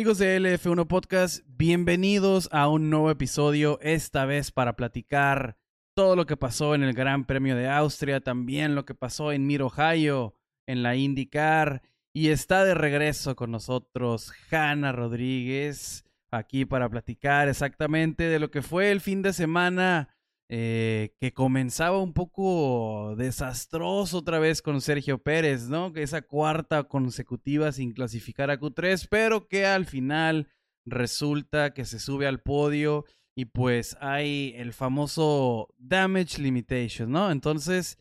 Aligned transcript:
Amigos 0.00 0.16
de 0.16 0.40
LF1 0.40 0.86
Podcast, 0.86 1.44
bienvenidos 1.46 2.48
a 2.52 2.68
un 2.68 2.88
nuevo 2.88 3.10
episodio, 3.10 3.78
esta 3.82 4.24
vez 4.24 4.50
para 4.50 4.74
platicar 4.74 5.58
todo 5.94 6.16
lo 6.16 6.24
que 6.24 6.38
pasó 6.38 6.74
en 6.74 6.82
el 6.82 6.94
Gran 6.94 7.26
Premio 7.26 7.54
de 7.54 7.68
Austria, 7.68 8.22
también 8.22 8.74
lo 8.74 8.86
que 8.86 8.94
pasó 8.94 9.30
en 9.30 9.46
Mid 9.46 9.62
Ohio, 9.62 10.38
en 10.66 10.82
la 10.82 10.96
IndyCar, 10.96 11.82
y 12.14 12.30
está 12.30 12.64
de 12.64 12.74
regreso 12.74 13.36
con 13.36 13.50
nosotros 13.50 14.32
Hanna 14.50 14.90
Rodríguez, 14.92 16.06
aquí 16.30 16.64
para 16.64 16.88
platicar 16.88 17.48
exactamente 17.48 18.24
de 18.24 18.38
lo 18.38 18.50
que 18.50 18.62
fue 18.62 18.92
el 18.92 19.02
fin 19.02 19.20
de 19.20 19.34
semana 19.34 20.16
eh, 20.52 21.14
que 21.20 21.32
comenzaba 21.32 22.02
un 22.02 22.12
poco 22.12 23.14
desastroso 23.16 24.18
otra 24.18 24.40
vez 24.40 24.62
con 24.62 24.80
Sergio 24.80 25.22
Pérez, 25.22 25.68
¿no? 25.68 25.92
Esa 25.94 26.22
cuarta 26.22 26.82
consecutiva 26.82 27.70
sin 27.70 27.92
clasificar 27.92 28.50
a 28.50 28.58
Q3, 28.58 29.06
pero 29.08 29.46
que 29.46 29.64
al 29.64 29.86
final 29.86 30.48
resulta 30.84 31.72
que 31.72 31.84
se 31.84 32.00
sube 32.00 32.26
al 32.26 32.40
podio 32.40 33.04
y 33.36 33.44
pues 33.44 33.96
hay 34.00 34.52
el 34.56 34.72
famoso 34.72 35.72
damage 35.78 36.42
limitation, 36.42 37.12
¿no? 37.12 37.30
Entonces, 37.30 37.96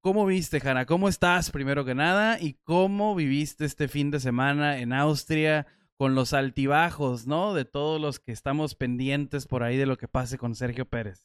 ¿cómo 0.00 0.26
viste, 0.26 0.60
Hanna? 0.60 0.86
¿Cómo 0.86 1.08
estás 1.08 1.52
primero 1.52 1.84
que 1.84 1.94
nada? 1.94 2.40
¿Y 2.40 2.54
cómo 2.64 3.14
viviste 3.14 3.64
este 3.64 3.86
fin 3.86 4.10
de 4.10 4.18
semana 4.18 4.78
en 4.80 4.92
Austria? 4.92 5.68
con 5.96 6.16
los 6.16 6.32
altibajos, 6.32 7.28
¿no? 7.28 7.54
De 7.54 7.64
todos 7.64 8.00
los 8.00 8.18
que 8.18 8.32
estamos 8.32 8.74
pendientes 8.74 9.46
por 9.46 9.62
ahí 9.62 9.76
de 9.76 9.86
lo 9.86 9.96
que 9.96 10.08
pase 10.08 10.38
con 10.38 10.56
Sergio 10.56 10.86
Pérez. 10.86 11.24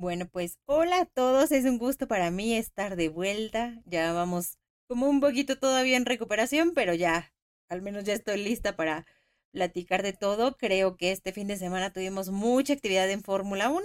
Bueno, 0.00 0.26
pues 0.26 0.58
hola 0.64 1.02
a 1.02 1.04
todos, 1.04 1.52
es 1.52 1.66
un 1.66 1.76
gusto 1.76 2.08
para 2.08 2.30
mí 2.30 2.54
estar 2.54 2.96
de 2.96 3.10
vuelta. 3.10 3.82
Ya 3.84 4.14
vamos 4.14 4.56
como 4.86 5.06
un 5.06 5.20
poquito 5.20 5.58
todavía 5.58 5.98
en 5.98 6.06
recuperación, 6.06 6.72
pero 6.72 6.94
ya, 6.94 7.34
al 7.68 7.82
menos 7.82 8.04
ya 8.04 8.14
estoy 8.14 8.42
lista 8.42 8.76
para 8.76 9.04
platicar 9.50 10.02
de 10.02 10.14
todo. 10.14 10.56
Creo 10.56 10.96
que 10.96 11.12
este 11.12 11.32
fin 11.32 11.48
de 11.48 11.58
semana 11.58 11.92
tuvimos 11.92 12.30
mucha 12.30 12.72
actividad 12.72 13.10
en 13.10 13.22
Fórmula 13.22 13.68
1, 13.68 13.84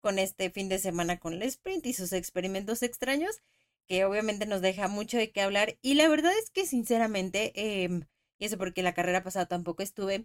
con 0.00 0.18
este 0.18 0.50
fin 0.50 0.68
de 0.68 0.80
semana 0.80 1.20
con 1.20 1.34
el 1.34 1.42
sprint 1.44 1.86
y 1.86 1.92
sus 1.92 2.12
experimentos 2.12 2.82
extraños, 2.82 3.40
que 3.86 4.04
obviamente 4.04 4.46
nos 4.46 4.60
deja 4.60 4.88
mucho 4.88 5.18
de 5.18 5.30
qué 5.30 5.40
hablar. 5.40 5.78
Y 5.82 5.94
la 5.94 6.08
verdad 6.08 6.32
es 6.36 6.50
que 6.50 6.66
sinceramente, 6.66 7.52
eh, 7.54 8.00
y 8.38 8.46
eso 8.46 8.58
porque 8.58 8.82
la 8.82 8.94
carrera 8.94 9.22
pasada 9.22 9.46
tampoco 9.46 9.84
estuve, 9.84 10.24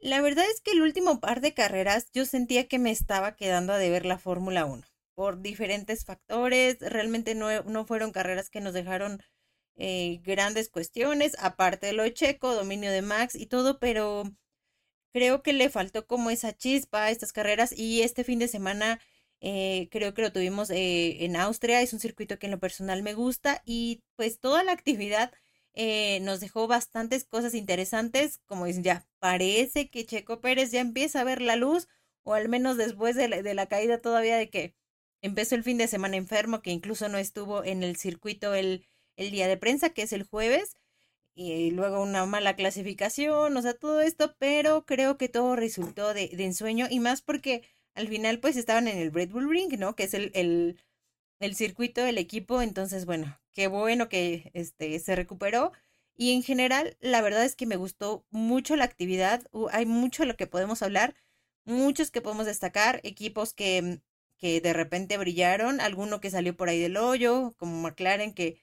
la 0.00 0.20
verdad 0.20 0.44
es 0.50 0.60
que 0.60 0.72
el 0.72 0.82
último 0.82 1.20
par 1.20 1.40
de 1.40 1.54
carreras 1.54 2.10
yo 2.12 2.24
sentía 2.26 2.68
que 2.68 2.78
me 2.78 2.90
estaba 2.90 3.36
quedando 3.36 3.72
a 3.72 3.78
deber 3.78 4.06
la 4.06 4.18
Fórmula 4.18 4.64
1 4.64 4.82
por 5.14 5.40
diferentes 5.42 6.04
factores. 6.04 6.78
Realmente 6.80 7.34
no, 7.34 7.62
no 7.64 7.86
fueron 7.86 8.12
carreras 8.12 8.50
que 8.50 8.60
nos 8.60 8.72
dejaron 8.74 9.22
eh, 9.76 10.20
grandes 10.24 10.68
cuestiones, 10.68 11.36
aparte 11.38 11.86
de 11.86 11.92
lo 11.94 12.08
Checo, 12.08 12.54
dominio 12.54 12.90
de 12.90 13.02
Max 13.02 13.34
y 13.34 13.46
todo, 13.46 13.78
pero 13.78 14.24
creo 15.12 15.42
que 15.42 15.52
le 15.52 15.70
faltó 15.70 16.06
como 16.06 16.30
esa 16.30 16.56
chispa 16.56 17.04
a 17.04 17.10
estas 17.10 17.32
carreras 17.32 17.72
y 17.76 18.02
este 18.02 18.24
fin 18.24 18.38
de 18.38 18.48
semana 18.48 19.00
eh, 19.40 19.88
creo 19.90 20.14
que 20.14 20.22
lo 20.22 20.32
tuvimos 20.32 20.70
eh, 20.70 21.24
en 21.24 21.36
Austria, 21.36 21.80
es 21.80 21.92
un 21.92 22.00
circuito 22.00 22.38
que 22.38 22.46
en 22.46 22.52
lo 22.52 22.60
personal 22.60 23.02
me 23.02 23.14
gusta 23.14 23.62
y 23.64 24.02
pues 24.16 24.38
toda 24.38 24.62
la 24.64 24.72
actividad 24.72 25.32
eh, 25.74 26.20
nos 26.20 26.40
dejó 26.40 26.66
bastantes 26.66 27.24
cosas 27.24 27.54
interesantes, 27.54 28.38
como 28.46 28.66
dicen 28.66 28.82
ya, 28.84 29.06
parece 29.18 29.90
que 29.90 30.04
Checo 30.06 30.40
Pérez 30.40 30.70
ya 30.72 30.80
empieza 30.80 31.20
a 31.20 31.24
ver 31.24 31.40
la 31.40 31.56
luz, 31.56 31.88
o 32.24 32.34
al 32.34 32.48
menos 32.48 32.76
después 32.76 33.16
de 33.16 33.28
la, 33.28 33.42
de 33.42 33.54
la 33.54 33.66
caída 33.66 34.00
todavía 34.00 34.36
de 34.36 34.50
que 34.50 34.74
empezó 35.22 35.54
el 35.54 35.64
fin 35.64 35.78
de 35.78 35.88
semana 35.88 36.16
enfermo, 36.16 36.62
que 36.62 36.70
incluso 36.70 37.08
no 37.08 37.18
estuvo 37.18 37.64
en 37.64 37.82
el 37.82 37.96
circuito 37.96 38.54
el, 38.54 38.86
el 39.16 39.30
día 39.30 39.48
de 39.48 39.56
prensa, 39.56 39.90
que 39.90 40.02
es 40.02 40.12
el 40.12 40.24
jueves, 40.24 40.74
y 41.34 41.70
luego 41.70 42.02
una 42.02 42.26
mala 42.26 42.56
clasificación, 42.56 43.56
o 43.56 43.62
sea, 43.62 43.74
todo 43.74 44.00
esto, 44.00 44.34
pero 44.38 44.84
creo 44.84 45.16
que 45.16 45.28
todo 45.28 45.56
resultó 45.56 46.12
de, 46.14 46.28
de 46.28 46.44
ensueño, 46.44 46.86
y 46.90 47.00
más 47.00 47.22
porque 47.22 47.62
al 47.94 48.08
final 48.08 48.40
pues 48.40 48.56
estaban 48.56 48.88
en 48.88 48.98
el 48.98 49.12
Red 49.12 49.30
Bull 49.30 49.48
Ring, 49.50 49.78
¿no? 49.78 49.94
Que 49.96 50.04
es 50.04 50.14
el, 50.14 50.30
el, 50.34 50.78
el 51.40 51.56
circuito 51.56 52.02
del 52.02 52.18
equipo, 52.18 52.62
entonces 52.62 53.06
bueno, 53.06 53.40
qué 53.54 53.66
bueno 53.66 54.08
que 54.08 54.50
este, 54.54 54.98
se 55.00 55.16
recuperó. 55.16 55.72
Y 56.16 56.34
en 56.34 56.42
general, 56.42 56.96
la 57.00 57.22
verdad 57.22 57.44
es 57.44 57.56
que 57.56 57.66
me 57.66 57.76
gustó 57.76 58.26
mucho 58.30 58.76
la 58.76 58.84
actividad. 58.84 59.42
hay 59.72 59.86
mucho 59.86 60.22
de 60.22 60.28
lo 60.28 60.36
que 60.36 60.46
podemos 60.46 60.82
hablar, 60.82 61.14
muchos 61.64 62.10
que 62.10 62.20
podemos 62.20 62.46
destacar, 62.46 63.00
equipos 63.04 63.54
que, 63.54 64.00
que 64.38 64.60
de 64.60 64.72
repente 64.74 65.16
brillaron, 65.18 65.80
alguno 65.80 66.20
que 66.20 66.30
salió 66.30 66.56
por 66.56 66.68
ahí 66.68 66.80
del 66.80 66.96
hoyo, 66.98 67.54
como 67.58 67.80
McLaren, 67.80 68.34
que, 68.34 68.60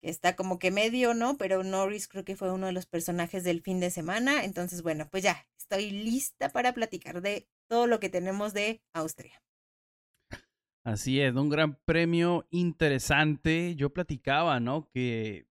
que 0.00 0.10
está 0.10 0.36
como 0.36 0.58
que 0.58 0.70
medio, 0.70 1.14
¿no? 1.14 1.38
Pero 1.38 1.64
Norris 1.64 2.08
creo 2.08 2.24
que 2.24 2.36
fue 2.36 2.52
uno 2.52 2.66
de 2.66 2.72
los 2.72 2.86
personajes 2.86 3.44
del 3.44 3.62
fin 3.62 3.80
de 3.80 3.90
semana. 3.90 4.44
Entonces, 4.44 4.82
bueno, 4.82 5.08
pues 5.10 5.22
ya, 5.24 5.46
estoy 5.58 5.90
lista 5.90 6.50
para 6.50 6.74
platicar 6.74 7.22
de 7.22 7.48
todo 7.68 7.86
lo 7.86 8.00
que 8.00 8.08
tenemos 8.10 8.54
de 8.54 8.82
Austria. 8.92 9.42
Así 10.88 11.20
es, 11.20 11.34
un 11.34 11.50
gran 11.50 11.74
premio 11.84 12.46
interesante. 12.50 13.74
Yo 13.76 13.92
platicaba, 13.92 14.58
¿no? 14.58 14.88
Que 14.88 15.46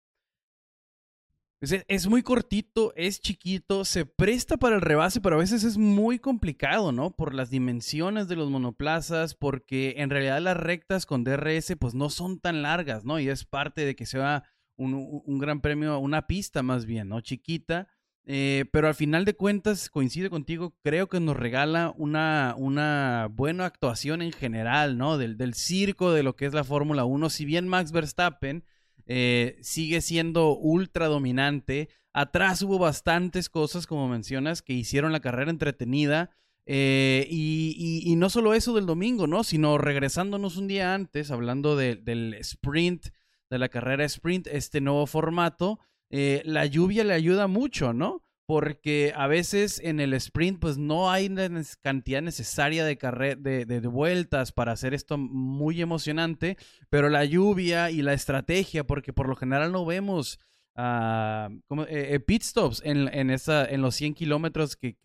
pues, 1.59 1.73
e, 1.73 1.85
es, 1.87 2.07
muy 2.07 2.23
cortito, 2.23 2.91
es 2.95 3.21
chiquito, 3.21 3.85
se 3.85 4.07
presta 4.07 4.57
para 4.57 4.77
el 4.77 4.81
rebase, 4.81 5.21
pero 5.21 5.35
a 5.35 5.39
veces 5.39 5.63
es 5.63 5.77
muy 5.77 6.17
complicado, 6.17 6.91
¿no? 6.91 7.11
Por 7.11 7.35
las 7.35 7.51
dimensiones 7.51 8.27
de 8.27 8.35
los 8.35 8.49
monoplazas, 8.49 9.35
porque 9.35 9.93
en 9.97 10.09
realidad 10.09 10.41
las 10.41 10.57
rectas 10.57 11.05
con 11.05 11.23
DRS 11.23 11.75
pues 11.79 11.93
no 11.93 12.09
son 12.09 12.39
tan 12.39 12.63
largas, 12.63 13.05
¿no? 13.05 13.19
Y 13.19 13.29
es 13.29 13.45
parte 13.45 13.85
de 13.85 13.95
que 13.95 14.07
sea 14.07 14.43
un, 14.75 15.21
un 15.23 15.37
gran 15.37 15.61
premio, 15.61 15.99
una 15.99 16.25
pista 16.25 16.63
más 16.63 16.87
bien, 16.87 17.09
¿no? 17.09 17.21
Chiquita 17.21 17.87
eh, 18.29 18.65
pero 18.73 18.89
al 18.89 18.93
final 18.93 19.23
de 19.23 19.35
cuentas, 19.35 19.89
coincide 19.89 20.29
contigo, 20.29 20.75
creo 20.83 21.07
que 21.07 21.21
nos 21.21 21.37
regala 21.37 21.93
una, 21.95 22.55
una 22.57 23.29
buena 23.31 23.65
actuación 23.65 24.21
en 24.21 24.33
general, 24.33 24.97
¿no? 24.97 25.17
Del, 25.17 25.37
del 25.37 25.53
circo 25.53 26.11
de 26.11 26.23
lo 26.23 26.35
que 26.35 26.45
es 26.45 26.53
la 26.53 26.65
Fórmula 26.65 27.05
1. 27.05 27.29
Si 27.29 27.45
bien 27.45 27.69
Max 27.69 27.93
Verstappen 27.93 28.65
eh, 29.05 29.57
sigue 29.61 30.01
siendo 30.01 30.57
ultra 30.57 31.07
dominante, 31.07 31.87
atrás 32.11 32.61
hubo 32.63 32.77
bastantes 32.77 33.47
cosas, 33.47 33.87
como 33.87 34.09
mencionas, 34.09 34.61
que 34.61 34.73
hicieron 34.73 35.13
la 35.13 35.21
carrera 35.21 35.49
entretenida. 35.49 36.31
Eh, 36.65 37.25
y, 37.31 38.03
y, 38.03 38.15
no 38.17 38.29
solo 38.29 38.53
eso 38.53 38.73
del 38.73 38.85
domingo, 38.85 39.25
¿no? 39.25 39.45
Sino 39.45 39.77
regresándonos 39.77 40.57
un 40.57 40.67
día 40.67 40.93
antes, 40.93 41.31
hablando 41.31 41.77
del 41.77 42.33
sprint, 42.33 43.07
de 43.49 43.57
la 43.57 43.69
carrera 43.69 44.03
sprint, 44.03 44.47
este 44.47 44.81
nuevo 44.81 45.07
formato. 45.07 45.79
Eh, 46.09 46.41
la 46.45 46.65
lluvia 46.65 47.03
le 47.03 47.13
ayuda 47.13 47.47
mucho, 47.47 47.93
¿no? 47.93 48.23
Porque 48.45 49.11
a 49.15 49.27
veces 49.27 49.81
en 49.83 49.99
el 49.99 50.13
sprint 50.13 50.59
pues 50.59 50.77
no 50.77 51.11
hay 51.11 51.27
la 51.27 51.49
cantidad 51.81 52.21
necesaria 52.21 52.85
de, 52.85 52.95
de, 52.95 53.87
vueltas 53.87 54.53
para 54.53 54.71
hacer 54.71 54.93
esto 54.93 55.17
muy 55.17 55.81
emocionante, 55.81 56.57
pero 56.89 57.09
la 57.09 57.25
lluvia 57.25 57.91
y 57.91 58.01
la 58.01 58.13
estrategia, 58.13 58.85
porque 58.85 59.11
por 59.11 59.27
lo 59.27 59.35
general 59.35 59.73
no 59.73 59.85
vemos 59.85 60.39
uh, 60.77 61.59
como, 61.67 61.83
eh, 61.83 62.13
eh, 62.13 62.19
pit 62.21 62.41
stops 62.41 62.81
en, 62.85 63.09
en, 63.13 63.81
los 63.81 63.95
100 63.95 64.13
kilómetros 64.13 64.77
que, 64.77 64.95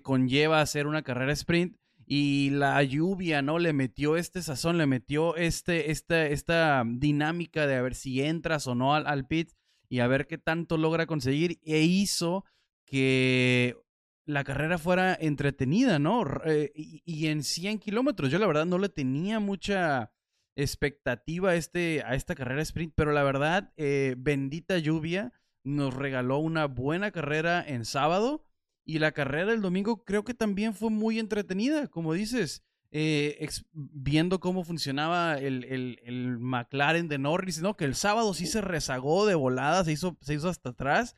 conlleva 0.00 0.60
hacer 0.60 0.86
una 0.86 1.02
carrera 1.02 1.32
sprint, 1.32 1.76
y 2.06 2.50
la 2.50 2.82
lluvia, 2.82 3.42
¿no? 3.42 3.58
Le 3.58 3.72
metió 3.72 4.16
este 4.16 4.42
sazón, 4.42 4.78
le 4.78 4.86
metió 4.86 5.36
este, 5.36 5.92
esta, 5.92 6.26
esta 6.26 6.84
dinámica 6.84 7.68
de 7.68 7.76
a 7.76 7.82
ver 7.82 7.94
si 7.94 8.20
entras 8.20 8.66
o 8.66 8.74
no 8.74 8.94
al 8.94 9.26
pit 9.26 9.52
y 9.90 9.98
a 9.98 10.06
ver 10.06 10.26
qué 10.26 10.38
tanto 10.38 10.78
logra 10.78 11.06
conseguir 11.06 11.60
e 11.64 11.82
hizo 11.82 12.44
que 12.86 13.76
la 14.24 14.44
carrera 14.44 14.78
fuera 14.78 15.14
entretenida, 15.20 15.98
¿no? 15.98 16.24
Eh, 16.44 16.70
y, 16.74 17.26
en 17.26 17.42
100 17.42 17.80
kilómetros, 17.80 18.30
yo 18.30 18.38
la 18.38 18.46
verdad 18.46 18.66
no 18.66 18.78
le 18.78 18.88
tenía 18.88 19.40
mucha 19.40 20.12
expectativa 20.56 21.50
a, 21.50 21.54
este, 21.56 22.02
a 22.04 22.14
esta 22.14 22.34
carrera 22.34 22.62
sprint, 22.62 22.92
pero 22.94 23.12
la 23.12 23.24
verdad, 23.24 23.72
eh, 23.76 24.14
bendita 24.16 24.78
lluvia, 24.78 25.32
nos 25.64 25.92
regaló 25.92 26.38
una 26.38 26.66
buena 26.66 27.10
carrera 27.10 27.62
en 27.66 27.84
sábado 27.84 28.46
y 28.84 28.98
la 29.00 29.12
carrera 29.12 29.50
del 29.50 29.60
domingo 29.60 30.04
creo 30.04 30.24
que 30.24 30.34
también 30.34 30.74
fue 30.74 30.90
muy 30.90 31.18
entretenida, 31.18 31.88
como 31.88 32.14
dices. 32.14 32.64
Eh, 32.92 33.48
viendo 33.72 34.40
cómo 34.40 34.64
funcionaba 34.64 35.38
el, 35.38 35.64
el, 35.64 36.38
McLaren 36.40 37.08
de 37.08 37.18
Norris, 37.18 37.62
¿no? 37.62 37.76
Que 37.76 37.84
el 37.84 37.94
sábado 37.94 38.34
sí 38.34 38.46
se 38.46 38.60
rezagó 38.60 39.26
de 39.26 39.36
volada, 39.36 39.84
se 39.84 39.92
hizo, 39.92 40.16
se 40.20 40.34
hizo 40.34 40.48
hasta 40.48 40.70
atrás, 40.70 41.16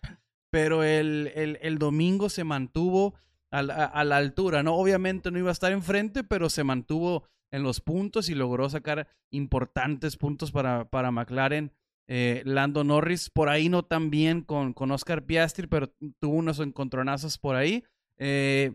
pero 0.50 0.84
el, 0.84 1.32
el 1.34 1.78
domingo 1.78 2.28
se 2.28 2.44
mantuvo 2.44 3.14
a 3.50 3.62
la, 3.62 3.84
a 3.84 4.04
la, 4.04 4.16
altura, 4.16 4.62
¿no? 4.62 4.74
Obviamente 4.74 5.30
no 5.30 5.38
iba 5.38 5.50
a 5.50 5.52
estar 5.52 5.72
enfrente, 5.72 6.24
pero 6.24 6.50
se 6.50 6.64
mantuvo 6.64 7.24
en 7.52 7.62
los 7.62 7.80
puntos 7.80 8.28
y 8.28 8.34
logró 8.34 8.68
sacar 8.68 9.08
importantes 9.30 10.16
puntos 10.16 10.50
para, 10.50 10.86
para 10.88 11.10
McLaren. 11.10 11.72
Eh, 12.08 12.42
Lando 12.44 12.82
Norris, 12.82 13.30
por 13.30 13.48
ahí 13.48 13.68
no 13.68 13.84
tan 13.84 14.10
bien 14.10 14.42
con, 14.42 14.72
con 14.72 14.90
Oscar 14.90 15.24
Piastri, 15.24 15.66
pero 15.66 15.94
tuvo 16.18 16.34
unos 16.34 16.58
encontronazos 16.58 17.38
por 17.38 17.54
ahí. 17.54 17.84
Eh, 18.18 18.74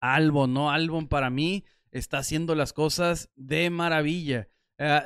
Albon, 0.00 0.52
¿no? 0.52 0.70
Albon 0.70 1.08
para 1.08 1.30
mí 1.30 1.64
está 1.98 2.18
haciendo 2.18 2.54
las 2.54 2.72
cosas 2.72 3.30
de 3.36 3.70
maravilla. 3.70 4.48
Ah, 4.78 5.04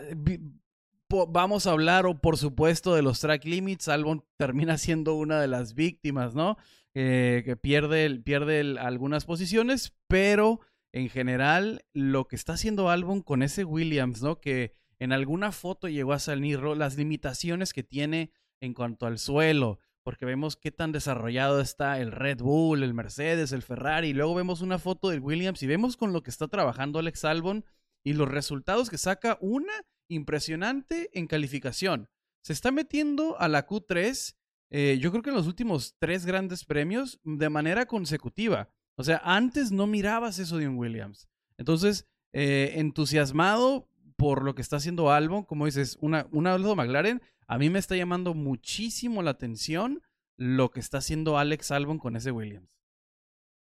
vamos 1.28 1.66
a 1.66 1.72
hablar, 1.72 2.06
o 2.06 2.20
por 2.20 2.36
supuesto, 2.36 2.94
de 2.94 3.02
los 3.02 3.20
track 3.20 3.44
limits. 3.44 3.88
Albon 3.88 4.24
termina 4.36 4.78
siendo 4.78 5.14
una 5.14 5.40
de 5.40 5.48
las 5.48 5.74
víctimas, 5.74 6.34
¿no? 6.34 6.56
Eh, 6.94 7.42
que 7.44 7.56
pierde, 7.56 8.18
pierde 8.20 8.76
algunas 8.78 9.24
posiciones, 9.24 9.94
pero 10.08 10.60
en 10.92 11.08
general, 11.08 11.84
lo 11.92 12.26
que 12.26 12.36
está 12.36 12.54
haciendo 12.54 12.90
Albon 12.90 13.22
con 13.22 13.42
ese 13.42 13.64
Williams, 13.64 14.22
¿no? 14.22 14.40
Que 14.40 14.74
en 14.98 15.12
alguna 15.12 15.52
foto 15.52 15.88
llegó 15.88 16.12
a 16.12 16.18
salir 16.18 16.60
las 16.60 16.96
limitaciones 16.96 17.72
que 17.72 17.84
tiene 17.84 18.32
en 18.60 18.74
cuanto 18.74 19.06
al 19.06 19.18
suelo, 19.18 19.78
porque 20.02 20.24
vemos 20.24 20.56
qué 20.56 20.70
tan 20.70 20.92
desarrollado 20.92 21.60
está 21.60 22.00
el 22.00 22.12
Red 22.12 22.38
Bull, 22.38 22.82
el 22.82 22.94
Mercedes, 22.94 23.52
el 23.52 23.62
Ferrari, 23.62 24.08
y 24.08 24.12
luego 24.12 24.34
vemos 24.34 24.60
una 24.60 24.78
foto 24.78 25.10
del 25.10 25.20
Williams 25.20 25.62
y 25.62 25.66
vemos 25.66 25.96
con 25.96 26.12
lo 26.12 26.22
que 26.22 26.30
está 26.30 26.48
trabajando 26.48 26.98
Alex 26.98 27.24
Albon 27.24 27.64
y 28.02 28.14
los 28.14 28.28
resultados 28.28 28.90
que 28.90 28.98
saca 28.98 29.38
una 29.40 29.72
impresionante 30.08 31.10
en 31.12 31.26
calificación. 31.26 32.08
Se 32.42 32.52
está 32.52 32.72
metiendo 32.72 33.38
a 33.38 33.48
la 33.48 33.66
Q3, 33.66 34.34
eh, 34.70 34.98
yo 35.00 35.10
creo 35.10 35.22
que 35.22 35.30
en 35.30 35.36
los 35.36 35.46
últimos 35.46 35.94
tres 35.98 36.24
grandes 36.24 36.64
premios 36.64 37.20
de 37.22 37.50
manera 37.50 37.86
consecutiva. 37.86 38.70
O 38.96 39.04
sea, 39.04 39.20
antes 39.24 39.70
no 39.70 39.86
mirabas 39.86 40.38
eso 40.38 40.58
de 40.58 40.68
un 40.68 40.76
Williams. 40.78 41.28
Entonces, 41.58 42.06
eh, 42.32 42.74
entusiasmado 42.76 43.88
por 44.16 44.44
lo 44.44 44.54
que 44.54 44.62
está 44.62 44.76
haciendo 44.76 45.10
Albon, 45.10 45.44
como 45.44 45.66
dices, 45.66 45.96
una, 46.00 46.26
una 46.30 46.56
de 46.56 46.74
McLaren, 46.74 47.22
a 47.50 47.58
mí 47.58 47.68
me 47.68 47.80
está 47.80 47.96
llamando 47.96 48.32
muchísimo 48.32 49.24
la 49.24 49.32
atención 49.32 50.04
lo 50.36 50.70
que 50.70 50.78
está 50.78 50.98
haciendo 50.98 51.36
Alex 51.36 51.72
Albon 51.72 51.98
con 51.98 52.14
ese 52.14 52.30
Williams. 52.30 52.70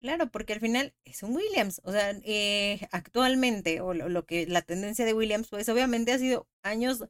Claro, 0.01 0.33
porque 0.33 0.53
al 0.53 0.59
final 0.59 0.95
es 1.05 1.23
un 1.23 1.37
Williams. 1.37 1.81
O 1.85 1.93
sea, 1.93 2.11
eh, 2.25 2.89
actualmente, 2.91 3.81
o 3.81 3.95
lo, 3.95 4.27
que 4.27 4.49
la 4.49 4.63
tendencia 4.63 5.05
de 5.05 5.15
Williams, 5.15 5.47
pues 5.49 5.69
obviamente 5.69 6.11
ha 6.11 6.19
sido 6.19 6.49
años 6.65 7.05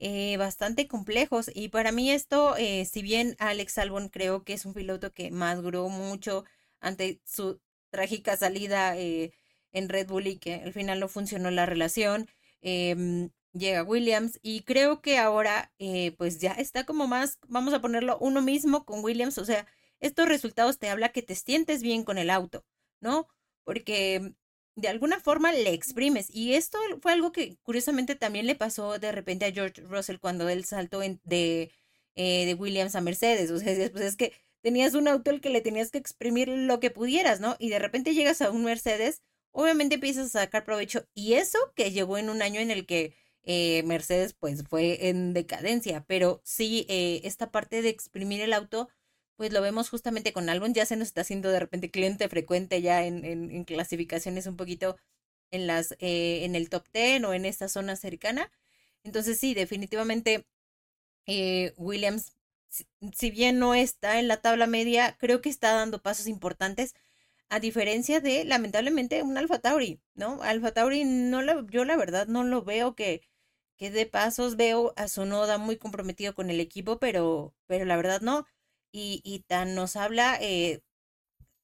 eh, 0.00 0.36
bastante 0.36 0.86
complejos. 0.86 1.50
Y 1.54 1.70
para 1.70 1.92
mí 1.92 2.10
esto, 2.10 2.56
eh, 2.58 2.84
si 2.84 3.00
bien 3.00 3.34
Alex 3.38 3.78
Albon 3.78 4.10
creo 4.10 4.44
que 4.44 4.52
es 4.52 4.66
un 4.66 4.74
piloto 4.74 5.14
que 5.14 5.30
maduró 5.30 5.88
mucho 5.88 6.44
ante 6.78 7.22
su 7.24 7.58
trágica 7.88 8.36
salida 8.36 8.98
en 8.98 9.88
Red 9.88 10.08
Bull 10.08 10.26
y 10.26 10.36
que 10.36 10.56
al 10.56 10.74
final 10.74 11.00
no 11.00 11.08
funcionó 11.08 11.50
la 11.50 11.64
relación, 11.64 12.28
em, 12.60 13.30
llega 13.52 13.82
Williams 13.82 14.38
y 14.42 14.62
creo 14.62 15.00
que 15.02 15.18
ahora 15.18 15.72
pues 16.16 16.40
ya 16.40 16.52
está 16.52 16.84
como 16.84 17.06
más, 17.06 17.38
vamos 17.48 17.74
a 17.74 17.80
ponerlo 17.80 18.18
uno 18.20 18.42
mismo 18.42 18.84
con 18.84 19.04
Williams, 19.04 19.38
o 19.38 19.44
sea, 19.44 19.66
estos 20.00 20.28
resultados 20.28 20.78
te 20.78 20.88
habla 20.88 21.10
que 21.10 21.22
te 21.22 21.34
sientes 21.34 21.82
bien 21.82 22.04
con 22.04 22.18
el 22.18 22.30
auto, 22.30 22.64
¿no? 23.00 23.28
Porque 23.64 24.34
de 24.74 24.88
alguna 24.88 25.20
forma 25.20 25.52
le 25.52 25.72
exprimes. 25.72 26.28
Y 26.30 26.54
esto 26.54 26.78
fue 27.00 27.12
algo 27.12 27.32
que 27.32 27.56
curiosamente 27.62 28.14
también 28.16 28.46
le 28.46 28.54
pasó 28.54 28.98
de 28.98 29.12
repente 29.12 29.44
a 29.46 29.52
George 29.52 29.82
Russell 29.82 30.18
cuando 30.18 30.48
él 30.48 30.64
saltó 30.64 31.00
de, 31.00 31.70
eh, 32.14 32.46
de 32.46 32.54
Williams 32.54 32.94
a 32.94 33.00
Mercedes. 33.00 33.50
O 33.50 33.58
sea, 33.58 33.74
pues 33.92 34.04
es 34.04 34.16
que 34.16 34.32
tenías 34.62 34.94
un 34.94 35.08
auto 35.08 35.30
al 35.30 35.40
que 35.40 35.50
le 35.50 35.60
tenías 35.60 35.90
que 35.90 35.98
exprimir 35.98 36.48
lo 36.48 36.80
que 36.80 36.90
pudieras, 36.90 37.40
¿no? 37.40 37.56
Y 37.58 37.70
de 37.70 37.78
repente 37.78 38.14
llegas 38.14 38.42
a 38.42 38.50
un 38.50 38.64
Mercedes, 38.64 39.22
obviamente 39.50 39.96
empiezas 39.96 40.34
a 40.34 40.40
sacar 40.40 40.64
provecho. 40.64 41.06
Y 41.14 41.34
eso 41.34 41.58
que 41.76 41.90
llegó 41.92 42.18
en 42.18 42.30
un 42.30 42.42
año 42.42 42.60
en 42.60 42.70
el 42.70 42.86
que 42.86 43.14
eh, 43.44 43.82
Mercedes 43.84 44.34
pues 44.34 44.64
fue 44.68 45.08
en 45.08 45.34
decadencia. 45.34 46.04
Pero 46.06 46.40
sí, 46.44 46.86
eh, 46.88 47.20
esta 47.24 47.50
parte 47.50 47.82
de 47.82 47.88
exprimir 47.90 48.40
el 48.40 48.52
auto 48.52 48.88
pues 49.36 49.52
lo 49.52 49.60
vemos 49.62 49.90
justamente 49.90 50.32
con 50.32 50.48
Albon, 50.48 50.74
ya 50.74 50.86
se 50.86 50.96
nos 50.96 51.08
está 51.08 51.22
haciendo 51.22 51.50
de 51.50 51.60
repente 51.60 51.90
cliente 51.90 52.28
frecuente 52.28 52.80
ya 52.82 53.04
en, 53.04 53.24
en, 53.24 53.64
clasificaciones 53.64 54.46
un 54.46 54.56
poquito 54.56 54.96
en 55.50 55.66
las 55.66 55.92
eh, 56.00 56.44
en 56.44 56.54
el 56.56 56.68
top 56.70 56.86
10 56.92 57.24
o 57.24 57.34
en 57.34 57.44
esta 57.46 57.68
zona 57.68 57.96
cercana. 57.96 58.50
Entonces 59.04 59.38
sí, 59.40 59.54
definitivamente 59.54 60.46
eh, 61.26 61.74
Williams, 61.76 62.36
si, 62.68 63.30
bien 63.30 63.58
no 63.58 63.74
está 63.74 64.18
en 64.20 64.28
la 64.28 64.38
tabla 64.40 64.66
media, 64.66 65.16
creo 65.18 65.40
que 65.42 65.48
está 65.48 65.72
dando 65.72 66.02
pasos 66.02 66.26
importantes, 66.26 66.94
a 67.48 67.60
diferencia 67.60 68.20
de, 68.20 68.44
lamentablemente, 68.44 69.22
un 69.22 69.36
Alfa 69.38 69.58
Tauri, 69.60 70.00
¿no? 70.14 70.42
Alfa 70.42 70.72
Tauri, 70.72 71.04
no 71.04 71.42
lo, 71.42 71.66
yo 71.68 71.84
la 71.84 71.96
verdad 71.96 72.26
no 72.28 72.44
lo 72.44 72.62
veo 72.64 72.94
que, 72.96 73.22
de 73.90 74.06
pasos, 74.06 74.56
veo 74.56 74.92
a 74.96 75.08
su 75.08 75.24
noda 75.24 75.58
muy 75.58 75.76
comprometido 75.76 76.34
con 76.34 76.50
el 76.50 76.60
equipo, 76.60 76.98
pero, 76.98 77.54
pero 77.66 77.84
la 77.84 77.96
verdad 77.96 78.20
no 78.20 78.46
y, 78.92 79.44
tan 79.48 79.74
nos 79.74 79.96
habla 79.96 80.38
eh, 80.40 80.82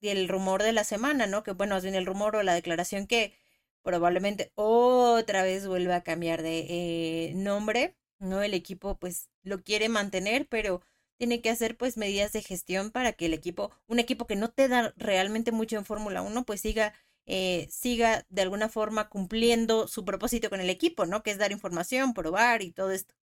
del 0.01 0.29
rumor 0.29 0.63
de 0.63 0.73
la 0.73 0.85
semana, 0.85 1.27
¿no? 1.27 1.43
Que 1.43 1.53
bueno, 1.53 1.81
bien 1.81 1.95
el 1.95 2.07
rumor 2.07 2.37
o 2.37 2.43
la 2.43 2.55
declaración 2.55 3.07
que 3.07 3.35
probablemente 3.83 4.53
otra 4.55 5.43
vez 5.43 5.67
vuelva 5.67 5.97
a 5.97 6.03
cambiar 6.05 6.43
de 6.43 6.67
eh, 6.69 7.33
nombre, 7.35 7.97
¿no? 8.19 8.43
El 8.43 8.55
equipo 8.55 8.99
pues 8.99 9.29
lo 9.43 9.63
quiere 9.63 9.89
mantener, 9.89 10.49
pero 10.49 10.83
tiene 11.19 11.43
que 11.43 11.51
hacer 11.51 11.77
pues 11.77 11.97
medidas 11.97 12.33
de 12.33 12.43
gestión 12.43 12.91
para 12.91 13.13
que 13.13 13.27
el 13.27 13.35
equipo, 13.35 13.73
un 13.89 13.99
equipo 13.99 14.27
que 14.27 14.37
no 14.37 14.51
te 14.51 14.69
da 14.69 14.95
realmente 14.97 15.53
mucho 15.53 15.77
en 15.77 15.85
Fórmula 15.85 16.23
1, 16.23 16.45
pues 16.45 16.61
siga, 16.61 16.95
eh, 17.31 17.67
siga 17.71 18.25
de 18.31 18.43
alguna 18.43 18.71
forma 18.71 19.11
cumpliendo 19.11 19.87
su 19.87 20.05
propósito 20.05 20.49
con 20.49 20.61
el 20.61 20.71
equipo, 20.71 21.05
¿no? 21.05 21.23
Que 21.23 21.31
es 21.31 21.39
dar 21.39 21.53
información, 21.53 22.15
probar 22.15 22.63
y 22.63 22.73
todo 22.73 22.91
esto. 22.91 23.15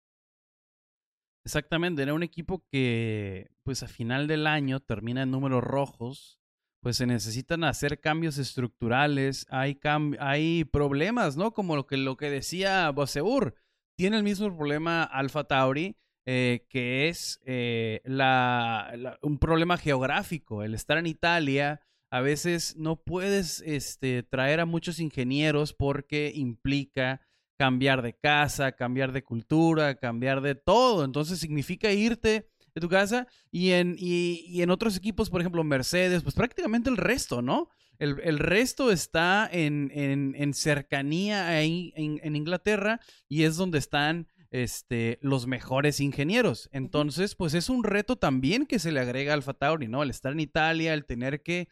Exactamente, 1.43 2.03
era 2.03 2.13
un 2.13 2.23
equipo 2.23 2.63
que, 2.71 3.49
pues 3.63 3.81
a 3.81 3.87
final 3.87 4.27
del 4.27 4.45
año 4.45 4.79
termina 4.79 5.23
en 5.23 5.31
números 5.31 5.63
rojos, 5.63 6.39
pues 6.81 6.97
se 6.97 7.07
necesitan 7.07 7.63
hacer 7.63 7.99
cambios 7.99 8.37
estructurales, 8.37 9.47
hay, 9.49 9.79
hay 10.19 10.65
problemas, 10.65 11.35
¿no? 11.35 11.51
Como 11.53 11.75
lo 11.75 11.87
que, 11.87 11.97
lo 11.97 12.15
que 12.15 12.29
decía 12.29 12.89
Boseur, 12.91 13.55
tiene 13.97 14.17
el 14.17 14.23
mismo 14.23 14.55
problema 14.55 15.03
Alfa 15.03 15.45
Tauri, 15.45 15.97
eh, 16.27 16.67
que 16.69 17.07
es 17.07 17.39
eh, 17.43 18.01
la, 18.05 19.17
un 19.23 19.39
problema 19.39 19.77
geográfico, 19.77 20.61
el 20.61 20.75
estar 20.75 20.99
en 20.99 21.07
Italia. 21.07 21.81
A 22.15 22.21
veces 22.21 22.77
no 22.77 22.95
puedes 22.95 23.61
este, 23.65 24.23
traer 24.23 24.61
a 24.61 24.65
muchos 24.65 25.01
ingenieros 25.01 25.73
porque 25.73 26.31
implica 26.33 27.19
cambiar 27.57 28.01
de 28.01 28.13
casa, 28.13 28.71
cambiar 28.71 29.11
de 29.11 29.25
cultura, 29.25 29.95
cambiar 29.95 30.39
de 30.39 30.55
todo. 30.55 31.03
Entonces 31.03 31.39
significa 31.39 31.91
irte 31.91 32.47
de 32.73 32.79
tu 32.79 32.87
casa 32.87 33.27
y 33.51 33.71
en, 33.71 33.97
y, 33.99 34.61
en 34.61 34.69
otros 34.69 34.95
equipos, 34.95 35.29
por 35.29 35.41
ejemplo, 35.41 35.61
Mercedes, 35.65 36.23
pues 36.23 36.35
prácticamente 36.35 36.89
el 36.89 36.95
resto, 36.95 37.41
¿no? 37.41 37.67
El, 37.99 38.39
resto 38.39 38.93
está 38.93 39.49
en, 39.51 39.91
en, 39.93 40.53
cercanía 40.53 41.49
ahí 41.49 41.91
en, 41.97 42.33
Inglaterra 42.37 43.01
y 43.27 43.43
es 43.43 43.57
donde 43.57 43.79
están 43.79 44.29
este, 44.51 45.19
los 45.21 45.47
mejores 45.47 45.99
ingenieros. 45.99 46.69
Entonces, 46.71 47.35
pues 47.35 47.53
es 47.55 47.67
un 47.67 47.83
reto 47.83 48.15
también 48.15 48.67
que 48.67 48.79
se 48.79 48.93
le 48.93 49.01
agrega 49.01 49.33
al 49.33 49.43
Tauri, 49.43 49.89
¿no? 49.89 50.01
El 50.01 50.11
estar 50.11 50.31
en 50.31 50.39
Italia, 50.39 50.93
el 50.93 51.03
tener 51.03 51.43
que 51.43 51.67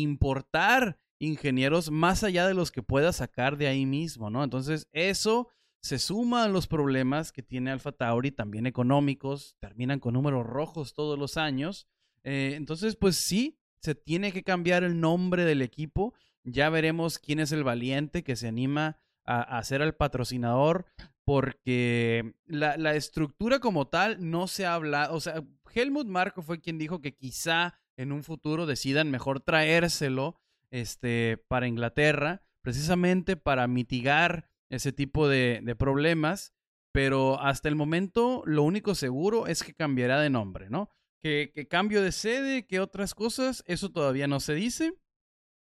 importar 0.00 0.98
ingenieros 1.18 1.90
más 1.90 2.24
allá 2.24 2.46
de 2.46 2.54
los 2.54 2.70
que 2.70 2.82
pueda 2.82 3.12
sacar 3.12 3.56
de 3.56 3.68
ahí 3.68 3.86
mismo, 3.86 4.30
¿no? 4.30 4.44
Entonces, 4.44 4.88
eso 4.92 5.48
se 5.80 5.98
suma 5.98 6.44
a 6.44 6.48
los 6.48 6.66
problemas 6.66 7.30
que 7.30 7.42
tiene 7.42 7.70
Alfa 7.70 7.92
Tauri, 7.92 8.30
también 8.30 8.66
económicos, 8.66 9.56
terminan 9.60 10.00
con 10.00 10.14
números 10.14 10.46
rojos 10.46 10.94
todos 10.94 11.18
los 11.18 11.36
años. 11.36 11.86
Eh, 12.22 12.54
entonces, 12.56 12.96
pues 12.96 13.16
sí, 13.16 13.58
se 13.80 13.94
tiene 13.94 14.32
que 14.32 14.42
cambiar 14.42 14.82
el 14.82 14.98
nombre 14.98 15.44
del 15.44 15.60
equipo. 15.60 16.14
Ya 16.42 16.70
veremos 16.70 17.18
quién 17.18 17.38
es 17.38 17.52
el 17.52 17.64
valiente 17.64 18.24
que 18.24 18.36
se 18.36 18.48
anima 18.48 18.98
a, 19.26 19.62
ser 19.64 19.80
el 19.80 19.94
patrocinador, 19.94 20.84
porque 21.24 22.34
la, 22.44 22.76
la, 22.76 22.94
estructura 22.94 23.58
como 23.58 23.86
tal 23.86 24.30
no 24.30 24.48
se 24.48 24.66
habla, 24.66 25.08
o 25.12 25.20
sea, 25.20 25.42
Helmut 25.74 26.06
Marco 26.06 26.42
fue 26.42 26.60
quien 26.60 26.76
dijo 26.76 27.00
que 27.00 27.14
quizá 27.14 27.74
en 27.96 28.12
un 28.12 28.22
futuro 28.22 28.66
decidan 28.66 29.10
mejor 29.10 29.40
traérselo 29.40 30.40
este, 30.70 31.42
para 31.48 31.68
Inglaterra, 31.68 32.42
precisamente 32.62 33.36
para 33.36 33.68
mitigar 33.68 34.50
ese 34.70 34.92
tipo 34.92 35.28
de, 35.28 35.76
problemas, 35.78 36.52
pero 36.92 37.40
hasta 37.40 37.68
el 37.68 37.76
momento 37.76 38.42
lo 38.46 38.62
único 38.62 38.94
seguro 38.94 39.46
es 39.46 39.62
que 39.62 39.74
cambiará 39.74 40.20
de 40.20 40.30
nombre, 40.30 40.70
¿no? 40.70 40.90
Que, 41.22 41.66
cambio 41.70 42.02
de 42.02 42.12
sede, 42.12 42.66
que 42.66 42.80
otras 42.80 43.14
cosas, 43.14 43.62
eso 43.66 43.90
todavía 43.90 44.26
no 44.26 44.40
se 44.40 44.54
dice. 44.54 44.94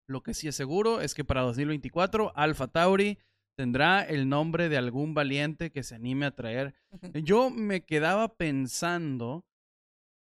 Lo 0.07 0.21
que 0.21 0.33
sí 0.33 0.47
es 0.47 0.55
seguro 0.55 1.01
es 1.01 1.13
que 1.13 1.25
para 1.25 1.41
2024 1.41 2.31
Alpha 2.35 2.67
Tauri 2.67 3.19
tendrá 3.57 4.01
el 4.01 4.29
nombre 4.29 4.69
de 4.69 4.77
algún 4.77 5.13
valiente 5.13 5.71
que 5.71 5.83
se 5.83 5.95
anime 5.95 6.27
a 6.27 6.35
traer. 6.35 6.75
Yo 7.23 7.49
me 7.49 7.85
quedaba 7.85 8.35
pensando 8.35 9.45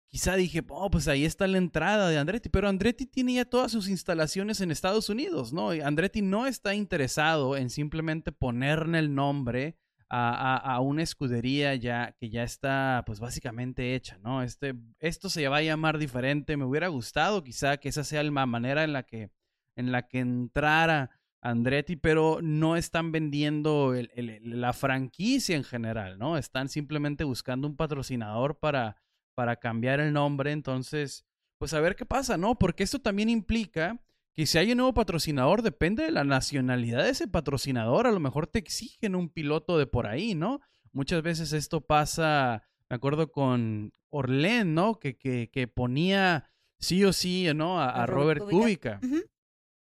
quizá 0.09 0.35
dije, 0.35 0.63
oh, 0.69 0.89
pues 0.89 1.07
ahí 1.07 1.25
está 1.25 1.47
la 1.47 1.57
entrada 1.57 2.09
de 2.09 2.17
Andretti, 2.17 2.49
pero 2.49 2.67
Andretti 2.67 3.05
tiene 3.05 3.35
ya 3.35 3.45
todas 3.45 3.71
sus 3.71 3.87
instalaciones 3.87 4.59
en 4.61 4.71
Estados 4.71 5.09
Unidos, 5.09 5.53
¿no? 5.53 5.73
Y 5.73 5.81
Andretti 5.81 6.21
no 6.21 6.47
está 6.47 6.73
interesado 6.73 7.55
en 7.55 7.69
simplemente 7.69 8.31
ponerle 8.31 8.99
el 8.99 9.13
nombre 9.13 9.77
a, 10.11 10.79
una 10.81 11.03
escudería 11.03 11.75
ya 11.75 12.15
que 12.19 12.31
ya 12.31 12.41
está, 12.41 13.03
pues 13.05 13.19
básicamente 13.19 13.93
hecha, 13.93 14.17
¿no? 14.17 14.41
Este, 14.41 14.73
esto 14.99 15.29
se 15.29 15.47
va 15.47 15.57
a 15.57 15.61
llamar 15.61 15.99
diferente, 15.99 16.57
me 16.57 16.65
hubiera 16.65 16.87
gustado 16.87 17.43
quizá 17.43 17.77
que 17.77 17.89
esa 17.89 18.03
sea 18.03 18.23
la 18.23 18.45
manera 18.47 18.83
en 18.83 18.93
la 18.93 19.03
que, 19.03 19.29
en 19.75 19.91
la 19.91 20.07
que 20.07 20.19
entrara 20.19 21.11
Andretti, 21.41 21.95
pero 21.95 22.39
no 22.41 22.75
están 22.75 23.11
vendiendo 23.11 23.93
la 24.15 24.73
franquicia 24.73 25.55
en 25.55 25.63
general, 25.63 26.17
¿no? 26.17 26.37
Están 26.37 26.69
simplemente 26.69 27.23
buscando 27.23 27.67
un 27.67 27.77
patrocinador 27.77 28.59
para, 28.59 28.97
para 29.39 29.55
cambiar 29.55 30.01
el 30.01 30.11
nombre. 30.11 30.51
Entonces, 30.51 31.25
pues 31.57 31.73
a 31.73 31.79
ver 31.79 31.95
qué 31.95 32.05
pasa, 32.05 32.35
¿no? 32.35 32.59
Porque 32.59 32.83
esto 32.83 32.99
también 32.99 33.29
implica 33.29 33.97
que 34.35 34.45
si 34.45 34.57
hay 34.57 34.73
un 34.73 34.79
nuevo 34.79 34.93
patrocinador, 34.93 35.61
depende 35.61 36.03
de 36.03 36.11
la 36.11 36.25
nacionalidad 36.25 37.05
de 37.05 37.11
ese 37.11 37.29
patrocinador. 37.29 38.05
A 38.05 38.11
lo 38.11 38.19
mejor 38.19 38.47
te 38.47 38.59
exigen 38.59 39.15
un 39.15 39.29
piloto 39.29 39.77
de 39.77 39.87
por 39.87 40.07
ahí, 40.07 40.35
¿no? 40.35 40.59
Muchas 40.91 41.21
veces 41.21 41.53
esto 41.53 41.79
pasa, 41.79 42.63
me 42.89 42.97
acuerdo 42.97 43.31
con 43.31 43.93
Orlen, 44.09 44.73
¿no? 44.73 44.99
Que, 44.99 45.17
que, 45.17 45.49
que 45.49 45.69
ponía 45.69 46.49
sí 46.79 47.05
o 47.05 47.13
sí, 47.13 47.47
¿no? 47.55 47.81
A, 47.81 48.05
Robert, 48.07 48.43
Kubica 48.49 48.99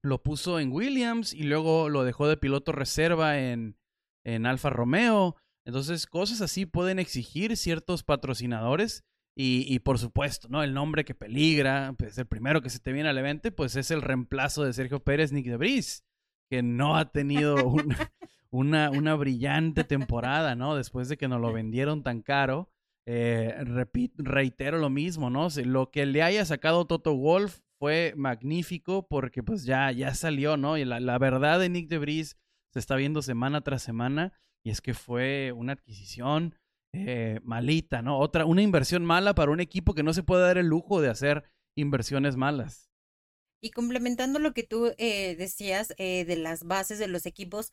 lo 0.01 0.24
puso 0.24 0.62
en 0.62 0.72
Williams 0.72 1.34
y 1.34 1.43
luego 1.43 1.89
lo 1.89 2.05
dejó 2.05 2.29
de 2.29 2.38
piloto 2.38 2.72
reserva 2.72 3.38
en, 3.38 3.77
en 4.24 4.46
Alfa 4.46 4.70
Romeo. 4.70 5.36
Entonces, 5.65 6.08
cosas 6.08 6.39
así 6.39 6.65
pueden 6.65 7.00
exigir 7.00 7.58
ciertos 7.58 8.03
patrocinadores. 8.03 9.03
Y, 9.43 9.79
por 9.79 9.98
supuesto, 9.98 10.48
¿no? 10.50 10.62
El 10.62 10.75
nombre 10.75 11.03
que 11.03 11.15
peligra, 11.15 11.95
pues 11.98 12.15
el 12.19 12.27
primero 12.27 12.62
que 12.62 12.69
se 12.69 12.79
te 12.79 12.91
viene 12.91 13.10
al 13.10 13.17
evento, 13.17 13.51
pues 13.51 13.75
es 13.75 13.89
el 13.89 14.03
reemplazo 14.03 14.63
de 14.63 14.74
Sergio 14.74 15.00
Pérez, 15.03 15.31
Nick 15.31 15.48
de 15.48 15.81
que 16.48 16.62
no 16.62 16.95
ha 16.95 17.12
tenido 17.12 17.55
una, 18.51 18.91
una, 18.91 19.15
brillante 19.15 19.83
temporada, 19.83 20.55
¿no? 20.55 20.75
Después 20.75 21.10
de 21.10 21.17
que 21.17 21.27
nos 21.27 21.41
lo 21.41 21.51
vendieron 21.51 22.03
tan 22.03 22.21
caro. 22.21 22.69
Eh, 23.07 23.55
reitero 24.17 24.77
lo 24.77 24.91
mismo, 24.91 25.31
¿no? 25.31 25.48
Lo 25.65 25.89
que 25.89 26.05
le 26.05 26.21
haya 26.21 26.45
sacado 26.45 26.86
Toto 26.86 27.15
Wolf 27.15 27.62
fue 27.79 28.13
magnífico 28.15 29.07
porque 29.07 29.41
pues 29.41 29.65
ya, 29.65 29.91
ya 29.91 30.13
salió, 30.13 30.55
¿no? 30.55 30.77
Y 30.77 30.86
la, 30.86 31.17
verdad 31.17 31.60
de 31.60 31.69
Nick 31.69 31.89
de 31.89 32.24
se 32.25 32.79
está 32.79 32.95
viendo 32.95 33.24
semana 33.24 33.62
tras 33.62 33.81
semana 33.81 34.33
y 34.63 34.69
es 34.69 34.81
que 34.81 34.93
fue 34.93 35.51
una 35.51 35.74
adquisición 35.74 36.55
eh, 36.93 37.39
malita, 37.43 38.01
¿no? 38.01 38.19
Otra, 38.19 38.45
una 38.45 38.62
inversión 38.62 39.05
mala 39.05 39.36
para 39.36 39.51
un 39.51 39.60
equipo 39.60 39.93
que 39.93 40.03
no 40.03 40.13
se 40.13 40.24
puede 40.24 40.43
dar 40.43 40.57
el 40.57 40.67
lujo 40.67 41.01
de 41.01 41.10
hacer 41.10 41.43
inversiones 41.75 42.36
malas. 42.36 42.89
Y 43.62 43.71
complementando 43.71 44.39
lo 44.39 44.53
que 44.53 44.63
tú 44.63 44.93
eh, 44.98 45.36
decías 45.36 45.93
eh, 45.98 46.25
de 46.25 46.36
las 46.36 46.63
bases 46.63 47.00
de 47.00 47.07
los 47.07 47.25
equipos, 47.25 47.71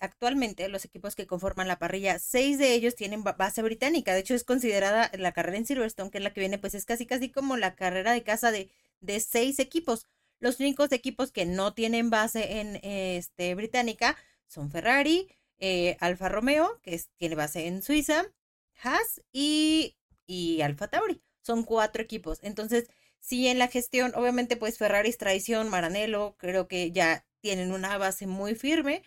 actualmente 0.00 0.68
los 0.68 0.84
equipos 0.84 1.14
que 1.14 1.28
conforman 1.28 1.68
la 1.68 1.78
parrilla, 1.78 2.18
seis 2.18 2.58
de 2.58 2.74
ellos 2.74 2.96
tienen 2.96 3.22
base 3.22 3.62
británica. 3.62 4.12
De 4.12 4.18
hecho, 4.18 4.34
es 4.34 4.42
considerada 4.42 5.08
la 5.16 5.30
carrera 5.30 5.56
en 5.56 5.66
Silverstone, 5.66 6.10
que 6.10 6.18
es 6.18 6.24
la 6.24 6.32
que 6.32 6.40
viene, 6.40 6.58
pues 6.58 6.74
es 6.74 6.84
casi 6.84 7.06
casi 7.06 7.30
como 7.30 7.56
la 7.56 7.76
carrera 7.76 8.12
de 8.12 8.24
casa 8.24 8.50
de, 8.50 8.72
de 9.00 9.20
seis 9.20 9.60
equipos. 9.60 10.08
Los 10.40 10.58
únicos 10.58 10.90
equipos 10.90 11.30
que 11.30 11.46
no 11.46 11.72
tienen 11.72 12.10
base 12.10 12.58
en 12.58 12.80
este, 12.82 13.54
británica 13.54 14.16
son 14.48 14.72
Ferrari, 14.72 15.28
eh, 15.62 15.96
Alfa 16.00 16.28
Romeo, 16.28 16.80
que 16.82 17.00
tiene 17.18 17.36
base 17.36 17.68
en 17.68 17.82
Suiza, 17.82 18.26
Haas 18.82 19.22
y, 19.32 19.96
y 20.26 20.60
Alfa 20.62 20.88
Tauri. 20.88 21.22
Son 21.42 21.64
cuatro 21.64 22.02
equipos. 22.02 22.40
Entonces, 22.42 22.88
sí, 23.20 23.48
en 23.48 23.58
la 23.58 23.68
gestión, 23.68 24.12
obviamente, 24.16 24.56
pues 24.56 24.76
Ferrari 24.78 25.08
es 25.10 25.18
traición, 25.18 25.68
Maranello, 25.70 26.36
creo 26.38 26.68
que 26.68 26.90
ya 26.92 27.24
tienen 27.40 27.72
una 27.72 27.96
base 27.98 28.26
muy 28.26 28.54
firme. 28.56 29.02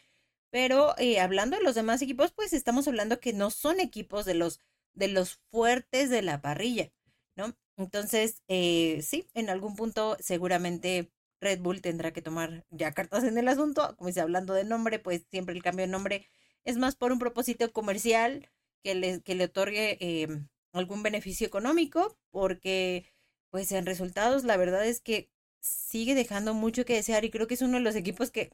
Pero 0.52 0.96
eh, 0.98 1.20
hablando 1.20 1.58
de 1.58 1.64
los 1.64 1.76
demás 1.76 2.02
equipos, 2.02 2.32
pues 2.32 2.54
estamos 2.54 2.88
hablando 2.88 3.20
que 3.20 3.34
no 3.34 3.52
son 3.52 3.80
equipos 3.82 4.26
de 4.26 4.36
los, 4.36 4.62
de 4.94 5.10
los 5.10 5.36
fuertes 5.52 6.10
de 6.10 6.22
la 6.22 6.42
parrilla, 6.42 6.92
¿no? 7.36 7.58
Entonces, 7.78 8.42
eh, 8.48 9.02
sí, 9.04 9.28
en 9.34 9.50
algún 9.50 9.76
punto 9.76 10.16
seguramente 10.22 11.12
Red 11.42 11.60
Bull 11.60 11.82
tendrá 11.82 12.14
que 12.14 12.22
tomar 12.22 12.66
ya 12.70 12.94
cartas 12.94 13.26
en 13.26 13.38
el 13.38 13.50
asunto. 13.50 13.96
Como 13.98 14.08
dice, 14.08 14.22
hablando 14.22 14.54
de 14.54 14.64
nombre, 14.64 15.00
pues 15.00 15.26
siempre 15.30 15.56
el 15.56 15.64
cambio 15.64 15.86
de 15.86 15.92
nombre 15.92 16.28
es 16.66 16.78
más 16.78 16.96
por 16.96 17.12
un 17.12 17.20
propósito 17.20 17.72
comercial 17.72 18.50
que 18.84 18.96
le, 18.96 19.22
que 19.22 19.36
le 19.36 19.46
otorgue 19.46 19.98
em, 20.02 20.48
algún 20.74 21.04
beneficio 21.04 21.48
económico, 21.48 22.18
porque 22.32 23.06
pues 23.52 23.72
en 23.72 23.86
resultados 23.86 24.44
la 24.44 24.58
verdad 24.58 24.86
es 24.86 25.00
que 25.02 25.30
sigue 25.62 26.16
dejando 26.16 26.54
mucho 26.54 26.86
que 26.86 26.96
desear 26.96 27.26
y 27.26 27.32
creo 27.32 27.48
que 27.48 27.56
es 27.56 27.62
uno 27.62 27.78
de 27.78 27.84
los 27.84 27.96
equipos 27.96 28.32
que, 28.32 28.52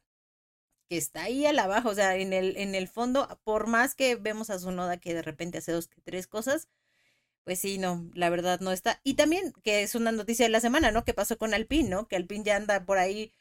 que 0.90 0.98
está 0.98 1.24
ahí 1.24 1.46
a 1.46 1.54
la 1.54 1.68
baja, 1.68 1.90
o 1.90 1.96
sea, 1.96 2.16
en 2.18 2.34
el, 2.34 2.58
en 2.58 2.76
el 2.76 2.88
fondo, 2.88 3.40
por 3.44 3.68
más 3.68 3.96
que 3.96 4.16
vemos 4.16 4.50
a 4.50 4.60
su 4.60 4.72
noda 4.72 4.98
que 4.98 5.14
de 5.14 5.22
repente 5.22 5.58
hace 5.60 5.72
dos, 5.72 5.90
tres 6.04 6.28
cosas, 6.28 6.68
pues 7.44 7.60
sí, 7.60 7.78
no, 7.78 8.10
la 8.14 8.30
verdad 8.30 8.60
no 8.62 8.72
está. 8.72 9.02
Y 9.04 9.16
también 9.16 9.54
que 9.64 9.84
es 9.84 9.96
una 9.96 10.12
noticia 10.12 10.46
de 10.46 10.50
la 10.52 10.60
semana, 10.62 10.92
¿no? 10.92 11.04
Que 11.06 11.14
pasó 11.14 11.38
con 11.38 11.54
Alpine, 11.54 11.90
¿no? 11.90 12.08
Que 12.08 12.16
Alpine 12.16 12.44
ya 12.46 12.56
anda 12.58 12.86
por 12.86 12.98
ahí 12.98 13.34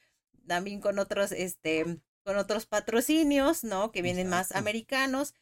también 0.46 0.80
con 0.80 0.98
otros, 0.98 1.32
este, 1.32 2.00
con 2.24 2.36
otros 2.36 2.66
patrocinios, 2.66 3.64
¿no? 3.64 3.92
Que 3.92 4.02
vienen 4.02 4.28
más 4.28 4.52
americanos. 4.52 5.34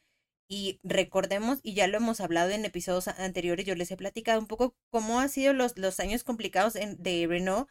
Y 0.49 0.79
recordemos, 0.83 1.59
y 1.63 1.73
ya 1.75 1.87
lo 1.87 1.97
hemos 1.97 2.21
hablado 2.21 2.49
en 2.51 2.65
episodios 2.65 3.07
anteriores, 3.07 3.65
yo 3.65 3.75
les 3.75 3.91
he 3.91 3.97
platicado 3.97 4.39
un 4.39 4.47
poco 4.47 4.75
cómo 4.89 5.19
han 5.19 5.29
sido 5.29 5.53
los, 5.53 5.77
los 5.77 5.99
años 5.99 6.23
complicados 6.23 6.75
en, 6.75 7.01
de 7.01 7.27
Renault, 7.29 7.69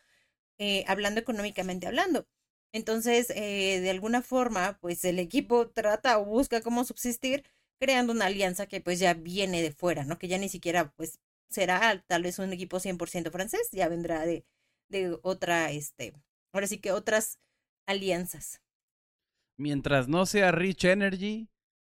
eh, 0.58 0.84
hablando 0.88 1.20
económicamente 1.20 1.86
hablando. 1.86 2.26
Entonces, 2.72 3.30
eh, 3.30 3.80
de 3.80 3.90
alguna 3.90 4.22
forma, 4.22 4.78
pues 4.80 5.04
el 5.04 5.18
equipo 5.18 5.70
trata 5.70 6.18
o 6.18 6.24
busca 6.24 6.60
cómo 6.62 6.84
subsistir 6.84 7.44
creando 7.80 8.12
una 8.12 8.26
alianza 8.26 8.66
que 8.66 8.80
pues 8.80 8.98
ya 8.98 9.14
viene 9.14 9.62
de 9.62 9.72
fuera, 9.72 10.04
¿no? 10.04 10.18
Que 10.18 10.28
ya 10.28 10.38
ni 10.38 10.48
siquiera 10.48 10.92
pues 10.96 11.20
será 11.48 12.04
tal 12.06 12.22
vez 12.22 12.38
un 12.38 12.52
equipo 12.52 12.78
100% 12.80 13.30
francés, 13.30 13.68
ya 13.72 13.88
vendrá 13.88 14.26
de, 14.26 14.44
de 14.88 15.18
otra, 15.22 15.70
este, 15.70 16.14
ahora 16.52 16.66
sí 16.66 16.78
que 16.78 16.92
otras 16.92 17.38
alianzas. 17.86 18.60
Mientras 19.58 20.08
no 20.08 20.24
sea 20.24 20.52
Rich 20.52 20.84
Energy, 20.84 21.48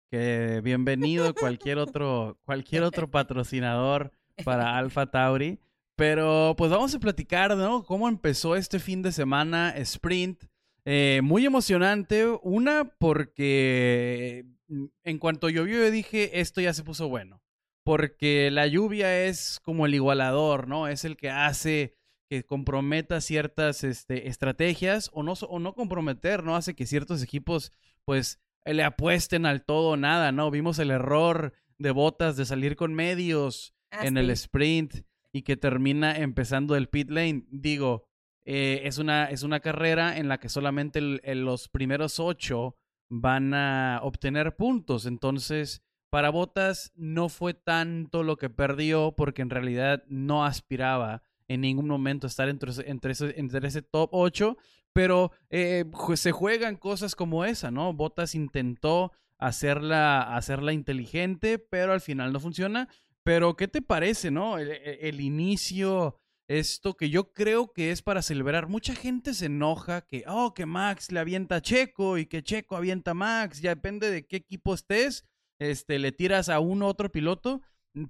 que 0.10 0.62
bienvenido 0.64 1.34
cualquier 1.34 1.78
otro, 1.78 2.38
cualquier 2.44 2.84
otro 2.84 3.10
patrocinador 3.12 4.12
para 4.44 4.78
Alpha 4.78 5.10
Tauri. 5.10 5.60
Pero 5.96 6.56
pues 6.58 6.72
vamos 6.72 6.94
a 6.96 7.00
platicar, 7.00 7.56
¿no? 7.56 7.84
Cómo 7.84 8.10
empezó 8.10 8.56
este 8.56 8.80
fin 8.80 9.02
de 9.02 9.12
semana 9.12 9.70
sprint. 9.78 10.44
Eh, 10.84 11.22
muy 11.24 11.46
emocionante. 11.46 12.26
Una, 12.42 12.86
porque 12.98 14.46
Mm, 14.72 14.86
en 15.04 15.20
cuanto 15.20 15.50
llovió, 15.50 15.92
dije, 15.92 16.40
esto 16.40 16.62
ya 16.62 16.74
se 16.74 16.84
puso 16.84 17.10
bueno. 17.10 17.42
Porque 17.84 18.50
la 18.52 18.68
lluvia 18.68 19.26
es 19.26 19.60
como 19.64 19.86
el 19.86 19.96
igualador, 19.96 20.68
¿no? 20.68 20.88
Es 20.88 21.04
el 21.04 21.18
que 21.18 21.30
hace 21.30 21.98
que 22.32 22.46
comprometa 22.46 23.20
ciertas 23.20 23.84
este, 23.84 24.30
estrategias 24.30 25.10
o 25.12 25.22
no, 25.22 25.34
o 25.34 25.60
no 25.60 25.74
comprometer, 25.74 26.46
¿no? 26.46 26.56
Hace 26.56 26.76
que 26.76 26.86
ciertos 26.86 27.22
equipos, 27.22 27.74
pues, 28.06 28.40
le 28.64 28.86
apuesten 28.86 29.46
al 29.46 29.66
todo 29.66 29.90
o 29.90 29.98
nada, 29.98 30.32
¿no? 30.32 30.50
Vimos 30.50 30.80
el 30.80 30.92
error 30.92 31.52
de 31.78 31.92
botas 31.92 32.38
de 32.38 32.46
salir 32.46 32.78
con 32.78 32.94
medios 32.94 33.76
ah, 33.92 34.06
en 34.08 34.16
el 34.16 34.30
sprint 34.30 35.02
y 35.34 35.42
que 35.42 35.58
termina 35.58 36.16
empezando 36.16 36.78
el 36.78 36.88
pit 36.88 37.10
lane. 37.10 37.44
Digo, 37.50 38.08
eh, 38.46 38.84
es, 38.86 38.98
una, 38.98 39.26
es 39.26 39.44
una 39.44 39.60
carrera 39.60 40.18
en 40.18 40.30
la 40.30 40.40
que 40.40 40.48
solamente 40.48 41.02
los 41.02 41.68
primeros 41.68 42.18
ocho 42.18 42.78
van 43.10 43.54
a 43.54 44.00
obtener 44.04 44.56
puntos. 44.56 45.06
Entonces, 45.06 45.84
para 46.10 46.30
Botas 46.30 46.94
no 46.96 47.28
fue 47.28 47.54
tanto 47.54 48.24
lo 48.24 48.38
que 48.38 48.50
perdió 48.50 49.16
porque 49.18 49.42
en 49.42 49.50
realidad 49.50 50.06
no 50.08 50.46
aspiraba 50.46 51.24
en 51.54 51.62
ningún 51.62 51.88
momento 51.88 52.28
estar 52.28 52.50
entre, 52.50 52.72
entre, 52.90 53.12
ese, 53.12 53.34
entre 53.40 53.68
ese 53.68 53.82
top 53.82 54.10
8, 54.14 54.58
pero 54.94 55.32
eh, 55.50 55.86
se 56.16 56.32
juegan 56.32 56.76
cosas 56.78 57.16
como 57.16 57.46
esa, 57.46 57.72
¿no? 57.72 57.94
Botas 57.94 58.36
intentó 58.36 59.12
hacerla, 59.38 60.36
hacerla 60.36 60.74
inteligente, 60.74 61.60
pero 61.60 61.94
al 61.94 62.02
final 62.02 62.32
no 62.32 62.40
funciona. 62.40 62.88
Pero, 63.24 63.56
¿qué 63.56 63.68
te 63.68 63.82
parece, 63.82 64.32
no? 64.32 64.58
el 64.58 65.22
inicio 65.22 66.18
esto 66.60 66.96
que 66.96 67.10
yo 67.10 67.32
creo 67.32 67.72
que 67.72 67.92
es 67.92 68.02
para 68.02 68.22
celebrar. 68.22 68.68
Mucha 68.68 68.94
gente 68.94 69.34
se 69.34 69.46
enoja 69.46 70.02
que, 70.02 70.24
oh, 70.28 70.54
que 70.54 70.66
Max 70.66 71.12
le 71.12 71.20
avienta 71.20 71.58
a 71.58 71.62
Checo 71.62 72.18
y 72.18 72.26
que 72.26 72.44
Checo 72.44 72.76
avienta 72.76 73.12
a 73.12 73.16
Max. 73.16 73.62
Ya 73.62 73.74
depende 73.76 74.12
de 74.12 74.26
qué 74.26 74.38
equipo 74.38 74.74
estés, 74.74 75.26
este, 75.60 75.98
le 76.00 76.12
tiras 76.12 76.50
a 76.50 76.60
uno 76.60 76.86
u 76.86 76.90
otro 76.90 77.12
piloto. 77.12 77.62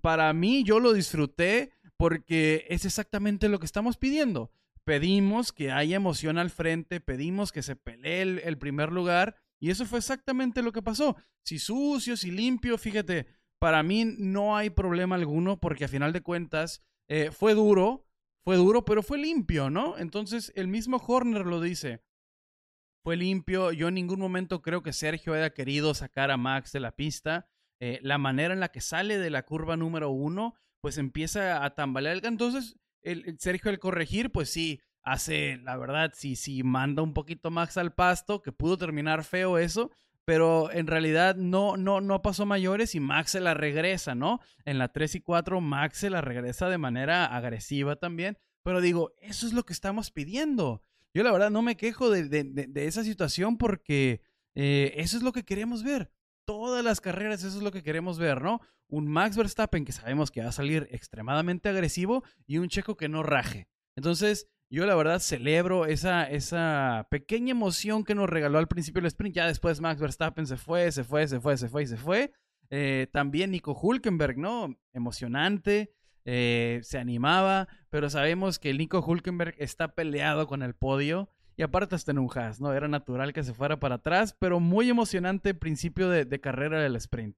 Para 0.02 0.32
mí, 0.34 0.64
yo 0.64 0.80
lo 0.80 0.94
disfruté 0.94 1.72
porque 2.02 2.66
es 2.70 2.86
exactamente 2.86 3.48
lo 3.48 3.60
que 3.60 3.68
estamos 3.68 3.96
pidiendo. 3.96 4.50
Pedimos 4.84 5.52
que 5.52 5.72
haya 5.72 5.98
emoción 5.98 6.40
al 6.40 6.50
frente, 6.50 7.00
pedimos 7.00 7.52
que 7.52 7.62
se 7.62 7.76
pelee 7.76 8.24
el, 8.24 8.58
primer 8.58 8.92
lugar 8.92 9.36
y 9.60 9.70
eso 9.70 9.86
fue 9.86 10.00
exactamente 10.00 10.64
lo 10.64 10.72
que 10.72 10.82
pasó. 10.82 11.16
Si 11.46 11.60
sucio, 11.60 12.18
si 12.18 12.32
limpio, 12.32 12.80
fíjate, 12.80 13.28
para 13.60 13.84
mí 13.84 14.06
no 14.18 14.58
hay 14.58 14.72
problema 14.72 15.14
alguno 15.14 15.60
porque 15.60 15.86
a 15.86 15.88
final 15.88 16.12
de 16.12 16.22
cuentas 16.22 16.82
eh, 17.08 17.30
fue 17.30 17.54
duro, 17.54 18.08
fue 18.44 18.56
duro, 18.56 18.84
pero 18.84 19.04
fue 19.04 19.20
limpio, 19.20 19.70
¿no? 19.70 19.96
Entonces 20.00 20.52
el 20.56 20.68
mismo 20.68 20.98
Horner 20.98 21.46
lo 21.46 21.62
dice. 21.62 22.02
Fue 23.04 23.16
limpio. 23.16 23.72
Yo 23.74 23.90
en 23.90 23.94
ningún 23.94 24.20
momento 24.20 24.64
creo 24.64 24.82
que 24.82 24.92
Sergio 24.92 25.36
haya 25.36 25.54
querido 25.54 25.94
sacar 25.94 26.32
a 26.32 26.38
Max 26.38 26.72
de 26.72 26.80
la 26.80 26.96
pista. 26.96 27.48
Eh, 27.80 28.00
la 28.02 28.18
manera 28.18 28.56
en 28.56 28.60
la 28.60 28.70
que 28.70 28.82
sale 28.82 29.20
de 29.20 29.30
la 29.30 29.44
curva 29.44 29.78
número 29.78 30.10
uno, 30.10 30.56
pues 30.82 30.98
empieza 30.98 31.64
a 31.64 31.76
tambalear. 31.76 32.26
Entonces, 32.26 32.78
el, 33.02 33.38
Sergio 33.40 33.72
al 33.72 33.80
corregir, 33.80 34.32
pues 34.32 34.50
sí, 34.50 34.82
hace, 35.04 35.58
la 35.64 35.78
verdad, 35.78 36.12
sí, 36.16 36.36
sí, 36.36 36.64
manda 36.64 37.02
un 37.02 37.14
poquito 37.14 37.52
Max 37.52 37.78
al 37.78 37.94
pasto, 37.94 38.42
que 38.42 38.52
pudo 38.52 38.78
terminar 38.78 39.24
feo 39.24 39.58
eso, 39.58 39.92
pero 40.26 40.72
en 40.72 40.88
realidad 40.88 41.36
no, 41.36 41.78
no, 41.78 42.02
no 42.02 42.22
pasó 42.22 42.46
mayores 42.46 42.94
y 42.96 43.00
Max 43.00 43.32
se 43.32 43.42
la 43.42 43.54
regresa, 43.54 44.16
¿no? 44.16 44.40
En 44.66 44.78
la 44.78 44.92
3 44.92 45.16
y 45.16 45.22
4 45.22 45.62
Max 45.62 45.98
se 46.00 46.10
la 46.10 46.22
regresa 46.22 46.70
de 46.70 46.78
manera 46.78 47.26
agresiva 47.26 47.96
también, 47.96 48.38
pero 48.64 48.82
digo, 48.82 49.14
eso 49.22 49.48
es 49.48 49.54
lo 49.54 49.64
que 49.64 49.74
estamos 49.74 50.12
pidiendo. 50.12 50.84
Yo 51.14 51.24
la 51.24 51.32
verdad 51.32 51.50
no 51.50 51.62
me 51.62 51.76
quejo 51.76 52.10
de, 52.10 52.70
esa 52.76 53.04
situación 53.04 53.58
porque 53.58 54.22
eh, 54.56 54.94
eso 54.98 55.18
es 55.18 55.24
lo 55.24 55.32
que 55.32 55.44
queremos 55.44 55.84
ver. 55.84 56.12
Todas 56.52 56.84
las 56.84 57.00
carreras, 57.00 57.46
eso 57.46 57.58
es 57.58 57.64
lo 57.64 57.72
que 57.72 57.82
queremos 57.82 58.20
ver, 58.20 58.42
¿no? 58.42 58.60
Un 58.90 59.08
Max 59.08 59.38
Verstappen 59.38 59.86
que 59.86 59.94
sabemos 59.94 60.32
que 60.32 60.42
va 60.42 60.50
a 60.50 60.52
salir 60.52 60.86
extremadamente 60.92 61.70
agresivo 61.70 62.26
y 62.46 62.58
un 62.58 62.68
checo 62.68 62.98
que 62.98 63.08
no 63.08 63.24
raje. 63.24 63.70
Entonces, 63.96 64.50
yo 64.70 64.86
la 64.86 64.96
verdad 64.96 65.20
celebro 65.20 65.86
esa, 65.86 66.30
esa 66.30 67.08
pequeña 67.10 67.52
emoción 67.52 68.04
que 68.04 68.16
nos 68.16 68.30
regaló 68.30 68.60
al 68.60 68.68
principio 68.68 69.02
del 69.02 69.08
sprint. 69.08 69.34
Ya 69.34 69.48
después 69.48 69.80
Max 69.80 70.02
Verstappen 70.02 70.46
se 70.46 70.58
fue, 70.58 70.92
se 70.92 71.06
fue, 71.06 71.26
se 71.30 71.40
fue, 71.40 71.56
se 71.56 71.70
fue 71.70 71.84
y 71.84 71.88
se 71.88 71.96
fue. 71.96 72.34
Eh, 72.70 73.08
también 73.14 73.52
Nico 73.52 73.72
Hulkenberg, 73.72 74.38
¿no? 74.38 74.78
Emocionante, 74.92 75.94
eh, 76.26 76.82
se 76.84 76.98
animaba, 76.98 77.70
pero 77.90 78.10
sabemos 78.10 78.60
que 78.60 78.72
el 78.72 78.78
Nico 78.78 79.00
Hulkenberg 79.00 79.56
está 79.58 79.96
peleado 79.96 80.48
con 80.48 80.64
el 80.64 80.76
podio. 80.76 81.30
Y 81.58 81.64
aparte 81.64 81.96
está 81.96 82.12
en 82.12 82.20
un 82.20 82.30
has, 82.36 82.60
¿no? 82.60 82.74
Era 82.74 82.88
natural 82.88 83.34
que 83.34 83.44
se 83.44 83.54
fuera 83.54 83.80
para 83.80 83.96
atrás, 83.96 84.36
pero 84.40 84.60
muy 84.60 84.90
emocionante 84.90 85.54
principio 85.54 86.10
de 86.10 86.42
carrera 86.42 86.82
del 86.82 86.96
sprint. 86.96 87.36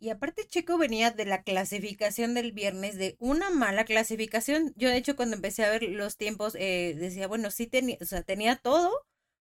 Y 0.00 0.10
aparte 0.10 0.46
Checo 0.46 0.78
venía 0.78 1.10
de 1.10 1.24
la 1.24 1.42
clasificación 1.42 2.34
del 2.34 2.52
viernes, 2.52 2.96
de 2.96 3.16
una 3.18 3.50
mala 3.50 3.84
clasificación. 3.84 4.72
Yo 4.76 4.88
de 4.88 4.96
hecho 4.96 5.16
cuando 5.16 5.34
empecé 5.34 5.64
a 5.64 5.70
ver 5.70 5.82
los 5.82 6.16
tiempos 6.16 6.54
eh, 6.54 6.94
decía, 6.96 7.26
bueno, 7.26 7.50
sí 7.50 7.66
tenía, 7.66 7.96
o 8.00 8.04
sea, 8.04 8.22
tenía 8.22 8.56
todo 8.56 8.92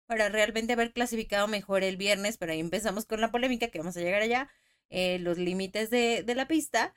para 0.05 0.29
realmente 0.29 0.73
haber 0.73 0.93
clasificado 0.93 1.47
mejor 1.47 1.83
el 1.83 1.97
viernes, 1.97 2.37
pero 2.37 2.53
ahí 2.53 2.61
empezamos 2.61 3.05
con 3.05 3.19
la 3.19 3.31
polémica 3.31 3.67
que 3.67 3.79
vamos 3.79 3.97
a 3.97 4.01
llegar 4.01 4.21
allá, 4.21 4.49
eh, 4.89 5.19
los 5.19 5.37
límites 5.37 5.89
de, 5.89 6.23
de 6.23 6.35
la 6.35 6.47
pista. 6.47 6.93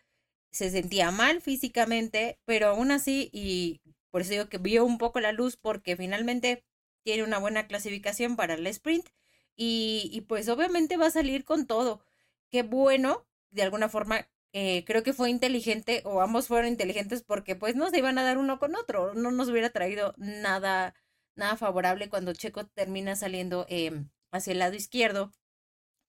Se 0.52 0.70
sentía 0.70 1.11
mal 1.11 1.40
físicamente, 1.40 2.38
pero 2.44 2.68
aún 2.68 2.92
así, 2.92 3.28
y 3.32 3.80
por 4.11 4.23
eso 4.23 4.30
digo 4.30 4.49
que 4.49 4.58
vio 4.58 4.85
un 4.85 4.99
poco 4.99 5.20
la 5.20 5.32
luz 5.32 5.56
porque 5.56 5.97
finalmente 5.97 6.64
tiene 7.09 7.25
una 7.25 7.38
buena 7.38 7.67
clasificación 7.67 8.37
para 8.37 8.53
el 8.53 8.67
sprint 8.67 9.09
y, 9.57 10.27
pues 10.29 10.47
obviamente 10.50 10.99
va 10.99 11.07
a 11.07 11.11
salir 11.11 11.43
con 11.47 11.67
todo. 11.67 12.03
Qué 12.50 12.62
bueno 12.62 13.27
de 13.50 13.62
alguna 13.62 13.88
forma 13.88 14.29
eh, 14.53 14.85
creo 14.85 15.03
que 15.03 15.15
fue 15.15 15.31
inteligente 15.31 16.03
o 16.05 16.21
ambos 16.21 16.49
fueron 16.49 16.69
inteligentes 16.69 17.23
porque 17.23 17.57
pues 17.57 17.77
no 17.77 17.88
se 17.88 17.97
iban 17.97 18.18
a 18.18 18.25
dar 18.25 18.37
uno 18.37 18.59
con 18.59 18.77
otro, 18.77 19.14
no 19.14 19.31
nos 19.31 19.49
hubiera 19.49 19.71
traído 19.71 20.12
nada, 20.18 20.94
nada 21.35 21.57
favorable 21.57 22.11
cuando 22.11 22.35
Checo 22.35 22.66
termina 22.66 23.16
saliendo 23.16 23.64
em, 23.71 24.11
hacia 24.31 24.53
el 24.53 24.59
lado 24.59 24.75
izquierdo. 24.75 25.33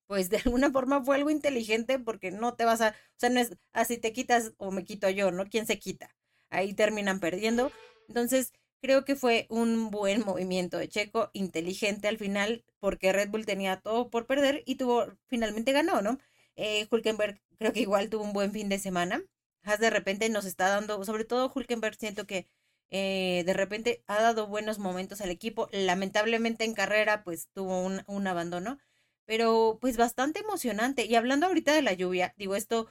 Pues 0.08 0.30
de 0.30 0.38
alguna 0.44 0.70
forma 0.72 1.02
fue 1.02 1.16
algo 1.16 1.30
inteligente 1.30 1.98
porque 1.98 2.32
no 2.32 2.56
te 2.56 2.66
vas 2.66 2.82
a, 2.82 2.90
o 2.90 3.20
sea, 3.20 3.30
no 3.30 3.40
es 3.40 3.56
así 3.72 3.98
te 3.98 4.12
quitas 4.12 4.52
o 4.58 4.72
me 4.72 4.84
quito 4.84 5.10
yo, 5.10 5.32
¿no? 5.32 5.46
¿Quién 5.48 5.66
se 5.66 5.80
quita? 5.80 6.14
Ahí 6.50 6.74
terminan 6.74 7.22
perdiendo. 7.22 7.72
Entonces, 8.10 8.52
creo 8.82 9.06
que 9.06 9.16
fue 9.16 9.46
un 9.50 9.92
buen 9.92 10.22
movimiento 10.26 10.78
de 10.78 10.90
Checo, 10.90 11.30
inteligente 11.34 12.08
al 12.08 12.18
final, 12.18 12.64
porque 12.80 13.14
Red 13.14 13.30
Bull 13.30 13.46
tenía 13.46 13.78
todo 13.82 14.10
por 14.10 14.26
perder 14.28 14.64
y 14.66 14.76
tuvo, 14.76 15.08
finalmente 15.28 15.72
ganó, 15.72 16.02
¿no? 16.02 16.18
Eh, 16.56 16.88
Hulkenberg 16.92 17.42
creo 17.58 17.74
que 17.74 17.82
igual 17.82 18.10
tuvo 18.10 18.24
un 18.24 18.34
buen 18.34 18.52
fin 18.52 18.70
de 18.70 18.80
semana. 18.80 19.24
Has 19.64 19.80
de 19.80 19.90
repente 19.90 20.30
nos 20.30 20.46
está 20.46 20.70
dando, 20.70 21.04
sobre 21.06 21.26
todo 21.26 21.52
Hulkenberg, 21.54 21.96
siento 21.96 22.26
que 22.26 22.48
eh, 22.92 23.44
de 23.46 23.54
repente 23.54 24.04
ha 24.08 24.22
dado 24.22 24.48
buenos 24.48 24.80
momentos 24.80 25.22
al 25.22 25.32
equipo. 25.32 25.70
Lamentablemente 25.72 26.64
en 26.66 26.74
carrera, 26.74 27.24
pues 27.24 27.50
tuvo 27.54 27.82
un, 27.86 28.04
un 28.08 28.28
abandono, 28.28 28.80
pero 29.26 29.78
pues 29.82 29.98
bastante 29.98 30.40
emocionante. 30.40 31.06
Y 31.06 31.16
hablando 31.16 31.46
ahorita 31.48 31.74
de 31.74 31.82
la 31.82 31.94
lluvia, 31.94 32.34
digo 32.38 32.56
esto 32.56 32.88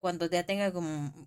cuando 0.00 0.26
ya 0.26 0.44
tenga 0.44 0.72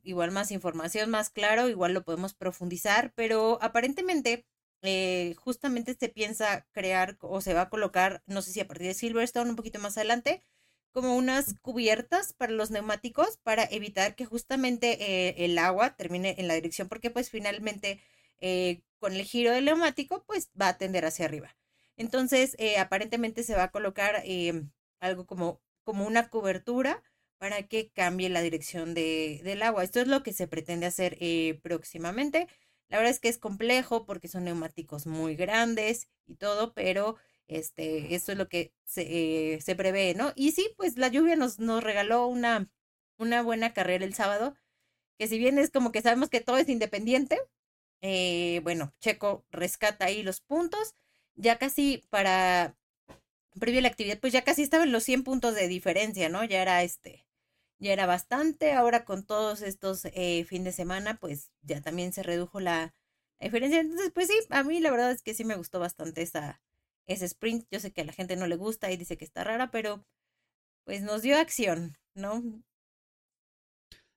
igual 0.03 0.31
más 0.31 0.51
información, 0.51 1.09
más 1.09 1.29
claro, 1.29 1.69
igual 1.69 1.93
lo 1.93 2.03
podemos 2.03 2.33
profundizar, 2.33 3.13
pero 3.15 3.59
aparentemente 3.61 4.45
eh, 4.81 5.35
justamente 5.37 5.95
se 5.97 6.09
piensa 6.09 6.67
crear 6.73 7.17
o 7.21 7.39
se 7.39 7.53
va 7.53 7.61
a 7.61 7.69
colocar, 7.69 8.21
no 8.25 8.41
sé 8.41 8.51
si 8.51 8.59
a 8.59 8.67
partir 8.67 8.87
de 8.87 8.93
Silverstone 8.93 9.49
un 9.49 9.55
poquito 9.55 9.79
más 9.79 9.97
adelante, 9.97 10.43
como 10.91 11.15
unas 11.15 11.55
cubiertas 11.61 12.33
para 12.33 12.51
los 12.51 12.69
neumáticos 12.71 13.37
para 13.37 13.63
evitar 13.63 14.15
que 14.15 14.25
justamente 14.25 14.97
eh, 15.29 15.45
el 15.45 15.57
agua 15.57 15.95
termine 15.95 16.35
en 16.37 16.47
la 16.47 16.55
dirección 16.55 16.89
porque 16.89 17.09
pues 17.09 17.29
finalmente 17.29 18.01
eh, 18.41 18.81
con 18.99 19.13
el 19.13 19.23
giro 19.23 19.51
del 19.51 19.65
neumático 19.65 20.23
pues 20.27 20.49
va 20.59 20.69
a 20.69 20.77
tender 20.77 21.05
hacia 21.05 21.25
arriba. 21.25 21.55
Entonces 21.95 22.57
aparentemente 22.77 23.43
se 23.43 23.55
va 23.55 23.63
a 23.63 23.71
colocar 23.71 24.21
em, 24.25 24.71
algo 24.99 25.25
como, 25.25 25.61
como 25.83 26.05
una 26.05 26.29
cobertura 26.29 27.03
para 27.43 27.63
que 27.63 27.89
cambie 27.91 28.29
la 28.29 28.41
dirección 28.41 28.93
de, 28.93 29.41
del 29.43 29.63
agua. 29.63 29.83
Esto 29.83 29.99
es 29.99 30.07
lo 30.07 30.23
que 30.23 30.31
se 30.31 30.47
pretende 30.47 30.85
hacer 30.85 31.17
próximamente. 31.61 32.47
La 32.87 32.95
verdad 32.95 33.11
es 33.11 33.19
que 33.19 33.27
es 33.27 33.37
complejo 33.37 34.05
porque 34.05 34.29
son 34.29 34.45
neumáticos 34.45 35.07
muy 35.07 35.35
grandes 35.35 36.07
y 36.25 36.35
todo, 36.35 36.73
pero 36.73 37.17
este, 37.49 38.15
esto 38.15 38.31
es 38.31 38.37
lo 38.37 38.47
que 38.47 38.71
se, 38.85 39.55
eh, 39.55 39.59
se 39.59 39.75
prevé, 39.75 40.13
¿no? 40.13 40.31
Y 40.37 40.53
sí, 40.53 40.73
pues 40.77 40.97
la 40.97 41.09
lluvia 41.09 41.35
nos, 41.35 41.59
nos 41.59 41.83
regaló 41.83 42.27
una, 42.27 42.69
una 43.17 43.41
buena 43.41 43.73
carrera 43.73 44.05
el 44.05 44.13
sábado, 44.13 44.55
que 45.19 45.27
si 45.27 45.37
bien 45.37 45.59
es 45.59 45.69
como 45.69 45.91
que 45.91 46.01
sabemos 46.01 46.29
que 46.29 46.39
todo 46.39 46.57
es 46.57 46.69
independiente, 46.69 47.41
eh, 47.99 48.61
bueno, 48.63 48.93
Checo 49.01 49.45
rescata 49.51 50.05
ahí 50.05 50.23
los 50.23 50.39
puntos, 50.39 50.95
ya 51.35 51.57
casi 51.57 52.05
para, 52.09 52.77
previo 53.59 53.79
a 53.79 53.83
la 53.83 53.89
actividad, 53.89 54.19
pues 54.19 54.31
ya 54.31 54.45
casi 54.45 54.63
estaban 54.63 54.93
los 54.93 55.03
100 55.03 55.23
puntos 55.23 55.55
de 55.55 55.67
diferencia, 55.67 56.29
¿no? 56.29 56.45
Ya 56.45 56.61
era 56.61 56.83
este, 56.83 57.25
ya 57.83 57.93
era 57.93 58.05
bastante, 58.05 58.73
ahora 58.73 59.05
con 59.05 59.25
todos 59.25 59.61
estos 59.61 60.05
eh, 60.05 60.45
fin 60.45 60.63
de 60.63 60.71
semana, 60.71 61.17
pues 61.19 61.51
ya 61.61 61.81
también 61.81 62.13
se 62.13 62.23
redujo 62.23 62.59
la, 62.59 62.95
diferencia, 63.39 63.81
entonces, 63.81 64.11
pues 64.13 64.27
sí, 64.27 64.33
a 64.49 64.63
mí 64.63 64.79
la 64.79 64.89
verdad 64.89 65.11
es 65.11 65.21
que 65.21 65.33
sí 65.33 65.43
me 65.43 65.55
gustó 65.55 65.79
bastante 65.79 66.21
esa 66.21 66.61
ese 67.05 67.25
sprint. 67.25 67.65
Yo 67.69 67.79
sé 67.79 67.91
que 67.91 68.01
a 68.01 68.05
la 68.05 68.13
gente 68.13 68.35
no 68.35 68.47
le 68.47 68.55
gusta 68.55 68.91
y 68.91 68.97
dice 68.97 69.17
que 69.17 69.25
está 69.25 69.43
rara, 69.43 69.71
pero 69.71 70.05
pues 70.85 71.01
nos 71.03 71.21
dio 71.21 71.37
acción, 71.37 71.97
¿no? 72.15 72.41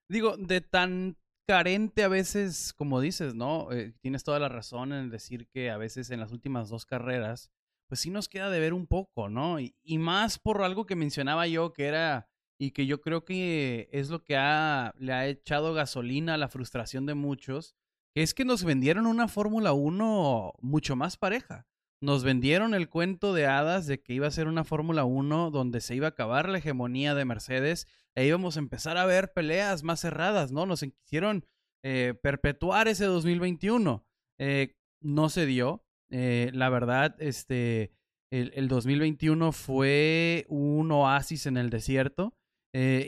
Digo, 0.09 0.37
de 0.37 0.61
tan 0.61 1.17
carente 1.49 2.05
a 2.05 2.09
veces, 2.09 2.73
como 2.73 3.01
dices, 3.01 3.35
¿no? 3.35 3.73
Eh, 3.73 3.95
tienes 4.01 4.25
toda 4.25 4.39
la 4.39 4.49
razón 4.49 4.93
en 4.93 5.11
decir 5.11 5.49
que 5.49 5.71
a 5.71 5.77
veces 5.77 6.11
en 6.11 6.21
las 6.21 6.33
últimas 6.33 6.69
dos 6.69 6.87
carreras, 6.87 7.51
pues 7.89 8.01
sí 8.01 8.11
nos 8.11 8.29
queda 8.29 8.51
de 8.51 8.61
ver 8.61 8.73
un 8.73 8.87
poco, 8.87 9.29
¿no? 9.29 9.59
Y 9.61 9.99
más 9.99 10.39
por 10.39 10.63
algo 10.63 10.87
que 10.87 10.97
mencionaba 10.97 11.47
yo, 11.47 11.73
que 11.73 11.87
era, 11.87 12.29
y 12.59 12.71
que 12.71 12.87
yo 12.87 13.01
creo 13.01 13.25
que 13.25 13.89
es 13.93 14.09
lo 14.09 14.23
que 14.23 14.35
le 14.35 15.13
ha 15.13 15.27
echado 15.27 15.75
gasolina 15.75 16.35
a 16.35 16.39
la 16.39 16.49
frustración 16.49 17.07
de 17.07 17.15
muchos, 17.15 17.75
es 18.15 18.35
que 18.35 18.45
nos 18.45 18.65
vendieron 18.65 19.07
una 19.07 19.29
Fórmula 19.29 19.73
1 19.73 20.55
mucho 20.61 20.97
más 20.97 21.17
pareja 21.17 21.67
nos 22.01 22.25
vendieron 22.25 22.75
el 22.75 22.89
cuento 22.89 23.33
de 23.33 23.47
hadas 23.47 23.87
de 23.87 24.03
que 24.03 24.13
iba 24.13 24.27
a 24.27 24.31
ser 24.31 24.49
una 24.49 24.65
Fórmula 24.65 25.05
1 25.05 25.51
donde 25.51 25.81
se 25.81 25.95
iba 25.95 26.07
a 26.07 26.11
acabar 26.11 26.49
la 26.49 26.59
hegemonía 26.59 27.15
de 27.15 27.25
Mercedes 27.25 27.87
e 28.15 28.27
íbamos 28.27 28.57
a 28.57 28.61
empezar 28.61 28.99
a 28.99 29.07
ver 29.07 29.33
peleas 29.33 29.83
más 29.83 30.01
cerradas, 30.01 30.53
¿no? 30.53 30.67
Nos 30.67 30.81
quisieron 30.81 31.47
eh, 31.83 32.15
perpetuar 32.23 32.89
ese 32.89 33.05
2021. 33.05 34.07
Eh, 34.39 34.77
no 35.01 35.29
se 35.29 35.47
dio. 35.47 35.85
Eh, 36.11 36.51
la 36.53 36.69
verdad, 36.69 37.17
este, 37.19 37.93
el, 38.31 38.53
el, 38.55 38.69
2021 38.69 39.53
fue 39.53 40.47
un 40.49 40.91
oasis 40.93 41.47
en 41.47 41.57
el 41.57 41.71
desierto. 41.71 42.36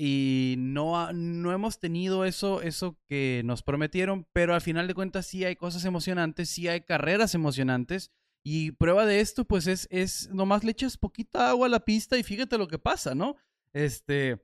Y 0.01 0.55
no, 0.59 1.13
no 1.13 1.53
hemos 1.53 1.79
tenido 1.79 2.25
eso, 2.25 2.63
eso 2.63 2.99
que 3.07 3.43
nos 3.45 3.63
prometieron, 3.63 4.27
pero 4.33 4.55
al 4.55 4.61
final 4.61 4.87
de 4.87 4.95
cuentas 4.95 5.27
sí 5.27 5.45
hay 5.45 5.57
cosas 5.57 5.85
emocionantes, 5.85 6.49
sí 6.49 6.69
hay 6.69 6.83
carreras 6.83 7.35
emocionantes. 7.35 8.11
Y 8.43 8.71
prueba 8.73 9.05
de 9.05 9.21
esto, 9.21 9.45
pues 9.45 9.67
es, 9.67 9.87
es 9.91 10.31
nomás 10.31 10.65
le 10.65 10.71
echas 10.71 10.97
poquita 10.97 11.51
agua 11.51 11.67
a 11.67 11.71
la 11.71 11.85
pista 11.85 12.17
y 12.17 12.23
fíjate 12.23 12.57
lo 12.57 12.69
que 12.69 12.79
pasa, 12.79 13.15
¿no? 13.15 13.37
Este, 13.75 14.43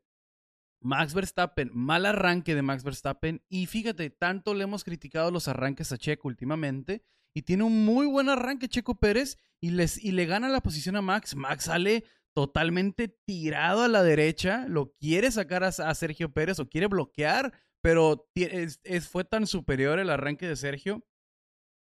Max 0.85 1.15
Verstappen, 1.15 1.71
mal 1.73 2.05
arranque 2.05 2.55
de 2.55 2.61
Max 2.61 2.85
Verstappen. 2.85 3.43
Y 3.49 3.65
fíjate, 3.65 4.11
tanto 4.11 4.53
le 4.53 4.65
hemos 4.65 4.85
criticado 4.85 5.31
los 5.31 5.49
arranques 5.49 5.91
a 5.93 5.97
Checo 5.97 6.29
últimamente. 6.29 7.03
Y 7.33 7.43
tiene 7.43 7.65
un 7.65 7.87
muy 7.87 8.07
buen 8.07 8.29
arranque 8.29 8.69
Checo 8.69 8.97
Pérez 8.97 9.39
y, 9.59 9.71
les, 9.71 10.03
y 10.05 10.13
le 10.13 10.27
gana 10.27 10.51
la 10.51 10.61
posición 10.61 10.97
a 10.97 11.03
Max. 11.03 11.35
Max 11.35 11.65
sale 11.65 12.05
totalmente 12.35 13.09
tirado 13.09 13.83
a 13.83 13.89
la 13.89 14.03
derecha, 14.03 14.67
lo 14.69 14.93
quiere 14.93 15.31
sacar 15.31 15.65
a, 15.65 15.95
Sergio 15.95 16.33
Pérez 16.33 16.59
o 16.59 16.69
quiere 16.69 16.89
bloquear, 16.89 17.53
pero 17.81 18.29
fue 19.09 19.25
tan 19.25 19.47
superior 19.47 19.99
el 19.99 20.11
arranque 20.11 20.49
de 20.49 20.57
Sergio 20.57 21.07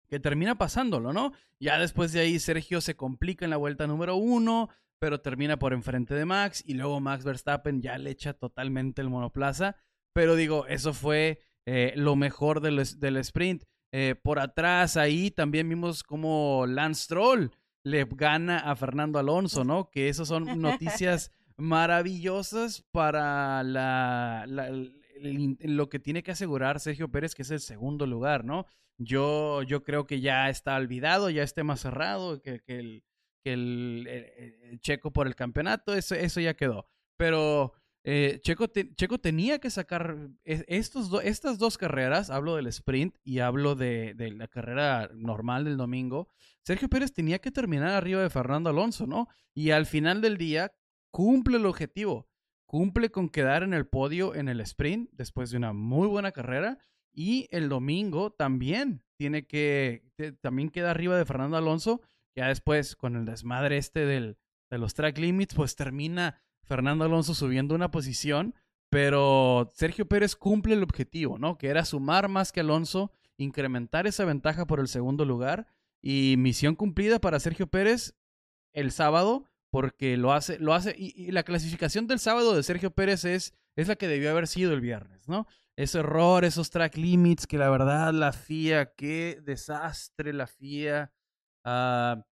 que 0.07 0.19
termina 0.19 0.57
pasándolo, 0.57 1.13
¿no? 1.13 1.31
Ya 1.59 1.79
después 1.79 2.11
de 2.11 2.19
ahí 2.19 2.39
Sergio 2.39 2.81
se 2.81 2.95
complica 2.95 3.45
en 3.45 3.51
la 3.51 3.57
vuelta 3.57 3.87
número 3.87 4.15
uno, 4.15 4.69
pero 4.99 5.21
termina 5.21 5.57
por 5.57 5.73
enfrente 5.73 6.13
de 6.13 6.25
Max 6.25 6.63
y 6.65 6.73
luego 6.73 6.99
Max 6.99 7.23
Verstappen 7.23 7.81
ya 7.81 7.97
le 7.97 8.11
echa 8.11 8.33
totalmente 8.33 9.01
el 9.01 9.09
monoplaza. 9.09 9.77
Pero 10.13 10.35
digo, 10.35 10.67
eso 10.67 10.93
fue 10.93 11.39
eh, 11.65 11.93
lo 11.95 12.15
mejor 12.15 12.61
del, 12.61 12.83
del 12.99 13.17
sprint. 13.17 13.63
Eh, 13.91 14.15
por 14.21 14.39
atrás 14.39 14.97
ahí 14.97 15.31
también 15.31 15.69
vimos 15.69 16.03
como 16.03 16.65
Lance 16.67 17.07
Troll 17.07 17.51
le 17.85 18.03
gana 18.09 18.57
a 18.57 18.75
Fernando 18.75 19.19
Alonso, 19.19 19.63
¿no? 19.63 19.91
Que 19.91 20.09
esas 20.09 20.27
son 20.27 20.59
noticias 20.59 21.31
maravillosas 21.57 22.81
para 22.91 23.63
la, 23.63 24.45
lo 24.47 25.89
que 25.89 25.99
tiene 25.99 26.23
que 26.23 26.31
asegurar 26.31 26.79
Sergio 26.79 27.11
Pérez, 27.11 27.35
que 27.35 27.43
es 27.43 27.51
el 27.51 27.59
segundo 27.59 28.07
lugar, 28.07 28.43
¿no? 28.43 28.65
Yo, 28.97 29.61
yo 29.61 29.83
creo 29.83 30.07
que 30.07 30.19
ya 30.19 30.49
está 30.49 30.75
olvidado, 30.75 31.29
ya 31.29 31.43
esté 31.43 31.63
más 31.63 31.81
cerrado, 31.81 32.41
que, 32.41 32.59
que, 32.61 32.79
el, 32.79 33.03
que 33.43 33.53
el, 33.53 34.79
checo 34.79 35.13
por 35.13 35.27
el 35.27 35.35
campeonato, 35.35 35.93
eso, 35.93 36.15
eso 36.15 36.39
ya 36.39 36.55
quedó. 36.55 36.87
Pero 37.17 37.73
eh, 38.07 38.39
checo, 38.43 39.17
tenía 39.17 39.57
que 39.57 39.71
sacar 39.71 40.15
estos 40.43 41.11
estas 41.23 41.57
dos 41.57 41.75
carreras, 41.79 42.29
hablo 42.29 42.55
del 42.55 42.67
sprint 42.67 43.15
y 43.23 43.39
hablo 43.39 43.73
de, 43.73 44.13
de 44.13 44.29
la 44.29 44.47
carrera 44.47 45.09
normal 45.15 45.65
del 45.65 45.75
domingo. 45.75 46.29
Sergio 46.63 46.87
Pérez 46.87 47.13
tenía 47.13 47.39
que 47.39 47.49
terminar 47.49 47.89
arriba 47.89 48.21
de 48.21 48.29
Fernando 48.29 48.69
Alonso, 48.69 49.07
¿no? 49.07 49.27
Y 49.55 49.71
al 49.71 49.87
final 49.87 50.21
del 50.21 50.37
día 50.37 50.71
cumple 51.11 51.57
el 51.57 51.65
objetivo, 51.65 52.29
cumple 52.67 53.09
con 53.09 53.27
quedar 53.27 53.63
en 53.63 53.73
el 53.73 53.87
podio 53.87 54.35
en 54.35 54.49
el 54.49 54.61
sprint 54.61 55.09
después 55.13 55.49
de 55.49 55.57
una 55.57 55.73
muy 55.73 56.07
buena 56.07 56.31
carrera 56.31 56.77
y 57.11 57.47
el 57.49 57.69
domingo 57.69 58.33
también 58.33 59.03
tiene 59.17 59.47
que, 59.47 60.11
también 60.41 60.69
queda 60.69 60.91
arriba 60.91 61.17
de 61.17 61.25
Fernando 61.25 61.57
Alonso, 61.57 62.01
ya 62.35 62.49
después 62.49 62.95
con 62.95 63.15
el 63.15 63.25
desmadre 63.25 63.77
este 63.77 64.05
del, 64.05 64.37
de 64.69 64.77
los 64.77 64.93
track 64.93 65.17
limits, 65.17 65.55
pues 65.55 65.75
termina 65.75 66.43
Fernando 66.65 67.05
Alonso 67.05 67.33
subiendo 67.33 67.75
una 67.75 67.91
posición, 67.91 68.55
pero 68.89 69.71
Sergio 69.73 70.07
Pérez 70.07 70.35
cumple 70.35 70.73
el 70.73 70.83
objetivo, 70.83 71.37
¿no? 71.37 71.57
Que 71.57 71.67
era 71.67 71.85
sumar 71.85 72.27
más 72.27 72.51
que 72.51 72.61
Alonso, 72.61 73.11
incrementar 73.37 74.07
esa 74.07 74.25
ventaja 74.25 74.65
por 74.65 74.79
el 74.79 74.87
segundo 74.87 75.25
lugar 75.25 75.67
y 76.01 76.35
misión 76.37 76.75
cumplida 76.75 77.19
para 77.19 77.39
Sergio 77.39 77.67
Pérez 77.67 78.15
el 78.73 78.91
sábado 78.91 79.49
porque 79.71 80.15
lo 80.15 80.31
hace, 80.31 80.57
lo 80.59 80.73
hace, 80.73 80.95
y, 80.97 81.31
la 81.31 81.43
clasificación 81.43 82.07
del 82.07 82.19
sábado 82.19 82.55
de 82.55 82.63
Sergio 82.63 82.91
Pérez 82.91 83.25
es, 83.25 83.53
es 83.75 83.89
la 83.89 83.97
que 83.97 84.07
debió 84.07 84.31
haber 84.31 84.47
sido 84.47 84.71
el 84.73 84.79
viernes, 84.79 85.27
¿no? 85.27 85.47
Ese 85.75 85.99
error, 85.99 86.45
esos 86.45 86.69
track 86.69 86.95
limits, 86.95 87.45
que 87.45 87.57
la 87.57 87.69
verdad 87.69 88.13
la 88.13 88.31
FIA, 88.31 88.93
qué 88.95 89.41
desastre 89.43 90.31
la 90.31 90.47
FIA. 90.47 91.11
Ah, 91.65 92.25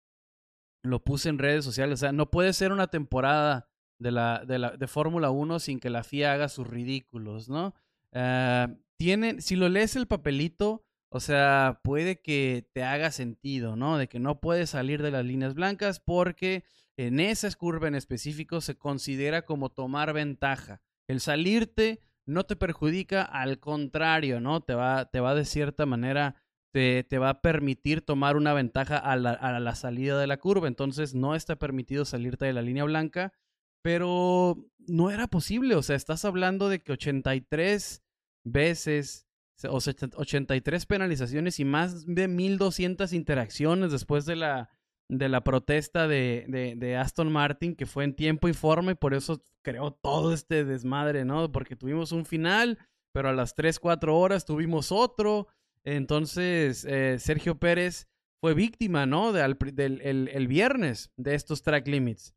lo 0.84 1.04
puse 1.04 1.30
en 1.30 1.40
redes 1.40 1.66
sociales, 1.66 1.96
o 1.96 1.98
sea, 1.98 2.12
no 2.12 2.30
puede 2.30 2.54
ser 2.54 2.72
una 2.72 2.88
temporada 2.88 3.71
de, 4.02 4.12
la, 4.12 4.44
de, 4.46 4.60
la, 4.60 4.72
de 4.72 4.88
Fórmula 4.88 5.30
1 5.30 5.60
sin 5.60 5.80
que 5.80 5.90
la 5.90 6.04
FIA 6.04 6.34
haga 6.34 6.50
sus 6.50 6.68
ridículos, 6.68 7.50
¿no? 7.50 7.76
Ah, 8.14 8.70
tienen, 8.98 9.42
si 9.42 9.56
lo 9.56 9.70
lees 9.70 9.96
el 9.96 10.08
papelito, 10.08 10.84
o 11.10 11.20
sea, 11.20 11.80
puede 11.84 12.22
que 12.22 12.68
te 12.74 12.84
haga 12.84 13.12
sentido, 13.12 13.76
¿no? 13.76 13.98
De 13.98 14.08
que 14.08 14.20
no 14.20 14.40
puedes 14.40 14.72
salir 14.72 15.02
de 15.02 15.12
las 15.12 15.26
líneas 15.26 15.54
blancas 15.54 16.00
porque 16.00 16.64
en 16.98 17.20
esa 17.20 17.52
curva 17.52 17.88
en 17.88 17.96
específico 17.96 18.62
se 18.62 18.78
considera 18.78 19.44
como 19.44 19.70
tomar 19.70 20.14
ventaja. 20.14 20.82
El 21.08 21.20
salirte 21.20 22.02
no 22.26 22.46
te 22.46 22.56
perjudica, 22.56 23.24
al 23.24 23.60
contrario, 23.60 24.40
¿no? 24.40 24.62
Te 24.62 24.74
va, 24.74 25.06
te 25.06 25.20
va 25.20 25.36
de 25.36 25.46
cierta 25.46 25.86
manera, 25.86 26.36
te, 26.72 27.04
te 27.04 27.18
va 27.18 27.30
a 27.30 27.42
permitir 27.42 28.02
tomar 28.02 28.38
una 28.38 28.54
ventaja 28.54 28.98
a 28.98 29.16
la, 29.16 29.32
a 29.32 29.60
la 29.60 29.76
salida 29.76 30.18
de 30.18 30.28
la 30.28 30.38
curva. 30.38 30.68
Entonces 30.68 31.14
no 31.14 31.36
está 31.36 31.58
permitido 31.58 32.06
salirte 32.06 32.46
de 32.46 32.54
la 32.54 32.62
línea 32.62 32.84
blanca, 32.84 33.34
pero 33.82 34.58
no 34.80 35.10
era 35.10 35.28
posible. 35.28 35.76
O 35.76 35.84
sea, 35.84 35.96
estás 35.96 36.26
hablando 36.26 36.70
de 36.70 36.80
que 36.80 36.94
83 36.94 38.04
veces 38.44 39.28
o 39.70 39.78
83 39.78 40.86
penalizaciones 40.88 41.60
y 41.60 41.66
más 41.66 42.06
de 42.08 42.28
1200 42.28 43.14
interacciones 43.14 43.92
después 43.92 44.26
de 44.26 44.36
la 44.36 44.70
de 45.12 45.28
la 45.28 45.44
protesta 45.44 46.08
de, 46.08 46.46
de, 46.78 46.96
Aston 46.96 47.30
Martin, 47.30 47.76
que 47.76 47.86
fue 47.86 48.06
en 48.06 48.16
tiempo 48.16 48.48
y 48.48 48.54
forma, 48.54 48.92
y 48.92 48.96
por 48.96 49.14
eso 49.14 49.44
creó 49.62 49.92
todo 49.92 50.34
este 50.34 50.64
desmadre, 50.64 51.26
¿no? 51.26 51.52
Porque 51.52 51.76
tuvimos 51.76 52.14
un 52.14 52.24
final, 52.24 52.80
pero 53.12 53.28
a 53.28 53.34
las 53.34 53.54
3, 53.54 53.78
4 53.78 54.18
horas 54.18 54.46
tuvimos 54.46 54.90
otro. 54.90 55.48
Entonces, 55.84 56.86
eh, 56.86 57.20
Sergio 57.20 57.60
Pérez 57.60 58.08
fue 58.40 58.54
víctima, 58.54 59.06
¿no? 59.06 59.34
del 59.34 59.58
el, 60.02 60.48
viernes 60.48 61.12
de 61.18 61.36
estos 61.36 61.62
track 61.62 61.88
limits. 61.90 62.34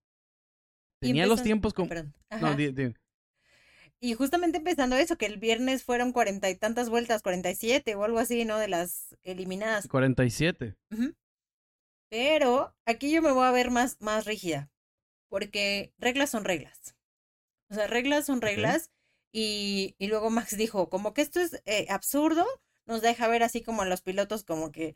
Tenía 1.08 1.26
los 1.26 1.42
tiempos 1.42 1.74
como... 1.74 1.88
No, 1.94 2.56
Y 4.00 4.14
justamente 4.14 4.58
empezando 4.58 4.96
eso, 4.96 5.16
que 5.16 5.26
el 5.26 5.38
viernes 5.38 5.84
fueron 5.84 6.12
cuarenta 6.12 6.50
y 6.50 6.56
tantas 6.56 6.90
vueltas, 6.90 7.22
47 7.22 7.94
o 7.94 8.04
algo 8.04 8.18
así, 8.18 8.44
¿no? 8.44 8.58
De 8.58 8.68
las 8.68 9.16
eliminadas. 9.22 9.88
47. 9.88 10.74
y 10.90 11.14
pero 12.14 12.72
aquí 12.84 13.10
yo 13.10 13.22
me 13.22 13.32
voy 13.32 13.44
a 13.44 13.50
ver 13.50 13.72
más, 13.72 14.00
más 14.00 14.24
rígida, 14.24 14.70
porque 15.28 15.92
reglas 15.98 16.30
son 16.30 16.44
reglas. 16.44 16.94
O 17.68 17.74
sea, 17.74 17.88
reglas 17.88 18.26
son 18.26 18.40
reglas. 18.40 18.92
Y, 19.32 19.96
y 19.98 20.06
luego 20.06 20.30
Max 20.30 20.56
dijo, 20.56 20.88
como 20.88 21.12
que 21.12 21.22
esto 21.22 21.40
es 21.40 21.60
eh, 21.64 21.86
absurdo, 21.88 22.46
nos 22.86 23.02
deja 23.02 23.26
ver 23.26 23.42
así 23.42 23.62
como 23.62 23.82
a 23.82 23.86
los 23.86 24.00
pilotos 24.00 24.44
como 24.44 24.70
que, 24.70 24.94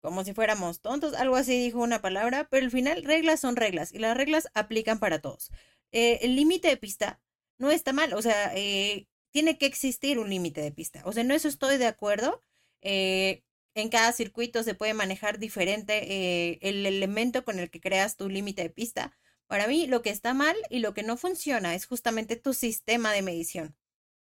como 0.00 0.24
si 0.24 0.32
fuéramos 0.34 0.80
tontos, 0.80 1.14
algo 1.14 1.36
así 1.36 1.58
dijo 1.58 1.80
una 1.80 2.00
palabra, 2.00 2.48
pero 2.50 2.64
al 2.64 2.70
final 2.70 3.04
reglas 3.04 3.40
son 3.40 3.56
reglas 3.56 3.92
y 3.92 3.98
las 3.98 4.16
reglas 4.16 4.48
aplican 4.54 4.98
para 4.98 5.20
todos. 5.20 5.50
Eh, 5.92 6.18
el 6.22 6.36
límite 6.36 6.68
de 6.68 6.76
pista 6.76 7.20
no 7.58 7.70
está 7.70 7.92
mal, 7.92 8.12
o 8.14 8.22
sea, 8.22 8.52
eh, 8.54 9.08
tiene 9.30 9.58
que 9.58 9.66
existir 9.66 10.18
un 10.18 10.30
límite 10.30 10.60
de 10.60 10.72
pista. 10.72 11.02
O 11.04 11.12
sea, 11.12 11.24
no 11.24 11.34
eso 11.34 11.48
estoy 11.48 11.78
de 11.78 11.86
acuerdo. 11.86 12.42
Eh, 12.82 13.42
en 13.74 13.88
cada 13.90 14.12
circuito 14.12 14.62
se 14.62 14.74
puede 14.74 14.94
manejar 14.94 15.38
diferente 15.38 16.58
el 16.68 16.86
elemento 16.86 17.44
con 17.44 17.58
el 17.58 17.70
que 17.70 17.80
creas 17.80 18.16
tu 18.16 18.28
límite 18.28 18.62
de 18.62 18.70
pista. 18.70 19.16
Para 19.46 19.66
mí, 19.66 19.86
lo 19.86 20.02
que 20.02 20.10
está 20.10 20.34
mal 20.34 20.56
y 20.68 20.80
lo 20.80 20.94
que 20.94 21.02
no 21.02 21.16
funciona 21.16 21.74
es 21.74 21.86
justamente 21.86 22.36
tu 22.36 22.54
sistema 22.54 23.12
de 23.12 23.22
medición, 23.22 23.76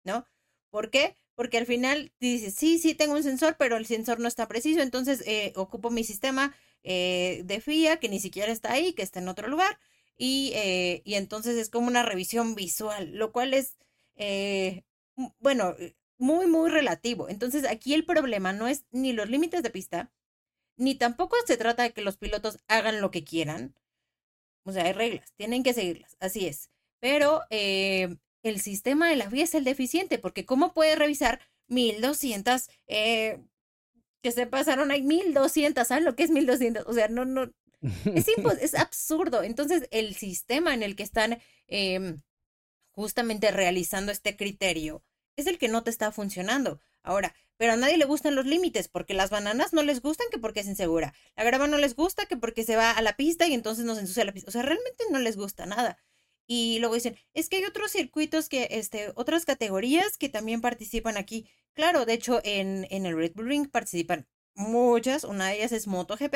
¿no? 0.05 0.27
¿Por 0.71 0.91
qué? 0.91 1.17
Porque 1.35 1.59
al 1.59 1.67
final 1.67 2.13
dices, 2.21 2.55
sí, 2.55 2.79
sí, 2.79 2.95
tengo 2.95 3.15
un 3.15 3.23
sensor, 3.23 3.57
pero 3.59 3.77
el 3.77 3.87
sensor 3.87 4.21
no 4.21 4.29
está 4.29 4.47
preciso, 4.49 4.81
entonces 4.81 5.23
eh, 5.27 5.53
ocupo 5.57 5.91
mi 5.91 6.05
sistema 6.05 6.55
eh, 6.83 7.43
de 7.45 7.61
FIA 7.61 7.99
que 7.99 8.09
ni 8.09 8.21
siquiera 8.21 8.53
está 8.53 8.73
ahí, 8.73 8.93
que 8.93 9.03
está 9.03 9.21
en 9.21 9.29
otro 9.29 9.49
lugar, 9.49 9.79
y, 10.17 10.53
y 11.05 11.15
entonces 11.15 11.57
es 11.57 11.71
como 11.71 11.89
una 11.89 12.05
revisión 12.05 12.55
visual, 12.55 13.13
lo 13.15 13.33
cual 13.33 13.53
es, 13.53 13.77
bueno, 15.41 15.75
muy, 16.19 16.47
muy 16.47 16.71
relativo. 16.71 17.29
Entonces 17.29 17.65
aquí 17.69 17.95
el 17.95 18.05
problema 18.05 18.53
no 18.53 18.69
es 18.69 18.85
ni 18.91 19.13
los 19.13 19.29
límites 19.29 19.63
de 19.63 19.71
pista, 19.71 20.13
ni 20.77 20.97
tampoco 20.97 21.37
se 21.47 21.57
trata 21.57 21.85
de 21.85 21.93
que 21.93 22.03
los 22.03 22.19
pilotos 22.19 22.59
hagan 22.69 23.01
lo 23.01 23.11
que 23.11 23.25
quieran. 23.25 23.75
O 24.65 24.73
sea, 24.73 24.85
hay 24.85 24.93
reglas, 24.93 25.33
tienen 25.37 25.63
que 25.63 25.75
seguirlas, 25.75 26.17
así 26.21 26.47
es. 26.47 26.71
Pero 27.01 27.43
eh, 27.51 28.17
el 28.45 28.61
sistema 28.61 29.09
de 29.09 29.17
la 29.17 29.27
vía 29.27 29.45
es 29.45 29.55
el 29.55 29.65
deficiente, 29.65 30.19
porque 30.19 30.45
¿cómo 30.45 30.73
puede 30.73 30.95
revisar 30.95 31.41
1200 31.69 32.69
eh, 32.87 33.41
que 34.23 34.33
se 34.33 34.47
pasaron 34.47 34.91
ahí 34.91 35.03
1200? 35.03 35.89
¿Saben 35.89 36.05
lo 36.05 36.15
que 36.15 36.25
es 36.25 36.31
1200? 36.31 36.85
O 36.87 36.93
sea, 36.93 37.09
no, 37.09 37.25
no, 37.25 37.51
es, 38.05 38.27
es 38.61 38.75
absurdo. 38.75 39.43
Entonces, 39.43 39.89
el 39.91 40.15
sistema 40.15 40.75
en 40.75 40.83
el 40.83 40.95
que 40.95 41.03
están 41.03 41.41
em, 41.67 42.21
justamente 42.91 43.51
realizando 43.51 44.13
este 44.13 44.37
criterio 44.37 45.03
es 45.37 45.47
el 45.47 45.59
que 45.59 45.69
no 45.69 45.83
te 45.83 45.91
está 45.91 46.13
funcionando. 46.13 46.81
Ahora, 47.03 47.35
pero 47.57 47.73
a 47.73 47.77
nadie 47.77 47.97
le 47.97 48.05
gustan 48.05 48.35
los 48.35 48.47
límites, 48.47 48.89
porque 48.89 49.15
las 49.15 49.31
bananas 49.31 49.73
no 49.73 49.83
les 49.83 50.01
gustan 50.03 50.27
que 50.31 50.39
porque 50.39 50.61
es 50.61 50.67
insegura. 50.67 51.15
La 51.37 51.45
grava 51.45 51.67
no 51.67 51.79
les 51.79 51.95
gusta 51.95 52.27
que 52.27 52.37
porque 52.37 52.65
se 52.65 52.77
va 52.77 52.91
a 52.91 53.03
la 53.03 53.17
pista 53.17 53.47
y 53.47 53.55
entonces 53.55 53.85
nos 53.85 53.99
ensucia 53.99 54.25
la 54.25 54.33
pista. 54.33 54.49
O 54.49 54.53
sea, 54.53 54.63
realmente 54.63 55.05
no 55.11 55.19
les 55.19 55.37
gusta 55.37 55.67
nada. 55.67 55.97
Y 56.47 56.79
luego 56.81 56.95
dicen, 56.95 57.17
es 57.33 57.49
que 57.49 57.57
hay 57.57 57.65
otros 57.65 57.93
circuitos 57.93 58.49
que, 58.49 58.69
este, 58.71 59.13
otras 59.17 59.45
categorías 59.45 60.17
que 60.19 60.29
también 60.29 60.61
participan 60.61 61.17
aquí. 61.17 61.49
Claro, 61.73 62.05
de 62.07 62.15
hecho, 62.15 62.41
en, 62.45 62.87
en 62.91 63.07
el 63.07 63.17
Red 63.17 63.33
Bull 63.35 63.49
Ring 63.49 63.71
participan 63.71 64.27
muchas, 64.55 65.25
una 65.25 65.49
de 65.49 65.57
ellas 65.57 65.73
es 65.73 65.87
MotoGP, 65.87 66.35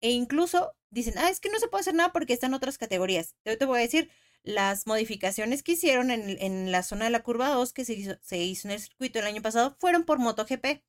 e 0.00 0.10
incluso 0.10 0.72
dicen, 0.90 1.14
ah, 1.18 1.30
es 1.30 1.40
que 1.40 1.50
no 1.50 1.58
se 1.58 1.68
puede 1.68 1.82
hacer 1.82 1.94
nada 1.94 2.12
porque 2.12 2.32
están 2.32 2.54
otras 2.54 2.78
categorías. 2.78 3.34
Yo 3.44 3.56
te 3.58 3.64
voy 3.64 3.78
a 3.78 3.82
decir, 3.82 4.10
las 4.42 4.86
modificaciones 4.86 5.62
que 5.62 5.72
hicieron 5.72 6.10
en, 6.10 6.36
en 6.40 6.72
la 6.72 6.82
zona 6.82 7.04
de 7.06 7.10
la 7.10 7.22
curva 7.22 7.48
2 7.50 7.72
que 7.72 7.84
se 7.84 7.94
hizo, 7.94 8.16
se 8.20 8.38
hizo 8.38 8.68
en 8.68 8.72
el 8.74 8.80
circuito 8.80 9.18
el 9.18 9.26
año 9.26 9.42
pasado 9.42 9.76
fueron 9.78 10.04
por 10.04 10.18
MotoGP, 10.18 10.82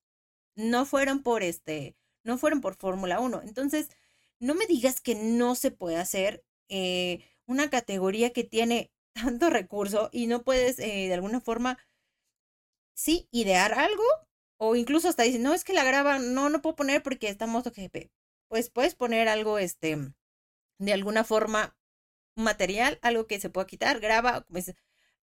no 0.56 0.86
fueron 0.86 1.24
por 1.24 1.44
este, 1.44 1.96
no 2.24 2.38
fueron 2.38 2.62
por 2.62 2.76
Fórmula 2.76 3.20
1. 3.20 3.42
Entonces, 3.44 3.90
no 4.40 4.56
me 4.56 4.66
digas 4.68 5.02
que 5.02 5.16
no 5.16 5.56
se 5.56 5.72
puede 5.72 5.98
hacer 5.98 6.44
eh, 6.70 7.24
una 7.48 7.70
categoría 7.70 8.32
que 8.32 8.44
tiene 8.44 8.92
tanto 9.14 9.50
recurso 9.50 10.10
y 10.12 10.28
no 10.28 10.44
puedes 10.44 10.80
eh, 10.80 11.08
de 11.08 11.14
alguna 11.14 11.42
forma, 11.42 11.78
sí, 12.94 13.28
idear 13.32 13.74
algo 13.74 14.04
o 14.58 14.76
incluso 14.76 15.10
hasta 15.10 15.24
decir, 15.24 15.42
no, 15.42 15.54
es 15.54 15.64
que 15.64 15.74
la 15.74 15.84
graba, 15.84 16.20
no, 16.20 16.50
no 16.50 16.62
puedo 16.62 16.76
poner 16.76 17.04
porque 17.04 17.28
está 17.30 17.48
MotoGP. 17.48 18.12
Pues 18.48 18.70
puedes 18.70 18.96
poner 18.96 19.28
algo, 19.28 19.58
este, 19.58 19.98
de 20.80 20.94
alguna 20.94 21.24
forma 21.24 21.76
material, 22.36 23.00
algo 23.02 23.28
que 23.28 23.40
se 23.40 23.50
pueda 23.50 23.68
quitar, 23.68 24.00
graba, 24.00 24.46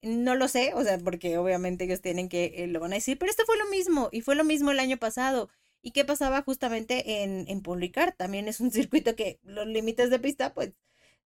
no 0.02 0.34
lo 0.34 0.48
sé, 0.48 0.72
o 0.74 0.82
sea, 0.84 0.98
porque 0.98 1.38
obviamente 1.38 1.84
ellos 1.84 2.00
tienen 2.00 2.28
que, 2.28 2.54
eh, 2.56 2.66
lo 2.68 2.80
van 2.80 2.92
a 2.92 2.96
decir, 2.96 3.18
pero 3.18 3.30
esto 3.30 3.44
fue 3.46 3.58
lo 3.58 3.66
mismo 3.66 4.08
y 4.12 4.22
fue 4.22 4.34
lo 4.36 4.44
mismo 4.44 4.70
el 4.70 4.80
año 4.80 4.98
pasado 4.98 5.50
¿Y 5.82 5.92
qué 5.92 6.04
pasaba 6.04 6.42
justamente 6.42 7.22
en, 7.22 7.46
en 7.48 7.62
Publicar? 7.62 8.12
También 8.16 8.48
es 8.48 8.60
un 8.60 8.70
circuito 8.72 9.14
que 9.16 9.38
los 9.42 9.66
límites 9.66 10.10
de 10.10 10.18
pista, 10.18 10.54
pues, 10.54 10.72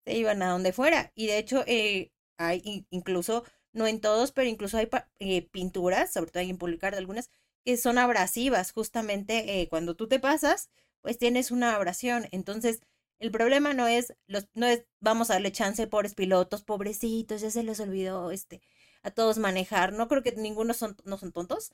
se 0.06 0.18
iban 0.18 0.42
a 0.42 0.50
donde 0.50 0.74
fuera. 0.74 1.12
Y 1.16 1.28
de 1.28 1.38
hecho, 1.38 1.64
eh, 1.68 2.12
hay 2.38 2.86
incluso, 2.90 3.44
no 3.74 3.88
en 3.88 4.02
todos, 4.02 4.32
pero 4.32 4.48
incluso 4.50 4.78
hay 4.78 4.90
eh, 5.20 5.48
pinturas, 5.52 6.14
sobre 6.14 6.32
todo 6.32 6.42
hay 6.42 6.50
en 6.50 6.58
Publicar 6.58 6.94
de 6.94 7.00
algunas, 7.00 7.30
que 7.66 7.78
son 7.78 7.98
abrasivas. 7.98 8.72
Justamente 8.72 9.62
eh, 9.62 9.70
cuando 9.70 9.96
tú 9.96 10.08
te 10.08 10.20
pasas, 10.20 10.70
pues 11.02 11.18
tienes 11.18 11.52
una 11.52 11.76
abrasión. 11.76 12.28
Entonces, 12.32 12.82
el 13.20 13.32
problema 13.32 13.74
no 13.74 13.88
es, 13.88 14.16
los, 14.28 14.48
no 14.56 14.66
es, 14.68 14.86
vamos 15.00 15.30
a 15.30 15.34
darle 15.34 15.52
chance, 15.52 15.86
pobres 15.88 16.16
pilotos, 16.16 16.64
pobrecitos, 16.64 17.42
ya 17.42 17.52
se 17.52 17.64
les 17.64 17.80
olvidó 17.80 18.32
este, 18.32 18.62
a 19.04 19.12
todos 19.12 19.38
manejar. 19.38 19.94
No 19.94 20.08
creo 20.08 20.24
que 20.24 20.34
ninguno 20.34 20.74
son, 20.74 20.98
no 21.06 21.18
son 21.18 21.32
tontos, 21.32 21.74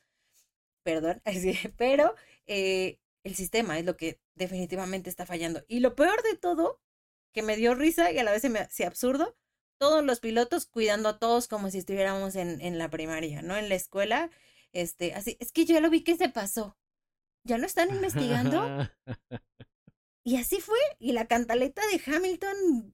perdón, 0.83 1.21
pero 1.77 2.15
el 3.27 3.35
sistema 3.35 3.77
es 3.79 3.85
lo 3.85 3.97
que 3.97 4.19
definitivamente 4.35 5.09
está 5.09 5.25
fallando. 5.25 5.63
Y 5.67 5.79
lo 5.81 5.95
peor 5.95 6.21
de 6.23 6.37
todo, 6.37 6.81
que 7.33 7.43
me 7.43 7.55
dio 7.55 7.75
risa 7.75 8.11
y 8.11 8.19
a 8.19 8.23
la 8.23 8.31
vez 8.31 8.41
se 8.41 8.49
me 8.49 8.59
hacía 8.59 8.87
absurdo, 8.87 9.35
todos 9.77 10.03
los 10.03 10.19
pilotos 10.19 10.65
cuidando 10.65 11.09
a 11.09 11.19
todos 11.19 11.47
como 11.47 11.69
si 11.69 11.77
estuviéramos 11.77 12.35
en, 12.35 12.61
en 12.61 12.77
la 12.77 12.89
primaria, 12.89 13.41
¿no? 13.41 13.55
En 13.57 13.69
la 13.69 13.75
escuela, 13.75 14.31
este, 14.73 15.13
así, 15.13 15.37
es 15.39 15.51
que 15.51 15.65
yo 15.65 15.79
lo 15.81 15.89
vi 15.89 16.03
que 16.03 16.17
se 16.17 16.29
pasó. 16.29 16.77
¿Ya 17.43 17.57
lo 17.57 17.65
están 17.65 17.89
investigando? 17.89 18.89
y 20.23 20.37
así 20.37 20.59
fue. 20.59 20.79
Y 20.99 21.13
la 21.13 21.27
cantaleta 21.27 21.81
de 21.91 22.01
Hamilton, 22.05 22.93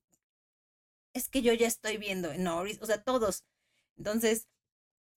es 1.14 1.30
que 1.30 1.42
yo 1.42 1.54
ya 1.54 1.68
estoy 1.68 1.98
viendo 1.98 2.34
Norris, 2.38 2.80
o 2.82 2.86
sea, 2.86 3.04
todos. 3.04 3.46
Entonces, 3.98 4.50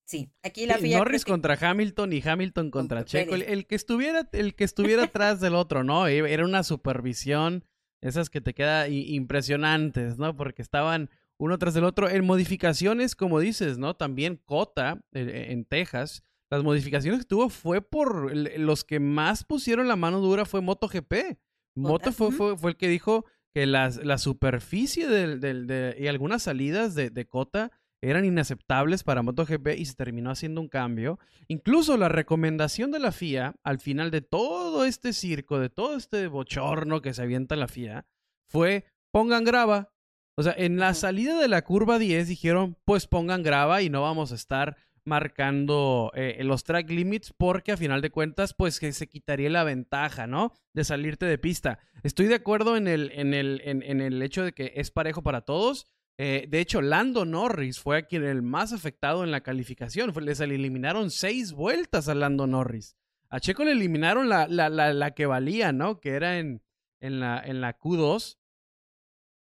sí, 0.07 0.31
aquí 0.43 0.67
la 0.67 0.79
sí, 0.79 0.95
Norris 0.95 1.25
contra 1.25 1.59
Hamilton 1.61 2.13
y 2.13 2.23
Hamilton 2.27 2.71
contra 2.71 3.05
Checo. 3.05 3.35
El, 3.35 3.67
que 3.67 3.75
estuviera, 3.75 4.29
el 4.33 4.55
que 4.55 4.65
estuviera 4.65 5.05
atrás 5.05 5.41
del 5.41 5.55
otro, 5.55 5.85
¿no? 5.85 6.07
E, 6.07 6.33
era 6.33 6.45
una 6.45 6.63
supervisión, 6.63 7.65
esas 8.01 8.31
que 8.31 8.41
te 8.41 8.55
queda 8.55 8.89
impresionantes, 8.89 10.19
¿no? 10.19 10.37
Porque 10.37 10.63
estaban 10.63 11.11
uno 11.39 11.59
tras 11.59 11.75
del 11.75 11.85
otro 11.85 12.09
en 12.09 12.25
modificaciones, 12.25 13.15
como 13.15 13.41
dices, 13.41 13.79
¿no? 13.79 13.95
También 13.95 14.41
Cota 14.45 15.03
en 15.13 15.65
Texas 15.65 16.23
las 16.51 16.63
modificaciones 16.63 17.21
que 17.21 17.27
tuvo 17.27 17.49
fue 17.49 17.83
por 17.83 18.35
los 18.35 18.85
que 18.85 19.01
más 19.01 19.45
pusieron 19.45 19.89
la 19.89 19.97
mano 19.97 20.21
dura 20.21 20.45
fue 20.45 20.61
MotoGP. 20.61 21.39
Moto 21.75 22.13
fue, 22.13 22.31
fue, 22.33 22.71
el 22.71 22.77
que 22.77 22.89
dijo 22.89 23.27
que 23.53 23.67
las, 23.67 24.03
la 24.05 24.17
superficie 24.17 25.09
del, 25.09 25.41
del, 25.41 25.97
y 25.99 26.07
algunas 26.07 26.43
salidas 26.45 26.95
de, 26.95 27.11
de 27.11 27.27
Cota 27.27 27.71
eran 28.03 28.25
inaceptables 28.25 29.03
para 29.05 29.23
MotoGP 29.23 29.69
y 29.79 29.87
se 29.87 29.95
terminó 29.95 30.31
haciendo 30.31 30.61
un 30.61 30.69
cambio. 30.69 31.19
Incluso 31.49 31.97
la 31.97 32.09
recomendación 32.09 32.91
de 32.91 32.99
la 32.99 33.13
FIA 33.13 33.55
al 33.63 33.81
final 33.81 34.11
de 34.11 34.21
todo 34.21 34.85
este 34.85 35.13
circo, 35.13 35.59
de 35.59 35.71
todo 35.71 35.97
este 35.97 36.27
bochorno 36.29 37.03
que 37.03 37.15
se 37.15 37.23
avienta 37.23 37.57
la 37.57 37.69
FIA, 37.69 38.07
fue 38.49 38.85
pongan 39.11 39.45
grava. 39.45 39.93
O 40.37 40.43
sea, 40.43 40.55
en 40.57 40.79
la 40.79 40.93
salida 40.93 41.41
de 41.41 41.49
la 41.49 41.63
curva 41.63 41.99
10 41.99 42.29
dijeron, 42.29 42.77
pues 42.85 43.07
pongan 43.07 43.43
grava 43.43 43.81
y 43.81 43.89
no 43.89 44.03
vamos 44.03 44.33
a 44.33 44.35
estar 44.35 44.77
marcando 45.07 46.11
eh, 46.15 46.43
los 46.43 46.65
track 46.65 46.91
limits 46.91 47.33
porque 47.33 47.73
a 47.73 47.77
final 47.77 48.03
de 48.03 48.11
cuentas 48.11 48.53
pues 48.53 48.81
que 48.81 48.93
se 48.93 49.07
quitaría 49.07 49.49
la 49.49 49.65
ventaja, 49.65 50.27
¿no? 50.27 50.53
De 50.75 50.85
salirte 50.85 51.25
de 51.27 51.39
pista. 51.39 51.79
Estoy 52.03 52.27
de 52.27 52.35
acuerdo 52.35 52.77
en 52.77 52.89
el, 52.89 53.13
en 53.15 53.33
el, 53.33 53.63
en, 53.65 54.01
el 54.01 54.21
hecho 54.21 54.45
de 54.45 54.53
que 54.53 54.73
es 54.77 54.91
parejo 54.91 55.23
para 55.23 55.43
todos. 55.43 55.87
Eh, 56.19 56.47
de 56.49 56.61
hecho, 56.61 56.81
Lando 56.81 57.25
Norris 57.25 57.79
fue 57.79 57.99
a 57.99 58.03
quien 58.07 58.25
el 58.25 58.43
más 58.43 58.73
afectado 58.73 59.23
en 59.23 59.31
la 59.31 59.43
calificación. 59.43 60.13
Les 60.25 60.41
eliminaron 60.41 61.11
seis 61.11 61.53
vueltas 61.53 62.09
a 62.09 62.15
Lando 62.15 62.47
Norris. 62.47 62.97
A 63.29 63.41
Checo 63.41 63.65
le 63.65 63.73
eliminaron 63.73 64.29
la, 64.29 64.47
la, 64.49 64.69
la, 64.69 64.93
la 64.93 65.11
que 65.13 65.27
valía, 65.27 65.73
¿no? 65.73 66.01
Que 66.01 66.11
era 66.11 66.39
en, 66.39 66.63
en, 67.01 67.21
la, 67.21 67.43
en 67.45 67.61
la 67.61 67.79
Q2. 67.79 68.39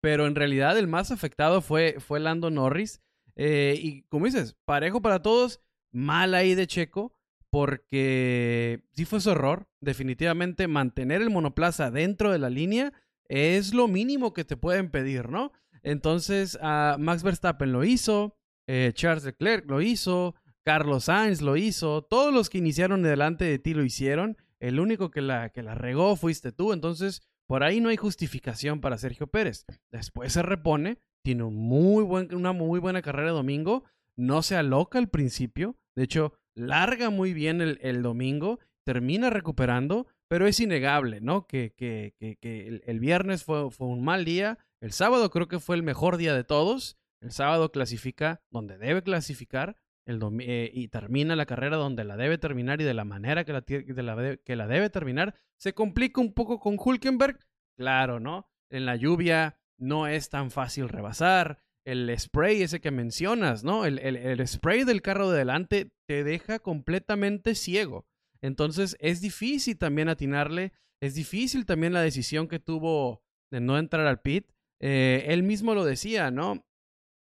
Pero 0.01 0.25
en 0.25 0.36
realidad 0.36 0.77
el 0.77 0.88
más 0.88 1.12
afectado 1.12 1.62
fue, 1.62 1.97
fue 1.99 2.19
Lando 2.19 2.49
Norris. 2.49 3.01
Eh, 3.36 3.79
y 3.81 4.01
como 4.03 4.25
dices, 4.25 4.55
parejo 4.65 5.01
para 5.01 5.21
todos, 5.21 5.62
mal 5.91 6.33
ahí 6.33 6.55
de 6.55 6.67
Checo, 6.67 7.13
porque 7.49 8.83
sí 8.91 9.05
fue 9.05 9.21
su 9.21 9.31
error. 9.31 9.67
Definitivamente 9.79 10.67
mantener 10.67 11.21
el 11.21 11.29
monoplaza 11.29 11.91
dentro 11.91 12.31
de 12.31 12.39
la 12.39 12.49
línea 12.49 12.93
es 13.29 13.73
lo 13.73 13.88
mínimo 13.88 14.33
que 14.33 14.43
te 14.43 14.57
pueden 14.57 14.89
pedir, 14.89 15.29
¿no? 15.29 15.51
Entonces, 15.84 16.58
uh, 16.62 16.98
Max 16.98 17.24
Verstappen 17.24 17.72
lo 17.72 17.84
hizo, 17.84 18.38
eh, 18.67 18.91
Charles 18.93 19.26
Leclerc 19.26 19.69
lo 19.69 19.82
hizo, 19.82 20.36
Carlos 20.63 21.06
Sainz 21.06 21.41
lo 21.41 21.58
hizo, 21.58 22.04
todos 22.04 22.34
los 22.34 22.50
que 22.50 22.58
iniciaron 22.58 23.04
delante 23.04 23.46
de 23.46 23.60
ti 23.60 23.74
lo 23.74 23.84
hicieron. 23.84 24.38
El 24.60 24.80
único 24.80 25.12
que 25.12 25.22
la, 25.22 25.50
que 25.50 25.62
la 25.62 25.76
regó 25.76 26.15
fuiste 26.15 26.54
tú. 26.54 26.72
Entonces, 26.72 27.22
por 27.48 27.63
ahí 27.63 27.82
no 27.82 27.89
hay 27.89 27.98
justificación 27.98 28.80
para 28.80 28.98
Sergio 28.98 29.28
Pérez. 29.28 29.65
Después 29.91 30.32
se 30.34 30.41
repone, 30.41 31.00
tiene 31.24 31.43
una 31.43 32.54
muy 32.54 32.80
buena 32.80 33.02
carrera 33.02 33.32
domingo, 33.32 33.84
no 34.15 34.41
se 34.41 34.56
aloca 34.56 35.00
al 35.00 35.10
principio, 35.10 35.76
de 35.96 36.04
hecho, 36.04 36.34
larga 36.56 37.10
muy 37.10 37.34
bien 37.34 37.62
el, 37.62 38.02
domingo, 38.02 38.60
termina 38.86 39.30
recuperando, 39.30 40.08
pero 40.28 40.48
es 40.48 40.60
innegable, 40.60 41.22
¿no? 41.22 41.48
Que, 41.48 41.74
que, 41.76 42.15
que, 42.19 42.82
el, 42.86 43.00
viernes 43.00 43.43
fue, 43.43 43.72
fue 43.72 43.88
un 43.88 44.04
mal 44.04 44.26
día, 44.26 44.58
el 44.84 44.91
sábado 44.91 45.30
creo 45.30 45.48
que 45.48 45.62
fue 45.62 45.78
el 45.78 45.82
mejor 45.84 46.17
día 46.17 46.36
de 46.36 46.43
todos, 46.43 46.98
el 47.22 47.32
sábado 47.32 47.72
clasifica 47.72 48.43
donde 48.50 48.78
debe 48.78 49.02
clasificar, 49.02 49.78
el 50.06 50.19
eh, 50.41 50.72
y 50.74 50.89
termina 50.89 51.38
la 51.38 51.46
carrera 51.46 51.78
donde 51.78 52.04
la 52.04 52.17
debe 52.17 52.38
terminar 52.38 52.82
y 52.82 52.84
de 52.84 52.93
la 52.93 53.06
manera 53.06 53.46
que 53.46 53.54
la, 53.54 53.62
que 53.63 54.56
la 54.58 54.67
debe 54.67 54.89
terminar. 54.89 55.36
Se 55.56 55.74
complica 55.74 56.19
un 56.19 56.34
poco 56.34 56.60
con 56.60 56.76
Hulkenberg, 56.78 57.39
claro, 57.78 58.19
¿no? 58.19 58.50
En 58.69 58.86
la 58.86 58.98
lluvia 58.98 59.58
no 59.78 60.08
es 60.08 60.28
tan 60.28 60.52
fácil 60.52 60.89
rebasar. 60.89 61.63
El 61.86 62.13
spray 62.19 62.62
ese 62.62 62.82
que 62.82 62.91
mencionas, 62.91 63.63
¿no? 63.63 63.86
El, 63.86 64.00
el, 64.00 64.46
spray 64.46 64.84
del 64.84 65.02
carro 65.02 65.32
de 65.32 65.38
delante 65.38 65.93
te 66.06 66.26
deja 66.26 66.60
completamente 66.60 67.56
ciego. 67.56 68.06
Entonces 68.41 68.98
es 69.00 69.22
difícil 69.22 69.78
también 69.78 70.10
atinarle, 70.10 70.74
es 71.02 71.15
difícil 71.15 71.65
también 71.65 71.93
la 71.93 72.02
decisión 72.02 72.50
que 72.50 72.60
tuvo 72.60 73.24
de 73.50 73.62
no 73.62 73.78
entrar 73.78 74.08
al 74.08 74.19
pit. 74.19 74.52
Eh, 74.86 75.24
él 75.30 75.43
mismo 75.43 75.74
lo 75.74 75.86
decía, 75.86 76.30
¿no? 76.30 76.65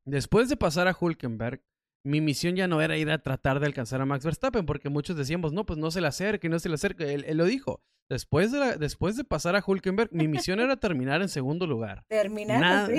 Después 0.06 0.48
de 0.48 0.56
pasar 0.56 0.88
a 0.88 0.96
Hulkenberg, 0.98 1.62
mi 2.06 2.22
misión 2.22 2.56
ya 2.56 2.70
no 2.70 2.82
era 2.82 2.96
ir 2.96 3.12
a 3.12 3.22
tratar 3.22 3.60
de 3.60 3.66
alcanzar 3.66 4.00
a 4.00 4.06
Max 4.06 4.24
Verstappen, 4.24 4.66
porque 4.66 4.88
muchos 4.88 5.18
decíamos, 5.18 5.52
no, 5.52 5.66
pues 5.66 5.78
no 5.78 5.92
se 5.92 6.00
le 6.00 6.08
acerque, 6.08 6.48
no 6.48 6.58
se 6.60 6.70
le 6.70 6.76
acerque. 6.76 7.14
Él, 7.14 7.38
lo 7.38 7.44
dijo. 7.44 7.84
Después 8.08 8.54
de, 8.54 8.78
después 8.78 9.18
de 9.18 9.26
pasar 9.26 9.58
a 9.58 9.64
Hulkenberg, 9.66 10.14
mi 10.14 10.30
misión 10.30 10.62
era 10.62 10.78
terminar 10.78 11.22
en 11.22 11.28
segundo 11.28 11.68
lugar. 11.68 12.06
Terminar. 12.08 12.90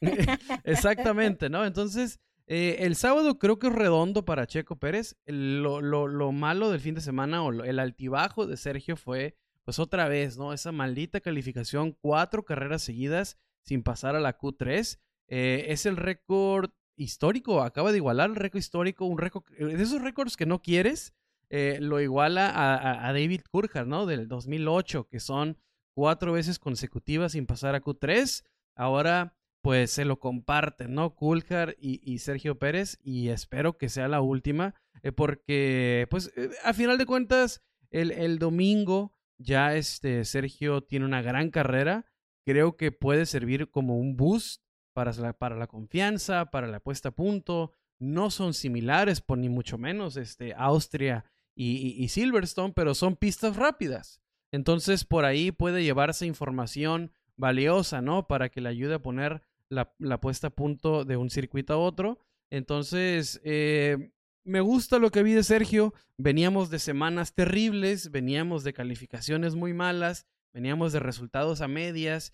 Exactamente, 0.64 1.48
¿no? 1.48 1.64
Entonces, 1.64 2.20
eh, 2.46 2.76
el 2.80 2.96
sábado 2.96 3.38
creo 3.38 3.58
que 3.58 3.68
es 3.68 3.72
redondo 3.72 4.26
para 4.26 4.46
Checo 4.46 4.76
Pérez. 4.76 5.16
Lo, 5.24 5.80
lo, 5.80 6.08
lo 6.08 6.30
malo 6.30 6.70
del 6.70 6.80
fin 6.80 6.94
de 6.94 7.00
semana 7.00 7.42
o 7.42 7.52
el 7.52 7.78
altibajo 7.78 8.46
de 8.46 8.58
Sergio 8.58 8.98
fue, 8.98 9.34
pues 9.64 9.78
otra 9.78 10.08
vez, 10.08 10.36
¿no? 10.36 10.52
Esa 10.52 10.72
maldita 10.72 11.20
calificación, 11.20 11.96
cuatro 12.02 12.44
carreras 12.44 12.82
seguidas 12.82 13.38
sin 13.64 13.82
pasar 13.82 14.14
a 14.14 14.20
la 14.20 14.38
Q3. 14.38 14.98
Eh, 15.28 15.66
es 15.68 15.86
el 15.86 15.96
récord 15.96 16.70
histórico, 16.96 17.62
acaba 17.62 17.90
de 17.90 17.98
igualar 17.98 18.30
el 18.30 18.36
récord 18.36 18.60
histórico, 18.60 19.06
un 19.06 19.18
récord, 19.18 19.44
de 19.50 19.82
esos 19.82 20.00
récords 20.00 20.36
que 20.36 20.46
no 20.46 20.62
quieres, 20.62 21.12
eh, 21.50 21.78
lo 21.80 22.00
iguala 22.00 22.52
a, 22.54 23.12
David 23.12 23.42
Coulthard, 23.50 23.86
¿no? 23.86 24.06
Del 24.06 24.28
2008, 24.28 25.08
que 25.08 25.20
son 25.20 25.58
cuatro 25.94 26.32
veces 26.32 26.58
consecutivas 26.58 27.32
sin 27.32 27.46
pasar 27.46 27.74
a 27.74 27.82
Q3. 27.82 28.44
Ahora, 28.76 29.36
pues 29.62 29.90
se 29.90 30.04
lo 30.04 30.18
comparten, 30.18 30.94
¿no? 30.94 31.14
Coulthard 31.14 31.74
y, 31.78 32.18
Sergio 32.18 32.58
Pérez, 32.58 32.98
y 33.02 33.28
espero 33.28 33.76
que 33.78 33.88
sea 33.88 34.08
la 34.08 34.20
última, 34.20 34.74
eh, 35.02 35.12
porque, 35.12 36.06
pues, 36.10 36.32
a 36.64 36.72
final 36.72 36.98
de 36.98 37.06
cuentas, 37.06 37.62
el, 37.90 38.10
el 38.10 38.38
domingo 38.38 39.14
ya 39.38 39.74
este 39.74 40.24
Sergio 40.24 40.82
tiene 40.82 41.04
una 41.04 41.22
gran 41.22 41.50
carrera. 41.50 42.06
Creo 42.44 42.76
que 42.76 42.92
puede 42.92 43.26
servir 43.26 43.70
como 43.70 43.98
un 43.98 44.16
boost 44.16 44.62
para 44.92 45.12
la, 45.12 45.32
para 45.32 45.56
la 45.56 45.66
confianza, 45.66 46.46
para 46.46 46.66
la 46.66 46.80
puesta 46.80 47.10
a 47.10 47.14
punto. 47.14 47.72
No 47.98 48.30
son 48.30 48.54
similares, 48.54 49.20
por 49.20 49.38
ni 49.38 49.48
mucho 49.48 49.78
menos, 49.78 50.16
este, 50.16 50.54
Austria 50.54 51.24
y, 51.56 52.08
Silverstone, 52.08 52.72
pero 52.74 52.94
son 52.94 53.16
pistas 53.16 53.56
rápidas. 53.56 54.20
Entonces, 54.52 55.04
por 55.04 55.24
ahí 55.24 55.52
puede 55.52 55.82
llevarse 55.82 56.26
información 56.26 57.12
valiosa, 57.36 58.02
¿no? 58.02 58.26
Para 58.26 58.48
que 58.48 58.60
le 58.60 58.68
ayude 58.68 58.94
a 58.94 59.02
poner 59.02 59.42
la, 59.68 59.94
la 59.98 60.20
puesta 60.20 60.48
a 60.48 60.50
punto 60.50 61.04
de 61.04 61.16
un 61.16 61.30
circuito 61.30 61.74
a 61.74 61.78
otro. 61.78 62.18
Entonces, 62.50 63.40
eh, 63.44 64.12
me 64.44 64.60
gusta 64.60 64.98
lo 64.98 65.10
que 65.10 65.22
vi 65.22 65.32
de 65.32 65.42
Sergio. 65.42 65.94
Veníamos 66.18 66.70
de 66.70 66.78
semanas 66.78 67.34
terribles, 67.34 68.10
veníamos 68.10 68.62
de 68.62 68.74
calificaciones 68.74 69.54
muy 69.54 69.72
malas, 69.72 70.26
veníamos 70.54 70.94
de 70.94 71.00
resultados 71.00 71.60
a 71.60 71.68
medias 71.68 72.32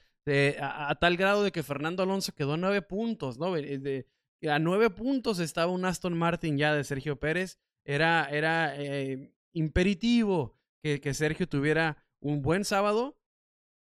a, 0.61 0.95
tal 0.97 1.17
grado 1.17 1.43
de 1.43 1.53
que 1.53 1.63
Fernando 1.63 2.03
Alonso 2.03 2.35
quedó 2.35 2.55
a 2.55 2.57
nueve 2.57 2.83
puntos, 2.83 3.39
¿no? 3.39 3.53
De, 3.55 4.07
a 4.49 4.59
nueve 4.59 4.91
puntos 4.91 5.39
estaba 5.39 5.73
un 5.73 5.85
Aston 5.85 6.17
Martin 6.17 6.57
ya 6.57 6.75
de 6.75 6.85
Sergio 6.85 7.19
Pérez. 7.19 7.59
Era, 7.85 8.29
era 8.31 8.75
eh, 8.77 9.33
imperitivo 9.53 10.57
que, 10.83 11.01
que 11.01 11.15
Sergio 11.15 11.49
tuviera 11.49 11.97
un 12.21 12.43
buen 12.43 12.65
sábado 12.65 13.19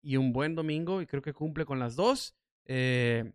y 0.03 0.17
un 0.17 0.33
buen 0.33 0.55
domingo 0.55 1.03
y 1.03 1.07
creo 1.07 1.23
que 1.23 1.33
cumple 1.33 1.65
con 1.65 1.79
las 1.79 1.97
dos. 1.97 2.37
Eh, 2.67 3.33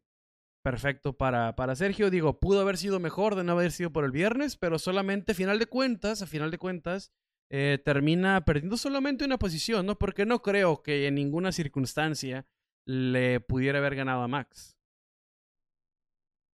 perfecto 0.63 1.17
para, 1.17 1.56
para 1.56 1.75
Sergio. 1.75 2.10
Digo, 2.10 2.39
pudo 2.39 2.62
haber 2.62 2.77
sido 2.77 2.99
mejor 2.99 3.36
de 3.36 3.43
no 3.43 3.51
haber 3.53 3.71
sido 3.71 3.91
por 3.91 4.06
el 4.06 4.12
viernes, 4.12 4.56
pero 4.56 4.79
solamente 4.79 5.34
final 5.34 5.60
de 5.60 5.65
cuentas, 5.65 6.21
a 6.21 6.27
final 6.27 6.51
de 6.51 6.58
cuentas, 6.58 7.12
eh, 7.55 7.77
termina 7.85 8.43
perdiendo 8.45 8.77
solamente 8.77 9.25
una 9.25 9.37
posición, 9.37 9.85
¿no? 9.85 9.99
Porque 9.99 10.25
no 10.25 10.41
creo 10.41 10.81
que 10.81 11.05
en 11.05 11.15
ninguna 11.15 11.51
circunstancia 11.51 12.47
le 12.85 13.39
pudiera 13.39 13.77
haber 13.77 13.95
ganado 13.95 14.23
a 14.23 14.27
Max. 14.27 14.75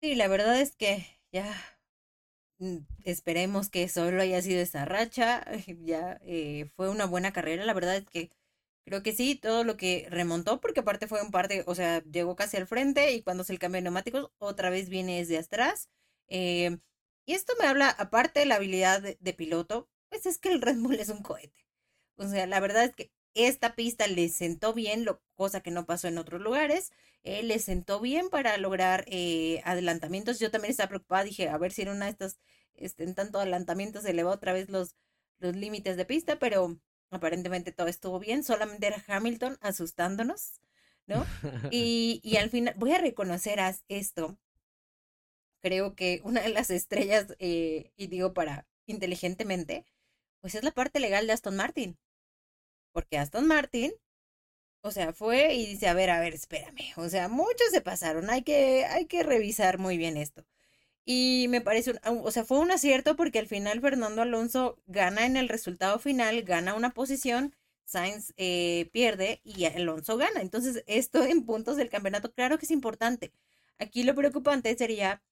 Sí, 0.02 0.14
la 0.14 0.28
verdad 0.28 0.60
es 0.60 0.76
que 0.76 1.06
ya 1.32 1.54
mm, 2.58 2.78
esperemos 3.04 3.70
que 3.70 3.88
solo 3.88 4.20
haya 4.20 4.42
sido 4.42 4.60
esa 4.60 4.84
racha. 4.84 5.44
Ya 5.84 6.20
eh, 6.22 6.70
fue 6.76 6.90
una 6.90 7.06
buena 7.06 7.32
carrera. 7.32 7.64
La 7.64 7.74
verdad 7.74 7.96
es 7.96 8.06
que 8.06 8.30
Creo 8.90 9.02
que 9.02 9.12
sí, 9.12 9.36
todo 9.36 9.62
lo 9.62 9.76
que 9.76 10.06
remontó, 10.10 10.60
porque 10.60 10.80
aparte 10.80 11.06
fue 11.06 11.22
un 11.22 11.30
par 11.30 11.48
de, 11.48 11.62
o 11.66 11.74
sea, 11.74 12.02
llegó 12.04 12.34
casi 12.34 12.56
al 12.56 12.66
frente 12.66 13.12
y 13.12 13.22
cuando 13.22 13.44
se 13.44 13.52
el 13.52 13.58
cambio 13.58 13.78
de 13.78 13.82
neumáticos, 13.82 14.30
otra 14.38 14.70
vez 14.70 14.88
viene 14.88 15.18
desde 15.18 15.38
atrás. 15.38 15.88
Eh, 16.28 16.78
y 17.26 17.34
esto 17.34 17.52
me 17.60 17.66
habla, 17.66 17.88
aparte 17.90 18.40
de 18.40 18.46
la 18.46 18.56
habilidad 18.56 19.00
de, 19.00 19.34
piloto, 19.34 19.88
pues 20.10 20.26
es 20.26 20.38
que 20.38 20.50
el 20.52 20.60
Red 20.62 20.76
Bull 20.78 21.00
es 21.00 21.08
un 21.08 21.22
cohete. 21.22 21.66
O 22.16 22.28
sea, 22.28 22.46
la 22.46 22.60
verdad 22.60 22.84
es 22.84 22.94
que 22.94 23.12
esta 23.34 23.74
pista 23.74 24.06
le 24.08 24.28
sentó 24.28 24.74
bien, 24.74 25.04
lo, 25.04 25.22
cosa 25.36 25.62
que 25.62 25.70
no 25.70 25.86
pasó 25.86 26.08
en 26.08 26.18
otros 26.18 26.40
lugares. 26.42 26.92
Eh, 27.22 27.42
le 27.42 27.58
sentó 27.58 28.00
bien 28.00 28.28
para 28.30 28.56
lograr 28.58 29.04
eh, 29.08 29.62
adelantamientos. 29.64 30.38
Yo 30.38 30.50
también 30.50 30.70
estaba 30.72 30.88
preocupada, 30.88 31.24
dije, 31.24 31.48
a 31.48 31.58
ver 31.58 31.72
si 31.72 31.82
en 31.82 31.90
una 31.90 32.06
de 32.06 32.12
estas, 32.12 32.38
este, 32.74 33.04
en 33.04 33.14
tanto 33.14 33.38
adelantamientos 33.38 34.02
se 34.04 34.10
elevó 34.10 34.30
otra 34.30 34.52
vez 34.52 34.68
los, 34.70 34.96
los 35.38 35.56
límites 35.56 35.96
de 35.96 36.04
pista, 36.04 36.38
pero 36.38 36.78
aparentemente 37.10 37.72
todo 37.72 37.88
estuvo 37.88 38.18
bien, 38.18 38.44
solamente 38.44 38.86
era 38.86 39.04
Hamilton 39.06 39.58
asustándonos, 39.60 40.60
¿no? 41.06 41.26
Y, 41.70 42.20
y 42.24 42.36
al 42.36 42.50
final, 42.50 42.74
voy 42.78 42.92
a 42.92 42.98
reconocer 42.98 43.60
esto, 43.88 44.38
creo 45.60 45.94
que 45.94 46.20
una 46.24 46.40
de 46.42 46.50
las 46.50 46.70
estrellas, 46.70 47.34
eh, 47.38 47.92
y 47.96 48.06
digo 48.08 48.32
para 48.34 48.66
inteligentemente, 48.86 49.86
pues 50.40 50.54
es 50.54 50.64
la 50.64 50.72
parte 50.72 51.00
legal 51.00 51.26
de 51.26 51.32
Aston 51.32 51.56
Martin. 51.56 51.98
Porque 52.92 53.18
Aston 53.18 53.46
Martin, 53.46 53.92
o 54.82 54.90
sea, 54.90 55.12
fue 55.12 55.54
y 55.54 55.66
dice, 55.66 55.88
a 55.88 55.94
ver, 55.94 56.10
a 56.10 56.20
ver, 56.20 56.34
espérame, 56.34 56.92
o 56.96 57.08
sea, 57.08 57.28
muchos 57.28 57.70
se 57.72 57.80
pasaron, 57.80 58.30
hay 58.30 58.42
que, 58.42 58.84
hay 58.86 59.06
que 59.06 59.22
revisar 59.22 59.78
muy 59.78 59.96
bien 59.98 60.16
esto. 60.16 60.44
Y 61.04 61.46
me 61.48 61.60
parece, 61.60 61.94
o 62.04 62.30
sea, 62.30 62.44
fue 62.44 62.58
un 62.60 62.70
acierto 62.70 63.16
porque 63.16 63.38
al 63.40 63.48
final 63.48 63.80
Fernando 63.80 64.22
Alonso 64.22 64.78
gana 64.86 65.26
en 65.26 65.36
el 65.36 65.48
resultado 65.48 65.98
final, 65.98 66.42
gana 66.42 66.74
una 66.74 66.90
posición, 66.90 67.56
Sainz 67.84 68.32
eh, 68.36 68.88
pierde 68.92 69.40
y 69.44 69.64
Alonso 69.66 70.16
gana. 70.16 70.40
Entonces, 70.40 70.84
esto 70.86 71.24
en 71.24 71.44
puntos 71.46 71.76
del 71.76 71.90
campeonato, 71.90 72.32
claro 72.32 72.58
que 72.58 72.66
es 72.66 72.70
importante. 72.70 73.32
Aquí 73.78 74.04
lo 74.04 74.14
preocupante 74.14 74.76
sería, 74.76 75.22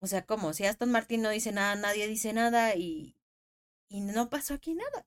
o 0.00 0.06
sea, 0.06 0.24
¿cómo? 0.26 0.54
Si 0.54 0.64
Aston 0.64 0.90
Martin 0.90 1.22
no 1.22 1.30
dice 1.30 1.52
nada, 1.52 1.74
nadie 1.76 2.08
dice 2.08 2.32
nada 2.32 2.74
y, 2.76 3.16
y 3.90 4.00
no 4.00 4.30
pasó 4.30 4.54
aquí 4.54 4.74
nada. 4.74 5.06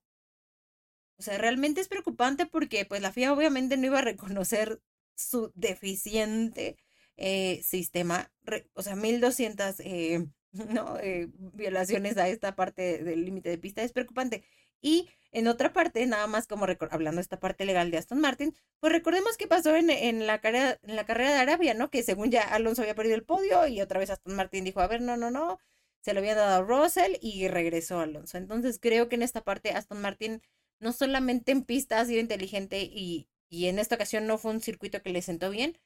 O 1.17 1.23
sea, 1.23 1.37
realmente 1.37 1.81
es 1.81 1.87
preocupante 1.87 2.45
porque 2.45 2.85
pues 2.85 3.01
la 3.01 3.11
FIA 3.11 3.33
obviamente 3.33 3.77
no 3.77 3.87
iba 3.87 3.99
a 3.99 4.01
reconocer 4.03 4.81
su 5.15 5.51
deficiente 5.55 6.77
eh, 7.17 7.61
sistema, 7.63 8.31
o 8.73 8.81
sea, 8.81 8.95
1200 8.95 9.79
eh, 9.79 10.27
¿no? 10.51 10.97
Eh, 10.99 11.29
violaciones 11.37 12.17
a 12.17 12.27
esta 12.27 12.55
parte 12.55 13.03
del 13.03 13.25
límite 13.25 13.49
de 13.49 13.57
pista 13.57 13.83
es 13.83 13.93
preocupante. 13.93 14.43
Y 14.81 15.09
en 15.31 15.47
otra 15.47 15.71
parte, 15.71 16.05
nada 16.05 16.27
más 16.27 16.45
como 16.47 16.65
hablando 16.91 17.17
de 17.17 17.21
esta 17.21 17.39
parte 17.39 17.65
legal 17.65 17.89
de 17.89 17.97
Aston 17.97 18.19
Martin, 18.19 18.53
pues 18.79 18.91
recordemos 18.91 19.37
qué 19.37 19.47
pasó 19.47 19.75
en, 19.75 19.89
en, 19.89 20.27
la 20.27 20.41
carrera, 20.41 20.77
en 20.83 20.95
la 20.95 21.05
carrera 21.05 21.31
de 21.31 21.39
Arabia, 21.39 21.73
¿no? 21.73 21.89
Que 21.89 22.03
según 22.03 22.31
ya 22.31 22.43
Alonso 22.43 22.81
había 22.81 22.95
perdido 22.95 23.15
el 23.15 23.23
podio 23.23 23.65
y 23.67 23.81
otra 23.81 23.99
vez 23.99 24.09
Aston 24.09 24.35
Martin 24.35 24.65
dijo, 24.65 24.81
a 24.81 24.87
ver, 24.87 25.01
no, 25.01 25.15
no, 25.15 25.31
no, 25.31 25.59
se 26.03 26.13
lo 26.13 26.19
había 26.19 26.35
dado 26.35 26.63
a 26.63 26.67
Russell 26.67 27.13
y 27.21 27.47
regresó 27.47 27.99
Alonso. 27.99 28.37
Entonces 28.37 28.77
creo 28.79 29.07
que 29.07 29.15
en 29.15 29.23
esta 29.23 29.41
parte 29.41 29.71
Aston 29.71 30.01
Martin 30.01 30.41
no 30.79 30.91
solamente 30.91 31.53
en 31.53 31.63
pista 31.63 31.99
ha 31.99 32.05
sido 32.05 32.19
inteligente 32.19 32.83
y, 32.83 33.29
y 33.49 33.67
en 33.67 33.79
esta 33.79 33.95
ocasión 33.95 34.27
no 34.27 34.37
fue 34.37 34.51
un 34.51 34.59
circuito 34.59 35.01
que 35.01 35.13
le 35.13 35.21
sentó 35.21 35.49
bien, 35.49 35.77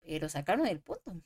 pero 0.00 0.28
sacaron 0.28 0.68
el 0.68 0.80
punto. 0.80 1.24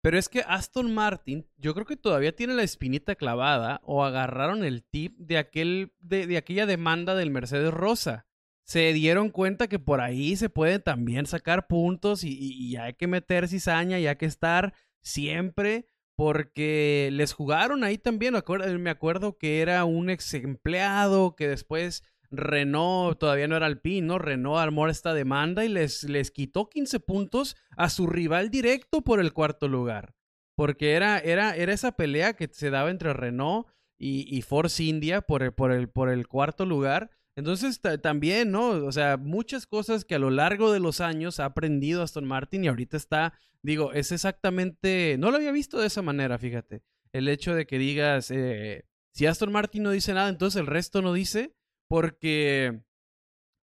Pero 0.00 0.16
es 0.16 0.28
que 0.28 0.44
Aston 0.46 0.94
Martin, 0.94 1.46
yo 1.56 1.74
creo 1.74 1.86
que 1.86 1.96
todavía 1.96 2.34
tiene 2.34 2.54
la 2.54 2.62
espinita 2.62 3.16
clavada 3.16 3.80
o 3.84 4.04
agarraron 4.04 4.64
el 4.64 4.84
tip 4.84 5.18
de, 5.18 5.36
aquel, 5.36 5.92
de, 5.98 6.36
aquella 6.36 6.66
demanda 6.66 7.16
del 7.16 7.30
Mercedes 7.30 7.74
Rosa. 7.74 8.26
Se 8.62 8.92
dieron 8.92 9.30
cuenta 9.30 9.66
que 9.66 9.80
por 9.80 10.00
ahí 10.00 10.36
se 10.36 10.48
puede 10.48 10.78
también 10.78 11.26
sacar 11.26 11.66
puntos 11.66 12.22
y, 12.22 12.30
y 12.30 12.76
hay 12.76 12.94
que 12.94 13.08
meter 13.08 13.48
cizaña 13.48 13.98
y 13.98 14.06
hay 14.06 14.16
que 14.16 14.26
estar 14.26 14.72
siempre 15.02 15.88
porque 16.20 17.08
les 17.12 17.32
jugaron 17.32 17.82
ahí 17.82 17.96
también. 17.96 18.34
Me 18.78 18.90
acuerdo 18.90 19.38
que 19.38 19.62
era 19.62 19.86
un 19.86 20.10
ex 20.10 20.34
empleado 20.34 21.34
que 21.34 21.48
después 21.48 22.04
Renault 22.30 23.18
todavía 23.18 23.48
no 23.48 23.56
era 23.56 23.64
Alpine, 23.64 24.06
¿no? 24.06 24.18
Renault 24.18 24.58
armó 24.58 24.86
esta 24.86 25.14
demanda 25.14 25.64
y 25.64 25.70
les, 25.70 26.04
les 26.04 26.30
quitó 26.30 26.68
15 26.68 27.00
puntos 27.00 27.56
a 27.74 27.88
su 27.88 28.06
rival 28.06 28.50
directo 28.50 29.00
por 29.00 29.18
el 29.18 29.32
cuarto 29.32 29.66
lugar. 29.66 30.14
Porque 30.56 30.92
era, 30.92 31.18
era, 31.20 31.56
era 31.56 31.72
esa 31.72 31.92
pelea 31.92 32.34
que 32.34 32.50
se 32.52 32.68
daba 32.68 32.90
entre 32.90 33.14
Renault 33.14 33.68
y, 33.98 34.26
y 34.28 34.42
Force 34.42 34.84
India 34.84 35.22
por 35.22 35.42
el, 35.42 35.54
por, 35.54 35.72
el, 35.72 35.88
por 35.88 36.10
el 36.10 36.28
cuarto 36.28 36.66
lugar. 36.66 37.08
Entonces 37.36 37.80
también, 38.02 38.50
¿no? 38.50 38.70
O 38.70 38.92
sea, 38.92 39.16
muchas 39.16 39.66
cosas 39.66 40.04
que 40.04 40.14
a 40.14 40.18
lo 40.18 40.30
largo 40.30 40.72
de 40.72 40.80
los 40.80 41.00
años 41.00 41.40
ha 41.40 41.46
aprendido 41.46 42.02
Aston 42.02 42.26
Martin 42.26 42.64
y 42.64 42.68
ahorita 42.68 42.96
está, 42.96 43.34
digo, 43.62 43.92
es 43.92 44.12
exactamente, 44.12 45.16
no 45.18 45.30
lo 45.30 45.36
había 45.36 45.52
visto 45.52 45.78
de 45.78 45.86
esa 45.86 46.02
manera, 46.02 46.38
fíjate. 46.38 46.82
El 47.12 47.28
hecho 47.28 47.54
de 47.54 47.66
que 47.66 47.78
digas, 47.78 48.30
eh, 48.30 48.84
si 49.12 49.26
Aston 49.26 49.52
Martin 49.52 49.82
no 49.82 49.90
dice 49.90 50.14
nada, 50.14 50.28
entonces 50.28 50.60
el 50.60 50.66
resto 50.66 51.02
no 51.02 51.12
dice 51.12 51.54
porque, 51.88 52.82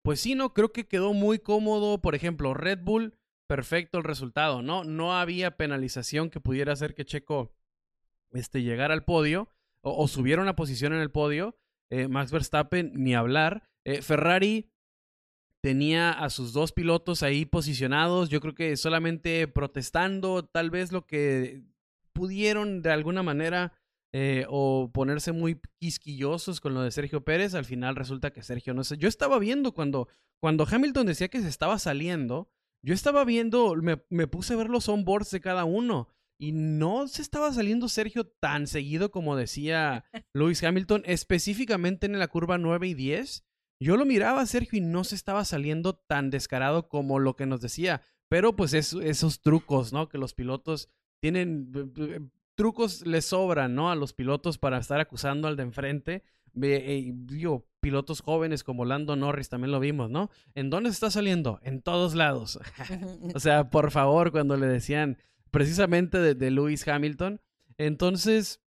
pues 0.03 0.19
sí, 0.19 0.35
no, 0.35 0.53
creo 0.53 0.73
que 0.73 0.87
quedó 0.87 1.13
muy 1.13 1.39
cómodo. 1.39 2.01
Por 2.01 2.13
ejemplo, 2.13 2.53
Red 2.53 2.79
Bull, 2.83 3.17
perfecto 3.47 3.97
el 3.97 4.03
resultado, 4.03 4.61
¿no? 4.61 4.83
No 4.83 5.17
había 5.17 5.55
penalización 5.55 6.29
que 6.29 6.41
pudiera 6.41 6.73
hacer 6.73 6.93
que 6.93 7.05
Checo 7.05 7.53
este, 8.33 8.63
llegara 8.63 8.93
al 8.93 9.05
podio 9.05 9.49
o, 9.81 10.07
subiera 10.09 10.41
una 10.41 10.55
posición 10.55 10.93
en 10.93 10.99
el 10.99 11.11
podio. 11.11 11.57
Eh, 11.91 12.07
Max 12.07 12.31
Verstappen, 12.31 12.91
ni 12.95 13.15
hablar. 13.15 13.63
Eh, 13.85 14.01
Ferrari 14.01 14.69
tenía 15.61 16.11
a 16.11 16.29
sus 16.29 16.53
dos 16.53 16.71
pilotos 16.71 17.23
ahí 17.23 17.45
posicionados, 17.45 18.29
yo 18.29 18.39
creo 18.41 18.55
que 18.55 18.77
solamente 18.77 19.47
protestando, 19.47 20.45
tal 20.45 20.69
vez 20.69 20.91
lo 20.91 21.05
que 21.05 21.63
pudieron 22.13 22.81
de 22.81 22.91
alguna 22.91 23.23
manera 23.23 23.73
eh, 24.13 24.45
o 24.49 24.91
ponerse 24.93 25.31
muy 25.31 25.59
quisquillosos 25.79 26.61
con 26.61 26.73
lo 26.73 26.81
de 26.81 26.91
Sergio 26.91 27.23
Pérez, 27.23 27.53
al 27.53 27.65
final 27.65 27.95
resulta 27.95 28.31
que 28.31 28.43
Sergio 28.43 28.73
no 28.73 28.83
sé. 28.83 28.97
Yo 28.97 29.07
estaba 29.07 29.39
viendo 29.39 29.73
cuando, 29.73 30.07
cuando 30.39 30.65
Hamilton 30.69 31.07
decía 31.07 31.27
que 31.27 31.41
se 31.41 31.49
estaba 31.49 31.79
saliendo, 31.79 32.49
yo 32.81 32.93
estaba 32.93 33.25
viendo, 33.25 33.75
me, 33.75 34.01
me 34.09 34.27
puse 34.27 34.53
a 34.53 34.57
ver 34.57 34.69
los 34.69 34.87
onboards 34.87 35.31
de 35.31 35.41
cada 35.41 35.65
uno 35.65 36.07
y 36.37 36.51
no 36.51 37.07
se 37.07 37.21
estaba 37.21 37.51
saliendo 37.51 37.89
Sergio 37.89 38.25
tan 38.25 38.67
seguido 38.67 39.11
como 39.11 39.35
decía 39.35 40.05
Lewis 40.33 40.63
Hamilton, 40.63 41.03
específicamente 41.05 42.05
en 42.05 42.19
la 42.19 42.27
curva 42.27 42.57
9 42.57 42.87
y 42.87 42.93
10. 42.93 43.43
Yo 43.79 43.97
lo 43.97 44.05
miraba 44.05 44.41
a 44.41 44.45
Sergio 44.45 44.79
y 44.79 44.81
no 44.81 45.03
se 45.03 45.15
estaba 45.15 45.45
saliendo 45.45 45.95
tan 45.95 46.29
descarado 46.29 46.89
como 46.89 47.19
lo 47.19 47.35
que 47.35 47.45
nos 47.45 47.61
decía. 47.61 48.01
Pero 48.27 48.55
pues 48.55 48.73
esos 48.73 49.41
trucos, 49.41 49.93
¿no? 49.93 50.09
Que 50.09 50.17
los 50.17 50.33
pilotos 50.33 50.89
tienen 51.19 51.71
trucos 52.55 53.05
le 53.05 53.21
sobran, 53.21 53.75
¿no? 53.75 53.91
A 53.91 53.95
los 53.95 54.13
pilotos 54.13 54.57
para 54.57 54.79
estar 54.79 54.99
acusando 54.99 55.47
al 55.47 55.55
de 55.55 55.63
enfrente. 55.63 56.23
Eh, 56.59 57.13
digo, 57.13 57.67
pilotos 57.79 58.21
jóvenes 58.21 58.63
como 58.63 58.83
Lando 58.83 59.15
Norris 59.15 59.47
también 59.47 59.71
lo 59.71 59.79
vimos, 59.79 60.09
¿no? 60.09 60.31
¿En 60.55 60.71
dónde 60.71 60.89
está 60.89 61.11
saliendo? 61.11 61.59
En 61.61 61.81
todos 61.81 62.15
lados. 62.15 62.59
o 63.35 63.39
sea, 63.39 63.69
por 63.69 63.91
favor, 63.91 64.31
cuando 64.31 64.57
le 64.57 64.65
decían 64.65 65.17
precisamente 65.51 66.35
de, 66.35 66.51
Lewis 66.51 66.87
Hamilton. 66.87 67.41
Entonces, 67.77 68.61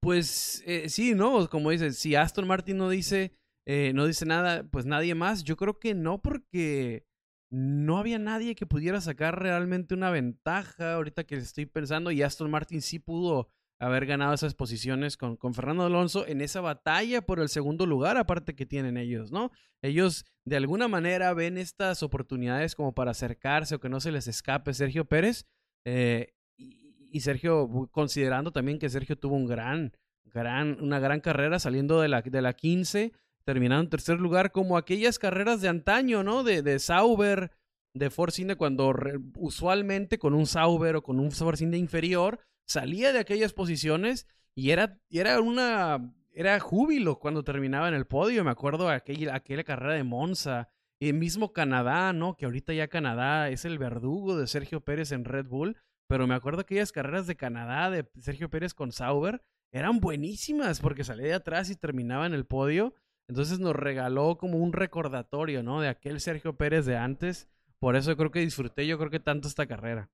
pues 0.00 0.62
eh, 0.66 0.88
sí, 0.88 1.14
¿no? 1.14 1.48
Como 1.48 1.70
dices, 1.70 1.98
si 1.98 2.14
Aston 2.14 2.46
Martin 2.46 2.76
no 2.76 2.88
dice, 2.88 3.32
eh, 3.66 3.92
no 3.94 4.06
dice 4.06 4.26
nada, 4.26 4.64
pues 4.64 4.86
nadie 4.86 5.14
más. 5.14 5.44
Yo 5.44 5.56
creo 5.56 5.78
que 5.78 5.94
no, 5.94 6.20
porque 6.22 7.06
no 7.50 7.98
había 7.98 8.18
nadie 8.18 8.54
que 8.54 8.66
pudiera 8.66 9.00
sacar 9.00 9.40
realmente 9.40 9.94
una 9.94 10.10
ventaja 10.10 10.94
ahorita 10.94 11.24
que 11.24 11.36
estoy 11.36 11.66
pensando 11.66 12.10
y 12.10 12.22
Aston 12.22 12.50
Martin 12.50 12.80
sí 12.80 12.98
pudo 12.98 13.48
haber 13.78 14.06
ganado 14.06 14.32
esas 14.32 14.54
posiciones 14.54 15.16
con, 15.16 15.36
con, 15.36 15.52
Fernando 15.52 15.84
Alonso 15.84 16.26
en 16.26 16.40
esa 16.40 16.60
batalla 16.60 17.20
por 17.20 17.40
el 17.40 17.48
segundo 17.48 17.84
lugar 17.84 18.16
aparte 18.16 18.54
que 18.54 18.64
tienen 18.64 18.96
ellos, 18.96 19.32
¿no? 19.32 19.50
Ellos 19.82 20.24
de 20.44 20.56
alguna 20.56 20.88
manera 20.88 21.34
ven 21.34 21.58
estas 21.58 22.02
oportunidades 22.02 22.74
como 22.74 22.94
para 22.94 23.10
acercarse 23.10 23.74
o 23.74 23.80
que 23.80 23.88
no 23.88 24.00
se 24.00 24.12
les 24.12 24.28
escape 24.28 24.72
Sergio 24.72 25.04
Pérez 25.04 25.46
eh, 25.84 26.34
y, 26.56 27.20
Sergio, 27.20 27.88
considerando 27.90 28.52
también 28.52 28.78
que 28.78 28.88
Sergio 28.88 29.16
tuvo 29.16 29.36
un 29.36 29.46
gran, 29.46 29.92
gran, 30.24 30.80
una 30.80 30.98
gran 30.98 31.20
carrera 31.20 31.58
saliendo 31.58 32.00
de 32.00 32.08
la, 32.08 32.22
de 32.22 32.42
la 32.42 32.54
15 32.54 33.12
terminaron 33.44 33.86
en 33.86 33.90
tercer 33.90 34.20
lugar, 34.20 34.52
como 34.52 34.76
aquellas 34.76 35.18
carreras 35.18 35.60
de 35.60 35.68
antaño, 35.68 36.22
¿no? 36.22 36.44
De, 36.44 36.62
de 36.62 36.78
Sauber, 36.78 37.50
de 37.94 38.10
Force 38.10 38.56
cuando 38.56 38.94
usualmente 39.36 40.18
con 40.18 40.34
un 40.34 40.46
Sauber 40.46 40.96
o 40.96 41.02
con 41.02 41.20
un 41.20 41.30
Force 41.30 41.64
inferior 41.64 42.40
salía 42.66 43.12
de 43.12 43.18
aquellas 43.18 43.52
posiciones 43.52 44.26
y 44.54 44.70
era, 44.70 44.98
era 45.10 45.40
una. 45.40 46.14
Era 46.34 46.58
júbilo 46.60 47.18
cuando 47.18 47.44
terminaba 47.44 47.88
en 47.88 47.94
el 47.94 48.06
podio. 48.06 48.42
Me 48.42 48.50
acuerdo 48.50 48.88
de 48.88 48.94
aquella, 48.94 49.34
aquella 49.34 49.64
carrera 49.64 49.92
de 49.92 50.04
Monza. 50.04 50.70
Y 51.02 51.12
mismo 51.12 51.52
Canadá, 51.52 52.12
¿no? 52.12 52.36
Que 52.36 52.44
ahorita 52.44 52.72
ya 52.72 52.86
Canadá 52.86 53.48
es 53.48 53.64
el 53.64 53.76
verdugo 53.76 54.36
de 54.36 54.46
Sergio 54.46 54.82
Pérez 54.82 55.10
en 55.10 55.24
Red 55.24 55.46
Bull. 55.46 55.76
Pero 56.06 56.28
me 56.28 56.36
acuerdo 56.36 56.60
aquellas 56.60 56.92
carreras 56.92 57.26
de 57.26 57.34
Canadá 57.34 57.90
de 57.90 58.08
Sergio 58.20 58.48
Pérez 58.50 58.72
con 58.72 58.92
Sauber 58.92 59.42
eran 59.72 59.98
buenísimas 59.98 60.78
porque 60.78 61.02
salía 61.02 61.26
de 61.26 61.34
atrás 61.34 61.70
y 61.70 61.74
terminaba 61.74 62.24
en 62.24 62.34
el 62.34 62.46
podio. 62.46 62.94
Entonces 63.26 63.58
nos 63.58 63.74
regaló 63.74 64.38
como 64.38 64.58
un 64.58 64.72
recordatorio, 64.72 65.64
¿no? 65.64 65.80
De 65.80 65.88
aquel 65.88 66.20
Sergio 66.20 66.56
Pérez 66.56 66.86
de 66.86 66.96
antes. 66.96 67.48
Por 67.80 67.96
eso 67.96 68.16
creo 68.16 68.30
que 68.30 68.38
disfruté 68.38 68.86
yo 68.86 68.96
creo 68.96 69.10
que 69.10 69.18
tanto 69.18 69.48
esta 69.48 69.66
carrera. 69.66 70.08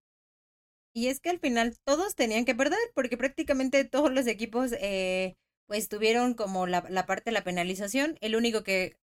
Y 0.94 1.08
es 1.08 1.20
que 1.20 1.28
al 1.28 1.38
final 1.38 1.76
todos 1.84 2.14
tenían 2.14 2.46
que 2.46 2.54
perder 2.54 2.78
porque 2.94 3.18
prácticamente 3.18 3.84
todos 3.84 4.10
los 4.10 4.26
equipos 4.26 4.72
eh, 4.80 5.36
pues 5.66 5.90
tuvieron 5.90 6.32
como 6.32 6.66
la, 6.66 6.86
la, 6.88 7.04
parte 7.04 7.24
de 7.28 7.34
la 7.34 7.44
penalización. 7.44 8.16
El 8.22 8.36
único 8.36 8.62
que, 8.62 8.96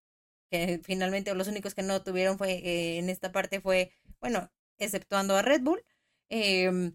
que 0.49 0.79
finalmente, 0.83 1.33
los 1.35 1.47
únicos 1.47 1.73
que 1.75 1.83
no 1.83 2.03
tuvieron 2.03 2.37
fue 2.37 2.53
eh, 2.53 2.97
en 2.99 3.09
esta 3.09 3.31
parte 3.31 3.61
fue, 3.61 3.91
bueno, 4.19 4.51
exceptuando 4.77 5.35
a 5.35 5.41
Red 5.41 5.61
Bull, 5.61 5.83
eh, 6.29 6.91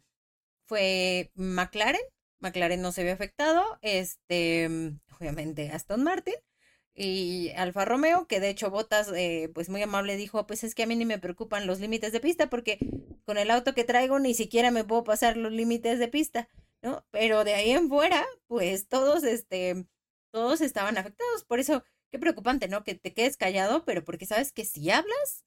fue 0.66 1.30
McLaren. 1.34 2.01
McLaren 2.40 2.80
no 2.80 2.92
se 2.92 3.03
vio 3.05 3.12
afectado. 3.12 3.78
Este, 3.82 4.68
obviamente 5.18 5.70
Aston 5.70 6.03
Martin 6.03 6.34
y 6.94 7.51
Alfa 7.57 7.84
Romeo, 7.84 8.26
que 8.26 8.40
de 8.40 8.51
hecho 8.51 8.70
Botas, 8.70 9.11
eh, 9.14 9.51
pues 9.55 9.68
muy 9.68 9.82
amable, 9.82 10.16
dijo, 10.16 10.46
pues 10.46 10.64
es 10.64 10.74
que 10.74 10.82
a 10.82 10.86
mí 10.86 10.96
ni 10.96 11.05
me 11.07 11.18
preocupan 11.18 11.66
los 11.66 11.80
límites 11.80 12.12
de 12.12 12.20
pista 12.20 12.51
porque 12.51 12.78
con 13.24 13.38
el 13.38 13.51
auto 13.51 13.74
que 13.74 13.84
traigo 13.84 14.18
ni 14.18 14.34
siquiera 14.34 14.70
me 14.70 14.84
puedo 14.84 15.05
pasar 15.05 15.36
los 15.36 15.53
límites 15.53 15.98
de 15.98 16.09
pista, 16.09 16.48
¿no? 16.82 17.05
Pero 17.11 17.44
de 17.44 17.55
ahí 17.55 17.70
en 17.70 17.88
fuera, 17.88 18.26
pues 18.48 18.88
todos, 18.88 19.24
este, 19.24 19.86
todos 20.30 20.61
estaban 20.61 20.98
afectados. 20.98 21.44
Por 21.44 21.61
eso, 21.61 21.84
qué 22.11 22.18
preocupante, 22.18 22.68
¿no? 22.68 22.84
Que 22.84 22.94
te 22.94 23.12
quedes 23.12 23.36
callado, 23.36 23.84
pero 23.84 24.04
porque 24.04 24.26
sabes 24.26 24.52
que 24.52 24.64
si 24.64 24.90
hablas, 24.90 25.44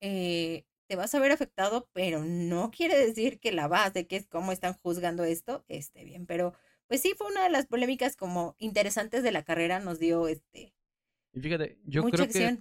eh, 0.00 0.64
te 0.88 0.96
vas 0.96 1.14
a 1.14 1.20
ver 1.20 1.30
afectado, 1.30 1.88
pero 1.92 2.24
no 2.24 2.70
quiere 2.70 2.98
decir 2.98 3.38
que 3.38 3.52
la 3.52 3.68
base, 3.68 4.06
que 4.06 4.16
es 4.16 4.26
cómo 4.26 4.50
están 4.50 4.74
juzgando 4.74 5.24
esto, 5.24 5.64
esté 5.68 6.04
bien. 6.04 6.26
Pero 6.26 6.54
pues 6.88 7.00
sí 7.02 7.14
fue 7.16 7.28
una 7.28 7.44
de 7.44 7.50
las 7.50 7.66
polémicas 7.66 8.16
como 8.16 8.56
interesantes 8.58 9.22
de 9.22 9.30
la 9.30 9.44
carrera, 9.44 9.78
nos 9.78 10.00
dio 10.00 10.26
este. 10.26 10.74
Y 11.32 11.40
fíjate, 11.40 11.78
yo 11.84 12.02
creo 12.02 12.26
que 12.26 12.58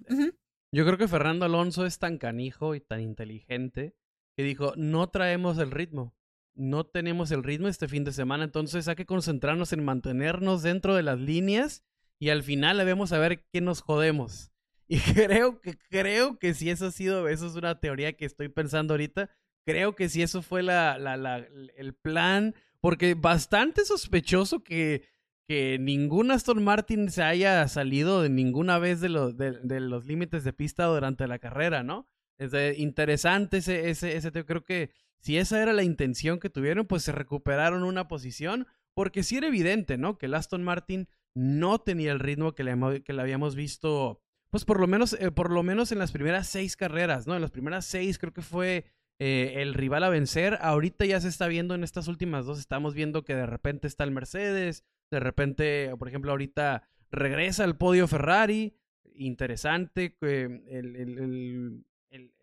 yo 0.71 0.85
creo 0.85 0.97
que 0.99 1.07
Fernando 1.07 1.45
Alonso 1.45 1.87
es 1.87 1.97
tan 1.97 2.19
canijo 2.19 2.75
y 2.75 2.81
tan 2.81 3.01
inteligente 3.01 3.95
que 4.37 4.43
dijo, 4.43 4.73
no 4.75 5.09
traemos 5.09 5.57
el 5.57 5.71
ritmo, 5.71 6.15
no 6.53 6.85
tenemos 6.85 7.31
el 7.31 7.43
ritmo 7.43 7.67
este 7.67 7.87
fin 7.87 8.03
de 8.03 8.11
semana, 8.11 8.43
entonces 8.43 8.87
hay 8.87 8.95
que 8.95 9.07
concentrarnos 9.07 9.73
en 9.73 9.83
mantenernos 9.83 10.61
dentro 10.61 10.93
de 10.93 11.01
las 11.01 11.19
líneas 11.19 11.83
y 12.19 12.29
al 12.29 12.43
final 12.43 12.77
debemos 12.77 13.09
saber 13.09 13.45
qué 13.51 13.61
nos 13.61 13.81
jodemos. 13.81 14.51
Y 14.91 14.97
creo 14.97 15.61
que, 15.61 15.77
creo 15.77 16.39
que 16.39 16.55
si 16.55 16.71
eso 16.71 16.87
ha 16.87 16.91
sido, 16.91 17.27
eso 17.27 17.45
es 17.45 17.53
una 17.53 17.79
teoría 17.79 18.13
que 18.13 18.25
estoy 18.25 18.49
pensando 18.49 18.95
ahorita, 18.95 19.29
creo 19.63 19.93
que 19.93 20.09
si 20.09 20.23
eso 20.23 20.41
fue 20.41 20.63
la, 20.63 20.97
la, 20.97 21.45
el 21.75 21.93
plan 21.93 22.55
porque 22.81 23.13
bastante 23.13 23.85
sospechoso 23.85 24.63
que, 24.63 25.03
que 25.47 25.77
ningún 25.79 26.31
Aston 26.31 26.63
Martin 26.63 27.11
se 27.11 27.23
haya 27.23 27.67
salido 27.67 28.21
de 28.21 28.29
ninguna 28.29 28.79
vez 28.79 29.01
de, 29.01 29.09
de, 29.09 29.79
los 29.79 30.05
límites 30.05 30.43
de 30.43 30.53
pista 30.53 30.85
durante 30.85 31.27
la 31.27 31.39
carrera, 31.39 31.83
¿no? 31.83 32.07
Es 32.37 32.53
interesante 32.79 33.57
ese, 33.57 33.89
ese, 33.89 34.15
ese, 34.15 34.31
creo 34.45 34.63
que 34.63 34.91
si 35.19 35.37
esa 35.37 35.61
era 35.61 35.73
la 35.73 35.83
intención 35.83 36.39
que 36.39 36.49
tuvieron, 36.49 36.87
pues 36.87 37.03
se 37.03 37.11
recuperaron 37.11 37.83
una 37.83 38.07
posición, 38.07 38.65
porque 38.93 39.23
sí 39.23 39.37
era 39.37 39.47
evidente, 39.47 39.97
¿no? 39.97 40.17
Que 40.17 40.27
el 40.27 40.33
Aston 40.33 40.63
Martin 40.63 41.09
no 41.35 41.79
tenía 41.79 42.11
el 42.11 42.19
ritmo 42.19 42.53
que 42.53 42.63
le, 42.63 43.03
que 43.03 43.13
le 43.13 43.21
habíamos 43.21 43.55
visto, 43.55 44.21
pues 44.49 44.65
por 44.65 44.79
lo 44.79 44.87
menos, 44.87 45.13
eh, 45.13 45.31
por 45.31 45.51
lo 45.51 45.63
menos 45.63 45.91
en 45.91 45.99
las 45.99 46.11
primeras 46.11 46.47
seis 46.47 46.75
carreras, 46.75 47.27
¿no? 47.27 47.35
En 47.35 47.41
las 47.41 47.51
primeras 47.51 47.85
seis 47.85 48.17
creo 48.17 48.33
que 48.33 48.41
fue 48.41 48.85
eh, 49.19 49.53
el 49.57 49.73
rival 49.73 50.03
a 50.03 50.09
vencer. 50.09 50.57
Ahorita 50.61 51.05
ya 51.05 51.19
se 51.21 51.27
está 51.27 51.47
viendo 51.47 51.75
en 51.75 51.83
estas 51.83 52.07
últimas 52.07 52.45
dos, 52.45 52.59
estamos 52.59 52.93
viendo 52.93 53.23
que 53.23 53.35
de 53.35 53.45
repente 53.45 53.87
está 53.87 54.03
el 54.03 54.11
Mercedes, 54.11 54.83
de 55.11 55.19
repente, 55.19 55.91
por 55.97 56.07
ejemplo, 56.07 56.31
ahorita 56.31 56.87
regresa 57.11 57.63
al 57.63 57.77
podio 57.77 58.07
Ferrari. 58.07 58.75
Interesante 59.15 60.15
el, 60.21 60.63
el, 60.67 61.83
el, 62.09 62.33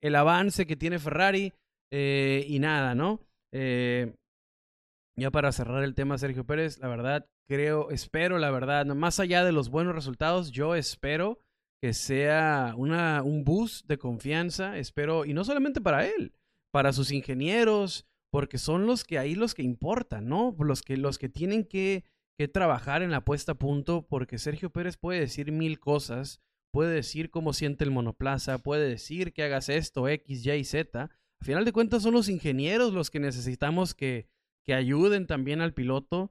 el, 0.00 0.16
avance 0.16 0.66
que 0.66 0.76
tiene 0.76 0.98
Ferrari. 0.98 1.52
Eh, 1.90 2.44
y 2.48 2.58
nada, 2.58 2.94
¿no? 2.96 3.20
Ya 5.16 5.30
para 5.30 5.52
cerrar 5.52 5.84
el 5.84 5.94
tema, 5.94 6.18
Sergio 6.18 6.44
Pérez, 6.44 6.78
la 6.80 6.88
verdad, 6.88 7.28
creo, 7.46 7.90
espero, 7.90 8.38
la 8.38 8.50
verdad, 8.50 8.86
más 8.86 9.20
allá 9.20 9.44
de 9.44 9.52
los 9.52 9.68
buenos 9.68 9.94
resultados, 9.94 10.50
yo 10.50 10.74
espero 10.74 11.38
que 11.80 11.92
sea 11.92 12.74
una, 12.76 13.22
un 13.22 13.44
boost 13.44 13.86
de 13.86 13.98
confianza, 13.98 14.78
espero, 14.78 15.24
y 15.24 15.34
no 15.34 15.44
solamente 15.44 15.80
para 15.80 16.06
él, 16.06 16.32
para 16.72 16.92
sus 16.92 17.10
ingenieros, 17.10 18.06
porque 18.30 18.58
son 18.58 18.86
los 18.86 19.04
que 19.04 19.18
ahí 19.18 19.34
los 19.34 19.54
que 19.54 19.62
importan, 19.62 20.26
¿no? 20.26 20.56
Los 20.58 20.82
que, 20.82 20.96
los 20.96 21.18
que 21.18 21.28
tienen 21.28 21.64
que, 21.64 22.04
que 22.38 22.48
trabajar 22.48 23.02
en 23.02 23.10
la 23.10 23.24
puesta 23.24 23.52
a 23.52 23.58
punto, 23.58 24.06
porque 24.06 24.38
Sergio 24.38 24.70
Pérez 24.70 24.96
puede 24.96 25.20
decir 25.20 25.52
mil 25.52 25.78
cosas, 25.78 26.40
puede 26.72 26.92
decir 26.92 27.30
cómo 27.30 27.52
siente 27.52 27.84
el 27.84 27.90
monoplaza, 27.90 28.58
puede 28.58 28.88
decir 28.88 29.32
que 29.32 29.44
hagas 29.44 29.68
esto, 29.68 30.08
X, 30.08 30.44
Y, 30.46 30.64
Z. 30.64 31.02
Al 31.02 31.46
final 31.46 31.64
de 31.64 31.72
cuentas 31.72 32.02
son 32.02 32.14
los 32.14 32.28
ingenieros 32.28 32.92
los 32.92 33.10
que 33.10 33.20
necesitamos 33.20 33.94
que, 33.94 34.26
que 34.64 34.74
ayuden 34.74 35.26
también 35.26 35.60
al 35.60 35.74
piloto 35.74 36.30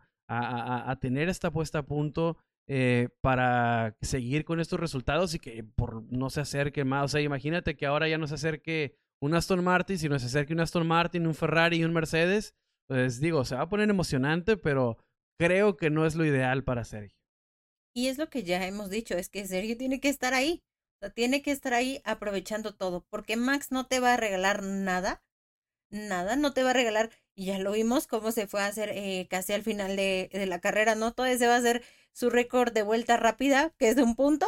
a, 0.90 0.96
tener 1.00 1.30
esta 1.30 1.52
puesta 1.52 1.80
a 1.80 1.86
punto 1.86 2.38
eh, 2.68 3.10
para 3.22 3.96
seguir 4.02 4.46
con 4.46 4.60
estos 4.60 4.80
resultados 4.80 5.34
y 5.34 5.40
que 5.40 5.64
por 5.64 6.04
no 6.12 6.30
se 6.30 6.42
acerque 6.42 6.86
más. 6.86 7.06
O 7.06 7.08
sea, 7.08 7.22
imagínate 7.22 7.76
que 7.76 7.86
ahora 7.86 8.08
ya 8.08 8.18
no 8.18 8.28
se 8.28 8.36
acerque 8.36 8.96
un 9.22 9.34
Aston 9.36 9.64
Martin, 9.64 9.98
sino 9.98 10.18
se 10.20 10.26
acerque 10.26 10.54
un 10.54 10.60
Aston 10.60 10.88
Martin, 10.88 11.28
un 11.28 11.36
Ferrari 11.36 11.78
y 11.78 11.84
un 11.84 11.94
Mercedes. 11.94 12.56
Pues 12.88 13.20
digo, 13.20 13.46
se 13.46 13.56
va 13.56 13.62
a 13.62 13.70
poner 13.70 13.90
emocionante, 13.90 14.58
pero 14.58 14.98
creo 15.40 15.78
que 15.78 15.90
no 15.90 16.06
es 16.06 16.16
lo 16.16 16.26
ideal 16.26 16.64
para 16.64 16.84
Sergio. 16.84 17.18
Y 17.96 18.08
es 18.08 18.18
lo 18.18 18.30
que 18.30 18.44
ya 18.44 18.66
hemos 18.66 18.90
dicho, 18.90 19.16
es 19.16 19.30
que 19.30 19.46
Sergio 19.46 19.78
tiene 19.78 20.00
que 20.00 20.10
estar 20.10 20.34
ahí. 20.34 20.64
Tiene 21.16 21.42
que 21.42 21.52
estar 21.52 21.74
ahí 21.74 22.02
aprovechando 22.06 22.76
todo, 22.76 23.06
porque 23.10 23.36
Max 23.36 23.72
no 23.72 23.88
te 23.88 24.00
va 24.00 24.14
a 24.14 24.18
regalar 24.18 24.64
nada, 24.64 25.22
nada, 25.90 26.38
no 26.38 26.54
te 26.54 26.64
va 26.64 26.70
a 26.70 26.74
regalar, 26.74 27.10
y 27.36 27.46
ya 27.48 27.60
lo 27.60 27.72
vimos 27.74 28.08
cómo 28.08 28.32
se 28.32 28.48
fue 28.48 28.62
a 28.62 28.68
hacer 28.68 28.90
eh, 28.94 29.28
casi 29.30 29.54
al 29.54 29.64
final 29.64 29.96
de, 29.96 30.30
de 30.34 30.46
la 30.46 30.60
carrera, 30.60 30.96
¿no? 30.96 31.14
Todo 31.14 31.28
se 31.38 31.48
va 31.48 31.56
a 31.56 31.60
hacer 31.60 31.84
su 32.14 32.30
récord 32.30 32.74
de 32.74 32.84
vuelta 32.84 33.18
rápida, 33.18 33.72
que 33.78 33.90
es 33.90 33.96
de 33.96 34.04
un 34.04 34.16
punto, 34.16 34.48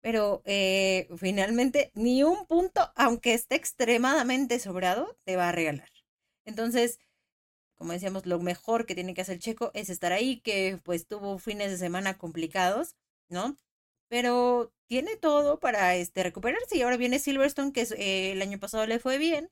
pero 0.00 0.42
eh, 0.46 1.08
finalmente 1.16 1.90
ni 1.94 2.22
un 2.24 2.46
punto, 2.46 2.92
aunque 2.96 3.34
esté 3.34 3.54
extremadamente 3.56 4.58
sobrado, 4.58 5.16
te 5.24 5.36
va 5.36 5.48
a 5.48 5.52
regalar. 5.52 5.88
Entonces, 6.44 6.98
como 7.76 7.92
decíamos, 7.92 8.26
lo 8.26 8.38
mejor 8.40 8.86
que 8.86 8.94
tiene 8.94 9.14
que 9.14 9.22
hacer 9.22 9.38
Checo 9.38 9.70
es 9.74 9.90
estar 9.90 10.12
ahí, 10.12 10.40
que 10.40 10.80
pues 10.84 11.06
tuvo 11.06 11.38
fines 11.38 11.70
de 11.70 11.78
semana 11.78 12.18
complicados, 12.18 12.96
¿no? 13.28 13.56
Pero 14.08 14.72
tiene 14.88 15.16
todo 15.16 15.60
para 15.60 15.96
este, 15.96 16.22
recuperarse 16.22 16.76
y 16.76 16.82
ahora 16.82 16.96
viene 16.98 17.18
Silverstone, 17.18 17.72
que 17.72 17.82
eh, 17.82 18.32
el 18.32 18.42
año 18.42 18.58
pasado 18.60 18.86
le 18.86 18.98
fue 19.00 19.18
bien. 19.18 19.50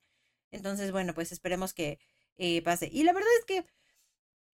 Entonces, 0.53 0.93
bueno, 0.93 1.15
pues 1.15 1.33
esperemos 1.33 1.75
que 1.75 1.99
eh, 2.39 2.63
pase. 2.63 2.89
Y 2.93 3.05
la 3.05 3.13
verdad 3.13 3.31
es 3.39 3.45
que 3.45 3.67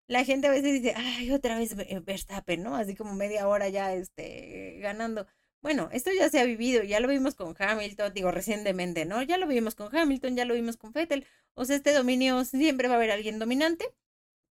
la 0.08 0.26
gente 0.26 0.48
a 0.48 0.52
veces 0.52 0.74
dice, 0.74 0.94
ay, 0.96 1.32
otra 1.32 1.58
vez 1.58 1.76
eh, 1.78 2.00
Verstappen, 2.00 2.64
¿no? 2.64 2.76
Así 2.76 2.96
como 2.96 3.14
media 3.14 3.48
hora 3.48 3.70
ya 3.70 3.94
este, 3.94 4.80
ganando. 4.82 5.28
Bueno, 5.62 5.90
esto 5.94 6.12
ya 6.12 6.30
se 6.30 6.40
ha 6.40 6.44
vivido, 6.46 6.84
ya 6.84 7.00
lo 7.00 7.08
vimos 7.08 7.36
con 7.36 7.56
Hamilton, 7.58 8.14
digo 8.14 8.32
recientemente, 8.32 9.06
¿no? 9.06 9.22
Ya 9.24 9.38
lo 9.38 9.48
vimos 9.48 9.76
con 9.76 9.96
Hamilton, 9.96 10.36
ya 10.36 10.46
lo 10.46 10.56
vimos 10.56 10.78
con 10.78 10.92
Vettel. 10.92 11.26
O 11.54 11.66
sea, 11.66 11.78
este 11.78 11.94
dominio 11.94 12.44
siempre 12.46 12.88
va 12.90 12.96
a 12.96 12.98
haber 12.98 13.12
alguien 13.12 13.40
dominante, 13.40 13.86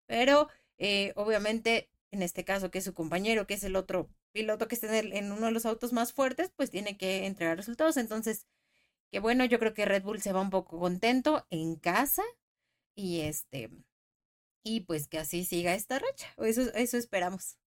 pero 0.07 0.49
eh, 0.77 1.13
obviamente 1.15 1.89
en 2.11 2.23
este 2.23 2.45
caso 2.45 2.71
que 2.71 2.79
es 2.79 2.85
su 2.85 2.93
compañero, 2.93 3.47
que 3.47 3.55
es 3.55 3.63
el 3.63 3.75
otro 3.75 4.09
piloto 4.31 4.67
que 4.67 4.75
está 4.75 4.97
en, 4.99 5.13
en 5.13 5.31
uno 5.31 5.47
de 5.47 5.51
los 5.51 5.65
autos 5.65 5.93
más 5.93 6.13
fuertes, 6.13 6.51
pues 6.55 6.71
tiene 6.71 6.97
que 6.97 7.25
entregar 7.25 7.57
resultados. 7.57 7.97
Entonces, 7.97 8.47
que 9.11 9.19
bueno, 9.19 9.45
yo 9.45 9.59
creo 9.59 9.73
que 9.73 9.85
Red 9.85 10.03
Bull 10.03 10.21
se 10.21 10.33
va 10.33 10.41
un 10.41 10.49
poco 10.49 10.79
contento 10.79 11.45
en 11.51 11.75
casa 11.75 12.23
y 12.95 13.21
este 13.21 13.69
y 14.65 14.81
pues 14.81 15.07
que 15.07 15.19
así 15.19 15.43
siga 15.43 15.73
esta 15.73 15.99
racha. 15.99 16.27
Eso, 16.37 16.61
eso 16.73 16.97
esperamos. 16.97 17.57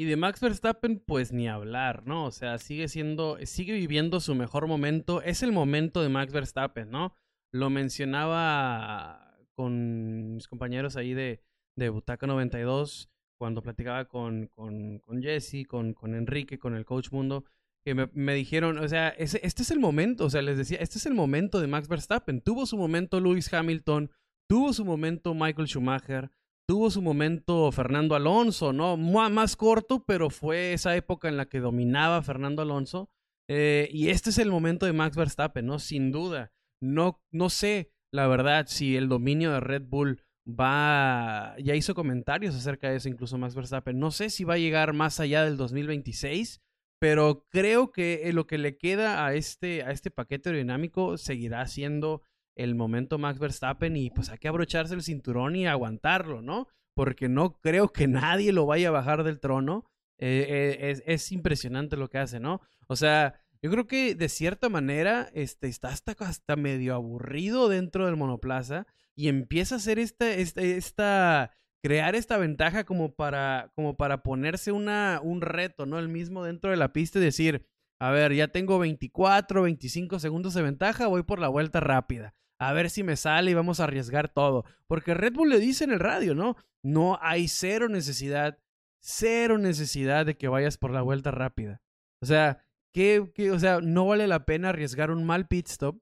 Y 0.00 0.04
de 0.04 0.16
Max 0.16 0.40
Verstappen, 0.40 1.00
pues 1.00 1.32
ni 1.32 1.48
hablar, 1.48 2.06
¿no? 2.06 2.26
O 2.26 2.30
sea, 2.30 2.58
sigue 2.58 2.86
siendo, 2.86 3.38
sigue 3.44 3.72
viviendo 3.72 4.20
su 4.20 4.34
mejor 4.34 4.68
momento. 4.68 5.22
Es 5.22 5.42
el 5.42 5.50
momento 5.52 6.02
de 6.02 6.08
Max 6.08 6.32
Verstappen, 6.32 6.90
¿no? 6.90 7.16
Lo 7.52 7.70
mencionaba 7.70 9.36
con 9.56 10.34
mis 10.34 10.46
compañeros 10.46 10.96
ahí 10.96 11.14
de, 11.14 11.42
de 11.76 11.88
Butaca 11.88 12.26
92. 12.26 13.10
cuando 13.38 13.62
platicaba 13.62 14.04
con, 14.04 14.48
con, 14.48 14.98
con 14.98 15.22
Jesse, 15.22 15.66
con, 15.66 15.94
con 15.94 16.14
Enrique, 16.14 16.58
con 16.58 16.74
el 16.74 16.84
Coach 16.84 17.10
Mundo, 17.10 17.44
que 17.84 17.94
me, 17.94 18.34
dijeron, 18.34 18.78
o 18.78 18.88
sea, 18.88 19.08
ese, 19.10 19.40
este 19.42 19.62
es 19.62 19.70
el 19.70 19.80
momento, 19.80 20.26
o 20.26 20.30
sea, 20.30 20.42
les 20.42 20.58
decía, 20.58 20.78
este 20.78 20.98
es 20.98 21.06
el 21.06 21.14
momento 21.14 21.60
de 21.60 21.68
Max 21.68 21.88
Verstappen. 21.88 22.40
Tuvo 22.40 22.66
su 22.66 22.76
momento 22.76 23.18
Lewis 23.18 23.52
Hamilton, 23.52 24.10
tuvo 24.48 24.72
su 24.72 24.84
momento 24.84 25.34
Michael 25.34 25.68
Schumacher, 25.68 26.30
tuvo 26.68 26.90
su 26.90 27.02
momento 27.02 27.70
Fernando 27.72 28.14
Alonso, 28.14 28.72
¿no? 28.72 28.96
Más 28.96 29.56
corto, 29.56 30.04
pero 30.04 30.30
fue 30.30 30.72
esa 30.72 30.96
época 30.96 31.28
en 31.28 31.36
la 31.36 31.46
que 31.46 31.60
dominaba 31.60 32.22
Fernando 32.22 32.62
Alonso. 32.62 33.10
Eh, 33.50 33.88
y 33.92 34.08
este 34.08 34.30
es 34.30 34.38
el 34.38 34.50
momento 34.50 34.84
de 34.84 34.92
Max 34.92 35.16
Verstappen, 35.16 35.64
¿no? 35.64 35.78
Sin 35.78 36.12
duda. 36.12 36.52
No, 36.82 37.22
no 37.32 37.48
sé, 37.48 37.92
la 38.12 38.26
verdad, 38.26 38.66
si 38.68 38.96
el 38.96 39.08
dominio 39.08 39.52
de 39.52 39.60
Red 39.60 39.84
Bull 39.86 40.22
va... 40.48 41.54
Ya 41.58 41.74
hizo 41.74 41.94
comentarios 41.94 42.54
acerca 42.54 42.90
de 42.90 42.96
eso, 42.96 43.08
incluso 43.08 43.38
Max 43.38 43.54
Verstappen. 43.54 43.98
No 43.98 44.10
sé 44.10 44.30
si 44.30 44.44
va 44.44 44.54
a 44.54 44.58
llegar 44.58 44.92
más 44.92 45.20
allá 45.20 45.44
del 45.44 45.56
2026, 45.56 46.60
pero 47.00 47.46
creo 47.48 47.92
que 47.92 48.22
eh, 48.24 48.32
lo 48.32 48.46
que 48.46 48.58
le 48.58 48.76
queda 48.76 49.24
a 49.24 49.34
este, 49.34 49.82
a 49.82 49.90
este 49.90 50.10
paquete 50.10 50.50
aerodinámico 50.50 51.16
seguirá 51.16 51.66
siendo 51.66 52.22
el 52.58 52.74
momento 52.74 53.18
Max 53.18 53.38
Verstappen 53.38 53.96
y 53.96 54.10
pues 54.10 54.28
hay 54.28 54.38
que 54.38 54.48
abrocharse 54.48 54.94
el 54.94 55.02
cinturón 55.02 55.56
y 55.56 55.66
aguantarlo, 55.66 56.42
¿no? 56.42 56.68
Porque 56.94 57.28
no 57.28 57.58
creo 57.60 57.88
que 57.88 58.08
nadie 58.08 58.52
lo 58.52 58.66
vaya 58.66 58.88
a 58.88 58.92
bajar 58.92 59.24
del 59.24 59.40
trono. 59.40 59.86
Eh, 60.18 60.46
eh, 60.48 60.90
es, 60.90 61.02
es, 61.06 61.30
impresionante 61.30 61.96
lo 61.96 62.10
que 62.10 62.18
hace, 62.18 62.40
¿no? 62.40 62.60
O 62.88 62.96
sea, 62.96 63.40
yo 63.62 63.70
creo 63.70 63.86
que 63.86 64.16
de 64.16 64.28
cierta 64.28 64.68
manera 64.68 65.30
este, 65.32 65.68
está 65.68 65.88
hasta, 65.88 66.16
hasta 66.18 66.56
medio 66.56 66.94
aburrido 66.94 67.68
dentro 67.68 68.06
del 68.06 68.16
monoplaza 68.16 68.86
y 69.14 69.28
empieza 69.28 69.76
a 69.76 69.78
hacer 69.78 70.00
esta, 70.00 70.28
esta, 70.30 70.60
esta 70.60 71.52
crear 71.82 72.14
esta 72.14 72.36
ventaja 72.36 72.84
como 72.84 73.14
para, 73.14 73.70
como 73.74 73.96
para 73.96 74.22
ponerse 74.22 74.72
una, 74.72 75.20
un 75.22 75.40
reto, 75.40 75.86
¿no? 75.86 75.98
El 75.98 76.08
mismo 76.08 76.44
dentro 76.44 76.70
de 76.70 76.76
la 76.76 76.92
pista 76.92 77.18
y 77.18 77.22
decir, 77.22 77.66
a 78.00 78.10
ver, 78.10 78.32
ya 78.32 78.48
tengo 78.48 78.78
24, 78.78 79.62
25 79.62 80.18
segundos 80.18 80.54
de 80.54 80.62
ventaja, 80.62 81.06
voy 81.06 81.22
por 81.22 81.40
la 81.40 81.48
vuelta 81.48 81.80
rápida. 81.80 82.34
A 82.58 82.72
ver 82.72 82.90
si 82.90 83.02
me 83.02 83.16
sale 83.16 83.50
y 83.50 83.54
vamos 83.54 83.80
a 83.80 83.84
arriesgar 83.84 84.28
todo. 84.28 84.64
Porque 84.86 85.14
Red 85.14 85.34
Bull 85.34 85.50
le 85.50 85.60
dice 85.60 85.84
en 85.84 85.92
el 85.92 86.00
radio, 86.00 86.34
¿no? 86.34 86.56
No 86.82 87.18
hay 87.22 87.48
cero 87.48 87.88
necesidad, 87.88 88.58
cero 89.00 89.58
necesidad 89.58 90.26
de 90.26 90.36
que 90.36 90.48
vayas 90.48 90.76
por 90.76 90.90
la 90.90 91.02
vuelta 91.02 91.30
rápida. 91.30 91.80
O 92.20 92.26
sea, 92.26 92.64
que, 92.92 93.30
o 93.52 93.58
sea, 93.58 93.80
no 93.80 94.06
vale 94.06 94.26
la 94.26 94.44
pena 94.44 94.70
arriesgar 94.70 95.10
un 95.10 95.24
mal 95.24 95.46
pit 95.46 95.68
stop 95.68 96.00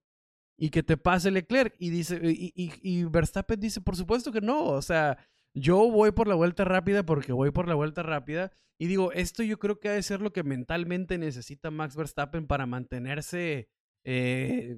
y 0.59 0.71
que 0.71 0.83
te 0.83 0.97
pase 0.97 1.31
Leclerc. 1.31 1.75
Y 1.79 1.91
dice, 1.91 2.21
y, 2.23 2.53
y, 2.55 2.73
y 2.83 3.05
Verstappen 3.05 3.61
dice, 3.61 3.81
por 3.81 3.97
supuesto 3.97 4.33
que 4.33 4.41
no. 4.41 4.65
O 4.65 4.83
sea, 4.83 5.19
yo 5.53 5.91
voy 5.91 6.13
por 6.13 6.29
la 6.29 6.35
vuelta 6.35 6.65
rápida 6.65 7.05
porque 7.05 7.33
voy 7.33 7.51
por 7.51 7.69
la 7.69 7.75
vuelta 7.75 8.03
rápida. 8.03 8.53
Y 8.79 8.87
digo, 8.87 9.13
esto 9.13 9.43
yo 9.43 9.59
creo 9.59 9.81
que 9.81 9.89
ha 9.89 9.93
de 9.93 10.03
ser 10.03 10.21
lo 10.21 10.33
que 10.33 10.43
mentalmente 10.43 11.19
necesita 11.19 11.71
Max 11.71 11.97
Verstappen 11.97 12.47
para 12.47 12.67
mantenerse 12.67 13.69
eh, 14.05 14.77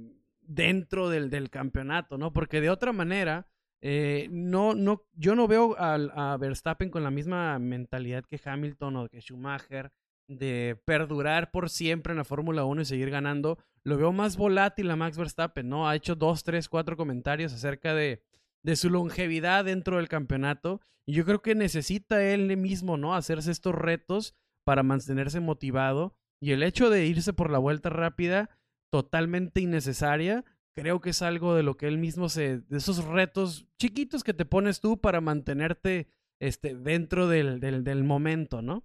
dentro 0.49 1.09
del, 1.09 1.31
del, 1.31 1.51
campeonato, 1.51 2.19
¿no? 2.19 2.33
Porque 2.33 2.61
de 2.61 2.71
otra 2.71 2.93
manera, 2.93 3.47
eh, 3.81 4.29
no, 4.31 4.75
no, 4.75 5.05
yo 5.13 5.37
no 5.37 5.47
veo 5.47 5.77
a, 5.79 5.95
a, 5.95 6.37
Verstappen 6.37 6.91
con 6.91 7.05
la 7.05 7.11
misma 7.11 7.59
mentalidad 7.59 8.25
que 8.25 8.41
Hamilton 8.43 8.97
o 8.97 9.09
que 9.09 9.21
Schumacher 9.21 9.93
de 10.27 10.81
perdurar 10.85 11.51
por 11.51 11.71
siempre 11.71 12.13
en 12.13 12.19
la 12.19 12.25
Fórmula 12.25 12.65
1 12.65 12.83
y 12.83 12.85
seguir 12.85 13.11
ganando. 13.11 13.59
Lo 13.85 13.97
veo 13.97 14.13
más 14.13 14.37
volátil 14.37 14.91
a 14.91 14.97
Max 14.97 15.17
Verstappen, 15.17 15.69
¿no? 15.69 15.89
Ha 15.89 15.97
hecho 15.97 16.17
dos, 16.17 16.43
tres, 16.45 16.69
cuatro 16.69 16.97
comentarios 16.97 17.53
acerca 17.53 17.95
de 17.95 18.23
de 18.63 18.77
su 18.77 18.91
longevidad 18.91 19.65
dentro 19.65 19.97
del 19.97 20.09
campeonato. 20.09 20.81
Y 21.07 21.15
yo 21.15 21.25
creo 21.25 21.41
que 21.41 21.55
necesita 21.55 22.23
él 22.23 22.55
mismo, 22.57 22.97
¿no? 22.97 23.15
Hacerse 23.15 23.51
estos 23.51 23.75
retos 23.75 24.35
para 24.65 24.83
mantenerse 24.83 25.41
motivado. 25.41 26.15
Y 26.41 26.53
el 26.53 26.63
hecho 26.63 26.91
de 26.91 27.07
irse 27.07 27.33
por 27.33 27.51
la 27.51 27.59
vuelta 27.59 27.89
rápida, 27.89 28.51
totalmente 28.91 29.61
innecesaria, 29.61 30.45
creo 30.75 31.01
que 31.01 31.11
es 31.11 31.23
algo 31.23 31.55
de 31.55 31.63
lo 31.63 31.77
que 31.77 31.87
él 31.87 31.99
mismo 31.99 32.29
se. 32.29 32.59
de 32.61 32.79
esos 32.79 33.05
retos 33.05 33.67
chiquitos 33.79 34.23
que 34.25 34.35
te 34.35 34.45
pones 34.45 34.81
tú 34.81 35.01
para 35.01 35.21
mantenerte 35.21 36.09
este, 36.41 36.75
dentro 36.75 37.29
del, 37.29 37.61
del, 37.61 38.05
momento, 38.05 38.63
¿no? 38.63 38.85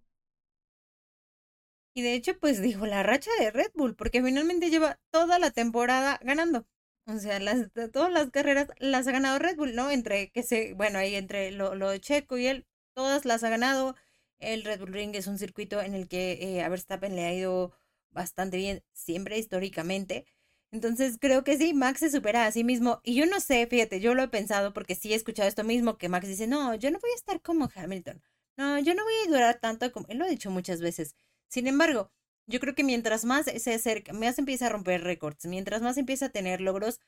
Y 1.95 2.01
de 2.01 2.15
hecho, 2.15 2.39
pues 2.39 2.61
dijo 2.61 2.87
la 2.87 3.03
racha 3.03 3.29
de 3.39 3.51
Red 3.51 3.71
Bull, 3.75 3.95
porque 3.95 4.23
finalmente 4.23 4.71
lleva 4.71 4.99
toda 5.11 5.37
la 5.37 5.51
temporada 5.51 6.19
ganando. 6.23 6.65
O 7.05 7.19
sea, 7.19 7.39
las, 7.39 7.71
todas 7.91 8.11
las 8.11 8.31
carreras 8.31 8.69
las 8.79 9.07
ha 9.07 9.11
ganado 9.11 9.37
Red 9.37 9.57
Bull, 9.57 9.75
¿no? 9.75 9.91
Entre 9.91 10.31
que 10.31 10.41
se, 10.41 10.73
bueno, 10.73 10.97
ahí 10.99 11.15
entre 11.15 11.51
lo, 11.51 11.75
lo 11.75 11.95
Checo 11.97 12.37
y 12.37 12.47
él, 12.47 12.65
todas 12.95 13.25
las 13.25 13.43
ha 13.43 13.49
ganado. 13.49 13.95
El 14.39 14.63
Red 14.63 14.79
Bull 14.79 14.93
Ring 14.93 15.15
es 15.15 15.27
un 15.27 15.37
circuito 15.37 15.81
en 15.81 15.93
el 15.93 16.07
que 16.07 16.33
eh, 16.41 16.63
a 16.63 16.69
Verstappen 16.69 17.15
le 17.15 17.25
ha 17.25 17.33
ido 17.33 17.73
bastante 18.13 18.57
bien, 18.57 18.83
siempre 18.93 19.37
históricamente. 19.37 20.25
Entonces 20.71 21.17
creo 21.19 21.43
que 21.43 21.57
sí, 21.57 21.73
Max 21.73 21.99
se 21.99 22.09
supera 22.09 22.45
a 22.45 22.51
sí 22.51 22.63
mismo. 22.63 22.99
Y 23.03 23.15
yo 23.15 23.25
no 23.25 23.39
sé, 23.39 23.67
fíjate, 23.67 23.99
yo 23.99 24.15
lo 24.15 24.23
he 24.23 24.27
pensado 24.27 24.73
porque 24.73 24.95
sí 24.95 25.13
he 25.13 25.15
escuchado 25.15 25.47
esto 25.47 25.63
mismo, 25.63 25.97
que 25.97 26.09
Max 26.09 26.27
dice, 26.27 26.47
no, 26.47 26.73
yo 26.75 26.89
no 26.91 26.99
voy 26.99 27.11
a 27.11 27.15
estar 27.15 27.41
como 27.41 27.69
Hamilton. 27.73 28.21
No, 28.57 28.79
yo 28.79 28.93
no 28.95 29.03
voy 29.03 29.13
a 29.25 29.29
durar 29.29 29.59
tanto 29.59 29.91
como... 29.91 30.07
Él 30.09 30.17
lo 30.19 30.25
ha 30.25 30.29
dicho 30.29 30.49
muchas 30.51 30.81
veces. 30.81 31.15
Sin 31.47 31.67
embargo, 31.67 32.11
yo 32.47 32.59
creo 32.59 32.75
que 32.75 32.83
mientras 32.83 33.25
más 33.25 33.45
se 33.45 33.73
acerca, 33.73 34.13
más 34.13 34.37
empieza 34.39 34.67
a 34.67 34.69
romper 34.69 35.03
récords, 35.03 35.45
mientras 35.45 35.81
más 35.81 35.97
empieza 35.97 36.27
a 36.27 36.29
tener 36.29 36.61
logros, 36.61 36.99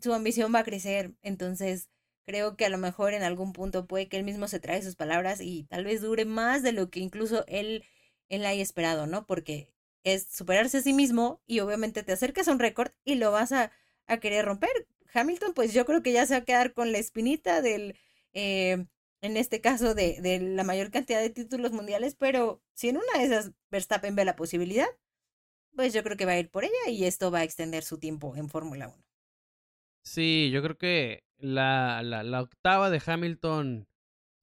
su 0.00 0.14
ambición 0.14 0.54
va 0.54 0.60
a 0.60 0.64
crecer. 0.64 1.14
Entonces, 1.22 1.88
creo 2.26 2.56
que 2.56 2.64
a 2.66 2.70
lo 2.70 2.78
mejor 2.78 3.14
en 3.14 3.22
algún 3.22 3.52
punto 3.52 3.86
puede 3.86 4.08
que 4.08 4.16
él 4.16 4.24
mismo 4.24 4.48
se 4.48 4.60
trae 4.60 4.82
sus 4.82 4.96
palabras 4.96 5.40
y 5.40 5.64
tal 5.64 5.84
vez 5.84 6.00
dure 6.00 6.24
más 6.24 6.62
de 6.62 6.72
lo 6.72 6.90
que 6.90 7.00
incluso 7.00 7.44
él, 7.48 7.84
él 8.28 8.46
haya 8.46 8.62
esperado, 8.62 9.06
¿no? 9.06 9.26
Porque 9.26 9.68
es 10.04 10.28
superarse 10.30 10.78
a 10.78 10.82
sí 10.82 10.92
mismo 10.92 11.42
y 11.46 11.60
obviamente 11.60 12.02
te 12.02 12.12
acercas 12.12 12.48
a 12.48 12.52
un 12.52 12.58
récord 12.58 12.92
y 13.04 13.16
lo 13.16 13.32
vas 13.32 13.52
a, 13.52 13.70
a 14.06 14.18
querer 14.18 14.44
romper. 14.44 14.70
Hamilton, 15.12 15.54
pues 15.54 15.72
yo 15.72 15.84
creo 15.84 16.02
que 16.02 16.12
ya 16.12 16.26
se 16.26 16.34
va 16.34 16.38
a 16.40 16.44
quedar 16.44 16.72
con 16.72 16.92
la 16.92 16.98
espinita 16.98 17.62
del, 17.62 17.96
eh, 18.32 18.86
en 19.20 19.36
este 19.36 19.60
caso 19.60 19.94
de, 19.94 20.20
de, 20.20 20.40
la 20.40 20.64
mayor 20.64 20.90
cantidad 20.90 21.20
de 21.20 21.30
títulos 21.30 21.72
mundiales, 21.72 22.14
pero 22.14 22.62
si 22.74 22.88
en 22.88 22.98
una 22.98 23.18
de 23.18 23.24
esas 23.24 23.52
Verstappen 23.70 24.14
ve 24.14 24.24
la 24.24 24.36
posibilidad, 24.36 24.88
pues 25.74 25.92
yo 25.92 26.02
creo 26.02 26.16
que 26.16 26.26
va 26.26 26.32
a 26.32 26.38
ir 26.38 26.50
por 26.50 26.64
ella 26.64 26.88
y 26.88 27.04
esto 27.04 27.30
va 27.30 27.40
a 27.40 27.44
extender 27.44 27.82
su 27.82 27.98
tiempo 27.98 28.34
en 28.36 28.48
Fórmula 28.48 28.88
1. 28.88 29.04
Sí, 30.02 30.50
yo 30.50 30.62
creo 30.62 30.78
que 30.78 31.24
la, 31.38 32.02
la, 32.02 32.22
la, 32.22 32.42
octava 32.42 32.90
de 32.90 33.02
Hamilton, 33.04 33.86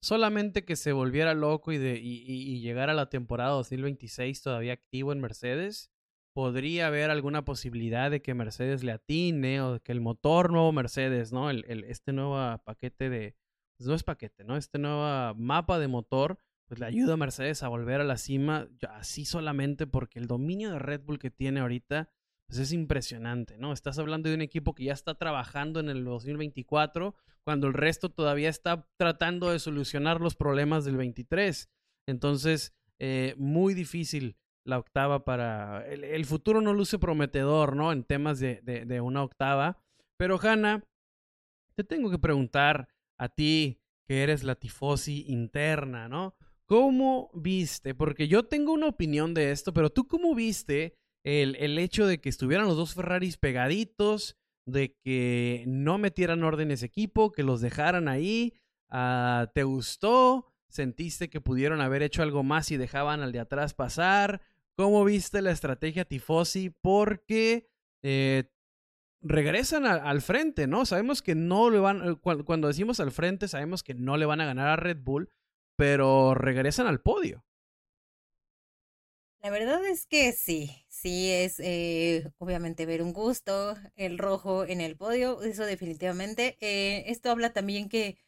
solamente 0.00 0.64
que 0.64 0.76
se 0.76 0.92
volviera 0.92 1.34
loco 1.34 1.72
y, 1.72 1.78
de, 1.78 1.98
y, 1.98 2.22
y, 2.26 2.60
llegara 2.60 2.92
a 2.92 2.96
la 2.96 3.08
temporada 3.08 3.50
2026 3.50 4.42
todavía 4.42 4.72
activo 4.72 5.12
en 5.12 5.20
Mercedes, 5.20 5.90
podría 6.32 6.86
haber 6.86 7.10
alguna 7.10 7.44
posibilidad 7.44 8.10
de 8.10 8.22
que 8.22 8.34
Mercedes 8.34 8.84
le 8.84 8.92
atine 8.92 9.60
o 9.60 9.82
que 9.82 9.92
el 9.92 10.00
motor 10.00 10.52
nuevo 10.52 10.70
Mercedes, 10.72 11.32
¿no? 11.32 11.50
El, 11.50 11.64
el, 11.68 11.84
este 11.84 12.12
nuevo 12.12 12.36
paquete 12.64 13.10
de, 13.10 13.36
pues 13.76 13.88
no 13.88 13.94
es 13.94 14.04
paquete, 14.04 14.44
¿no? 14.44 14.56
Este 14.56 14.78
nuevo 14.78 15.34
mapa 15.34 15.78
de 15.78 15.88
motor, 15.88 16.38
pues 16.66 16.78
le 16.78 16.86
ayuda 16.86 17.14
a 17.14 17.16
Mercedes 17.16 17.62
a 17.62 17.68
volver 17.68 18.00
a 18.00 18.04
la 18.04 18.18
cima, 18.18 18.68
así 18.90 19.24
solamente 19.24 19.86
porque 19.86 20.18
el 20.18 20.26
dominio 20.26 20.70
de 20.70 20.78
Red 20.78 21.00
Bull 21.02 21.18
que 21.18 21.30
tiene 21.30 21.60
ahorita, 21.60 22.10
pues 22.46 22.60
es 22.60 22.72
impresionante, 22.72 23.58
¿no? 23.58 23.72
Estás 23.72 23.98
hablando 23.98 24.28
de 24.28 24.34
un 24.34 24.42
equipo 24.42 24.74
que 24.74 24.84
ya 24.84 24.92
está 24.92 25.16
trabajando 25.16 25.80
en 25.80 25.88
el 25.88 26.04
2024, 26.04 27.16
cuando 27.48 27.66
el 27.66 27.72
resto 27.72 28.10
todavía 28.10 28.50
está 28.50 28.86
tratando 28.98 29.48
de 29.48 29.58
solucionar 29.58 30.20
los 30.20 30.36
problemas 30.36 30.84
del 30.84 30.98
23. 30.98 31.70
Entonces, 32.06 32.74
eh, 32.98 33.34
muy 33.38 33.72
difícil 33.72 34.36
la 34.66 34.78
octava 34.78 35.24
para... 35.24 35.82
El, 35.86 36.26
futuro 36.26 36.60
no 36.60 36.74
luce 36.74 36.98
prometedor, 36.98 37.74
¿no? 37.74 37.90
En 37.90 38.04
temas 38.04 38.38
de 38.38 39.00
una 39.00 39.22
octava. 39.22 39.82
Pero, 40.18 40.38
Hanna, 40.38 40.84
te 41.74 41.84
tengo 41.84 42.10
que 42.10 42.18
preguntar 42.18 42.90
a 43.18 43.30
ti 43.30 43.80
que 44.06 44.22
eres 44.22 44.44
la 44.44 44.54
tifosi 44.54 45.24
interna, 45.28 46.06
¿no? 46.06 46.34
¿Cómo 46.66 47.30
viste? 47.32 47.94
Porque 47.94 48.28
yo 48.28 48.42
tengo 48.42 48.74
una 48.74 48.88
opinión 48.88 49.32
de 49.32 49.52
esto, 49.52 49.72
pero 49.72 49.88
tú 49.88 50.06
cómo 50.06 50.34
viste 50.34 50.98
el, 51.24 51.56
el 51.56 51.78
hecho 51.78 52.06
de 52.06 52.20
que 52.20 52.28
estuvieran 52.28 52.66
los 52.66 52.76
dos 52.76 52.92
Ferraris 52.92 53.38
pegaditos, 53.38 54.36
de 54.68 54.94
que 55.02 55.64
no 55.66 55.98
metieran 55.98 56.44
orden 56.44 56.70
ese 56.70 56.86
equipo, 56.86 57.32
que 57.32 57.42
los 57.42 57.60
dejaran 57.60 58.08
ahí? 58.08 58.54
Uh, 58.90 59.46
¿Te 59.54 59.64
gustó? 59.64 60.46
¿Sentiste 60.68 61.30
que 61.30 61.40
pudieron 61.40 61.80
haber 61.80 62.02
hecho 62.02 62.22
algo 62.22 62.42
más 62.42 62.70
y 62.70 62.76
dejaban 62.76 63.20
al 63.20 63.32
de 63.32 63.40
atrás 63.40 63.74
pasar? 63.74 64.42
¿Cómo 64.76 65.04
viste 65.04 65.42
la 65.42 65.50
estrategia 65.50 66.04
tifosi? 66.04 66.70
Porque 66.70 67.68
eh, 68.02 68.50
regresan 69.22 69.86
al 69.86 70.20
frente, 70.20 70.66
¿no? 70.66 70.84
Sabemos 70.84 71.22
que 71.22 71.34
no 71.34 71.70
le 71.70 71.78
van, 71.78 72.16
cuando, 72.16 72.44
cuando, 72.44 72.68
decimos 72.68 73.00
al 73.00 73.10
frente, 73.10 73.48
sabemos 73.48 73.82
que 73.82 73.94
no 73.94 74.16
le 74.16 74.26
van 74.26 74.40
a 74.40 74.46
ganar 74.46 74.68
a 74.68 74.76
Red 74.76 74.98
Bull, 75.02 75.30
pero 75.76 76.34
regresan 76.34 76.86
al 76.86 77.00
podio. 77.00 77.44
La 79.40 79.50
verdad 79.50 79.84
es 79.86 80.06
que 80.06 80.32
sí, 80.32 80.84
sí 80.88 81.30
es 81.30 81.60
eh, 81.60 82.28
obviamente 82.38 82.86
ver 82.86 83.02
un 83.02 83.12
gusto, 83.12 83.76
el 83.94 84.18
rojo 84.18 84.64
en 84.64 84.80
el 84.80 84.96
podio, 84.96 85.42
eso 85.42 85.64
definitivamente. 85.64 86.56
Eh, 86.60 87.04
esto 87.06 87.30
habla 87.30 87.52
también 87.52 87.88
que 87.88 88.18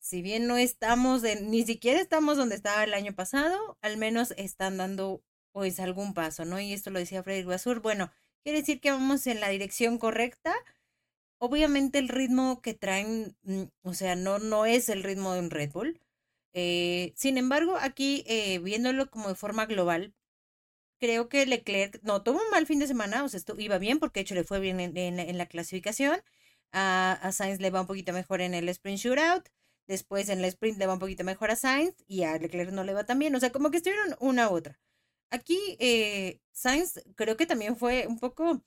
si 0.00 0.22
bien 0.22 0.46
no 0.46 0.58
estamos, 0.58 1.22
ni 1.42 1.64
siquiera 1.64 2.00
estamos 2.00 2.36
donde 2.36 2.56
estaba 2.56 2.84
el 2.84 2.94
año 2.94 3.14
pasado, 3.14 3.78
al 3.82 3.96
menos 3.96 4.32
están 4.36 4.76
dando 4.78 5.22
pues 5.52 5.80
algún 5.80 6.14
paso, 6.14 6.44
¿no? 6.44 6.60
Y 6.60 6.72
esto 6.74 6.90
lo 6.90 6.98
decía 6.98 7.22
Freddy 7.22 7.42
Guasur. 7.44 7.80
Bueno, 7.80 8.10
quiere 8.44 8.60
decir 8.60 8.80
que 8.80 8.90
vamos 8.92 9.26
en 9.26 9.40
la 9.40 9.48
dirección 9.48 9.98
correcta. 9.98 10.54
Obviamente 11.38 11.98
el 11.98 12.08
ritmo 12.08 12.60
que 12.62 12.74
traen, 12.74 13.36
mm, 13.42 13.64
o 13.82 13.94
sea, 13.94 14.16
no, 14.16 14.38
no 14.38 14.66
es 14.66 14.88
el 14.88 15.02
ritmo 15.02 15.32
de 15.34 15.40
un 15.40 15.50
Red 15.50 15.72
Bull. 15.72 16.00
Eh, 16.54 17.12
sin 17.16 17.38
embargo, 17.38 17.76
aquí 17.80 18.24
viéndolo 18.62 19.10
como 19.10 19.28
de 19.28 19.34
forma 19.36 19.66
global, 19.66 20.14
creo 21.00 21.28
que 21.28 21.46
Leclerc 21.46 22.00
no 22.02 22.22
tuvo 22.22 22.38
un 22.38 22.50
mal 22.50 22.66
fin 22.66 22.78
de 22.78 22.86
semana, 22.86 23.24
o 23.24 23.28
sea, 23.28 23.38
esto 23.38 23.54
iba 23.58 23.78
bien 23.78 23.98
porque 23.98 24.20
de 24.20 24.22
hecho 24.22 24.34
le 24.34 24.44
fue 24.44 24.60
bien 24.60 24.78
en, 24.80 24.96
en, 24.96 25.38
la 25.38 25.46
clasificación. 25.46 26.20
A, 26.72 27.12
a, 27.22 27.32
Sainz 27.32 27.60
le 27.60 27.70
va 27.70 27.80
un 27.80 27.86
poquito 27.86 28.12
mejor 28.12 28.40
en 28.40 28.54
el 28.54 28.68
sprint 28.68 28.98
shootout. 28.98 29.48
Después 29.88 30.28
en 30.28 30.38
el 30.40 30.44
sprint 30.46 30.78
le 30.78 30.86
va 30.86 30.94
un 30.94 31.00
poquito 31.00 31.24
mejor 31.24 31.50
a 31.50 31.56
Sainz 31.56 31.96
y 32.06 32.22
a 32.22 32.38
Leclerc 32.38 32.70
no 32.70 32.84
le 32.84 32.94
va 32.94 33.04
tan 33.04 33.18
bien. 33.18 33.34
O 33.34 33.40
sea, 33.40 33.50
como 33.50 33.70
que 33.70 33.78
estuvieron 33.78 34.14
una 34.20 34.48
u 34.50 34.54
otra. 34.54 34.78
Aquí 35.30 35.76
eh, 35.80 36.40
Sainz 36.52 37.00
creo 37.16 37.36
que 37.36 37.46
también 37.46 37.76
fue 37.76 38.06
un 38.06 38.18
poco, 38.18 38.62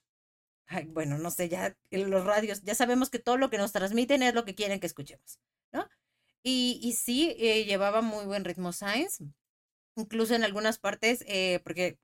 ay, 0.67 0.85
bueno, 0.85 1.17
no 1.17 1.31
sé, 1.31 1.49
ya 1.49 1.77
los 1.91 2.25
radios, 2.25 2.63
ya 2.63 2.75
sabemos 2.75 3.09
que 3.09 3.19
todo 3.19 3.37
lo 3.37 3.49
que 3.49 3.57
nos 3.57 3.73
transmiten 3.73 4.23
es 4.23 4.33
lo 4.33 4.45
que 4.45 4.55
quieren 4.55 4.79
que 4.79 4.87
escuchemos, 4.87 5.39
¿no? 5.71 5.87
Y, 6.43 6.79
y 6.83 6.93
sí, 6.93 7.35
eh, 7.39 7.65
llevaba 7.65 8.01
muy 8.01 8.25
buen 8.25 8.45
ritmo 8.45 8.73
Sainz, 8.73 9.19
incluso 9.95 10.35
en 10.35 10.43
algunas 10.43 10.79
partes, 10.79 11.23
eh, 11.27 11.61
porque 11.63 11.99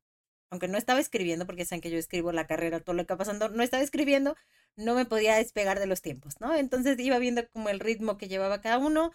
aunque 0.49 0.67
no 0.67 0.77
estaba 0.77 0.99
escribiendo, 0.99 1.45
porque 1.45 1.65
saben 1.65 1.81
que 1.81 1.91
yo 1.91 1.97
escribo 1.97 2.31
la 2.31 2.47
carrera, 2.47 2.79
todo 2.79 2.95
lo 2.95 3.05
que 3.05 3.13
va 3.13 3.17
pasando, 3.19 3.49
no 3.49 3.63
estaba 3.63 3.83
escribiendo, 3.83 4.35
no 4.75 4.95
me 4.95 5.05
podía 5.05 5.35
despegar 5.35 5.79
de 5.79 5.87
los 5.87 6.01
tiempos, 6.01 6.35
¿no? 6.39 6.55
Entonces 6.55 6.99
iba 6.99 7.19
viendo 7.19 7.47
como 7.49 7.69
el 7.69 7.79
ritmo 7.79 8.17
que 8.17 8.27
llevaba 8.27 8.61
cada 8.61 8.77
uno, 8.79 9.11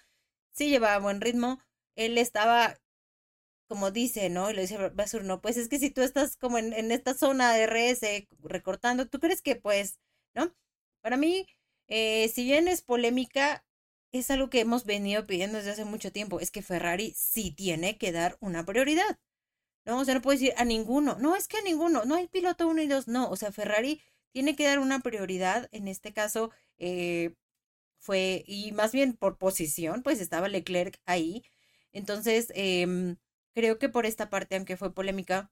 sí 0.53 0.69
llevaba 0.71 0.99
buen 0.99 1.21
ritmo, 1.21 1.61
él 1.97 2.19
estaba, 2.19 2.77
como 3.69 3.91
dice, 3.91 4.31
¿no? 4.31 4.51
Y 4.51 4.55
lo 4.55 4.61
dice 4.63 4.79
Basur, 4.91 5.25
no, 5.25 5.41
pues 5.41 5.57
es 5.57 5.69
que 5.69 5.79
si 5.79 5.91
tú 5.91 6.03
estás 6.03 6.37
como 6.37 6.59
en, 6.59 6.73
en 6.73 6.93
esta 6.93 7.15
zona 7.15 7.53
de 7.53 7.65
RS 7.65 8.29
recortando, 8.43 9.07
¿tú 9.09 9.21
crees 9.21 9.43
que 9.43 9.57
pues, 9.57 9.99
¿no? 10.35 10.55
Para 11.03 11.17
mí, 11.17 11.47
eh, 11.89 12.29
si 12.29 12.45
bien 12.45 12.69
es 12.69 12.83
polémica, 12.83 13.65
es 14.13 14.31
algo 14.31 14.51
que 14.51 14.61
hemos 14.61 14.85
venido 14.85 15.27
pidiendo 15.27 15.59
desde 15.59 15.73
hace 15.73 15.85
mucho 15.85 16.13
tiempo, 16.13 16.41
es 16.41 16.51
que 16.51 16.63
Ferrari 16.63 17.13
sí 17.17 17.51
tiene 17.53 17.99
que 17.99 18.13
dar 18.13 18.37
una 18.41 18.65
prioridad. 18.65 19.19
No, 19.85 19.99
o 20.01 20.05
sea, 20.05 20.15
no 20.15 20.23
puede 20.23 20.39
decir 20.39 20.55
a 20.57 20.65
ninguno. 20.65 21.17
No, 21.21 21.37
es 21.37 21.49
que 21.49 21.59
a 21.59 21.63
ninguno. 21.63 22.05
No 22.05 22.15
hay 22.17 22.29
piloto 22.29 22.69
uno 22.69 22.83
y 22.83 22.87
dos. 22.89 23.09
No, 23.09 23.29
o 23.31 23.37
sea, 23.37 23.53
Ferrari 23.53 24.01
tiene 24.33 24.57
que 24.57 24.65
dar 24.67 24.79
una 24.79 25.01
prioridad. 25.01 25.69
En 25.73 25.89
este 25.89 26.13
caso, 26.13 26.51
eh, 26.79 27.35
fue, 27.99 28.45
y 28.47 28.73
más 28.73 28.93
bien 28.93 29.15
por 29.15 29.39
posición, 29.39 30.03
pues 30.03 30.21
estaba 30.21 30.49
Leclerc 30.49 31.01
ahí. 31.07 31.45
Entonces, 31.93 32.53
eh, 32.55 33.17
creo 33.55 33.79
que 33.79 33.89
por 33.89 34.07
esta 34.07 34.31
parte, 34.31 34.57
aunque 34.57 34.77
fue 34.77 34.95
polémica, 34.95 35.51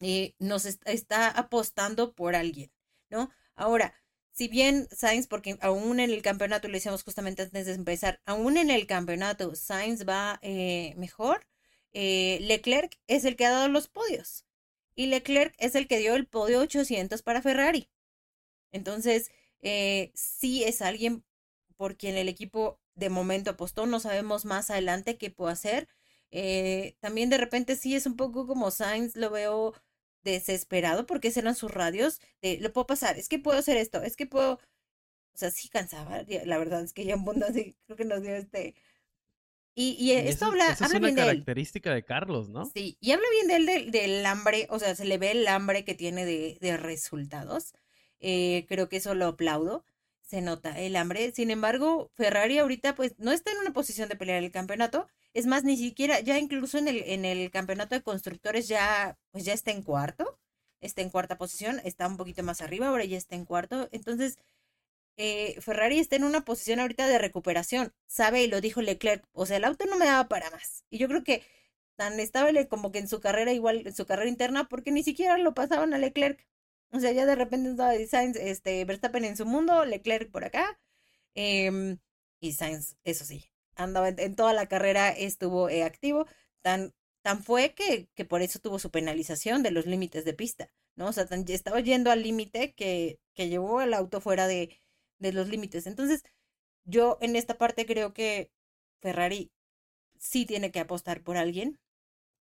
eh, 0.00 0.34
nos 0.38 0.64
está 0.66 1.28
apostando 1.30 2.14
por 2.14 2.34
alguien, 2.36 2.70
¿no? 3.10 3.30
Ahora, 3.56 3.94
si 4.32 4.48
bien 4.48 4.88
Sainz, 4.92 5.26
porque 5.26 5.58
aún 5.60 6.00
en 6.00 6.10
el 6.10 6.22
campeonato, 6.22 6.68
lo 6.68 6.76
hicimos 6.76 7.02
justamente 7.02 7.42
antes 7.42 7.66
de 7.66 7.74
empezar, 7.74 8.20
aún 8.24 8.56
en 8.56 8.70
el 8.70 8.86
campeonato 8.86 9.54
Sainz 9.56 10.06
va 10.08 10.38
eh, 10.42 10.94
mejor, 10.96 11.46
eh, 11.92 12.38
Leclerc 12.42 12.98
es 13.06 13.24
el 13.24 13.36
que 13.36 13.46
ha 13.46 13.50
dado 13.50 13.68
los 13.68 13.88
podios. 13.88 14.44
Y 14.94 15.06
Leclerc 15.06 15.54
es 15.58 15.74
el 15.74 15.88
que 15.88 15.98
dio 15.98 16.14
el 16.14 16.26
podio 16.26 16.60
800 16.60 17.22
para 17.22 17.42
Ferrari. 17.42 17.88
Entonces, 18.72 19.30
eh, 19.60 20.12
sí 20.14 20.64
es 20.64 20.82
alguien 20.82 21.24
por 21.76 21.96
quien 21.96 22.16
el 22.16 22.28
equipo 22.28 22.80
de 22.94 23.10
momento 23.10 23.50
apostó. 23.50 23.86
No 23.86 24.00
sabemos 24.00 24.44
más 24.44 24.70
adelante 24.70 25.18
qué 25.18 25.30
puede 25.30 25.52
hacer. 25.52 25.88
Eh, 26.30 26.96
también 27.00 27.30
de 27.30 27.38
repente 27.38 27.76
sí 27.76 27.94
es 27.96 28.06
un 28.06 28.16
poco 28.16 28.46
como 28.46 28.70
Sainz, 28.70 29.16
lo 29.16 29.30
veo 29.30 29.74
desesperado 30.24 31.06
porque 31.06 31.32
eran 31.34 31.54
sus 31.54 31.70
radios 31.72 32.20
de 32.42 32.58
lo 32.58 32.72
puedo 32.72 32.86
pasar, 32.86 33.18
es 33.18 33.28
que 33.28 33.38
puedo 33.38 33.58
hacer 33.58 33.76
esto, 33.78 34.02
es 34.02 34.16
que 34.16 34.26
puedo, 34.26 34.54
o 34.54 34.60
sea, 35.38 35.50
sí 35.50 35.68
cansaba, 35.68 36.22
la 36.46 36.58
verdad 36.58 36.82
es 36.82 36.92
que 36.92 37.04
ya 37.04 37.14
en 37.14 37.20
mundo 37.20 37.46
así 37.48 37.76
creo 37.86 37.96
que 37.96 38.04
nos 38.04 38.22
dio 38.22 38.34
este 38.36 38.74
y, 39.74 40.10
esto 40.10 40.46
habla, 40.46 40.72
esa 40.72 40.86
es 40.86 40.94
una 40.94 41.14
característica 41.14 41.94
de, 41.94 42.02
Carlos, 42.02 42.48
¿no? 42.48 42.64
Sí, 42.66 42.96
y 43.00 43.12
habla 43.12 43.26
bien 43.30 43.46
de 43.46 43.74
él 43.74 43.90
del, 43.92 44.26
hambre, 44.26 44.66
o 44.70 44.78
sea, 44.78 44.96
se 44.96 45.04
le 45.04 45.18
ve 45.18 45.30
el 45.30 45.46
hambre 45.46 45.84
que 45.84 45.94
tiene 45.94 46.24
de, 46.24 46.58
de 46.60 46.76
resultados. 46.76 47.74
Eh, 48.20 48.66
creo 48.68 48.88
que 48.88 48.96
eso 48.96 49.14
lo 49.14 49.26
aplaudo. 49.26 49.84
Se 50.22 50.42
nota 50.42 50.78
el 50.78 50.96
hambre. 50.96 51.32
Sin 51.32 51.50
embargo, 51.50 52.10
Ferrari 52.14 52.58
ahorita 52.58 52.94
pues 52.94 53.14
no 53.18 53.32
está 53.32 53.52
en 53.52 53.58
una 53.58 53.72
posición 53.72 54.08
de 54.08 54.16
pelear 54.16 54.42
el 54.42 54.50
campeonato. 54.50 55.06
Es 55.34 55.46
más, 55.46 55.64
ni 55.64 55.76
siquiera, 55.76 56.20
ya 56.20 56.38
incluso 56.38 56.78
en 56.78 56.88
el, 56.88 57.02
en 57.06 57.24
el 57.24 57.50
campeonato 57.50 57.94
de 57.94 58.02
constructores 58.02 58.68
ya, 58.68 59.18
pues 59.30 59.44
ya 59.44 59.52
está 59.52 59.70
en 59.70 59.82
cuarto. 59.82 60.38
Está 60.80 61.02
en 61.02 61.10
cuarta 61.10 61.38
posición, 61.38 61.80
está 61.84 62.06
un 62.06 62.16
poquito 62.16 62.42
más 62.44 62.60
arriba, 62.60 62.88
ahora 62.88 63.04
ya 63.04 63.16
está 63.16 63.34
en 63.34 63.44
cuarto. 63.44 63.88
Entonces, 63.90 64.38
eh, 65.18 65.60
Ferrari 65.60 65.98
está 65.98 66.16
en 66.16 66.24
una 66.24 66.44
posición 66.44 66.80
ahorita 66.80 67.08
de 67.08 67.18
recuperación, 67.18 67.92
sabe, 68.06 68.44
y 68.44 68.46
lo 68.48 68.60
dijo 68.60 68.82
Leclerc, 68.82 69.24
o 69.32 69.46
sea, 69.46 69.56
el 69.58 69.64
auto 69.64 69.84
no 69.86 69.98
me 69.98 70.06
daba 70.06 70.28
para 70.28 70.50
más. 70.50 70.84
Y 70.90 70.98
yo 70.98 71.08
creo 71.08 71.24
que 71.24 71.42
tan 71.96 72.20
estable 72.20 72.68
como 72.68 72.92
que 72.92 73.00
en 73.00 73.08
su 73.08 73.20
carrera, 73.20 73.52
igual 73.52 73.86
en 73.86 73.94
su 73.94 74.06
carrera 74.06 74.30
interna, 74.30 74.68
porque 74.68 74.92
ni 74.92 75.02
siquiera 75.02 75.36
lo 75.38 75.54
pasaban 75.54 75.92
a 75.94 75.98
Leclerc. 75.98 76.46
O 76.92 77.00
sea, 77.00 77.12
ya 77.12 77.26
de 77.26 77.34
repente 77.34 77.70
estaba 77.70 77.92
Sainz, 78.08 78.36
este, 78.36 78.84
Verstappen 78.84 79.24
en 79.24 79.36
su 79.36 79.46
mundo, 79.46 79.84
Leclerc 79.84 80.30
por 80.30 80.44
acá. 80.44 80.78
Em, 81.34 81.98
y 82.40 82.52
Sainz, 82.52 82.96
eso 83.04 83.24
sí, 83.24 83.50
andaba 83.76 84.08
en, 84.10 84.36
toda 84.36 84.52
la 84.54 84.68
carrera, 84.68 85.10
estuvo 85.10 85.68
eh, 85.68 85.84
activo. 85.84 86.26
Tan, 86.62 86.94
tan 87.22 87.42
fue 87.44 87.74
que, 87.74 88.08
que 88.14 88.24
por 88.24 88.42
eso 88.42 88.60
tuvo 88.60 88.78
su 88.78 88.90
penalización 88.90 89.62
de 89.62 89.72
los 89.72 89.86
límites 89.86 90.24
de 90.24 90.34
pista, 90.34 90.70
¿no? 90.96 91.08
O 91.08 91.12
sea, 91.12 91.26
estaba 91.48 91.80
yendo 91.80 92.10
al 92.10 92.22
límite 92.22 92.74
que, 92.74 93.20
que 93.34 93.48
llevó 93.48 93.82
el 93.82 93.94
auto 93.94 94.20
fuera 94.20 94.46
de, 94.46 94.78
de 95.18 95.32
los 95.32 95.48
límites. 95.48 95.86
Entonces, 95.86 96.24
yo 96.84 97.18
en 97.20 97.36
esta 97.36 97.58
parte 97.58 97.86
creo 97.86 98.12
que 98.14 98.50
Ferrari 99.00 99.52
sí 100.18 100.46
tiene 100.46 100.70
que 100.72 100.80
apostar 100.80 101.22
por 101.22 101.36
alguien, 101.36 101.78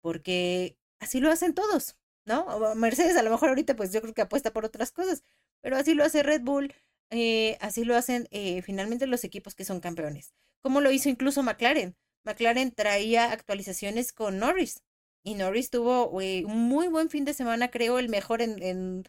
porque 0.01 0.77
así 0.99 1.19
lo 1.19 1.31
hacen 1.31 1.53
todos, 1.53 1.97
¿no? 2.25 2.75
Mercedes 2.75 3.17
a 3.17 3.23
lo 3.23 3.31
mejor 3.31 3.49
ahorita 3.49 3.75
pues 3.75 3.93
yo 3.93 4.01
creo 4.01 4.13
que 4.13 4.21
apuesta 4.23 4.51
por 4.51 4.65
otras 4.65 4.91
cosas, 4.91 5.23
pero 5.61 5.77
así 5.77 5.93
lo 5.93 6.03
hace 6.03 6.23
Red 6.23 6.41
Bull, 6.41 6.73
eh, 7.09 7.57
así 7.61 7.83
lo 7.83 7.95
hacen 7.95 8.27
eh, 8.31 8.61
finalmente 8.61 9.07
los 9.07 9.23
equipos 9.23 9.55
que 9.55 9.65
son 9.65 9.79
campeones. 9.79 10.33
Como 10.61 10.81
lo 10.81 10.91
hizo 10.91 11.09
incluso 11.09 11.43
McLaren. 11.43 11.95
McLaren 12.23 12.71
traía 12.71 13.31
actualizaciones 13.31 14.13
con 14.13 14.37
Norris 14.39 14.83
y 15.23 15.35
Norris 15.35 15.69
tuvo 15.69 16.09
un 16.09 16.57
muy 16.67 16.87
buen 16.87 17.09
fin 17.09 17.25
de 17.25 17.33
semana, 17.33 17.71
creo, 17.71 17.99
el 17.99 18.09
mejor 18.09 18.41
en, 18.41 19.03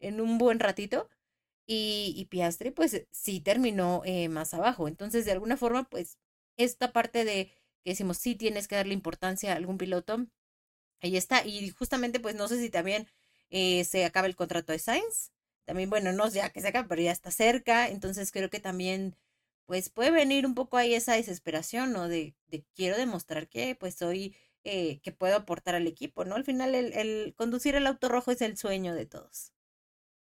en 0.00 0.20
un 0.20 0.38
buen 0.38 0.60
ratito 0.60 1.08
y, 1.66 2.14
y 2.16 2.26
Piastri 2.26 2.70
pues 2.70 3.06
sí 3.10 3.40
terminó 3.40 4.02
eh, 4.04 4.28
más 4.28 4.54
abajo. 4.54 4.88
Entonces, 4.88 5.24
de 5.24 5.32
alguna 5.32 5.56
forma, 5.56 5.84
pues 5.88 6.18
esta 6.56 6.92
parte 6.92 7.24
de 7.24 7.52
que 7.84 7.90
decimos, 7.90 8.18
sí 8.18 8.34
tienes 8.34 8.68
que 8.68 8.76
darle 8.76 8.94
importancia 8.94 9.52
a 9.52 9.56
algún 9.56 9.78
piloto, 9.78 10.26
ahí 11.00 11.16
está. 11.16 11.44
Y 11.46 11.70
justamente, 11.70 12.20
pues 12.20 12.34
no 12.34 12.48
sé 12.48 12.60
si 12.60 12.70
también 12.70 13.08
eh, 13.50 13.84
se 13.84 14.04
acaba 14.04 14.26
el 14.26 14.36
contrato 14.36 14.72
de 14.72 14.78
Sainz. 14.78 15.32
También, 15.64 15.90
bueno, 15.90 16.12
no 16.12 16.28
ya 16.28 16.50
que 16.50 16.60
se 16.60 16.68
acaba, 16.68 16.88
pero 16.88 17.02
ya 17.02 17.12
está 17.12 17.30
cerca. 17.30 17.88
Entonces, 17.88 18.32
creo 18.32 18.50
que 18.50 18.60
también, 18.60 19.16
pues 19.66 19.90
puede 19.90 20.10
venir 20.10 20.46
un 20.46 20.54
poco 20.54 20.76
ahí 20.76 20.94
esa 20.94 21.14
desesperación, 21.14 21.92
¿no? 21.92 22.08
De, 22.08 22.34
de 22.48 22.64
quiero 22.74 22.96
demostrar 22.96 23.48
que, 23.48 23.74
pues, 23.76 23.94
soy, 23.96 24.36
eh, 24.64 25.00
que 25.02 25.12
puedo 25.12 25.36
aportar 25.36 25.74
al 25.74 25.86
equipo, 25.86 26.24
¿no? 26.24 26.34
Al 26.36 26.44
final, 26.44 26.74
el, 26.74 26.92
el 26.94 27.34
conducir 27.36 27.74
el 27.76 27.86
auto 27.86 28.08
rojo 28.08 28.30
es 28.32 28.42
el 28.42 28.56
sueño 28.58 28.94
de 28.94 29.06
todos. 29.06 29.52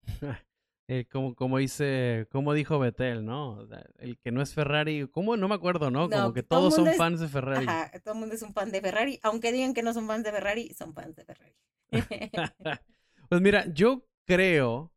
Eh, 0.90 1.06
como, 1.10 1.34
como 1.34 1.60
dice, 1.60 2.28
como 2.30 2.54
dijo 2.54 2.78
Betel, 2.78 3.24
¿no? 3.24 3.68
El 4.00 4.20
que 4.20 4.32
no 4.32 4.42
es 4.42 4.54
Ferrari, 4.54 5.08
¿cómo? 5.10 5.38
No 5.38 5.48
me 5.48 5.56
acuerdo, 5.56 5.90
¿no? 5.90 6.10
como 6.10 6.34
que 6.34 6.44
todos 6.44 6.76
son 6.76 6.94
fans 6.96 7.22
de 7.22 7.30
Ferrari. 7.30 7.66
Ajá, 7.68 7.92
todo 8.04 8.16
el 8.16 8.20
mundo 8.20 8.36
es 8.36 8.42
un 8.42 8.54
fan 8.54 8.72
de 8.72 8.82
Ferrari, 8.82 9.20
aunque 9.24 9.54
digan 9.54 9.74
que 9.74 9.82
no 9.82 9.94
son 9.94 10.08
fans 10.08 10.26
de 10.26 10.32
Ferrari, 10.32 10.74
son 10.74 10.94
fans 10.94 11.16
de 11.16 11.24
Ferrari. 11.24 11.56
pues 13.30 13.42
mira, 13.42 13.66
yo 13.74 14.06
creo, 14.26 14.94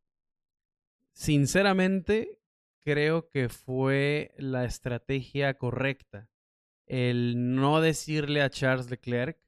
sinceramente, 1.12 2.40
creo 2.84 3.28
que 3.30 3.48
fue 3.48 4.34
la 4.38 4.64
estrategia 4.64 5.54
correcta. 5.54 6.28
El 6.86 7.54
no 7.54 7.80
decirle 7.80 8.42
a 8.42 8.50
Charles 8.50 8.90
Leclerc 8.90 9.38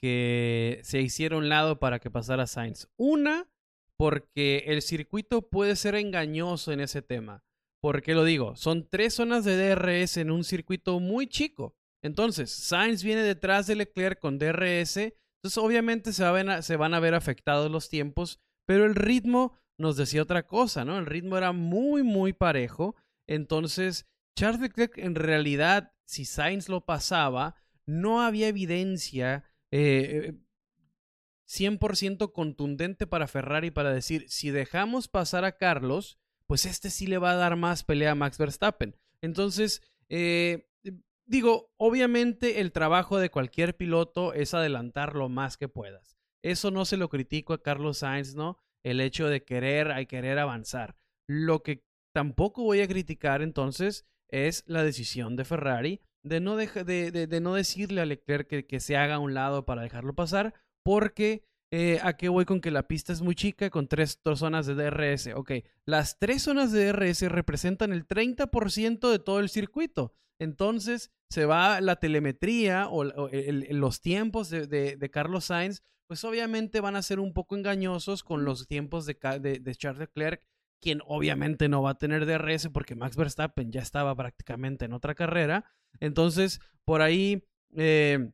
que 0.00 0.80
se 0.82 1.00
hiciera 1.00 1.36
un 1.36 1.48
lado 1.48 1.78
para 1.78 1.98
que 1.98 2.10
pasara 2.10 2.46
Sainz. 2.46 2.88
Una, 2.96 3.49
porque 4.00 4.64
el 4.66 4.80
circuito 4.80 5.42
puede 5.50 5.76
ser 5.76 5.94
engañoso 5.94 6.72
en 6.72 6.80
ese 6.80 7.02
tema. 7.02 7.44
¿Por 7.82 8.00
qué 8.00 8.14
lo 8.14 8.24
digo? 8.24 8.56
Son 8.56 8.88
tres 8.88 9.12
zonas 9.12 9.44
de 9.44 9.58
DRS 9.58 10.16
en 10.16 10.30
un 10.30 10.42
circuito 10.42 11.00
muy 11.00 11.26
chico. 11.26 11.76
Entonces, 12.02 12.50
Sainz 12.50 13.02
viene 13.02 13.22
detrás 13.22 13.66
de 13.66 13.74
Leclerc 13.74 14.18
con 14.18 14.38
DRS. 14.38 14.96
Entonces, 14.96 15.58
obviamente 15.58 16.14
se, 16.14 16.24
van 16.24 16.94
a 16.94 17.00
ver 17.00 17.14
afectados 17.14 17.70
los 17.70 17.90
tiempos, 17.90 18.40
pero 18.66 18.86
el 18.86 18.94
ritmo 18.94 19.58
nos 19.78 19.98
decía 19.98 20.22
otra 20.22 20.46
cosa, 20.46 20.86
¿no? 20.86 20.98
El 20.98 21.04
ritmo 21.04 21.36
era 21.36 21.52
muy, 21.52 22.02
muy 22.02 22.32
parejo. 22.32 22.96
Entonces, 23.28 24.06
Charles 24.34 24.62
Leclerc 24.62 24.96
en 24.96 25.14
realidad, 25.14 25.92
si 26.06 26.24
Sainz 26.24 26.70
lo 26.70 26.86
pasaba, 26.86 27.54
no 27.84 28.22
había 28.22 28.48
evidencia 28.48 29.44
eh, 29.70 30.32
100% 31.50 32.32
contundente 32.32 33.06
para 33.06 33.26
Ferrari 33.26 33.70
para 33.70 33.92
decir, 33.92 34.24
si 34.28 34.50
dejamos 34.50 35.08
pasar 35.08 35.44
a 35.44 35.56
Carlos, 35.56 36.18
pues 36.46 36.64
este 36.64 36.90
sí 36.90 37.06
le 37.06 37.18
va 37.18 37.32
a 37.32 37.36
dar 37.36 37.56
más 37.56 37.82
pelea 37.82 38.12
a 38.12 38.14
Max 38.14 38.38
Verstappen. 38.38 38.96
Entonces, 39.20 39.82
eh, 40.08 40.68
digo, 41.26 41.72
obviamente 41.76 42.60
el 42.60 42.70
trabajo 42.70 43.18
de 43.18 43.30
cualquier 43.30 43.76
piloto 43.76 44.32
es 44.32 44.54
adelantar 44.54 45.16
lo 45.16 45.28
más 45.28 45.56
que 45.56 45.68
puedas. 45.68 46.16
Eso 46.42 46.70
no 46.70 46.84
se 46.84 46.96
lo 46.96 47.08
critico 47.08 47.52
a 47.52 47.62
Carlos 47.62 47.98
Sainz, 47.98 48.34
¿no? 48.34 48.56
El 48.82 49.00
hecho 49.00 49.28
de 49.28 49.44
querer, 49.44 49.90
hay 49.90 50.06
querer 50.06 50.38
avanzar. 50.38 50.96
Lo 51.26 51.62
que 51.62 51.84
tampoco 52.12 52.62
voy 52.62 52.80
a 52.80 52.88
criticar 52.88 53.42
entonces 53.42 54.06
es 54.28 54.62
la 54.66 54.84
decisión 54.84 55.36
de 55.36 55.44
Ferrari 55.44 56.00
de 56.22 56.40
no, 56.40 56.56
de, 56.56 57.40
no 57.40 57.54
decirle 57.54 58.00
a 58.00 58.06
Leclerc 58.06 58.46
que, 58.46 58.66
que, 58.66 58.80
se 58.80 58.96
haga 58.96 59.16
a 59.16 59.18
un 59.18 59.34
lado 59.34 59.64
para 59.64 59.82
dejarlo 59.82 60.14
pasar, 60.14 60.54
porque 60.90 61.44
eh, 61.70 62.00
¿a 62.02 62.16
qué 62.16 62.28
voy 62.28 62.44
con 62.44 62.60
que 62.60 62.72
la 62.72 62.88
pista 62.88 63.12
es 63.12 63.22
muy 63.22 63.36
chica 63.36 63.70
con 63.70 63.86
tres 63.86 64.18
zonas 64.34 64.66
de 64.66 64.74
DRS? 64.74 65.28
Ok, 65.36 65.52
las 65.84 66.18
tres 66.18 66.42
zonas 66.42 66.72
de 66.72 66.86
DRS 66.86 67.22
representan 67.30 67.92
el 67.92 68.08
30% 68.08 69.08
de 69.08 69.20
todo 69.20 69.38
el 69.38 69.50
circuito. 69.50 70.12
Entonces 70.40 71.12
se 71.28 71.44
va 71.46 71.80
la 71.80 71.94
telemetría 71.94 72.88
o, 72.88 73.04
los 73.04 74.00
tiempos 74.00 74.50
de, 74.50 75.10
Carlos 75.12 75.44
Sainz, 75.44 75.84
pues 76.08 76.24
obviamente 76.24 76.80
van 76.80 76.96
a 76.96 77.02
ser 77.02 77.20
un 77.20 77.34
poco 77.34 77.56
engañosos 77.56 78.24
con 78.24 78.44
los 78.44 78.66
tiempos 78.66 79.06
de, 79.06 79.14
de 79.60 79.74
Charles 79.76 80.00
Leclerc 80.00 80.42
quien 80.82 81.02
obviamente 81.06 81.68
no 81.68 81.82
va 81.82 81.90
a 81.90 81.98
tener 81.98 82.26
DRS 82.26 82.68
porque 82.70 82.96
Max 82.96 83.14
Verstappen 83.14 83.70
ya 83.70 83.82
estaba 83.82 84.16
prácticamente 84.16 84.86
en 84.86 84.94
otra 84.94 85.14
carrera. 85.14 85.66
Entonces, 86.00 86.58
por 86.84 87.00
ahí 87.00 87.44
eh, 87.76 88.32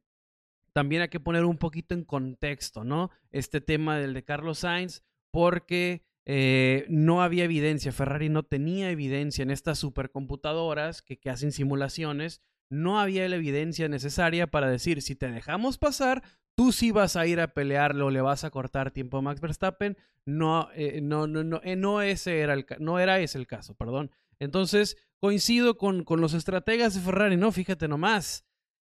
también 0.77 1.01
hay 1.01 1.09
que 1.09 1.21
poner 1.21 1.47
un 1.47 1.57
poquito 1.57 1.95
en 1.95 2.05
contexto, 2.05 2.85
¿no? 2.85 3.11
Este 3.33 3.63
tema 3.63 3.97
del 3.97 4.13
de 4.13 4.25
Carlos 4.25 4.59
Sainz, 4.59 5.03
porque 5.31 6.05
eh, 6.27 6.85
no 6.91 7.23
había 7.23 7.45
evidencia, 7.45 7.93
Ferrari 7.93 8.29
no 8.29 8.43
tenía 8.43 8.91
evidencia 8.91 9.43
en 9.43 9.51
estas 9.51 9.79
supercomputadoras 9.79 11.01
que, 11.01 11.19
que 11.19 11.31
hacen 11.31 11.53
simulaciones, 11.53 12.43
no 12.69 13.01
había 13.01 13.27
la 13.27 13.37
evidencia 13.37 13.89
necesaria 13.89 14.49
para 14.49 14.69
decir, 14.69 15.01
si 15.01 15.17
te 15.17 15.31
dejamos 15.31 15.79
pasar, 15.79 16.23
tú 16.55 16.73
sí 16.73 16.91
vas 16.91 17.17
a 17.17 17.27
ir 17.27 17.41
a 17.41 17.55
pelearlo, 17.55 18.11
le 18.11 18.21
vas 18.21 18.45
a 18.45 18.51
cortar 18.51 18.91
tiempo 18.91 19.17
a 19.17 19.23
Max 19.23 19.41
Verstappen. 19.41 19.97
No, 20.27 20.69
eh, 20.75 21.01
no, 21.01 21.27
no, 21.27 21.43
no, 21.43 21.63
eh, 21.65 21.77
no, 21.77 22.03
ese 22.03 22.41
era 22.41 22.53
el, 22.53 22.67
no 22.81 22.99
era 22.99 23.19
ese 23.19 23.39
el 23.39 23.47
caso, 23.47 23.75
perdón. 23.77 24.11
Entonces, 24.41 24.99
coincido 25.21 25.79
con, 25.79 26.05
con 26.05 26.21
los 26.21 26.35
estrategas 26.35 26.95
de 26.95 27.01
Ferrari, 27.01 27.39
no, 27.39 27.51
fíjate 27.51 27.89
nomás. 27.89 28.46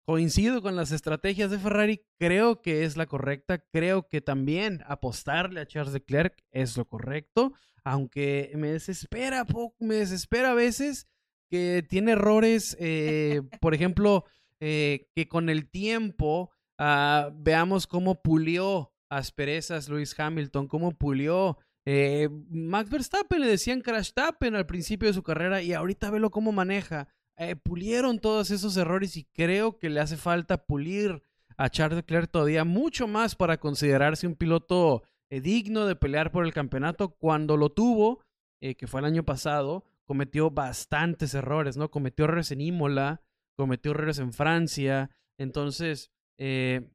Coincido 0.06 0.62
con 0.62 0.76
las 0.76 0.91
estrategias 0.91 1.49
de 1.49 1.60
Ferrari, 1.60 2.06
creo 2.20 2.62
que 2.62 2.84
es 2.84 2.97
la 2.97 3.06
correcta, 3.06 3.60
creo 3.72 4.08
que 4.10 4.22
también 4.22 4.84
apostarle 4.86 5.62
a 5.62 5.66
Charles 5.66 5.93
Leclerc 5.93 6.43
es 6.51 6.76
lo 6.76 6.86
correcto, 6.86 7.54
aunque 7.84 8.51
me 8.56 8.72
desespera, 8.72 9.45
me 9.80 9.95
desespera 9.95 10.51
a 10.51 10.56
veces 10.56 11.08
que 11.49 11.86
tiene 11.88 12.14
errores, 12.14 12.76
eh, 12.80 13.41
por 13.62 13.74
ejemplo, 13.74 14.26
que 14.60 15.28
con 15.30 15.49
el 15.49 15.70
tiempo 15.70 16.54
Ah, 16.78 17.30
veamos 17.34 17.86
cómo 17.86 18.22
pulió 18.22 18.91
asperezas 19.10 19.89
Luis 19.89 20.20
Hamilton, 20.20 20.68
cómo 20.68 20.97
pulió 20.97 21.58
eh, 21.86 22.30
Max 22.49 22.89
Verstappen, 22.89 23.41
le 23.41 23.47
decían 23.47 23.82
Crash 23.82 24.12
Tappen 24.14 24.56
al 24.56 24.66
principio 24.66 25.08
de 25.08 25.14
su 25.14 25.22
carrera 25.22 25.62
y 25.62 25.74
ahorita 25.74 26.10
velo 26.10 26.32
cómo 26.32 26.51
maneja. 26.51 27.08
Eh, 27.38 27.56
pulieron 27.56 28.20
todos 28.20 28.52
esos 28.52 28.78
errores 28.78 29.18
y 29.18 29.26
creo 29.26 29.80
que 29.80 29.90
le 29.90 30.00
hace 30.00 30.18
falta 30.18 30.66
pulir 30.66 31.24
a 31.58 31.70
Charles 31.70 31.98
Leclerc 31.98 32.30
todavía 32.30 32.64
mucho 32.64 33.08
más 33.08 33.36
para 33.36 33.58
considerarse 33.58 34.28
un 34.28 34.36
piloto 34.36 35.04
eh, 35.30 35.42
digno 35.42 35.86
de 35.86 35.96
pelear 35.96 36.32
por 36.32 36.46
el 36.46 36.54
campeonato. 36.54 37.10
Cuando 37.10 37.58
lo 37.58 37.70
tuvo, 37.70 38.22
que 38.62 38.88
fue 38.88 39.02
el 39.02 39.06
año 39.06 39.26
pasado, 39.26 39.84
cometió 40.06 40.52
bastantes 40.52 41.34
errores, 41.34 41.78
¿no? 41.78 41.92
Cometió 41.92 42.26
errores 42.26 42.52
en 42.52 42.62
Imola, 42.62 43.22
cometió 43.56 43.92
errores 43.92 44.20
en 44.20 44.34
Francia. 44.34 45.10
Entonces, 45.38 46.12
eh, 46.38 46.90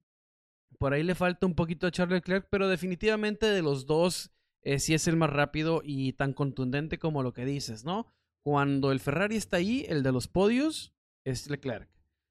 por 0.79 0.93
ahí 0.93 1.03
le 1.03 1.15
falta 1.15 1.47
un 1.47 1.55
poquito 1.55 1.87
a 1.87 1.91
Charles 1.91 2.17
Leclerc, 2.17 2.49
pero 2.51 2.69
definitivamente 2.69 3.47
de 3.47 3.63
los 3.63 3.87
dos 3.87 4.31
eh, 4.63 4.79
sí 4.79 4.95
es 4.95 5.09
el 5.09 5.17
más 5.17 5.31
rápido 5.31 5.81
y 5.83 6.13
tan 6.13 6.33
contundente 6.33 6.99
como 6.99 7.23
lo 7.23 7.33
que 7.33 7.45
dices, 7.45 7.85
¿no? 7.85 8.07
Cuando 8.49 8.93
el 8.93 9.01
Ferrari 9.01 9.37
está 9.37 9.59
ahí, 9.59 9.85
el 9.91 10.03
de 10.03 10.11
los 10.11 10.27
podios 10.27 10.95
es 11.27 11.51
Leclerc. 11.51 11.91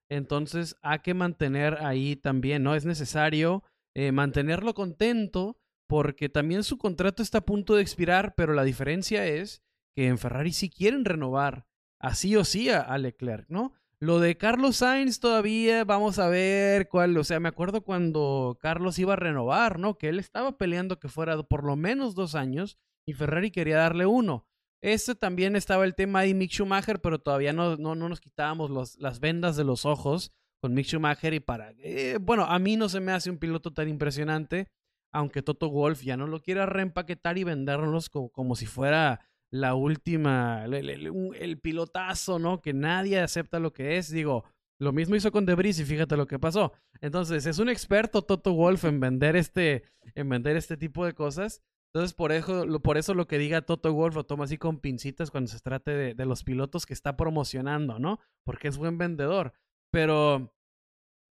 Entonces 0.09 0.75
hay 0.81 0.97
que 0.97 1.13
mantener 1.13 1.75
ahí 1.75 2.15
también, 2.15 2.63
¿no? 2.63 2.73
Es 2.73 2.85
necesario 2.85 3.63
eh, 3.93 4.11
mantenerlo 4.11 4.73
contento 4.73 5.59
porque 5.87 6.27
también 6.27 6.63
su 6.63 6.79
contrato 6.79 7.21
está 7.21 7.37
a 7.37 7.45
punto 7.45 7.75
de 7.75 7.83
expirar, 7.83 8.33
pero 8.33 8.55
la 8.55 8.63
diferencia 8.63 9.27
es 9.27 9.61
que 9.95 10.07
en 10.07 10.17
Ferrari 10.17 10.53
sí 10.53 10.71
quieren 10.71 11.05
renovar 11.05 11.67
así 12.01 12.35
o 12.35 12.43
sí 12.43 12.71
a 12.71 12.97
Leclerc, 12.97 13.47
¿no? 13.47 13.73
Lo 13.99 14.19
de 14.19 14.37
Carlos 14.37 14.77
Sainz 14.77 15.19
todavía 15.19 15.83
vamos 15.83 16.17
a 16.17 16.29
ver 16.29 16.89
cuál, 16.89 17.15
o 17.15 17.23
sea, 17.25 17.39
me 17.39 17.49
acuerdo 17.49 17.81
cuando 17.81 18.57
Carlos 18.59 18.97
iba 18.97 19.13
a 19.13 19.17
renovar, 19.17 19.77
¿no? 19.77 19.99
Que 19.99 20.09
él 20.09 20.17
estaba 20.17 20.57
peleando 20.57 20.99
que 20.99 21.09
fuera 21.09 21.37
por 21.43 21.63
lo 21.63 21.75
menos 21.75 22.15
dos 22.15 22.33
años 22.33 22.79
y 23.05 23.13
Ferrari 23.13 23.51
quería 23.51 23.77
darle 23.77 24.07
uno. 24.07 24.47
Este 24.81 25.15
también 25.15 25.55
estaba 25.55 25.85
el 25.85 25.95
tema 25.95 26.21
de 26.21 26.33
Mick 26.33 26.51
Schumacher, 26.51 27.01
pero 27.01 27.19
todavía 27.19 27.53
no, 27.53 27.77
no, 27.77 27.95
no 27.95 28.09
nos 28.09 28.21
quitábamos 28.21 28.97
las 28.97 29.19
vendas 29.19 29.55
de 29.55 29.63
los 29.63 29.85
ojos 29.85 30.31
con 30.61 30.73
Mick 30.73 30.87
Schumacher 30.87 31.33
y 31.33 31.39
para... 31.39 31.71
Eh, 31.79 32.17
bueno, 32.21 32.45
a 32.45 32.59
mí 32.59 32.77
no 32.77 32.89
se 32.89 32.99
me 32.99 33.11
hace 33.11 33.29
un 33.29 33.37
piloto 33.37 33.73
tan 33.73 33.89
impresionante, 33.89 34.69
aunque 35.11 35.41
Toto 35.41 35.69
Wolf 35.69 36.01
ya 36.01 36.17
no 36.17 36.27
lo 36.27 36.41
quiera 36.41 36.65
reempaquetar 36.65 37.37
y 37.37 37.43
venderlos 37.43 38.09
como, 38.09 38.29
como 38.29 38.55
si 38.55 38.65
fuera 38.65 39.21
la 39.49 39.75
última, 39.75 40.65
el, 40.65 41.59
pilotazo, 41.59 42.39
¿no? 42.39 42.61
Que 42.61 42.73
nadie 42.73 43.19
acepta 43.19 43.59
lo 43.59 43.71
que 43.71 43.97
es. 43.97 44.11
Digo, 44.11 44.43
lo 44.79 44.91
mismo 44.91 45.15
hizo 45.15 45.31
con 45.31 45.45
Debris 45.45 45.79
y 45.79 45.85
fíjate 45.85 46.17
lo 46.17 46.27
que 46.27 46.39
pasó. 46.39 46.73
Entonces, 47.01 47.45
es 47.45 47.59
un 47.59 47.69
experto 47.69 48.23
Toto 48.23 48.53
Wolf 48.53 48.83
en 48.85 48.99
vender 48.99 49.35
este, 49.35 49.83
en 50.15 50.29
vender 50.29 50.57
este 50.57 50.75
tipo 50.77 51.05
de 51.05 51.13
cosas. 51.13 51.61
Entonces, 51.93 52.13
por 52.13 52.31
eso, 52.31 52.65
por 52.81 52.97
eso 52.97 53.13
lo 53.13 53.27
que 53.27 53.37
diga 53.37 53.61
Toto 53.61 53.93
Wolf 53.93 54.15
lo 54.15 54.25
toma 54.25 54.43
así 54.43 54.57
con 54.57 54.79
pincitas 54.79 55.31
cuando 55.31 55.49
se 55.49 55.59
trate 55.59 55.91
de, 55.91 56.13
de 56.13 56.25
los 56.25 56.43
pilotos 56.43 56.85
que 56.85 56.93
está 56.93 57.17
promocionando, 57.17 57.97
¿no? 57.97 58.19
Porque 58.43 58.67
es 58.67 58.77
buen 58.77 58.97
vendedor. 58.97 59.53
Pero 59.91 60.53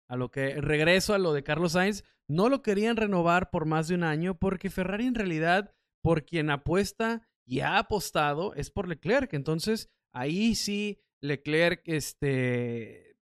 a 0.08 0.18
lo 0.18 0.30
que 0.30 0.60
regreso 0.60 1.14
a 1.14 1.20
lo 1.20 1.32
de 1.32 1.44
Carlos 1.44 1.72
Sainz, 1.72 2.04
no 2.28 2.50
lo 2.50 2.62
querían 2.62 2.98
renovar 2.98 3.50
por 3.50 3.66
más 3.66 3.88
de 3.88 3.96
un 3.96 4.04
año 4.04 4.38
porque 4.38 4.70
Ferrari 4.70 5.06
en 5.06 5.16
realidad, 5.16 5.74
por 6.02 6.26
quien 6.26 6.50
apuesta 6.50 7.28
y 7.46 7.62
ha 7.62 7.78
apostado 7.78 8.54
es 8.56 8.72
por 8.72 8.88
Leclerc. 8.88 9.34
Entonces, 9.34 9.90
ahí 10.14 10.56
sí, 10.56 11.00
Leclerc, 11.22 11.82
este, 11.86 13.18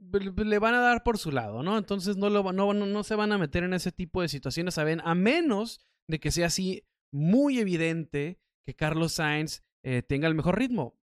le 0.00 0.58
van 0.58 0.74
a 0.74 0.80
dar 0.80 1.02
por 1.02 1.18
su 1.18 1.32
lado, 1.32 1.62
¿no? 1.62 1.78
Entonces 1.78 2.16
no, 2.16 2.30
lo, 2.30 2.52
no, 2.52 2.72
no 2.72 3.02
se 3.02 3.14
van 3.14 3.32
a 3.32 3.38
meter 3.38 3.64
en 3.64 3.74
ese 3.74 3.92
tipo 3.92 4.22
de 4.22 4.28
situaciones, 4.28 4.74
¿saben? 4.74 5.00
A 5.04 5.14
menos 5.14 5.80
de 6.08 6.18
que 6.18 6.30
sea 6.30 6.46
así 6.46 6.84
muy 7.12 7.58
evidente 7.58 8.40
que 8.66 8.74
Carlos 8.74 9.12
Sainz 9.12 9.62
eh, 9.84 10.02
tenga 10.02 10.26
el 10.28 10.34
mejor 10.34 10.58
ritmo. 10.58 10.98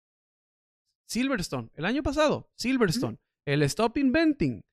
Silverstone, 1.07 1.69
el 1.75 1.85
año 1.85 2.01
pasado, 2.01 2.49
Silverstone, 2.55 3.19
el 3.45 3.61
Stop 3.63 3.97
Inventing, 3.97 4.63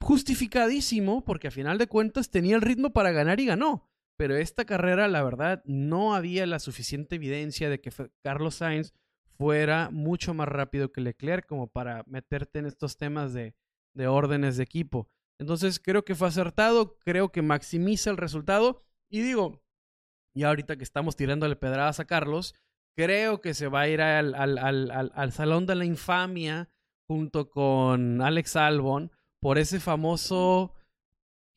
justificadísimo 0.00 1.24
porque 1.24 1.48
a 1.48 1.52
final 1.52 1.78
de 1.78 1.86
cuentas 1.86 2.30
tenía 2.30 2.56
el 2.56 2.62
ritmo 2.62 2.92
para 2.92 3.12
ganar 3.12 3.40
y 3.40 3.46
ganó. 3.46 3.88
Pero 4.16 4.36
esta 4.36 4.64
carrera, 4.64 5.06
la 5.06 5.22
verdad, 5.22 5.62
no 5.64 6.14
había 6.14 6.44
la 6.46 6.58
suficiente 6.58 7.16
evidencia 7.16 7.70
de 7.70 7.80
que 7.80 7.92
Carlos 8.22 8.56
Sainz 8.56 8.92
fuera 9.36 9.90
mucho 9.90 10.34
más 10.34 10.48
rápido 10.48 10.90
que 10.90 11.00
Leclerc 11.00 11.46
como 11.46 11.68
para 11.68 12.02
meterte 12.08 12.58
en 12.58 12.66
estos 12.66 12.96
temas 12.96 13.32
de, 13.32 13.54
de 13.94 14.08
órdenes 14.08 14.56
de 14.56 14.64
equipo. 14.64 15.08
Entonces 15.40 15.78
creo 15.78 16.04
que 16.04 16.16
fue 16.16 16.26
acertado, 16.26 16.98
creo 16.98 17.30
que 17.30 17.42
maximiza 17.42 18.10
el 18.10 18.16
resultado 18.16 18.82
y 19.08 19.20
digo, 19.20 19.62
y 20.34 20.44
ahorita 20.44 20.76
que 20.76 20.84
estamos 20.84 21.16
tirándole 21.16 21.56
pedradas 21.56 22.00
a 22.00 22.06
Carlos, 22.06 22.54
creo 22.96 23.40
que 23.40 23.54
se 23.54 23.68
va 23.68 23.82
a 23.82 23.88
ir 23.88 24.00
al, 24.00 24.34
al, 24.34 24.58
al, 24.58 25.12
al 25.14 25.32
Salón 25.32 25.66
de 25.66 25.74
la 25.74 25.84
Infamia 25.84 26.68
junto 27.06 27.48
con 27.48 28.20
Alex 28.22 28.56
Albon 28.56 29.10
por 29.40 29.58
ese 29.58 29.80
famoso 29.80 30.74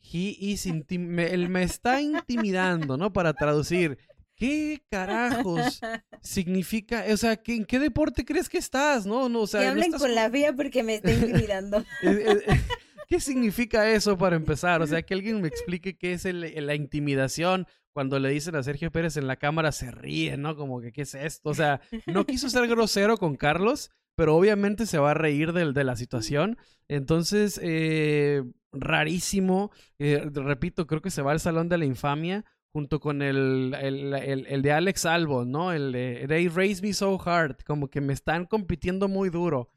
He 0.03 0.35
is 0.39 0.65
él 0.65 1.49
me 1.49 1.63
está 1.63 2.01
intimidando, 2.01 2.97
¿no? 2.97 3.13
Para 3.13 3.33
traducir. 3.33 3.97
¿Qué 4.35 4.81
carajos 4.89 5.79
significa? 6.21 7.05
O 7.11 7.17
sea, 7.17 7.39
¿en 7.45 7.65
qué 7.65 7.77
deporte 7.77 8.25
crees 8.25 8.49
que 8.49 8.57
estás? 8.57 9.05
No, 9.05 9.29
no, 9.29 9.41
o 9.41 9.47
sea, 9.47 9.61
que 9.61 9.67
hablen 9.67 9.91
con 9.91 10.15
la 10.15 10.29
vía 10.29 10.53
porque 10.53 10.81
me 10.81 10.95
está 10.95 11.11
intimidando. 11.11 11.83
Eh, 12.03 12.23
eh, 12.27 12.43
eh, 12.47 12.61
¿Qué 13.07 13.19
significa 13.19 13.89
eso 13.91 14.17
para 14.17 14.35
empezar? 14.35 14.81
O 14.81 14.87
sea, 14.87 15.03
que 15.03 15.13
alguien 15.13 15.41
me 15.41 15.47
explique 15.47 15.97
qué 15.97 16.13
es 16.13 16.25
la 16.25 16.75
intimidación. 16.75 17.67
Cuando 17.93 18.19
le 18.19 18.29
dicen 18.29 18.55
a 18.55 18.63
Sergio 18.63 18.91
Pérez 18.91 19.17
en 19.17 19.27
la 19.27 19.35
cámara 19.35 19.71
se 19.71 19.91
ríe, 19.91 20.37
¿no? 20.37 20.55
Como 20.55 20.79
que, 20.79 20.91
¿qué 20.91 21.01
es 21.01 21.13
esto? 21.13 21.49
O 21.49 21.53
sea, 21.53 21.81
no 22.05 22.25
quiso 22.25 22.49
ser 22.49 22.67
grosero 22.69 23.17
con 23.17 23.35
Carlos, 23.35 23.91
pero 24.15 24.35
obviamente 24.35 24.85
se 24.85 24.97
va 24.97 25.11
a 25.11 25.15
reír 25.15 25.51
de, 25.53 25.73
de 25.73 25.83
la 25.83 25.95
situación. 25.95 26.57
Entonces, 26.87 27.59
eh, 27.63 28.43
rarísimo. 28.71 29.71
Eh, 29.99 30.29
repito, 30.33 30.87
creo 30.87 31.01
que 31.01 31.11
se 31.11 31.21
va 31.21 31.31
al 31.31 31.39
Salón 31.39 31.69
de 31.69 31.77
la 31.77 31.85
Infamia 31.85 32.45
junto 32.73 32.99
con 32.99 33.21
el, 33.21 33.75
el, 33.81 34.13
el, 34.13 34.61
de 34.61 34.71
Alex 34.71 35.05
Albo, 35.05 35.43
¿no? 35.43 35.73
El 35.73 35.91
de 35.91 36.25
They 36.27 36.47
Raise 36.47 36.81
Me 36.81 36.93
So 36.93 37.19
Hard, 37.23 37.57
como 37.65 37.89
que 37.89 37.99
me 37.99 38.13
están 38.13 38.45
compitiendo 38.45 39.09
muy 39.09 39.29
duro. 39.29 39.69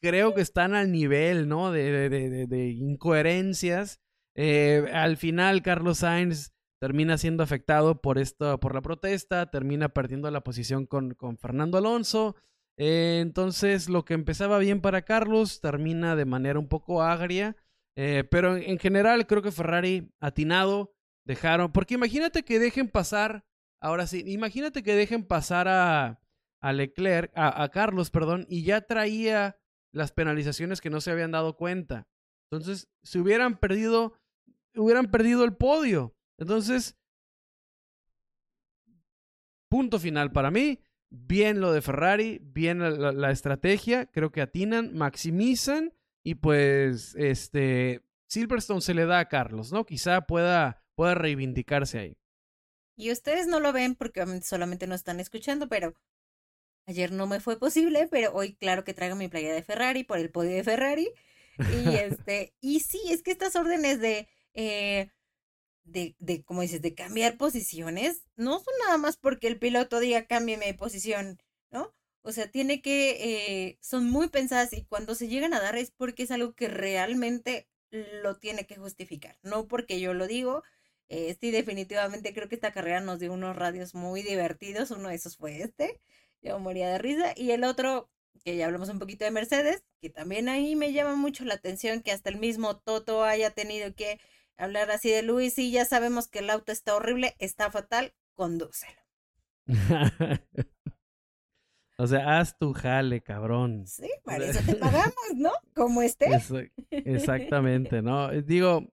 Creo 0.00 0.34
que 0.34 0.40
están 0.40 0.74
al 0.74 0.90
nivel, 0.90 1.48
¿no? 1.48 1.70
De, 1.70 2.08
de, 2.08 2.46
de, 2.48 2.70
incoherencias. 2.70 4.00
Eh, 4.34 4.90
al 4.92 5.16
final, 5.16 5.62
Carlos 5.62 5.98
Sainz 5.98 6.52
termina 6.82 7.16
siendo 7.16 7.44
afectado 7.44 8.00
por 8.02 8.18
esto, 8.18 8.58
por 8.58 8.74
la 8.74 8.82
protesta, 8.82 9.48
termina 9.52 9.90
perdiendo 9.90 10.28
la 10.32 10.42
posición 10.42 10.84
con, 10.84 11.14
con 11.14 11.38
Fernando 11.38 11.78
Alonso. 11.78 12.34
Eh, 12.76 13.20
entonces, 13.22 13.88
lo 13.88 14.04
que 14.04 14.14
empezaba 14.14 14.58
bien 14.58 14.80
para 14.80 15.02
Carlos 15.02 15.60
termina 15.60 16.16
de 16.16 16.24
manera 16.24 16.58
un 16.58 16.66
poco 16.66 17.00
agria. 17.00 17.56
Eh, 17.94 18.24
pero 18.28 18.56
en 18.56 18.80
general, 18.80 19.28
creo 19.28 19.42
que 19.42 19.52
Ferrari 19.52 20.10
atinado 20.18 20.92
dejaron. 21.24 21.70
Porque 21.70 21.94
imagínate 21.94 22.42
que 22.42 22.58
dejen 22.58 22.88
pasar. 22.88 23.44
Ahora 23.80 24.08
sí, 24.08 24.24
imagínate 24.26 24.82
que 24.82 24.96
dejen 24.96 25.24
pasar 25.24 25.68
a, 25.68 26.20
a 26.60 26.72
Leclerc, 26.72 27.30
a, 27.36 27.68
Carlos, 27.68 28.10
perdón, 28.10 28.44
y 28.48 28.64
ya 28.64 28.80
traía 28.80 29.56
las 29.92 30.10
penalizaciones 30.10 30.80
que 30.80 30.90
no 30.90 31.00
se 31.00 31.12
habían 31.12 31.30
dado 31.30 31.56
cuenta. 31.56 32.08
Entonces, 32.50 32.88
si 33.04 33.20
hubieran 33.20 33.60
perdido, 33.60 34.14
hubieran 34.74 35.12
perdido 35.12 35.44
el 35.44 35.54
podio. 35.54 36.16
Entonces, 36.38 36.96
punto 39.68 39.98
final 39.98 40.32
para 40.32 40.50
mí. 40.50 40.80
Bien 41.14 41.60
lo 41.60 41.72
de 41.72 41.82
Ferrari, 41.82 42.40
bien 42.42 42.78
la, 42.78 43.12
la 43.12 43.30
estrategia. 43.30 44.06
Creo 44.06 44.32
que 44.32 44.40
atinan, 44.40 44.94
maximizan 44.94 45.92
y 46.24 46.36
pues 46.36 47.14
este 47.16 48.02
Silverstone 48.28 48.80
se 48.80 48.94
le 48.94 49.04
da 49.04 49.18
a 49.18 49.28
Carlos, 49.28 49.72
¿no? 49.72 49.84
Quizá 49.84 50.22
pueda 50.22 50.82
pueda 50.94 51.14
reivindicarse 51.14 51.98
ahí. 51.98 52.18
Y 52.96 53.10
ustedes 53.10 53.46
no 53.46 53.60
lo 53.60 53.72
ven 53.72 53.94
porque 53.94 54.24
solamente 54.42 54.86
nos 54.86 55.00
están 55.00 55.20
escuchando, 55.20 55.68
pero 55.68 55.94
ayer 56.86 57.12
no 57.12 57.26
me 57.26 57.40
fue 57.40 57.58
posible, 57.58 58.08
pero 58.10 58.32
hoy 58.32 58.54
claro 58.54 58.84
que 58.84 58.94
traigo 58.94 59.16
mi 59.16 59.28
playa 59.28 59.52
de 59.52 59.62
Ferrari 59.62 60.04
por 60.04 60.18
el 60.18 60.30
podio 60.30 60.52
de 60.52 60.64
Ferrari. 60.64 61.12
Y 61.58 61.58
este, 61.96 62.54
y 62.60 62.80
sí, 62.80 63.00
es 63.10 63.22
que 63.22 63.30
estas 63.32 63.56
órdenes 63.56 64.00
de, 64.00 64.28
eh, 64.54 65.10
de, 65.84 66.16
de, 66.18 66.44
como 66.44 66.62
dices, 66.62 66.82
de 66.82 66.94
cambiar 66.94 67.36
posiciones, 67.36 68.22
no 68.36 68.58
son 68.60 68.74
nada 68.86 68.98
más 68.98 69.16
porque 69.16 69.48
el 69.48 69.58
piloto 69.58 70.00
diga 70.00 70.26
cámbiame 70.26 70.66
de 70.66 70.74
posición, 70.74 71.38
¿no? 71.70 71.94
O 72.22 72.32
sea, 72.32 72.50
tiene 72.50 72.82
que, 72.82 73.66
eh, 73.66 73.78
son 73.80 74.08
muy 74.10 74.28
pensadas 74.28 74.72
y 74.72 74.84
cuando 74.84 75.14
se 75.14 75.28
llegan 75.28 75.54
a 75.54 75.60
dar 75.60 75.76
es 75.76 75.90
porque 75.90 76.22
es 76.24 76.30
algo 76.30 76.54
que 76.54 76.68
realmente 76.68 77.68
lo 77.90 78.38
tiene 78.38 78.66
que 78.66 78.76
justificar, 78.76 79.36
no 79.42 79.66
porque 79.68 80.00
yo 80.00 80.14
lo 80.14 80.26
digo, 80.26 80.62
eh, 81.08 81.36
sí, 81.40 81.50
definitivamente 81.50 82.32
creo 82.32 82.48
que 82.48 82.54
esta 82.54 82.72
carrera 82.72 83.00
nos 83.00 83.18
dio 83.20 83.32
unos 83.32 83.54
radios 83.54 83.94
muy 83.94 84.22
divertidos. 84.22 84.90
Uno 84.90 85.10
de 85.10 85.16
esos 85.16 85.36
fue 85.36 85.60
este. 85.62 86.00
Yo 86.40 86.58
moría 86.58 86.88
de 86.88 86.98
risa. 86.98 87.34
Y 87.36 87.50
el 87.50 87.64
otro, 87.64 88.10
que 88.44 88.56
ya 88.56 88.64
hablamos 88.66 88.88
un 88.88 88.98
poquito 88.98 89.24
de 89.24 89.30
Mercedes, 89.30 89.84
que 90.00 90.08
también 90.08 90.48
ahí 90.48 90.74
me 90.74 90.92
llama 90.92 91.14
mucho 91.14 91.44
la 91.44 91.54
atención 91.54 92.00
que 92.02 92.12
hasta 92.12 92.30
el 92.30 92.38
mismo 92.38 92.78
Toto 92.78 93.24
haya 93.24 93.50
tenido 93.50 93.94
que 93.94 94.20
hablar 94.62 94.90
así 94.90 95.10
de 95.10 95.22
Luis. 95.22 95.58
Y 95.58 95.70
ya 95.70 95.84
sabemos 95.84 96.28
que 96.28 96.40
el 96.40 96.50
auto 96.50 96.72
está 96.72 96.94
horrible, 96.94 97.34
está 97.38 97.70
fatal, 97.70 98.14
condúcelo. 98.34 99.00
o 101.98 102.06
sea, 102.06 102.38
haz 102.38 102.58
tu 102.58 102.72
jale, 102.72 103.20
cabrón. 103.20 103.86
Sí, 103.86 104.10
para 104.24 104.44
eso 104.44 104.60
te 104.64 104.76
pagamos, 104.76 105.14
¿no? 105.36 105.50
Como 105.74 106.02
esté. 106.02 106.28
exactamente, 106.90 108.02
¿no? 108.02 108.30
Digo, 108.42 108.88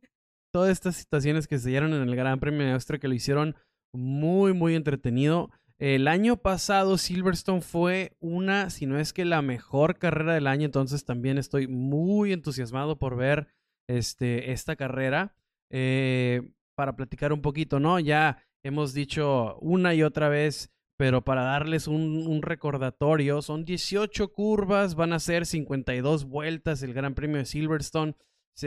todas 0.52 0.72
estas 0.72 0.96
situaciones 0.96 1.48
que 1.48 1.60
se 1.60 1.70
dieron 1.70 1.94
en 1.94 2.08
el 2.08 2.16
Gran 2.16 2.40
Premio 2.40 2.66
de 2.66 2.74
Austria 2.74 3.00
que 3.00 3.08
lo 3.08 3.14
hicieron 3.14 3.56
muy, 3.94 4.54
muy 4.54 4.76
entretenido. 4.76 5.50
El 5.78 6.10
año 6.10 6.36
pasado 6.36 6.98
Silverstone 6.98 7.62
fue 7.62 8.18
una, 8.20 8.70
si 8.70 8.86
no 8.86 9.00
es 9.00 9.14
que 9.14 9.24
la 9.24 9.42
mejor 9.42 9.98
carrera 9.98 10.34
del 10.34 10.48
año, 10.48 10.66
entonces 10.66 11.06
también 11.06 11.38
estoy 11.38 11.68
muy 11.68 12.34
entusiasmado 12.34 13.00
por 13.00 13.16
ver 13.16 13.48
este, 13.88 14.52
esta 14.52 14.76
carrera. 14.76 15.36
Eh, 15.70 16.42
para 16.76 16.96
platicar 16.96 17.34
un 17.34 17.42
poquito, 17.42 17.80
¿no? 17.80 18.00
Ya 18.00 18.44
hemos 18.64 18.94
dicho 18.94 19.58
una 19.60 19.94
y 19.94 20.04
otra 20.04 20.30
vez, 20.30 20.72
pero 20.98 21.24
para 21.24 21.44
darles 21.44 21.88
un, 21.88 22.42
recordatorio, 22.42 23.42
son 23.42 23.66
18 23.66 24.32
curvas, 24.32 24.96
van 24.96 25.14
a 25.14 25.20
ser 25.20 25.46
52 25.46 26.26
vueltas 26.26 26.84
el 26.84 26.94
Gran 26.94 27.16
Premio 27.16 27.38
de 27.38 27.46
Silverstone 27.46 28.16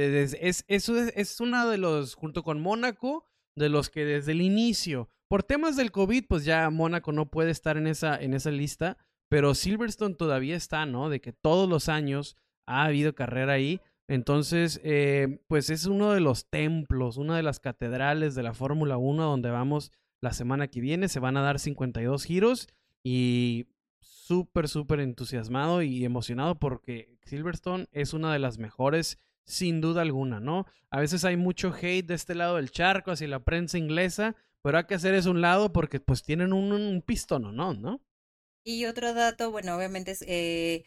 es, 0.01 0.65
eso 0.69 0.97
es, 0.97 1.41
uno 1.41 1.69
de 1.69 1.79
los, 1.79 2.15
junto 2.15 2.43
con 2.43 2.61
Mónaco, 2.61 3.27
de 3.57 3.69
los 3.69 3.91
que 3.91 4.05
desde 4.05 4.33
el 4.33 4.41
inicio, 4.41 5.09
por 5.29 5.43
temas 5.43 5.77
del 5.77 5.93
COVID, 5.93 6.25
pues 6.29 6.45
ya 6.45 6.69
Mónaco 6.71 7.13
no 7.13 7.31
puede 7.31 7.51
estar 7.51 7.77
en 7.77 7.87
esa, 7.87 8.17
en 8.17 8.35
esa 8.35 8.51
lista, 8.51 8.99
pero 9.29 9.55
Silverstone 9.55 10.15
todavía 10.15 10.57
está, 10.57 10.87
¿no? 10.87 11.09
De 11.09 11.21
que 11.21 11.33
todos 11.33 11.69
los 11.69 11.89
años 11.89 12.37
ha 12.67 12.85
habido 12.85 13.15
carrera 13.15 13.55
ahí. 13.55 13.81
Entonces, 14.09 14.81
eh, 14.85 15.41
pues 15.49 15.71
es 15.71 15.87
uno 15.87 16.13
de 16.13 16.21
los 16.21 16.47
templos, 16.47 17.17
una 17.17 17.37
de 17.37 17.43
las 17.43 17.61
catedrales 17.61 18.35
de 18.35 18.43
la 18.43 18.55
Fórmula 18.55 18.97
1 18.97 19.23
donde 19.25 19.51
vamos 19.51 19.93
la 20.21 20.33
semana 20.33 20.69
que 20.69 20.81
viene. 20.81 21.09
Se 21.09 21.21
van 21.21 21.37
a 21.37 21.43
dar 21.43 21.59
52 21.59 22.25
giros 22.25 22.69
y 23.03 23.67
súper, 24.01 24.69
súper 24.69 25.01
entusiasmado 25.01 25.83
y 25.83 26.05
emocionado 26.05 26.59
porque 26.59 27.19
Silverstone 27.25 27.87
es 27.93 28.13
una 28.13 28.33
de 28.33 28.39
las 28.39 28.59
mejores 28.59 29.19
sin 29.45 29.81
duda 29.81 30.03
alguna, 30.03 30.41
¿no? 30.41 30.67
A 30.91 31.01
veces 31.01 31.25
hay 31.25 31.37
mucho 31.37 31.73
hate 31.75 32.07
de 32.07 32.15
este 32.15 32.35
lado 32.35 32.57
del 32.57 32.71
charco 32.71 33.11
hacia 33.11 33.29
la 33.29 33.45
prensa 33.45 33.79
inglesa, 33.79 34.37
pero 34.63 34.79
hay 34.79 34.85
que 34.85 34.95
hacer 34.95 35.15
eso 35.15 35.31
un 35.31 35.41
lado 35.41 35.73
porque 35.73 36.01
pues 36.01 36.23
tienen 36.23 36.53
un, 36.53 36.73
un 36.73 37.03
pistón, 37.03 37.55
¿no? 37.55 37.75
¿no? 37.75 38.01
Y 38.65 38.87
otro 38.87 39.13
dato, 39.13 39.51
bueno, 39.51 39.77
obviamente 39.77 40.13
es, 40.13 40.23
eh, 40.29 40.85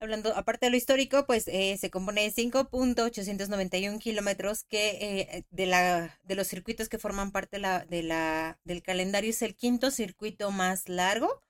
hablando, 0.00 0.34
aparte 0.36 0.66
de 0.66 0.70
lo 0.70 0.76
histórico, 0.76 1.26
pues 1.26 1.48
eh, 1.48 1.76
se 1.78 1.90
compone 1.90 2.22
de 2.22 2.32
5.891 2.32 3.98
kilómetros 3.98 4.64
que 4.64 4.90
eh, 5.00 5.44
de, 5.50 5.66
la, 5.66 6.18
de 6.24 6.34
los 6.34 6.46
circuitos 6.48 6.88
que 6.88 6.98
forman 6.98 7.32
parte 7.32 7.58
de 7.88 8.02
la, 8.02 8.58
del 8.64 8.82
calendario 8.82 9.30
es 9.30 9.42
el 9.42 9.56
quinto 9.56 9.90
circuito 9.90 10.50
más 10.50 10.88
largo. 10.88 11.42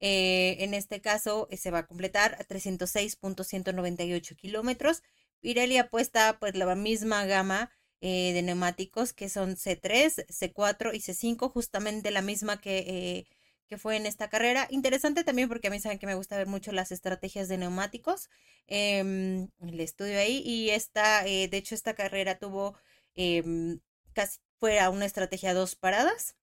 en 0.00 0.74
este 0.74 1.00
caso 1.00 1.48
se 1.56 1.70
va 1.70 1.78
a 1.80 1.86
completar 1.86 2.34
a 2.34 2.44
306.198 2.44 4.36
kilómetros 4.36 5.02
Pirelli 5.40 5.78
apuesta 5.78 6.38
pues 6.40 6.56
la 6.56 6.74
misma 6.74 7.24
gama 7.24 7.70
eh, 8.00 8.32
de 8.32 8.42
neumáticos 8.42 9.12
que 9.12 9.28
son 9.28 9.56
C3, 9.56 10.26
C4 10.28 10.94
y 10.94 11.00
C5, 11.00 11.50
justamente 11.50 12.10
la 12.10 12.22
misma 12.22 12.60
que, 12.60 12.78
eh, 12.78 13.26
que 13.68 13.78
fue 13.78 13.96
en 13.96 14.06
esta 14.06 14.28
carrera. 14.28 14.66
Interesante 14.70 15.24
también 15.24 15.48
porque 15.48 15.68
a 15.68 15.70
mí 15.70 15.80
saben 15.80 15.98
que 15.98 16.06
me 16.06 16.14
gusta 16.14 16.36
ver 16.36 16.46
mucho 16.46 16.72
las 16.72 16.92
estrategias 16.92 17.48
de 17.48 17.58
neumáticos. 17.58 18.30
Eh, 18.68 19.48
el 19.60 19.80
estudio 19.80 20.18
ahí 20.18 20.42
y 20.44 20.70
esta, 20.70 21.26
eh, 21.26 21.48
de 21.48 21.56
hecho 21.56 21.74
esta 21.74 21.94
carrera 21.94 22.38
tuvo 22.38 22.76
em, 23.14 23.80
casi 24.12 24.40
fuera 24.58 24.90
una 24.90 25.06
estrategia 25.06 25.54
dos 25.54 25.76
paradas. 25.76 26.36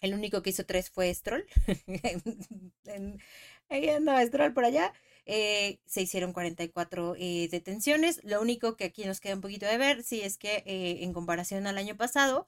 El 0.00 0.14
único 0.14 0.42
que 0.42 0.50
hizo 0.50 0.66
tres 0.66 0.90
fue 0.90 1.12
Stroll. 1.14 1.46
ahí 3.68 3.88
andaba 3.88 4.24
Stroll 4.26 4.52
por 4.52 4.64
allá. 4.64 4.92
Eh, 5.26 5.80
se 5.86 6.02
hicieron 6.02 6.32
44 6.32 7.14
eh, 7.18 7.48
detenciones. 7.50 8.20
Lo 8.24 8.40
único 8.40 8.76
que 8.76 8.84
aquí 8.84 9.04
nos 9.04 9.20
queda 9.20 9.34
un 9.34 9.40
poquito 9.40 9.66
de 9.66 9.78
ver, 9.78 10.02
si 10.02 10.20
es 10.20 10.36
que 10.36 10.62
eh, 10.66 10.98
en 11.02 11.12
comparación 11.12 11.66
al 11.66 11.78
año 11.78 11.96
pasado, 11.96 12.46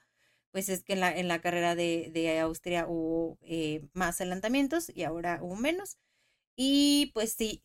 pues 0.57 0.71
es 0.71 0.83
que 0.83 0.95
en 0.95 1.01
la, 1.01 1.15
en 1.15 1.29
la 1.29 1.43
carrera 1.43 1.75
de, 1.75 2.09
de 2.15 2.39
Austria 2.41 2.87
hubo 2.89 3.39
más 3.93 4.23
adelantamientos 4.23 4.91
y 4.95 5.03
ahora 5.03 5.41
hubo 5.43 5.55
menos. 5.55 5.99
Y 6.57 7.11
pues 7.13 7.35
sí, 7.35 7.61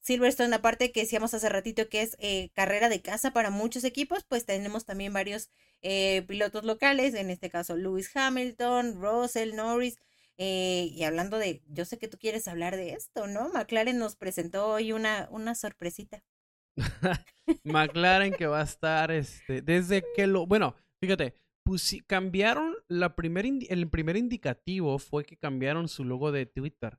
Silverstone, 0.00 0.54
aparte 0.54 0.92
que 0.92 1.00
decíamos 1.00 1.34
hace 1.34 1.48
ratito 1.48 1.88
que 1.88 2.02
es 2.02 2.16
carrera 2.54 2.88
de 2.88 3.02
casa 3.02 3.32
para 3.32 3.50
muchos 3.50 3.82
equipos, 3.82 4.22
pues 4.28 4.46
tenemos 4.46 4.84
también 4.84 5.12
varios 5.12 5.50
pilotos 5.80 6.62
locales, 6.62 7.14
en 7.14 7.30
este 7.30 7.50
caso 7.50 7.76
Lewis 7.76 8.14
Hamilton, 8.14 9.02
Russell, 9.02 9.56
Norris, 9.56 9.98
eh, 10.38 10.90
y 10.92 11.04
hablando 11.04 11.38
de, 11.38 11.62
yo 11.68 11.84
sé 11.84 11.98
que 11.98 12.08
tú 12.08 12.18
quieres 12.18 12.48
hablar 12.48 12.76
de 12.76 12.94
esto, 12.94 13.26
¿no? 13.26 13.50
McLaren 13.50 13.98
nos 13.98 14.16
presentó 14.16 14.66
hoy 14.68 14.92
una, 14.92 15.28
una 15.30 15.54
sorpresita. 15.54 16.22
McLaren 17.64 18.32
que 18.32 18.46
va 18.46 18.60
a 18.60 18.64
estar, 18.64 19.10
este, 19.10 19.60
desde 19.60 20.02
que 20.16 20.26
lo, 20.26 20.46
bueno, 20.46 20.74
fíjate, 21.00 21.34
pues 21.64 21.96
cambiaron 22.06 22.74
la 22.88 23.14
primer, 23.14 23.46
el 23.68 23.88
primer 23.88 24.16
indicativo 24.16 24.98
fue 24.98 25.24
que 25.24 25.36
cambiaron 25.36 25.88
su 25.88 26.04
logo 26.04 26.32
de 26.32 26.46
Twitter. 26.46 26.98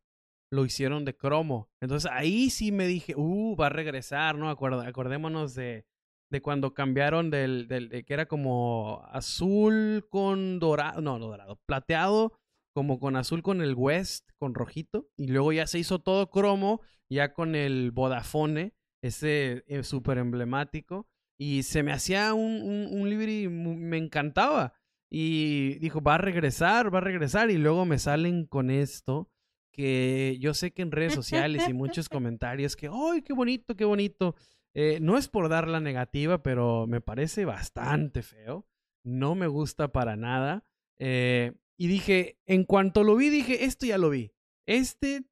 Lo 0.51 0.65
hicieron 0.65 1.03
de 1.03 1.15
cromo. 1.15 1.69
Entonces 1.81 2.09
ahí 2.11 2.49
sí 2.49 2.71
me 2.71 2.87
dije, 2.87 3.15
uh, 3.17 3.55
va 3.55 3.67
a 3.67 3.69
regresar, 3.69 4.37
¿no? 4.37 4.49
acordémonos 4.49 5.55
de, 5.55 5.85
de 6.31 6.41
cuando 6.41 6.73
cambiaron 6.73 7.29
del, 7.29 7.67
del 7.67 7.89
de 7.89 8.03
que 8.03 8.13
era 8.13 8.27
como 8.27 9.03
azul 9.11 10.05
con 10.09 10.59
dorado, 10.59 11.01
no, 11.01 11.19
no 11.19 11.27
dorado, 11.27 11.59
plateado 11.65 12.33
como 12.73 12.99
con 12.99 13.15
azul 13.15 13.43
con 13.43 13.61
el 13.61 13.75
West, 13.75 14.31
con 14.39 14.55
rojito, 14.55 15.07
y 15.15 15.27
luego 15.27 15.53
ya 15.53 15.67
se 15.67 15.79
hizo 15.79 15.99
todo 15.99 16.29
cromo, 16.31 16.81
ya 17.09 17.33
con 17.33 17.55
el 17.55 17.91
Vodafone, 17.91 18.73
ese 19.03 19.63
eh, 19.67 19.83
súper 19.83 20.17
emblemático, 20.17 21.07
y 21.43 21.63
se 21.63 21.83
me 21.83 21.91
hacía 21.91 22.33
un, 22.33 22.61
un, 22.61 22.87
un 23.01 23.09
livery, 23.09 23.49
me 23.49 23.97
encantaba. 23.97 24.73
Y 25.09 25.73
dijo, 25.79 26.01
va 26.01 26.15
a 26.15 26.17
regresar, 26.17 26.93
va 26.93 26.99
a 26.99 27.01
regresar, 27.01 27.51
y 27.51 27.57
luego 27.57 27.85
me 27.85 27.99
salen 27.99 28.45
con 28.45 28.71
esto, 28.71 29.29
que 29.69 30.37
yo 30.39 30.53
sé 30.53 30.71
que 30.71 30.83
en 30.83 30.91
redes 30.91 31.13
sociales 31.13 31.67
y 31.67 31.73
muchos 31.73 32.07
comentarios 32.09 32.77
que, 32.77 32.89
¡ay, 32.89 33.23
qué 33.23 33.33
bonito, 33.33 33.75
qué 33.75 33.83
bonito! 33.83 34.35
Eh, 34.73 34.99
no 35.01 35.17
es 35.17 35.27
por 35.27 35.49
dar 35.49 35.67
la 35.67 35.81
negativa, 35.81 36.41
pero 36.41 36.87
me 36.87 37.01
parece 37.01 37.43
bastante 37.43 38.23
feo. 38.23 38.65
No 39.03 39.35
me 39.35 39.47
gusta 39.47 39.91
para 39.91 40.15
nada. 40.15 40.63
Eh, 40.97 41.51
y 41.75 41.87
dije, 41.87 42.39
en 42.45 42.63
cuanto 42.63 43.03
lo 43.03 43.17
vi, 43.17 43.29
dije, 43.29 43.65
esto 43.65 43.85
ya 43.85 43.97
lo 43.97 44.09
vi. 44.09 44.31
Este, 44.65 45.25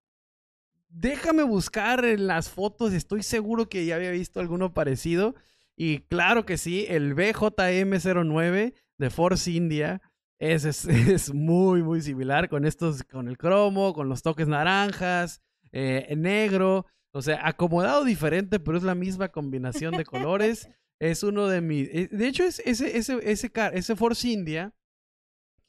déjame 0.89 1.43
buscar 1.43 2.03
en 2.03 2.28
las 2.28 2.49
fotos, 2.49 2.91
estoy 2.91 3.24
seguro 3.24 3.70
que 3.70 3.86
ya 3.86 3.95
había 3.95 4.12
visto 4.12 4.41
alguno 4.41 4.74
parecido. 4.74 5.36
Y 5.78 5.99
claro 5.99 6.45
que 6.45 6.57
sí, 6.57 6.86
el 6.89 7.15
BJM09 7.15 8.74
de 8.97 9.09
Force 9.09 9.51
India 9.51 10.01
es, 10.39 10.65
es, 10.86 11.34
muy, 11.34 11.84
muy 11.84 12.01
similar 12.01 12.49
con 12.49 12.65
estos, 12.65 13.03
con 13.03 13.28
el 13.28 13.38
cromo, 13.38 13.93
con 13.93 14.09
los 14.09 14.22
toques 14.22 14.47
naranjas, 14.47 15.41
eh, 15.72 16.13
negro. 16.17 16.86
O 17.13 17.22
sea, 17.22 17.45
acomodado 17.45 18.05
diferente, 18.05 18.59
pero 18.59 18.78
es 18.78 18.84
la 18.84 18.95
misma 18.95 19.30
combinación 19.30 19.97
de 19.97 20.05
colores. 20.05 20.69
es 20.99 21.24
uno 21.24 21.47
de 21.47 21.61
mis. 21.61 21.89
Eh, 21.89 22.09
de 22.11 22.28
hecho, 22.28 22.43
es 22.43 22.59
ese, 22.59 22.97
ese, 22.97 23.19
ese, 23.24 23.51
ese 23.74 23.95
Force 23.95 24.28
India 24.28 24.74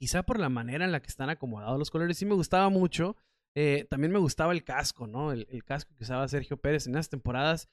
quizá 0.02 0.24
por 0.24 0.40
la 0.40 0.48
manera 0.48 0.84
en 0.84 0.90
la 0.90 1.00
que 1.00 1.06
están 1.06 1.30
acomodados 1.30 1.78
los 1.78 1.92
colores, 1.92 2.18
sí 2.18 2.26
me 2.26 2.34
gustaba 2.34 2.68
mucho. 2.70 3.16
Eh, 3.54 3.86
también 3.88 4.12
me 4.12 4.18
gustaba 4.18 4.52
el 4.52 4.64
casco, 4.64 5.06
¿no? 5.06 5.30
El, 5.30 5.62
casco 5.62 5.94
que 5.94 6.02
usaba 6.02 6.26
Sergio 6.26 6.56
Pérez 6.56 6.88
en 6.88 6.94
las 6.94 7.08
temporadas. 7.08 7.68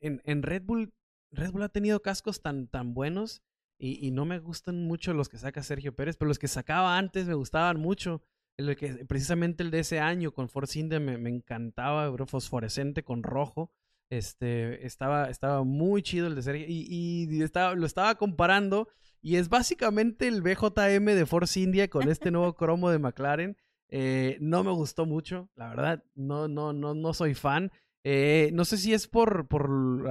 En, 0.00 0.42
Red 0.42 0.62
Bull, 0.62 0.94
Red 1.30 1.52
Bull 1.52 1.62
ha 1.62 1.68
tenido 1.68 2.00
cascos 2.00 2.40
tan, 2.42 2.68
tan 2.68 2.94
buenos 2.94 3.42
y, 3.80 4.10
no 4.10 4.24
me 4.24 4.40
gustan 4.40 4.82
mucho 4.82 5.14
los 5.14 5.28
que 5.28 5.38
saca 5.38 5.62
Sergio 5.62 5.94
Pérez, 5.94 6.16
pero 6.16 6.28
los 6.28 6.40
que 6.40 6.48
sacaba 6.48 6.98
antes 6.98 7.26
me 7.26 7.34
gustaban 7.34 7.78
mucho. 7.78 8.22
El 8.56 8.74
que, 8.74 9.04
precisamente 9.06 9.62
el 9.62 9.70
de 9.70 9.78
ese 9.78 10.00
año 10.00 10.32
con 10.32 10.48
Force 10.48 10.80
India 10.80 10.98
me, 10.98 11.30
encantaba, 11.30 12.08
bro, 12.10 12.26
fosforescente 12.26 13.04
con 13.04 13.22
rojo. 13.22 13.70
Este, 14.10 14.84
estaba, 14.84 15.30
estaba 15.30 15.62
muy 15.62 16.02
chido 16.02 16.26
el 16.26 16.34
de 16.34 16.42
Sergio 16.42 16.66
y, 16.68 17.28
y 17.30 17.42
estaba, 17.42 17.74
lo 17.74 17.86
estaba 17.86 18.16
comparando 18.16 18.88
y 19.20 19.36
es 19.36 19.48
básicamente 19.48 20.28
el 20.28 20.42
BJM 20.42 21.04
de 21.04 21.26
Force 21.26 21.60
India 21.60 21.88
con 21.88 22.08
este 22.08 22.30
nuevo 22.30 22.54
cromo 22.54 22.90
de 22.90 22.98
McLaren. 22.98 23.56
Eh, 23.90 24.36
no 24.40 24.62
me 24.64 24.70
gustó 24.72 25.06
mucho, 25.06 25.48
la 25.54 25.68
verdad. 25.70 26.04
No, 26.14 26.48
no, 26.48 26.72
no, 26.72 26.94
no 26.94 27.14
soy 27.14 27.34
fan. 27.34 27.72
Eh, 28.04 28.50
no 28.52 28.64
sé 28.64 28.78
si 28.78 28.94
es 28.94 29.06
por, 29.08 29.48
por 29.48 29.68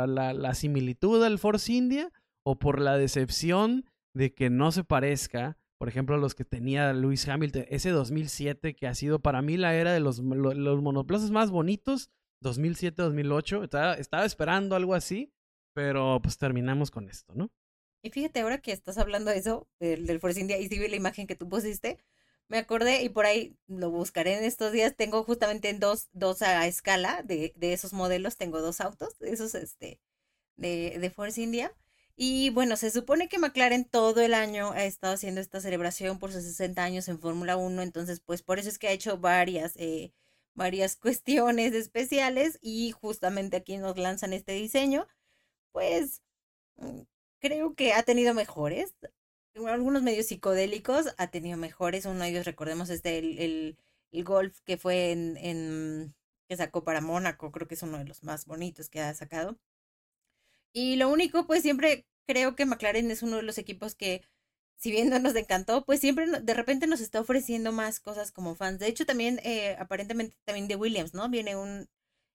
la, 0.07 0.53
similitud 0.53 1.23
al 1.23 1.39
Force 1.39 1.71
India 1.71 2.11
o 2.43 2.59
por 2.59 2.79
la 2.81 2.97
decepción 2.97 3.85
de 4.13 4.33
que 4.33 4.49
no 4.49 4.71
se 4.71 4.83
parezca, 4.83 5.57
por 5.77 5.87
ejemplo, 5.87 6.15
a 6.15 6.19
los 6.19 6.35
que 6.35 6.45
tenía 6.45 6.91
Lewis 6.93 7.27
Hamilton, 7.27 7.65
ese 7.69 7.91
2007 7.91 8.75
que 8.75 8.87
ha 8.87 8.95
sido 8.95 9.19
para 9.19 9.41
mí 9.41 9.57
la 9.57 9.75
era 9.75 9.93
de 9.93 9.99
los, 9.99 10.19
los 10.19 10.81
monoplazas 10.81 11.31
más 11.31 11.51
bonitos, 11.51 12.09
2007-2008. 12.43 13.63
Estaba, 13.63 13.93
estaba 13.95 14.25
esperando 14.25 14.75
algo 14.75 14.93
así, 14.93 15.31
pero 15.73 16.19
pues 16.21 16.37
terminamos 16.37 16.91
con 16.91 17.09
esto, 17.09 17.33
¿no? 17.35 17.51
Y 18.03 18.09
fíjate, 18.09 18.39
ahora 18.39 18.59
que 18.59 18.71
estás 18.71 18.97
hablando 18.97 19.31
de 19.31 19.37
eso, 19.37 19.67
del, 19.79 20.19
Force 20.19 20.39
India, 20.39 20.57
y 20.57 20.67
si 20.67 20.79
vi 20.79 20.87
la 20.87 20.95
imagen 20.95 21.27
que 21.27 21.35
tú 21.35 21.49
pusiste, 21.49 21.97
me 22.49 22.57
acordé 22.59 23.03
y 23.03 23.09
por 23.09 23.25
ahí 23.25 23.57
lo 23.67 23.89
buscaré 23.91 24.37
en 24.37 24.43
estos 24.43 24.71
días. 24.71 24.95
Tengo 24.95 25.23
justamente 25.23 25.73
dos, 25.73 26.09
dos 26.13 26.41
a 26.41 26.67
escala 26.67 27.21
de, 27.23 27.53
de 27.55 27.73
esos 27.73 27.93
modelos, 27.93 28.37
tengo 28.37 28.61
dos 28.61 28.81
autos, 28.81 29.15
esos 29.21 29.55
este, 29.55 29.99
de, 30.57 30.97
de 30.99 31.09
Force 31.09 31.41
India. 31.41 31.75
Y 32.15 32.49
bueno, 32.51 32.77
se 32.77 32.91
supone 32.91 33.29
que 33.29 33.39
McLaren 33.39 33.85
todo 33.85 34.21
el 34.21 34.33
año 34.33 34.71
ha 34.71 34.85
estado 34.85 35.13
haciendo 35.13 35.39
esta 35.41 35.61
celebración 35.61 36.19
por 36.19 36.31
sus 36.33 36.43
60 36.43 36.83
años 36.83 37.07
en 37.09 37.19
Fórmula 37.19 37.57
1, 37.57 37.81
entonces 37.83 38.21
pues 38.21 38.41
por 38.43 38.59
eso 38.59 38.69
es 38.69 38.79
que 38.79 38.87
ha 38.87 38.91
hecho 38.91 39.19
varias, 39.19 39.73
eh, 39.77 40.13
varias 40.55 40.95
cuestiones 40.97 41.73
especiales 41.73 42.57
y 42.61 42.91
justamente 42.91 43.57
aquí 43.57 43.77
nos 43.77 43.97
lanzan 43.97 44.33
este 44.33 44.53
diseño. 44.53 45.07
Pues 45.71 46.21
mm, 46.77 47.01
creo 47.39 47.75
que 47.75 47.93
ha 47.93 48.03
tenido 48.03 48.33
mejores. 48.33 48.95
Algunos 49.65 50.03
medios 50.03 50.27
psicodélicos 50.27 51.07
ha 51.17 51.27
tenido 51.31 51.57
mejores. 51.57 52.05
Uno 52.05 52.23
de 52.23 52.29
ellos, 52.29 52.45
recordemos, 52.45 52.89
este, 52.89 53.17
el, 53.19 53.39
el, 53.39 53.77
el 54.11 54.23
golf 54.23 54.59
que 54.61 54.77
fue 54.77 55.11
en, 55.11 55.37
en, 55.37 56.15
que 56.47 56.57
sacó 56.57 56.83
para 56.83 57.01
Mónaco. 57.01 57.51
Creo 57.51 57.67
que 57.67 57.75
es 57.75 57.83
uno 57.83 57.97
de 57.97 58.05
los 58.05 58.23
más 58.23 58.45
bonitos 58.45 58.89
que 58.89 59.01
ha 59.01 59.13
sacado. 59.13 59.57
Y 60.73 60.95
lo 60.97 61.09
único, 61.09 61.47
pues 61.47 61.61
siempre 61.63 62.05
creo 62.25 62.55
que 62.55 62.65
McLaren 62.65 63.09
es 63.11 63.23
uno 63.23 63.37
de 63.37 63.43
los 63.43 63.57
equipos 63.57 63.95
que, 63.95 64.21
si 64.77 64.91
bien 64.91 65.09
no 65.09 65.19
nos 65.19 65.35
encantó, 65.35 65.85
pues 65.85 65.99
siempre 65.99 66.27
de 66.27 66.53
repente 66.53 66.87
nos 66.87 67.01
está 67.01 67.21
ofreciendo 67.21 67.71
más 67.71 67.99
cosas 67.99 68.31
como 68.31 68.55
fans. 68.55 68.79
De 68.79 68.87
hecho, 68.87 69.05
también, 69.05 69.39
eh, 69.43 69.75
aparentemente, 69.79 70.35
también 70.45 70.67
de 70.67 70.75
Williams, 70.75 71.13
¿no? 71.13 71.29
Viene 71.29 71.55
un, 71.55 71.89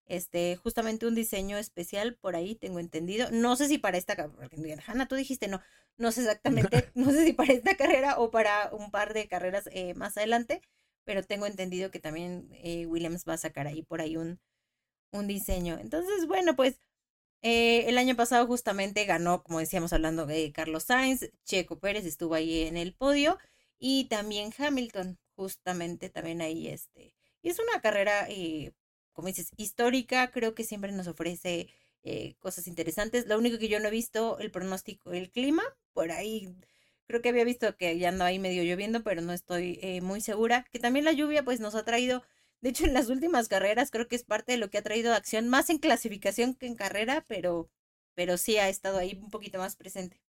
este, 0.07 0.57
justamente 0.57 1.07
un 1.07 1.15
diseño 1.15 1.59
especial 1.59 2.17
por 2.17 2.37
ahí, 2.37 2.55
tengo 2.57 2.81
entendido. 2.81 3.31
No 3.31 3.57
sé 3.57 3.69
si 3.69 3.79
para 3.79 3.99
esta 3.99 4.17
carrera, 4.17 4.83
Hanna, 4.87 5.09
tú 5.09 5.15
dijiste 5.17 5.49
no, 5.49 5.61
no 5.99 6.13
sé 6.13 6.23
exactamente, 6.23 6.91
no 6.95 7.11
sé 7.11 7.25
si 7.27 7.33
para 7.33 7.53
esta 7.53 7.77
carrera 7.77 8.19
o 8.19 8.31
para 8.31 8.71
un 8.73 8.91
par 8.91 9.15
de 9.15 9.29
carreras 9.29 9.69
eh, 9.73 9.95
más 9.95 10.17
adelante, 10.17 10.63
pero 11.05 11.23
tengo 11.23 11.47
entendido 11.47 11.91
que 11.91 12.01
también 12.01 12.49
eh, 12.53 12.87
Williams 12.87 13.25
va 13.29 13.35
a 13.35 13.39
sacar 13.39 13.67
ahí 13.67 13.83
por 13.83 14.01
ahí 14.01 14.17
un, 14.17 14.41
un 15.13 15.27
diseño. 15.29 15.79
Entonces, 15.81 16.27
bueno, 16.27 16.57
pues 16.57 16.79
eh, 17.43 17.89
el 17.89 17.99
año 17.99 18.17
pasado 18.17 18.47
justamente 18.47 19.05
ganó, 19.05 19.43
como 19.43 19.59
decíamos 19.59 19.93
hablando 19.93 20.27
de 20.27 20.53
Carlos 20.53 20.85
Sainz, 20.85 21.31
Checo 21.45 21.79
Pérez 21.81 22.07
estuvo 22.07 22.35
ahí 22.35 22.63
en 22.63 22.77
el 22.77 22.95
podio 22.95 23.39
y 23.79 24.05
también 24.05 24.53
Hamilton, 24.57 25.19
justamente 25.37 26.09
también 26.11 26.41
ahí 26.41 26.69
este. 26.69 27.15
Y 27.43 27.51
es 27.51 27.59
una 27.59 27.81
carrera 27.81 28.27
eh, 28.29 28.73
como 29.13 29.29
dices, 29.29 29.51
histórica, 29.57 30.31
creo 30.31 30.55
que 30.55 30.65
siempre 30.65 30.93
nos 30.93 31.07
ofrece 31.09 31.69
eh, 32.03 32.35
cosas 32.41 32.67
interesantes. 32.67 33.27
Lo 33.27 33.39
único 33.39 33.59
que 33.59 33.69
yo 33.69 33.81
no 33.81 33.89
he 33.89 33.91
visto, 33.91 34.39
el 34.39 34.51
pronóstico, 34.51 35.13
el 35.13 35.31
clima, 35.31 35.63
por 35.93 36.13
ahí 36.13 36.55
creo 37.07 37.21
que 37.21 37.29
había 37.29 37.45
visto 37.45 37.77
que 37.77 37.99
ya 37.99 38.09
ando 38.09 38.25
ahí 38.25 38.39
medio 38.39 38.63
lloviendo, 38.63 39.03
pero 39.03 39.21
no 39.21 39.33
estoy 39.33 39.79
eh, 39.83 40.01
muy 40.01 40.21
segura. 40.21 40.65
Que 40.73 40.79
también 40.79 41.05
la 41.05 41.13
lluvia 41.13 41.45
pues 41.45 41.61
nos 41.61 41.75
ha 41.75 41.85
traído, 41.85 42.23
de 42.61 42.71
hecho 42.71 42.87
en 42.87 42.95
las 42.95 43.09
últimas 43.11 43.49
carreras 43.49 43.91
creo 43.91 44.09
que 44.09 44.17
es 44.17 44.25
parte 44.25 44.53
de 44.53 44.59
lo 44.59 44.71
que 44.71 44.79
ha 44.79 44.83
traído 44.83 45.13
acción, 45.13 45.49
más 45.49 45.71
en 45.71 45.79
clasificación 45.79 46.55
que 46.55 46.67
en 46.67 46.75
carrera, 46.75 47.25
pero, 47.29 47.71
pero 48.15 48.39
sí 48.39 48.57
ha 48.57 48.69
estado 48.69 48.99
ahí 48.99 49.19
un 49.23 49.31
poquito 49.31 49.59
más 49.59 49.77
presente. 49.77 50.21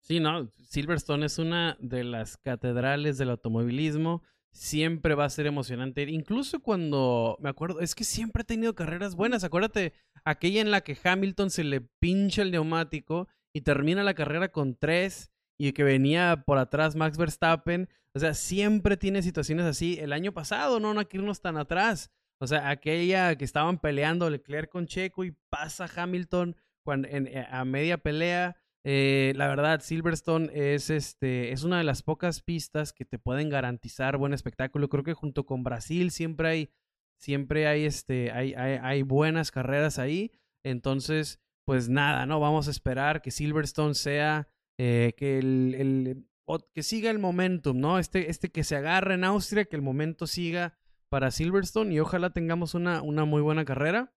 Sí, 0.00 0.20
no, 0.20 0.50
Silverstone 0.68 1.26
es 1.26 1.38
una 1.38 1.76
de 1.80 2.04
las 2.04 2.36
catedrales 2.36 3.18
del 3.18 3.30
automovilismo 3.30 4.22
siempre 4.52 5.14
va 5.14 5.24
a 5.24 5.30
ser 5.30 5.46
emocionante. 5.46 6.02
Incluso 6.02 6.60
cuando, 6.60 7.36
me 7.40 7.48
acuerdo, 7.48 7.80
es 7.80 7.94
que 7.94 8.04
siempre 8.04 8.42
ha 8.42 8.46
tenido 8.46 8.74
carreras 8.74 9.14
buenas. 9.14 9.44
Acuérdate, 9.44 9.92
aquella 10.24 10.60
en 10.60 10.70
la 10.70 10.80
que 10.80 10.96
Hamilton 11.02 11.50
se 11.50 11.64
le 11.64 11.80
pincha 11.80 12.42
el 12.42 12.50
neumático 12.50 13.28
y 13.52 13.62
termina 13.62 14.02
la 14.02 14.14
carrera 14.14 14.48
con 14.48 14.76
tres 14.76 15.30
y 15.58 15.72
que 15.72 15.84
venía 15.84 16.44
por 16.46 16.58
atrás 16.58 16.96
Max 16.96 17.16
Verstappen. 17.16 17.88
O 18.14 18.18
sea, 18.18 18.34
siempre 18.34 18.96
tiene 18.96 19.22
situaciones 19.22 19.66
así. 19.66 19.98
El 20.00 20.12
año 20.12 20.32
pasado, 20.32 20.80
no, 20.80 20.94
no 20.94 21.00
hay 21.00 21.06
que 21.06 21.18
irnos 21.18 21.40
tan 21.40 21.56
atrás. 21.56 22.10
O 22.40 22.46
sea, 22.46 22.70
aquella 22.70 23.36
que 23.36 23.44
estaban 23.44 23.78
peleando 23.78 24.30
Leclerc 24.30 24.70
con 24.70 24.86
Checo 24.86 25.24
y 25.24 25.32
pasa 25.50 25.88
Hamilton 25.94 26.56
cuando, 26.84 27.08
en, 27.08 27.26
eh, 27.26 27.46
a 27.50 27.64
media 27.64 27.98
pelea 27.98 28.56
eh, 28.84 29.32
la 29.36 29.48
verdad, 29.48 29.80
Silverstone 29.80 30.50
es, 30.54 30.88
este, 30.88 31.52
es 31.52 31.62
una 31.64 31.78
de 31.78 31.84
las 31.84 32.02
pocas 32.02 32.40
pistas 32.40 32.94
que 32.94 33.04
te 33.04 33.18
pueden 33.18 33.50
garantizar 33.50 34.16
buen 34.16 34.32
espectáculo. 34.32 34.88
Creo 34.88 35.04
que 35.04 35.12
junto 35.12 35.44
con 35.44 35.62
Brasil 35.62 36.10
siempre 36.10 36.48
hay, 36.48 36.70
siempre 37.18 37.66
hay, 37.66 37.84
este, 37.84 38.30
hay, 38.30 38.54
hay, 38.54 39.02
buenas 39.02 39.50
carreras 39.50 39.98
ahí. 39.98 40.32
Entonces, 40.62 41.40
pues 41.68 41.90
nada, 41.90 42.24
¿no? 42.24 42.40
Vamos 42.40 42.66
a 42.66 42.70
esperar 42.70 43.20
que 43.20 43.30
Silverstone 43.30 43.94
sea, 43.94 44.48
eh, 44.78 45.12
que, 45.18 45.38
el, 45.38 45.74
el, 45.74 46.26
que 46.74 46.82
siga 46.82 47.10
el 47.10 47.18
momentum, 47.18 47.78
¿no? 47.78 47.98
Este, 47.98 48.30
este 48.30 48.50
que 48.50 48.64
se 48.64 48.74
agarre 48.74 49.12
en 49.12 49.24
Austria, 49.24 49.66
que 49.66 49.76
el 49.76 49.82
momento 49.82 50.26
siga 50.26 50.78
para 51.10 51.30
Silverstone 51.30 51.92
y 51.92 52.00
ojalá 52.00 52.30
tengamos 52.30 52.72
una, 52.72 53.02
una 53.02 53.26
muy 53.26 53.42
buena 53.42 53.66
carrera. 53.66 54.14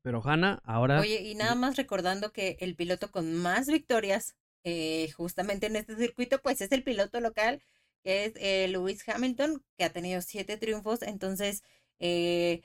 Pero 0.00 0.22
Hanna, 0.24 0.62
ahora... 0.64 0.98
Oye, 1.00 1.20
y 1.20 1.34
nada 1.34 1.54
más 1.56 1.76
recordando 1.76 2.32
que 2.32 2.56
el 2.60 2.74
piloto 2.74 3.10
con 3.10 3.36
más 3.36 3.66
victorias 3.66 4.34
eh, 4.64 5.10
justamente 5.14 5.66
en 5.66 5.76
este 5.76 5.94
circuito, 5.94 6.40
pues 6.40 6.62
es 6.62 6.72
el 6.72 6.84
piloto 6.84 7.20
local, 7.20 7.62
que 8.02 8.24
es 8.24 8.32
eh, 8.36 8.66
Lewis 8.68 9.06
Hamilton, 9.06 9.62
que 9.76 9.84
ha 9.84 9.92
tenido 9.92 10.22
siete 10.22 10.56
triunfos. 10.56 11.02
Entonces, 11.02 11.64
eh, 11.98 12.62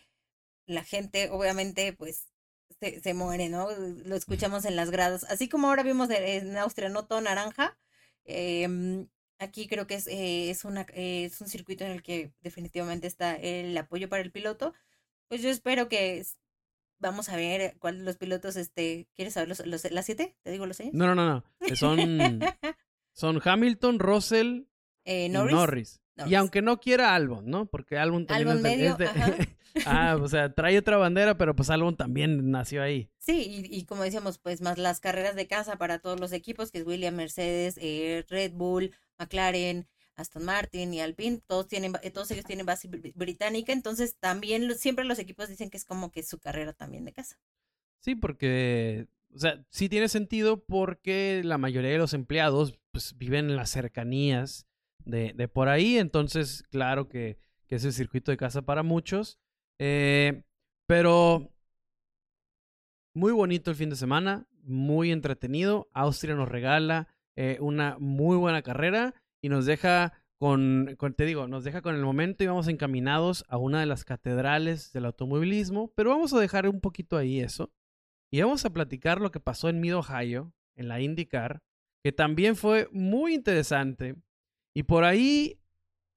la 0.65 0.85
gente 0.85 1.29
obviamente 1.29 1.91
pues 1.91 2.31
se, 2.79 2.99
se, 3.01 3.13
muere, 3.13 3.49
¿no? 3.49 3.69
Lo 4.05 4.15
escuchamos 4.15 4.65
en 4.65 4.75
las 4.75 4.91
gradas. 4.91 5.23
Así 5.25 5.49
como 5.49 5.67
ahora 5.67 5.83
vimos 5.83 6.09
en 6.09 6.57
Austria, 6.57 6.89
no 6.89 7.05
todo 7.05 7.21
naranja. 7.21 7.77
Eh, 8.25 9.07
Aquí 9.39 9.67
creo 9.67 9.85
que 9.85 9.95
es, 9.95 10.07
eh, 10.07 10.49
es, 10.49 10.65
una, 10.65 10.81
eh, 10.93 11.25
es 11.25 11.39
un 11.41 11.47
circuito 11.47 11.83
en 11.83 11.91
el 11.91 12.01
que 12.01 12.33
definitivamente 12.41 13.05
está 13.05 13.35
el 13.35 13.77
apoyo 13.77 14.09
para 14.09 14.23
el 14.23 14.31
piloto. 14.31 14.73
Pues 15.27 15.43
yo 15.43 15.49
espero 15.49 15.87
que 15.87 16.25
vamos 16.99 17.29
a 17.29 17.35
ver 17.35 17.77
cuáles 17.77 18.01
los 18.01 18.17
pilotos, 18.17 18.55
este, 18.55 19.07
¿quieres 19.13 19.35
saber 19.35 19.49
los, 19.49 19.63
los 19.65 19.91
las 19.91 20.05
siete? 20.05 20.35
¿Te 20.41 20.51
digo 20.51 20.65
los 20.65 20.79
años? 20.79 20.93
No, 20.95 21.05
no, 21.05 21.13
no, 21.13 21.25
no. 21.25 21.75
Son, 21.75 21.99
son 23.13 23.39
Hamilton, 23.43 23.99
Russell 23.99 24.63
eh, 25.05 25.25
y 25.25 25.29
Norris. 25.29 26.01
Y 26.25 26.35
aunque 26.35 26.61
no 26.61 26.79
quiera 26.79 27.13
Albon, 27.13 27.49
¿no? 27.49 27.65
Porque 27.67 27.97
Albon 27.97 28.25
también 28.25 28.57
es 28.57 28.63
de, 28.63 28.69
medio, 28.69 28.91
es 28.93 28.97
de- 28.97 29.05
ajá. 29.05 29.35
ah, 29.85 30.17
o 30.19 30.27
sea, 30.27 30.51
trae 30.53 30.77
otra 30.77 30.97
bandera, 30.97 31.37
pero 31.37 31.55
pues 31.55 31.69
Albon 31.69 31.95
también 31.95 32.49
nació 32.49 32.81
ahí. 32.81 33.09
Sí, 33.19 33.65
y, 33.69 33.77
y 33.77 33.85
como 33.85 34.03
decíamos, 34.03 34.39
pues 34.39 34.61
más 34.61 34.77
las 34.77 34.99
carreras 34.99 35.35
de 35.35 35.47
casa 35.47 35.77
para 35.77 35.99
todos 35.99 36.19
los 36.19 36.31
equipos, 36.31 36.71
que 36.71 36.79
es 36.79 36.85
Williams, 36.87 37.15
Mercedes, 37.17 37.77
eh, 37.79 38.25
Red 38.29 38.53
Bull, 38.53 38.91
McLaren, 39.19 39.87
Aston 40.15 40.43
Martin 40.45 40.93
y 40.95 41.01
Alpine, 41.01 41.41
todos 41.45 41.67
tienen, 41.67 41.93
todos 42.11 42.31
ellos 42.31 42.45
tienen 42.45 42.65
base 42.65 42.89
br- 42.89 43.11
británica, 43.13 43.71
entonces 43.71 44.15
también 44.19 44.73
siempre 44.75 45.05
los 45.05 45.19
equipos 45.19 45.47
dicen 45.47 45.69
que 45.69 45.77
es 45.77 45.85
como 45.85 46.11
que 46.11 46.23
su 46.23 46.39
carrera 46.39 46.73
también 46.73 47.05
de 47.05 47.13
casa. 47.13 47.37
Sí, 47.99 48.15
porque, 48.15 49.05
o 49.35 49.37
sea, 49.37 49.63
sí 49.69 49.89
tiene 49.89 50.09
sentido 50.09 50.63
porque 50.63 51.41
la 51.43 51.59
mayoría 51.59 51.91
de 51.91 51.97
los 51.99 52.13
empleados 52.13 52.79
pues 52.91 53.15
viven 53.17 53.49
en 53.51 53.55
las 53.55 53.69
cercanías 53.69 54.65
de, 55.07 55.33
de 55.33 55.47
por 55.47 55.69
ahí, 55.69 55.97
entonces 55.97 56.63
claro 56.69 57.07
que, 57.07 57.39
que 57.67 57.75
es 57.75 57.85
el 57.85 57.93
circuito 57.93 58.31
de 58.31 58.37
casa 58.37 58.61
para 58.61 58.83
muchos. 58.83 59.39
Eh, 59.79 60.43
pero 60.87 61.51
muy 63.13 63.31
bonito 63.31 63.71
el 63.71 63.77
fin 63.77 63.89
de 63.89 63.95
semana, 63.95 64.47
muy 64.63 65.11
entretenido. 65.11 65.89
Austria 65.93 66.35
nos 66.35 66.49
regala 66.49 67.07
eh, 67.35 67.57
una 67.59 67.97
muy 67.99 68.37
buena 68.37 68.61
carrera 68.61 69.13
y 69.41 69.49
nos 69.49 69.65
deja 69.65 70.13
con, 70.39 70.95
con, 70.97 71.13
te 71.13 71.25
digo, 71.25 71.47
nos 71.47 71.63
deja 71.63 71.81
con 71.81 71.95
el 71.95 72.03
momento 72.03 72.43
y 72.43 72.47
vamos 72.47 72.67
encaminados 72.67 73.43
a 73.47 73.57
una 73.57 73.79
de 73.79 73.87
las 73.87 74.05
catedrales 74.05 74.93
del 74.93 75.05
automovilismo, 75.05 75.91
pero 75.95 76.11
vamos 76.11 76.33
a 76.33 76.39
dejar 76.39 76.67
un 76.67 76.79
poquito 76.79 77.17
ahí 77.17 77.39
eso. 77.39 77.71
Y 78.31 78.41
vamos 78.41 78.65
a 78.65 78.71
platicar 78.71 79.19
lo 79.19 79.31
que 79.31 79.39
pasó 79.39 79.69
en 79.69 79.79
Mid 79.79 79.95
Ohio, 79.95 80.53
en 80.75 80.89
la 80.89 80.99
IndyCar, 80.99 81.63
que 82.03 82.11
también 82.11 82.55
fue 82.55 82.87
muy 82.91 83.33
interesante. 83.33 84.15
Y 84.77 84.83
por 84.83 85.05
ahí, 85.05 85.59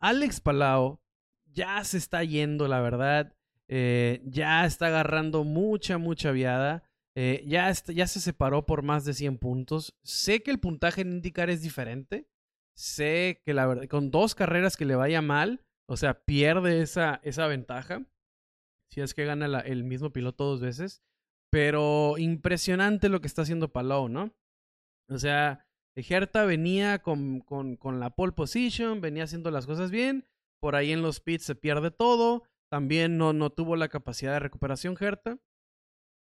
Alex 0.00 0.42
Palau 0.42 1.00
ya 1.46 1.82
se 1.82 1.96
está 1.96 2.22
yendo, 2.24 2.68
la 2.68 2.82
verdad. 2.82 3.34
Eh, 3.68 4.20
ya 4.26 4.66
está 4.66 4.88
agarrando 4.88 5.44
mucha, 5.44 5.96
mucha 5.96 6.30
viada. 6.30 6.82
Eh, 7.14 7.42
ya, 7.46 7.72
ya 7.72 8.06
se 8.06 8.20
separó 8.20 8.66
por 8.66 8.82
más 8.82 9.06
de 9.06 9.14
100 9.14 9.38
puntos. 9.38 9.98
Sé 10.02 10.42
que 10.42 10.50
el 10.50 10.61
puntaje 10.61 11.00
en 11.00 11.12
IndyCar 11.12 11.48
es 11.48 11.62
diferente. 11.62 12.28
Sé 12.76 13.40
que 13.46 13.54
la 13.54 13.66
verdad, 13.66 13.88
con 13.88 14.11
dos 14.11 14.34
carreras 14.34 14.76
que 14.76 14.84
le 14.84 14.94
vaya 14.94 15.22
mal, 15.22 15.64
o 15.86 15.96
sea, 15.96 16.22
pierde 16.22 16.82
esa, 16.82 17.18
esa 17.24 17.46
ventaja. 17.46 18.04
Si 18.90 19.00
es 19.00 19.14
que 19.14 19.24
gana 19.24 19.61
el 19.61 19.84
mismo 19.84 20.12
piloto 20.12 20.44
dos 20.44 20.61
veces. 20.61 21.02
Pero 21.48 22.18
impresionante 22.18 23.08
lo 23.08 23.22
que 23.22 23.26
está 23.26 23.40
haciendo 23.40 23.72
Palou, 23.72 24.11
¿no? 24.11 24.34
O 25.08 25.16
sea, 25.16 25.66
Herta 25.97 26.45
venía 26.45 27.01
con, 27.01 27.41
con, 27.41 27.76
con 27.76 28.01
la 28.01 28.11
pole 28.11 28.32
position, 28.32 29.01
venía 29.01 29.24
haciendo 29.24 29.51
las 29.51 29.66
cosas 29.66 29.91
bien. 29.91 30.26
Por 30.61 30.76
ahí 30.76 30.93
en 30.93 31.03
los 31.03 31.20
pits 31.20 31.45
se 31.45 31.55
pierde 31.55 31.91
todo. 31.91 32.45
También 32.70 33.18
no, 33.18 33.32
no 33.32 33.51
tuvo 33.51 33.76
la 33.76 33.88
capacidad 33.88 34.32
de 34.32 34.41
recuperación 34.41 34.97
Herta. 34.99 35.38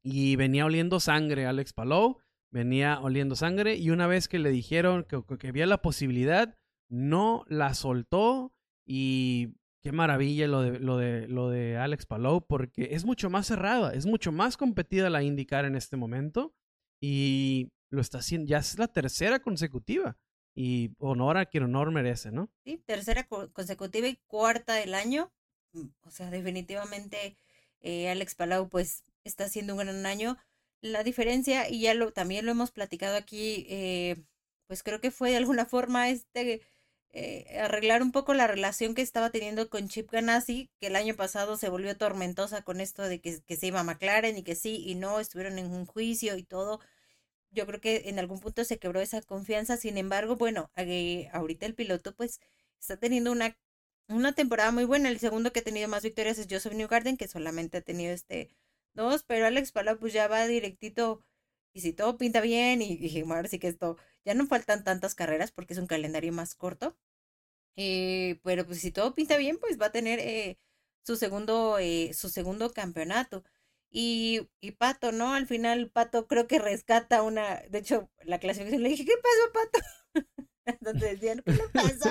Y 0.03 0.35
venía 0.37 0.65
oliendo 0.65 0.99
sangre 0.99 1.45
Alex 1.45 1.73
Palou. 1.73 2.19
Venía 2.51 2.99
oliendo 3.01 3.35
sangre. 3.35 3.75
Y 3.75 3.89
una 3.89 4.07
vez 4.07 4.27
que 4.27 4.39
le 4.39 4.49
dijeron 4.49 5.03
que, 5.03 5.21
que 5.37 5.47
había 5.49 5.65
la 5.65 5.81
posibilidad, 5.81 6.57
no 6.89 7.43
la 7.47 7.73
soltó. 7.73 8.53
Y 8.87 9.55
qué 9.83 9.91
maravilla 9.91 10.47
lo 10.47 10.61
de, 10.61 10.79
lo 10.79 10.97
de, 10.97 11.27
lo 11.27 11.49
de 11.49 11.77
Alex 11.77 12.05
Palou. 12.05 12.45
Porque 12.45 12.89
es 12.91 13.03
mucho 13.05 13.29
más 13.29 13.47
cerrada. 13.47 13.93
Es 13.93 14.05
mucho 14.05 14.31
más 14.31 14.57
competida 14.57 15.09
la 15.09 15.23
IndyCar 15.23 15.65
en 15.65 15.75
este 15.75 15.97
momento. 15.97 16.53
Y 17.01 17.71
lo 17.89 18.01
está 18.01 18.19
haciendo. 18.19 18.47
Ya 18.49 18.59
es 18.59 18.77
la 18.79 18.87
tercera 18.87 19.39
consecutiva. 19.39 20.17
Y 20.55 20.91
honor 20.99 21.37
a 21.37 21.45
quien 21.45 21.63
honor 21.63 21.91
merece, 21.91 22.31
¿no? 22.31 22.49
Sí, 22.65 22.77
tercera 22.85 23.25
co- 23.27 23.51
consecutiva 23.53 24.07
y 24.07 24.17
cuarta 24.27 24.73
del 24.75 24.93
año. 24.93 25.31
Mm, 25.73 25.87
O 26.03 26.11
sea, 26.11 26.29
definitivamente 26.29 27.37
eh, 27.81 28.09
Alex 28.09 28.35
Palau 28.35 28.69
pues 28.69 29.03
está 29.23 29.45
haciendo 29.45 29.73
un 29.73 29.79
gran 29.79 30.05
año. 30.05 30.37
La 30.81 31.03
diferencia, 31.03 31.69
y 31.69 31.81
ya 31.81 31.93
lo 31.93 32.11
también 32.13 32.45
lo 32.45 32.51
hemos 32.51 32.71
platicado 32.71 33.17
aquí, 33.17 33.65
eh, 33.69 34.23
pues 34.67 34.83
creo 34.83 35.01
que 35.01 35.11
fue 35.11 35.31
de 35.31 35.37
alguna 35.37 35.65
forma 35.65 36.09
este 36.09 36.61
eh, 37.11 37.59
arreglar 37.59 38.01
un 38.03 38.11
poco 38.11 38.33
la 38.33 38.47
relación 38.47 38.93
que 38.95 39.01
estaba 39.01 39.29
teniendo 39.31 39.69
con 39.69 39.89
Chip 39.89 40.11
Ganassi, 40.11 40.69
que 40.79 40.87
el 40.87 40.95
año 40.95 41.15
pasado 41.15 41.57
se 41.57 41.69
volvió 41.69 41.97
tormentosa 41.97 42.61
con 42.63 42.79
esto 42.81 43.03
de 43.03 43.19
que, 43.21 43.41
que 43.41 43.55
se 43.57 43.67
iba 43.67 43.79
a 43.81 43.83
McLaren 43.83 44.37
y 44.37 44.43
que 44.43 44.55
sí 44.55 44.83
y 44.85 44.95
no, 44.95 45.19
estuvieron 45.19 45.57
en 45.59 45.71
un 45.71 45.85
juicio 45.85 46.37
y 46.37 46.43
todo. 46.43 46.79
Yo 47.51 47.65
creo 47.65 47.81
que 47.81 48.09
en 48.09 48.19
algún 48.19 48.39
punto 48.39 48.63
se 48.63 48.79
quebró 48.79 48.99
esa 49.01 49.21
confianza. 49.21 49.77
Sin 49.77 49.97
embargo, 49.97 50.35
bueno, 50.35 50.71
eh, 50.75 51.29
ahorita 51.33 51.65
el 51.65 51.75
piloto 51.75 52.13
pues 52.15 52.39
está 52.79 52.97
teniendo 52.97 53.31
una, 53.31 53.57
una 54.07 54.33
temporada 54.33 54.71
muy 54.71 54.85
buena. 54.85 55.09
El 55.09 55.19
segundo 55.19 55.51
que 55.51 55.59
ha 55.61 55.63
tenido 55.63 55.87
más 55.87 56.03
victorias 56.03 56.37
es 56.39 56.47
Joseph 56.49 56.73
Newgarden, 56.73 57.17
que 57.17 57.27
solamente 57.27 57.77
ha 57.77 57.81
tenido 57.81 58.13
este 58.13 58.49
dos, 58.93 59.23
pero 59.23 59.45
Alex 59.47 59.71
Palau 59.71 59.97
pues 59.99 60.13
ya 60.13 60.27
va 60.27 60.47
directito. 60.47 61.23
Y 61.73 61.81
si 61.81 61.93
todo 61.93 62.17
pinta 62.17 62.41
bien, 62.41 62.81
y 62.81 62.97
dije, 62.97 63.23
ahora 63.27 63.47
sí 63.47 63.59
que 63.59 63.67
esto, 63.67 63.97
ya 64.25 64.33
no 64.33 64.47
faltan 64.47 64.83
tantas 64.83 65.15
carreras 65.15 65.51
porque 65.51 65.73
es 65.73 65.79
un 65.79 65.87
calendario 65.87 66.33
más 66.33 66.55
corto. 66.55 66.97
Eh, 67.75 68.39
pero 68.43 68.65
pues 68.65 68.79
si 68.81 68.91
todo 68.91 69.15
pinta 69.15 69.37
bien, 69.37 69.57
pues 69.59 69.79
va 69.79 69.87
a 69.87 69.91
tener 69.91 70.19
eh, 70.19 70.57
su 71.03 71.15
segundo, 71.15 71.77
eh, 71.79 72.13
su 72.13 72.29
segundo 72.29 72.71
campeonato. 72.73 73.43
Y, 73.91 74.47
y 74.61 74.71
Pato, 74.71 75.11
¿no? 75.11 75.33
Al 75.33 75.47
final 75.47 75.89
Pato 75.89 76.27
creo 76.27 76.47
que 76.47 76.59
rescata 76.59 77.23
una, 77.23 77.61
de 77.69 77.79
hecho, 77.79 78.09
la 78.23 78.39
clasificación 78.39 78.83
le 78.83 78.89
dije, 78.89 79.05
¿qué 79.05 79.13
pasó, 79.21 79.53
Pato? 79.53 79.85
Entonces 80.65 81.19
decían, 81.19 81.41
¿qué 81.43 81.53
le 81.53 81.69
pasó? 81.73 82.09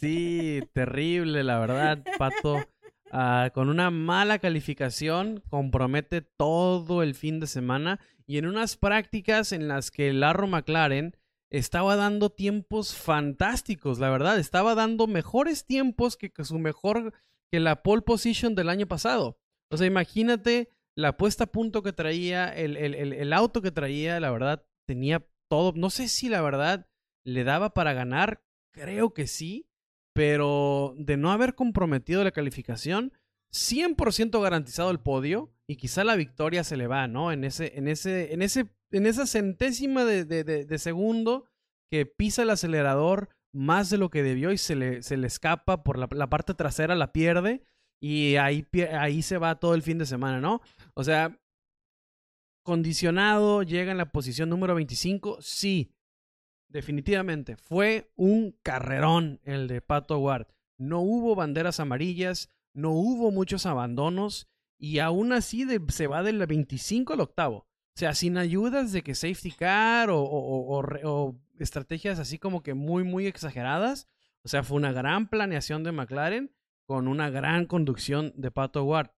Sí, 0.00 0.62
terrible, 0.72 1.44
la 1.44 1.58
verdad, 1.58 2.02
Pato. 2.18 2.66
Ah, 3.12 3.50
con 3.54 3.68
una 3.68 3.90
mala 3.90 4.38
calificación, 4.38 5.42
compromete 5.48 6.22
todo 6.22 7.02
el 7.02 7.14
fin 7.14 7.38
de 7.38 7.46
semana 7.46 8.00
y 8.26 8.38
en 8.38 8.46
unas 8.46 8.76
prácticas 8.76 9.52
en 9.52 9.68
las 9.68 9.90
que 9.90 10.12
Larro 10.12 10.48
McLaren 10.48 11.16
estaba 11.50 11.94
dando 11.94 12.30
tiempos 12.30 12.96
fantásticos, 12.96 14.00
la 14.00 14.10
verdad, 14.10 14.38
estaba 14.38 14.74
dando 14.74 15.06
mejores 15.06 15.64
tiempos 15.64 16.16
que, 16.16 16.32
que 16.32 16.44
su 16.44 16.58
mejor, 16.58 17.12
que 17.50 17.60
la 17.60 17.82
pole 17.82 18.02
position 18.02 18.54
del 18.56 18.68
año 18.68 18.86
pasado. 18.86 19.38
O 19.70 19.76
sea, 19.76 19.86
imagínate 19.86 20.70
la 20.96 21.16
puesta 21.16 21.44
a 21.44 21.52
punto 21.52 21.82
que 21.82 21.92
traía, 21.92 22.48
el, 22.48 22.76
el, 22.76 22.94
el, 22.94 23.12
el 23.12 23.32
auto 23.32 23.60
que 23.60 23.70
traía, 23.70 24.18
la 24.18 24.30
verdad, 24.30 24.66
tenía 24.86 25.26
todo. 25.48 25.72
No 25.76 25.90
sé 25.90 26.08
si 26.08 26.28
la 26.28 26.40
verdad 26.40 26.88
le 27.24 27.44
daba 27.44 27.74
para 27.74 27.92
ganar, 27.92 28.42
creo 28.72 29.12
que 29.12 29.26
sí, 29.26 29.68
pero 30.14 30.94
de 30.96 31.16
no 31.16 31.30
haber 31.30 31.54
comprometido 31.54 32.24
la 32.24 32.30
calificación, 32.30 33.12
100% 33.52 34.40
garantizado 34.42 34.90
el 34.90 35.00
podio 35.00 35.52
y 35.68 35.76
quizá 35.76 36.04
la 36.04 36.16
victoria 36.16 36.64
se 36.64 36.76
le 36.76 36.86
va, 36.86 37.06
¿no? 37.08 37.30
En 37.30 37.44
ese, 37.44 37.76
en 37.76 37.88
ese, 37.88 38.32
en 38.32 38.40
ese, 38.40 38.70
en 38.90 39.06
esa 39.06 39.26
centésima 39.26 40.04
de, 40.04 40.24
de, 40.24 40.44
de, 40.44 40.78
segundo 40.78 41.46
que 41.90 42.06
pisa 42.06 42.42
el 42.42 42.50
acelerador 42.50 43.28
más 43.52 43.90
de 43.90 43.98
lo 43.98 44.10
que 44.10 44.22
debió 44.22 44.52
y 44.52 44.58
se 44.58 44.76
le, 44.76 45.02
se 45.02 45.16
le 45.16 45.26
escapa 45.26 45.82
por 45.82 45.98
la 45.98 46.30
parte 46.30 46.54
trasera, 46.54 46.94
la 46.94 47.12
pierde 47.12 47.62
y 48.00 48.36
ahí, 48.36 48.66
ahí 48.98 49.22
se 49.22 49.38
va 49.38 49.58
todo 49.58 49.74
el 49.74 49.82
fin 49.82 49.98
de 49.98 50.06
semana, 50.06 50.40
¿no? 50.40 50.60
O 50.94 51.04
sea, 51.04 51.38
condicionado, 52.62 53.62
llega 53.62 53.92
en 53.92 53.98
la 53.98 54.10
posición 54.12 54.48
número 54.48 54.74
25, 54.74 55.38
sí, 55.40 55.94
definitivamente, 56.68 57.56
fue 57.56 58.12
un 58.16 58.58
carrerón 58.62 59.40
el 59.44 59.68
de 59.68 59.80
Pato 59.80 60.18
Ward. 60.18 60.48
No 60.78 61.00
hubo 61.00 61.34
banderas 61.34 61.80
amarillas, 61.80 62.50
no 62.74 62.90
hubo 62.90 63.30
muchos 63.30 63.66
abandonos 63.66 64.48
y 64.78 64.98
aún 64.98 65.32
así 65.32 65.66
se 65.88 66.06
va 66.06 66.22
del 66.22 66.44
25 66.44 67.14
al 67.14 67.20
octavo. 67.20 67.56
O 67.58 67.98
sea, 67.98 68.14
sin 68.14 68.36
ayudas 68.36 68.92
de 68.92 69.02
que 69.02 69.14
safety 69.14 69.52
car 69.52 70.10
o, 70.10 70.22
o 70.22 71.40
estrategias 71.58 72.18
así 72.18 72.38
como 72.38 72.62
que 72.62 72.74
muy, 72.74 73.04
muy 73.04 73.26
exageradas. 73.26 74.06
O 74.42 74.48
sea, 74.48 74.62
fue 74.62 74.76
una 74.76 74.92
gran 74.92 75.28
planeación 75.28 75.82
de 75.82 75.92
McLaren 75.92 76.52
con 76.86 77.08
una 77.08 77.30
gran 77.30 77.66
conducción 77.66 78.32
de 78.36 78.50
Pato 78.50 78.84
Ward. 78.84 79.10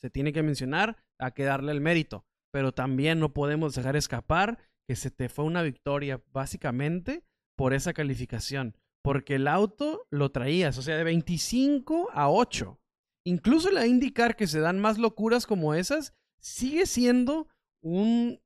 Se 0.00 0.10
tiene 0.10 0.32
que 0.32 0.42
mencionar, 0.42 1.04
a 1.18 1.32
que 1.32 1.44
darle 1.44 1.72
el 1.72 1.80
mérito. 1.80 2.26
Pero 2.52 2.72
también 2.72 3.18
no 3.18 3.32
podemos 3.32 3.74
dejar 3.74 3.96
escapar 3.96 4.58
que 4.86 4.96
se 4.96 5.10
te 5.10 5.28
fue 5.28 5.44
una 5.44 5.62
victoria 5.62 6.22
básicamente 6.32 7.24
por 7.56 7.72
esa 7.72 7.92
calificación. 7.92 8.76
Porque 9.02 9.36
el 9.36 9.48
auto 9.48 10.06
lo 10.10 10.30
traías, 10.30 10.78
o 10.78 10.82
sea, 10.82 10.96
de 10.96 11.04
25 11.04 12.10
a 12.12 12.30
8. 12.30 12.78
Incluso 13.26 13.70
la 13.70 13.86
IndyCar 13.86 14.36
que 14.36 14.46
se 14.46 14.60
dan 14.60 14.78
más 14.78 14.98
locuras 14.98 15.46
como 15.46 15.74
esas, 15.74 16.14
sigue 16.38 16.86
siendo 16.86 17.48
un... 17.82 18.40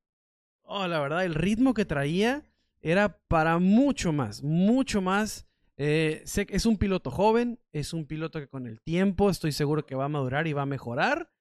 Oh, 0.63 0.87
la 0.87 0.99
verdad, 0.99 1.25
el 1.25 1.35
ritmo 1.35 1.73
que 1.73 1.85
traía 1.85 2.43
era 2.81 3.19
para 3.27 3.57
mucho 3.59 4.13
más, 4.13 4.43
mucho 4.43 5.01
más 5.01 5.48
Eh, 5.81 6.21
sé 6.25 6.45
que 6.45 6.57
es 6.57 6.65
un 6.65 6.77
piloto 6.77 7.09
joven, 7.09 7.57
es 7.71 7.93
un 7.93 8.05
piloto 8.05 8.41
que 8.41 8.49
con 8.49 8.67
el 8.67 8.81
tiempo 8.81 9.29
estoy 9.29 9.53
seguro 9.53 9.85
que 9.85 9.95
va 9.95 10.05
a 10.05 10.09
madurar 10.09 10.45
y 10.45 10.51
va 10.51 10.63
a 10.63 10.65
mejorar, 10.65 11.31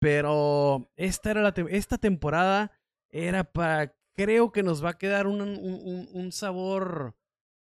pero 0.00 0.90
esta, 0.96 1.30
era 1.30 1.52
esta 1.68 1.98
temporada 1.98 2.72
era 3.10 3.44
para, 3.44 3.94
creo 4.14 4.50
que 4.50 4.62
nos 4.62 4.82
va 4.82 4.90
a 4.90 4.98
quedar 4.98 5.26
un, 5.26 5.42
un, 5.42 6.08
un 6.10 6.32
sabor 6.32 7.14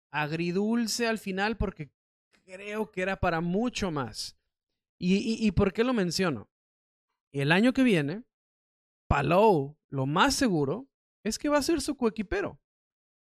agridulce 0.09 1.05
al 1.05 1.19
final 1.19 1.57
porque 1.57 1.91
creo 2.45 2.91
que 2.91 3.01
era 3.01 3.19
para 3.19 3.41
mucho 3.41 3.91
más. 3.91 4.37
¿Y, 4.97 5.15
y, 5.17 5.45
y 5.45 5.51
por 5.51 5.73
qué 5.73 5.83
lo 5.83 5.93
menciono? 5.93 6.49
El 7.33 7.51
año 7.51 7.73
que 7.73 7.83
viene, 7.83 8.23
Palou, 9.09 9.77
lo 9.89 10.05
más 10.05 10.33
seguro, 10.33 10.87
es 11.25 11.37
que 11.37 11.49
va 11.49 11.57
a 11.57 11.61
ser 11.61 11.81
su 11.81 11.97
coequipero. 11.97 12.57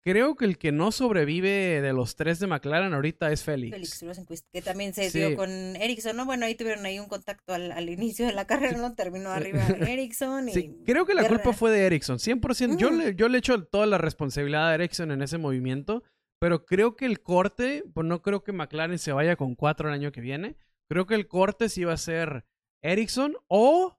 Creo 0.06 0.36
que 0.36 0.46
el 0.46 0.60
que 0.60 0.72
no 0.72 0.92
sobrevive 0.92 1.82
de 1.82 1.92
los 1.92 2.16
tres 2.16 2.38
de 2.38 2.46
McLaren 2.46 2.94
ahorita 2.94 3.32
es 3.32 3.44
Félix. 3.44 3.74
Félix 3.74 4.04
Rosenquist, 4.04 4.46
que 4.54 4.62
también 4.62 4.94
se 4.94 5.10
dio 5.10 5.36
con 5.36 5.50
Ericsson, 5.50 6.16
¿no? 6.16 6.26
Bueno, 6.26 6.46
ahí 6.46 6.54
tuvieron 6.54 6.86
ahí 6.86 7.00
un 7.00 7.08
contacto 7.08 7.56
al, 7.56 7.90
inicio 7.90 8.28
de 8.28 8.34
la 8.34 8.46
carrera, 8.48 8.78
¿no? 8.78 8.94
Terminó 8.94 9.32
arriba 9.32 9.66
Ericsson. 9.68 10.50
Y 10.50 10.54
sí, 10.54 10.78
creo 10.86 11.08
que 11.08 11.16
la 11.16 11.28
culpa 11.28 11.54
fue 11.54 11.72
de 11.72 11.88
Ericsson, 11.88 12.20
100%. 12.20 12.78
Yo, 12.78 12.92
le, 12.92 13.16
yo 13.16 13.28
le 13.30 13.40
echo 13.40 13.64
toda 13.64 13.88
la 13.88 13.98
responsabilidad 13.98 14.70
a 14.70 14.76
Ericsson 14.76 15.10
en 15.10 15.24
ese 15.24 15.40
movimiento, 15.40 16.04
pero 16.40 16.68
creo 16.68 16.96
que 16.96 17.08
el 17.08 17.22
corte, 17.22 17.84
pues 17.92 18.06
no 18.06 18.22
creo 18.22 18.44
que 18.44 18.52
McLaren 18.52 19.00
se 19.00 19.12
vaya 19.12 19.36
con 19.36 19.56
cuatro 19.56 19.88
el 19.90 19.96
año 19.96 20.12
que 20.12 20.22
viene. 20.22 20.56
Creo 20.88 21.08
que 21.08 21.16
el 21.16 21.28
corte 21.28 21.68
sí 21.68 21.84
va 21.84 21.94
a 21.94 21.98
ser 21.98 22.46
Ericsson 22.84 23.38
o 23.48 23.98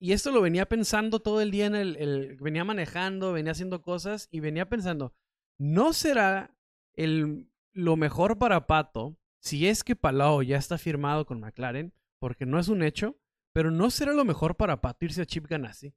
y 0.00 0.12
esto 0.12 0.30
lo 0.30 0.40
venía 0.40 0.66
pensando 0.66 1.20
todo 1.20 1.40
el 1.40 1.50
día 1.50 1.66
en 1.66 1.74
el, 1.74 2.36
venía 2.40 2.64
manejando, 2.64 3.32
venía 3.32 3.52
haciendo 3.52 3.82
cosas 3.82 4.28
y 4.30 4.40
venía 4.40 4.68
pensando, 4.68 5.12
¿no 5.58 5.92
será 5.92 6.56
el, 6.94 7.50
lo 7.72 7.96
mejor 7.96 8.38
para 8.38 8.66
Pato 8.66 9.16
si 9.40 9.66
es 9.66 9.82
que 9.82 9.96
Palau 9.96 10.42
ya 10.42 10.56
está 10.56 10.78
firmado 10.78 11.26
con 11.26 11.40
McLaren? 11.40 11.92
Porque 12.20 12.46
no 12.46 12.58
es 12.58 12.68
un 12.68 12.82
hecho, 12.82 13.18
pero 13.52 13.70
¿no 13.70 13.90
será 13.90 14.12
lo 14.12 14.24
mejor 14.24 14.56
para 14.56 14.80
Pato 14.80 15.04
irse 15.04 15.22
a 15.22 15.26
Chip 15.26 15.46
Ganassi? 15.46 15.94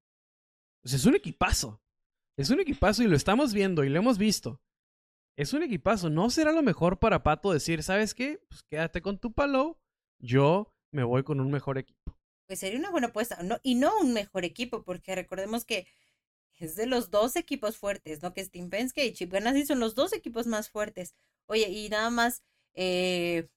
Es 0.84 1.06
un 1.06 1.16
equipazo. 1.16 1.82
Es 2.38 2.50
un 2.50 2.60
equipazo 2.60 3.04
y 3.04 3.08
lo 3.08 3.16
estamos 3.16 3.54
viendo 3.54 3.84
y 3.84 3.90
lo 3.90 4.00
hemos 4.00 4.18
visto. 4.18 4.62
Es 5.38 5.54
un 5.54 5.62
equipazo. 5.62 6.10
¿No 6.10 6.30
será 6.30 6.52
lo 6.52 6.64
mejor 6.64 6.98
para 6.98 7.24
Pato 7.24 7.52
decir, 7.52 7.84
¿sabes 7.84 8.16
qué? 8.16 8.44
Pues 8.50 8.64
quédate 8.64 9.02
con 9.02 9.20
tu 9.20 9.32
Palau, 9.32 9.78
yo 10.20 10.74
me 10.92 11.04
voy 11.04 11.24
con 11.24 11.40
un 11.40 11.52
mejor 11.52 11.78
equipo? 11.78 12.21
Pues 12.52 12.60
sería 12.60 12.80
una 12.80 12.90
buena 12.90 13.08
apuesta. 13.08 13.42
No, 13.44 13.62
y 13.64 13.76
no 13.76 13.98
un 14.02 14.12
mejor 14.12 14.44
equipo, 14.44 14.84
porque 14.84 15.16
recordemos 15.16 15.64
que 15.64 15.88
es 16.60 16.76
de 16.76 16.86
los 16.86 17.10
dos 17.10 17.38
equipos 17.38 17.78
fuertes, 17.78 18.22
¿no? 18.22 18.34
Que 18.34 18.44
Steam 18.44 18.70
Penske 18.70 19.06
y 19.06 19.14
Chip 19.14 19.32
Ganassi 19.32 19.66
son 19.66 19.80
los 19.80 19.96
dos 19.96 20.12
equipos 20.12 20.48
más 20.48 20.70
fuertes. 20.70 21.16
Oye, 21.46 21.70
y 21.70 21.88
nada 21.88 22.10
más, 22.10 22.44
eh, 22.74 23.48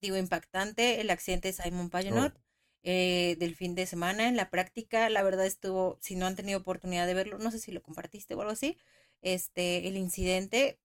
digo, 0.00 0.16
impactante 0.16 1.02
el 1.02 1.10
accidente 1.10 1.48
de 1.48 1.62
Simon 1.62 1.90
Pagenot 1.90 2.34
oh. 2.34 2.40
eh, 2.82 3.36
del 3.38 3.54
fin 3.54 3.74
de 3.74 3.84
semana. 3.84 4.26
En 4.26 4.36
la 4.36 4.48
práctica, 4.48 5.10
la 5.10 5.22
verdad 5.22 5.44
estuvo, 5.44 5.98
si 6.00 6.16
no 6.16 6.24
han 6.26 6.34
tenido 6.34 6.60
oportunidad 6.60 7.06
de 7.06 7.12
verlo, 7.12 7.36
no 7.36 7.50
sé 7.50 7.58
si 7.58 7.72
lo 7.72 7.82
compartiste 7.82 8.32
o 8.34 8.40
algo 8.40 8.52
así, 8.52 8.78
este, 9.20 9.86
el 9.86 9.98
incidente 9.98 10.80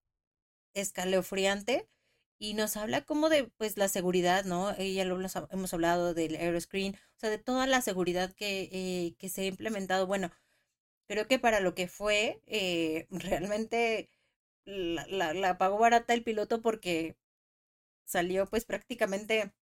escalofriante 0.73 1.87
y 2.37 2.53
nos 2.53 2.77
habla 2.77 3.01
como 3.05 3.29
de 3.29 3.45
pues 3.57 3.77
la 3.77 3.87
seguridad, 3.87 4.45
¿no? 4.45 4.75
Ya 4.77 5.05
lo 5.05 5.17
hemos 5.51 5.73
hablado 5.73 6.13
del 6.13 6.35
Aeroscreen, 6.35 6.95
o 6.95 7.19
sea, 7.19 7.29
de 7.29 7.37
toda 7.39 7.67
la 7.67 7.81
seguridad 7.81 8.33
que, 8.33 8.69
eh, 8.71 9.15
que 9.17 9.29
se 9.29 9.41
ha 9.43 9.45
implementado. 9.45 10.07
Bueno, 10.07 10.31
creo 11.07 11.27
que 11.27 11.39
para 11.39 11.59
lo 11.59 11.75
que 11.75 11.87
fue, 11.87 12.41
eh, 12.47 13.07
realmente 13.11 14.09
la, 14.65 15.33
la, 15.33 15.57
pagó 15.57 15.77
barata 15.79 16.13
el 16.13 16.23
piloto 16.23 16.61
porque 16.61 17.17
salió 18.05 18.47
pues 18.47 18.65
prácticamente 18.65 19.53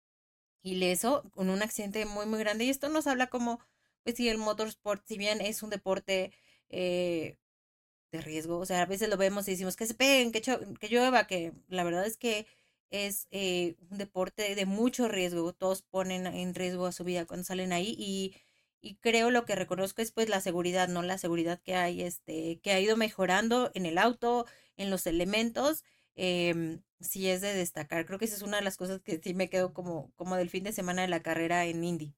ileso 0.63 1.23
con 1.31 1.49
un 1.49 1.61
accidente 1.63 2.05
muy 2.05 2.25
muy 2.25 2.39
grande 2.39 2.65
y 2.65 2.69
esto 2.69 2.89
nos 2.89 3.07
habla 3.07 3.27
como 3.29 3.59
pues 4.03 4.17
si 4.17 4.29
el 4.29 4.37
motorsport 4.37 5.05
si 5.07 5.17
bien 5.17 5.41
es 5.41 5.63
un 5.63 5.69
deporte 5.69 6.33
eh, 6.69 7.37
de 8.11 8.21
riesgo 8.21 8.59
o 8.59 8.65
sea 8.65 8.81
a 8.83 8.85
veces 8.85 9.09
lo 9.09 9.17
vemos 9.17 9.47
y 9.47 9.51
decimos 9.51 9.75
que 9.75 9.87
se 9.87 9.93
peguen 9.95 10.31
que, 10.31 10.41
que 10.41 10.87
llueva 10.89 11.27
que 11.27 11.53
la 11.69 11.83
verdad 11.83 12.05
es 12.05 12.17
que 12.17 12.47
es 12.93 13.27
eh, 13.31 13.75
un 13.89 13.97
deporte 13.97 14.55
de 14.55 14.65
mucho 14.67 15.07
riesgo, 15.07 15.53
todos 15.53 15.81
ponen 15.81 16.27
en 16.27 16.53
riesgo 16.55 16.85
a 16.85 16.91
su 16.91 17.03
vida 17.03 17.25
cuando 17.25 17.43
salen 17.43 17.73
ahí 17.73 17.95
y, 17.97 18.35
y 18.81 18.95
creo 18.97 19.31
lo 19.31 19.45
que 19.45 19.55
reconozco 19.55 20.01
es 20.01 20.11
pues 20.11 20.29
la 20.29 20.41
seguridad, 20.41 20.87
¿no? 20.89 21.01
La 21.01 21.17
seguridad 21.17 21.59
que 21.61 21.75
hay, 21.75 22.03
este, 22.03 22.59
que 22.61 22.71
ha 22.71 22.79
ido 22.79 22.95
mejorando 22.97 23.71
en 23.73 23.85
el 23.87 23.97
auto, 23.97 24.45
en 24.77 24.91
los 24.91 25.07
elementos, 25.07 25.83
eh, 26.15 26.79
sí 26.99 27.29
es 27.29 27.41
de 27.41 27.53
destacar. 27.55 28.05
Creo 28.05 28.19
que 28.19 28.25
esa 28.25 28.35
es 28.35 28.43
una 28.43 28.57
de 28.57 28.63
las 28.63 28.77
cosas 28.77 29.01
que 29.01 29.19
sí 29.21 29.33
me 29.33 29.49
quedo 29.49 29.73
como, 29.73 30.11
como 30.15 30.35
del 30.37 30.49
fin 30.49 30.63
de 30.63 30.71
semana 30.73 31.01
de 31.01 31.07
la 31.07 31.21
carrera 31.23 31.65
en 31.65 31.83
Indy. 31.83 32.15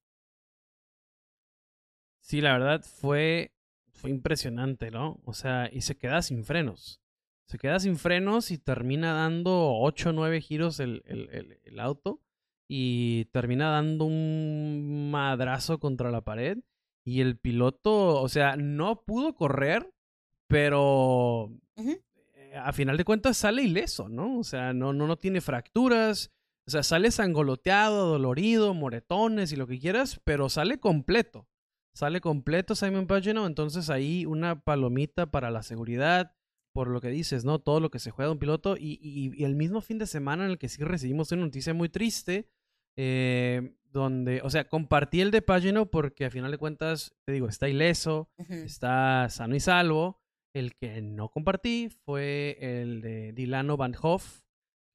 Sí, 2.20 2.42
la 2.42 2.54
verdad 2.54 2.82
fue, 2.84 3.52
fue 3.94 4.10
impresionante, 4.10 4.92
¿no? 4.92 5.20
O 5.24 5.34
sea, 5.34 5.70
y 5.72 5.82
se 5.82 5.96
queda 5.96 6.22
sin 6.22 6.44
frenos. 6.44 7.02
Se 7.48 7.60
queda 7.60 7.80
sin 7.80 7.98
frenos 7.98 8.50
y 8.52 8.58
termina 8.58 9.14
dando 9.14 9.78
8 9.80 10.10
o 10.10 10.14
9 10.14 10.42
giros 10.42 10.80
el, 10.80 11.04
el, 11.06 11.60
el, 11.64 11.80
auto. 11.80 12.22
Y 12.68 13.26
termina 13.26 13.70
dando 13.70 14.06
un 14.06 15.12
madrazo 15.12 15.80
contra 15.80 16.10
la 16.10 16.22
pared. 16.22 16.58
Y 17.06 17.22
el 17.22 17.38
piloto, 17.38 18.22
o 18.22 18.28
sea, 18.30 18.56
no 18.56 19.04
pudo 19.04 19.36
correr, 19.36 19.94
pero 20.48 21.52
eh, 21.78 22.56
a 22.56 22.74
final 22.74 22.98
de 22.98 23.06
cuentas 23.06 23.38
sale 23.38 23.62
ileso, 23.62 24.10
¿no? 24.10 24.40
O 24.40 24.44
sea, 24.44 24.74
no, 24.74 24.92
no, 24.92 25.06
no 25.06 25.18
tiene 25.18 25.40
fracturas. 25.40 26.32
O 26.68 26.72
sea, 26.72 26.82
sale 26.82 27.12
sangoloteado, 27.12 28.08
dolorido, 28.08 28.74
moretones 28.74 29.52
y 29.52 29.56
lo 29.56 29.68
que 29.68 29.80
quieras, 29.80 30.20
pero 30.24 30.50
sale 30.50 30.80
completo. 30.80 31.48
Sale 31.94 32.22
completo 32.22 32.74
Simon 32.74 33.06
Pagino, 33.06 33.46
entonces 33.46 33.92
ahí 33.92 34.26
una 34.26 34.60
palomita 34.62 35.28
para 35.28 35.52
la 35.52 35.62
seguridad 35.62 36.36
por 36.76 36.90
lo 36.90 37.00
que 37.00 37.08
dices, 37.08 37.46
¿no? 37.46 37.60
Todo 37.60 37.80
lo 37.80 37.90
que 37.90 38.00
se 38.00 38.12
juega 38.12 38.28
de 38.28 38.34
un 38.34 38.40
piloto 38.40 38.76
y, 38.76 39.00
y, 39.02 39.46
el 39.46 39.56
mismo 39.56 39.80
fin 39.80 39.98
de 39.98 40.06
semana 40.06 40.44
en 40.44 40.52
el 40.52 40.58
que 40.58 40.68
sí 40.68 40.84
recibimos 40.84 41.32
una 41.32 41.46
noticia 41.46 41.74
muy 41.74 41.88
triste, 41.88 42.50
eh, 42.98 43.78
donde, 43.94 44.42
o 44.44 44.50
sea, 44.50 44.68
compartí 44.68 45.22
el 45.22 45.32
de 45.32 45.42
Pagino 45.42 45.86
porque 45.86 46.26
a 46.26 46.30
final 46.30 46.52
de 46.52 46.58
cuentas, 46.58 47.16
te 47.26 47.32
digo, 47.32 47.48
está 47.48 47.70
ileso, 47.70 48.28
está 48.50 49.30
sano 49.30 49.56
y 49.56 49.62
salvo. 49.62 50.20
El 50.54 50.76
que 50.76 51.02
no 51.02 51.30
compartí 51.30 51.88
fue 52.04 52.58
el 52.60 53.00
de 53.00 53.32
Dilano 53.32 53.78
Van 53.78 53.96
Hoff, 54.02 54.42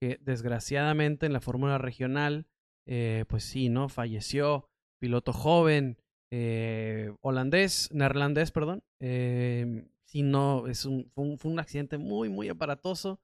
que 0.03 0.19
desgraciadamente 0.21 1.25
en 1.25 1.33
la 1.33 1.41
fórmula 1.41 1.79
regional, 1.79 2.47
eh, 2.87 3.25
pues 3.27 3.45
sí, 3.45 3.71
¿no? 3.71 3.89
Falleció, 3.89 4.69
piloto 5.01 5.33
joven, 5.33 5.97
eh, 6.31 7.11
holandés, 7.23 7.89
neerlandés, 7.91 8.51
perdón, 8.51 8.83
eh, 10.11 10.13
si 10.13 10.23
no, 10.23 10.67
es 10.67 10.85
un, 10.85 11.11
fue, 11.15 11.51
un, 11.51 11.59
accidente 11.59 11.99
muy, 11.99 12.29
muy 12.29 12.49
aparatoso, 12.49 13.21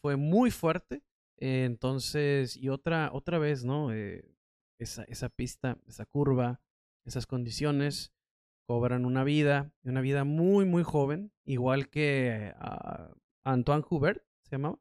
fue 0.00 0.16
muy 0.16 0.50
fuerte. 0.50 1.02
Eh, 1.38 1.64
entonces, 1.64 2.56
y 2.56 2.68
otra, 2.68 3.10
otra 3.12 3.38
vez, 3.38 3.64
¿no? 3.64 3.92
Eh, 3.92 4.24
esa, 4.78 5.04
esa 5.04 5.28
pista, 5.28 5.78
esa 5.86 6.06
curva, 6.06 6.60
esas 7.04 7.26
condiciones 7.26 8.12
cobran 8.66 9.06
una 9.06 9.24
vida, 9.24 9.72
una 9.84 10.00
vida 10.00 10.24
muy, 10.24 10.64
muy 10.64 10.82
joven, 10.82 11.32
igual 11.44 11.88
que 11.88 12.52
Antoine 13.44 13.84
Hubert, 13.88 14.24
se 14.42 14.56
llamaba, 14.56 14.78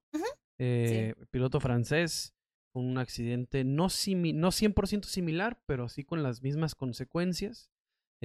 eh, 0.57 1.14
piloto 1.32 1.60
francés, 1.60 2.34
con 2.72 2.86
un 2.86 2.98
accidente 2.98 3.64
no, 3.64 3.90
simi 3.90 4.34
no 4.34 4.52
100% 4.52 5.06
similar, 5.06 5.61
pero 5.65 5.88
sí 5.88 6.03
con 6.03 6.23
las 6.23 6.41
mismas 6.41 6.76
consecuencias. 6.76 7.69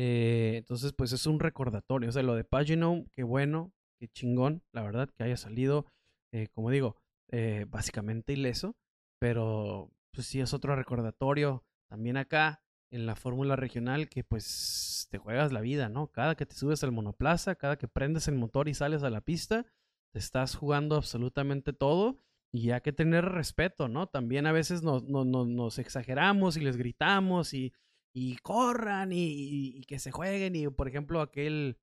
Eh, 0.02 0.56
entonces, 0.56 0.94
pues 0.94 1.12
es 1.12 1.27
un 1.27 1.40
recordatorio. 1.40 2.09
O 2.09 2.12
sea, 2.12 2.22
lo 2.22 2.35
de 2.35 2.44
Pagino, 2.44 3.05
qué 3.12 3.22
bueno, 3.22 3.70
qué 3.98 4.09
chingón, 4.09 4.62
la 4.72 4.81
verdad, 4.82 5.10
que 5.10 5.24
haya 5.24 5.36
salido, 5.36 5.85
eh, 6.32 6.48
como 6.55 6.70
digo, 6.70 6.97
eh, 7.31 7.66
básicamente 7.68 8.32
ileso. 8.32 8.77
Pero, 9.18 9.90
pues 10.14 10.27
sí, 10.27 10.40
es 10.40 10.55
otro 10.55 10.74
recordatorio 10.74 11.66
también 11.90 12.16
acá 12.16 12.62
en 12.90 13.05
la 13.05 13.14
fórmula 13.14 13.56
regional 13.56 14.09
que 14.09 14.24
pues 14.24 15.06
te 15.10 15.18
juegas 15.18 15.52
la 15.52 15.60
vida, 15.60 15.90
¿no? 15.90 16.06
Cada 16.06 16.35
que 16.35 16.47
te 16.47 16.55
subes 16.55 16.82
al 16.82 16.93
monoplaza, 16.93 17.56
cada 17.56 17.77
que 17.77 17.86
prendes 17.86 18.27
el 18.27 18.36
motor 18.36 18.68
y 18.68 18.74
sales 18.74 19.02
a 19.02 19.10
la 19.10 19.20
pista, 19.20 19.66
te 20.14 20.18
estás 20.18 20.56
jugando 20.56 20.97
absolutamente 20.97 21.74
todo 21.74 22.16
y 22.52 22.70
hay 22.70 22.81
que 22.81 22.93
tener 22.94 23.27
respeto, 23.27 23.86
¿no? 23.86 24.06
También 24.06 24.47
a 24.47 24.52
veces 24.52 24.82
nos, 24.82 25.05
nos, 25.05 25.27
nos 25.27 25.78
exageramos 25.78 26.56
y 26.56 26.60
les 26.60 26.78
gritamos 26.78 27.52
y 27.52 27.74
y 28.12 28.37
corran 28.39 29.11
y, 29.12 29.82
que 29.82 29.99
se 29.99 30.11
jueguen 30.11 30.57
y 30.57 30.69
por 30.69 30.89
ejemplo 30.89 31.20
aquel 31.20 31.78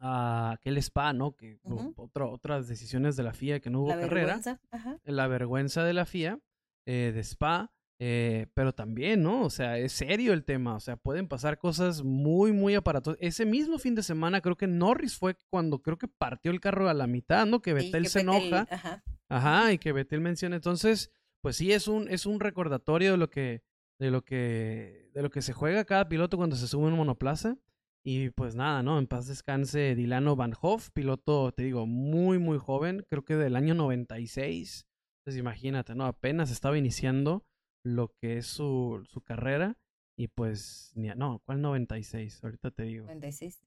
uh, 0.00 0.52
aquel 0.52 0.76
spa 0.78 1.12
no 1.12 1.36
que 1.36 1.58
otras 1.64 2.68
decisiones 2.68 3.16
de 3.16 3.22
la 3.22 3.32
FIA 3.32 3.60
que 3.60 3.70
no 3.70 3.80
hubo 3.80 3.88
carrera 3.88 4.40
la 5.04 5.26
vergüenza 5.28 5.84
de 5.84 5.94
la 5.94 6.04
FIA 6.04 6.38
eh, 6.86 7.12
de 7.14 7.20
spa 7.20 7.72
eh, 7.98 8.48
pero 8.54 8.74
también 8.74 9.22
no 9.22 9.42
o 9.42 9.50
sea 9.50 9.78
es 9.78 9.92
serio 9.92 10.32
el 10.32 10.44
tema 10.44 10.74
o 10.74 10.80
sea 10.80 10.96
pueden 10.96 11.28
pasar 11.28 11.58
cosas 11.58 12.02
muy 12.02 12.52
muy 12.52 12.74
aparatosas. 12.74 13.18
Ese 13.22 13.46
mismo 13.46 13.78
fin 13.78 13.94
de 13.94 14.02
semana 14.02 14.40
creo 14.40 14.56
que 14.56 14.66
Norris 14.66 15.16
fue 15.16 15.36
cuando 15.50 15.82
creo 15.82 15.98
que 15.98 16.08
partió 16.08 16.50
el 16.50 16.60
carro 16.60 16.88
a 16.88 16.94
la 16.94 17.06
mitad 17.06 17.46
no 17.46 17.62
que 17.62 17.72
Betel 17.74 18.08
se 18.08 18.20
enoja. 18.20 18.66
Ajá, 19.32 19.72
y 19.72 19.78
que 19.78 19.92
Betil 19.92 20.20
menciona. 20.20 20.56
Entonces, 20.56 21.10
pues 21.40 21.56
sí, 21.56 21.72
es 21.72 21.88
un, 21.88 22.06
es 22.08 22.26
un 22.26 22.38
recordatorio 22.38 23.12
de 23.12 23.16
lo 23.16 23.30
que, 23.30 23.62
de 23.98 24.10
lo 24.10 24.22
que, 24.22 25.10
de 25.14 25.22
lo 25.22 25.30
que 25.30 25.42
se 25.42 25.52
juega 25.52 25.84
cada 25.84 26.08
piloto 26.08 26.36
cuando 26.36 26.56
se 26.56 26.68
sube 26.68 26.84
a 26.84 26.88
un 26.88 26.96
monoplaza. 26.96 27.56
Y 28.04 28.30
pues 28.30 28.56
nada, 28.56 28.82
¿no? 28.82 28.98
En 28.98 29.06
paz 29.06 29.28
descanse 29.28 29.94
Dilano 29.94 30.34
Van 30.34 30.54
Hoff, 30.60 30.90
piloto, 30.90 31.52
te 31.52 31.62
digo, 31.62 31.86
muy, 31.86 32.38
muy 32.38 32.58
joven, 32.58 33.06
creo 33.08 33.24
que 33.24 33.36
del 33.36 33.54
año 33.54 33.74
96. 33.74 34.86
Entonces 35.20 35.38
imagínate, 35.38 35.94
¿no? 35.94 36.06
Apenas 36.06 36.50
estaba 36.50 36.76
iniciando 36.76 37.44
lo 37.84 38.08
que 38.20 38.38
es 38.38 38.46
su, 38.46 39.06
su 39.08 39.20
carrera. 39.20 39.76
Y 40.18 40.28
pues, 40.28 40.92
ni, 40.94 41.08
no, 41.10 41.40
¿cuál 41.44 41.62
96? 41.62 42.42
Ahorita 42.42 42.70
te 42.70 42.82
digo. 42.82 43.06
96. 43.06 43.64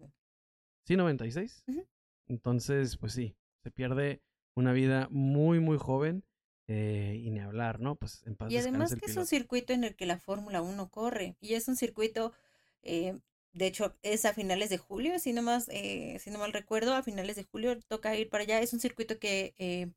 ¿Sí, 0.85 0.95
96? 0.95 1.63
Ujú. 1.67 1.87
Entonces, 2.27 2.97
pues 2.97 3.13
sí, 3.13 3.35
se 3.63 3.71
pierde 3.71 4.21
una 4.55 4.73
vida 4.73 5.07
muy, 5.09 5.59
muy 5.59 5.77
joven. 5.77 6.23
Eh, 6.67 7.21
y 7.23 7.29
ni 7.29 7.39
hablar, 7.39 7.79
¿no? 7.79 7.95
Pues 7.95 8.23
en 8.25 8.35
paz 8.35 8.51
Y 8.51 8.57
además 8.57 8.95
que 8.95 9.05
es 9.05 9.17
un 9.17 9.25
circuito 9.25 9.73
en 9.73 9.83
el 9.83 9.95
que 9.95 10.05
la 10.05 10.17
Fórmula 10.17 10.61
1 10.61 10.89
corre. 10.89 11.35
Y 11.39 11.53
es 11.53 11.67
un 11.67 11.75
circuito, 11.75 12.33
eh, 12.81 13.17
de 13.53 13.67
hecho, 13.67 13.95
es 14.01 14.25
a 14.25 14.33
finales 14.33 14.69
de 14.69 14.77
julio, 14.77 15.19
si 15.19 15.33
no, 15.33 15.41
más, 15.41 15.67
eh, 15.69 16.17
si 16.19 16.31
no 16.31 16.39
mal 16.39 16.53
recuerdo, 16.53 16.95
a 16.95 17.03
finales 17.03 17.35
de 17.35 17.43
julio 17.43 17.79
toca 17.87 18.15
ir 18.15 18.29
para 18.29 18.43
allá. 18.43 18.59
Es 18.61 18.73
un 18.73 18.79
circuito 18.79 19.19
que 19.19 19.53
eh, 19.57 19.91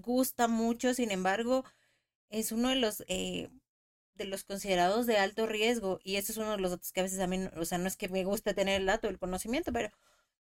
gusta 0.00 0.48
mucho, 0.48 0.94
sin 0.94 1.10
embargo, 1.10 1.64
es 2.30 2.52
uno 2.52 2.68
de 2.70 2.76
los, 2.76 3.04
eh, 3.08 3.50
de 4.14 4.24
los 4.26 4.44
considerados 4.44 5.06
de 5.06 5.18
alto 5.18 5.46
riesgo. 5.46 6.00
Y 6.04 6.16
ese 6.16 6.32
es 6.32 6.38
uno 6.38 6.52
de 6.52 6.58
los 6.58 6.70
datos 6.72 6.92
que 6.92 7.00
a 7.00 7.04
veces 7.04 7.20
a 7.20 7.26
mí, 7.26 7.48
o 7.56 7.64
sea, 7.64 7.78
no 7.78 7.88
es 7.88 7.96
que 7.96 8.08
me 8.08 8.24
guste 8.24 8.54
tener 8.54 8.80
el 8.80 8.86
dato, 8.86 9.08
el 9.08 9.18
conocimiento, 9.18 9.72
pero 9.72 9.90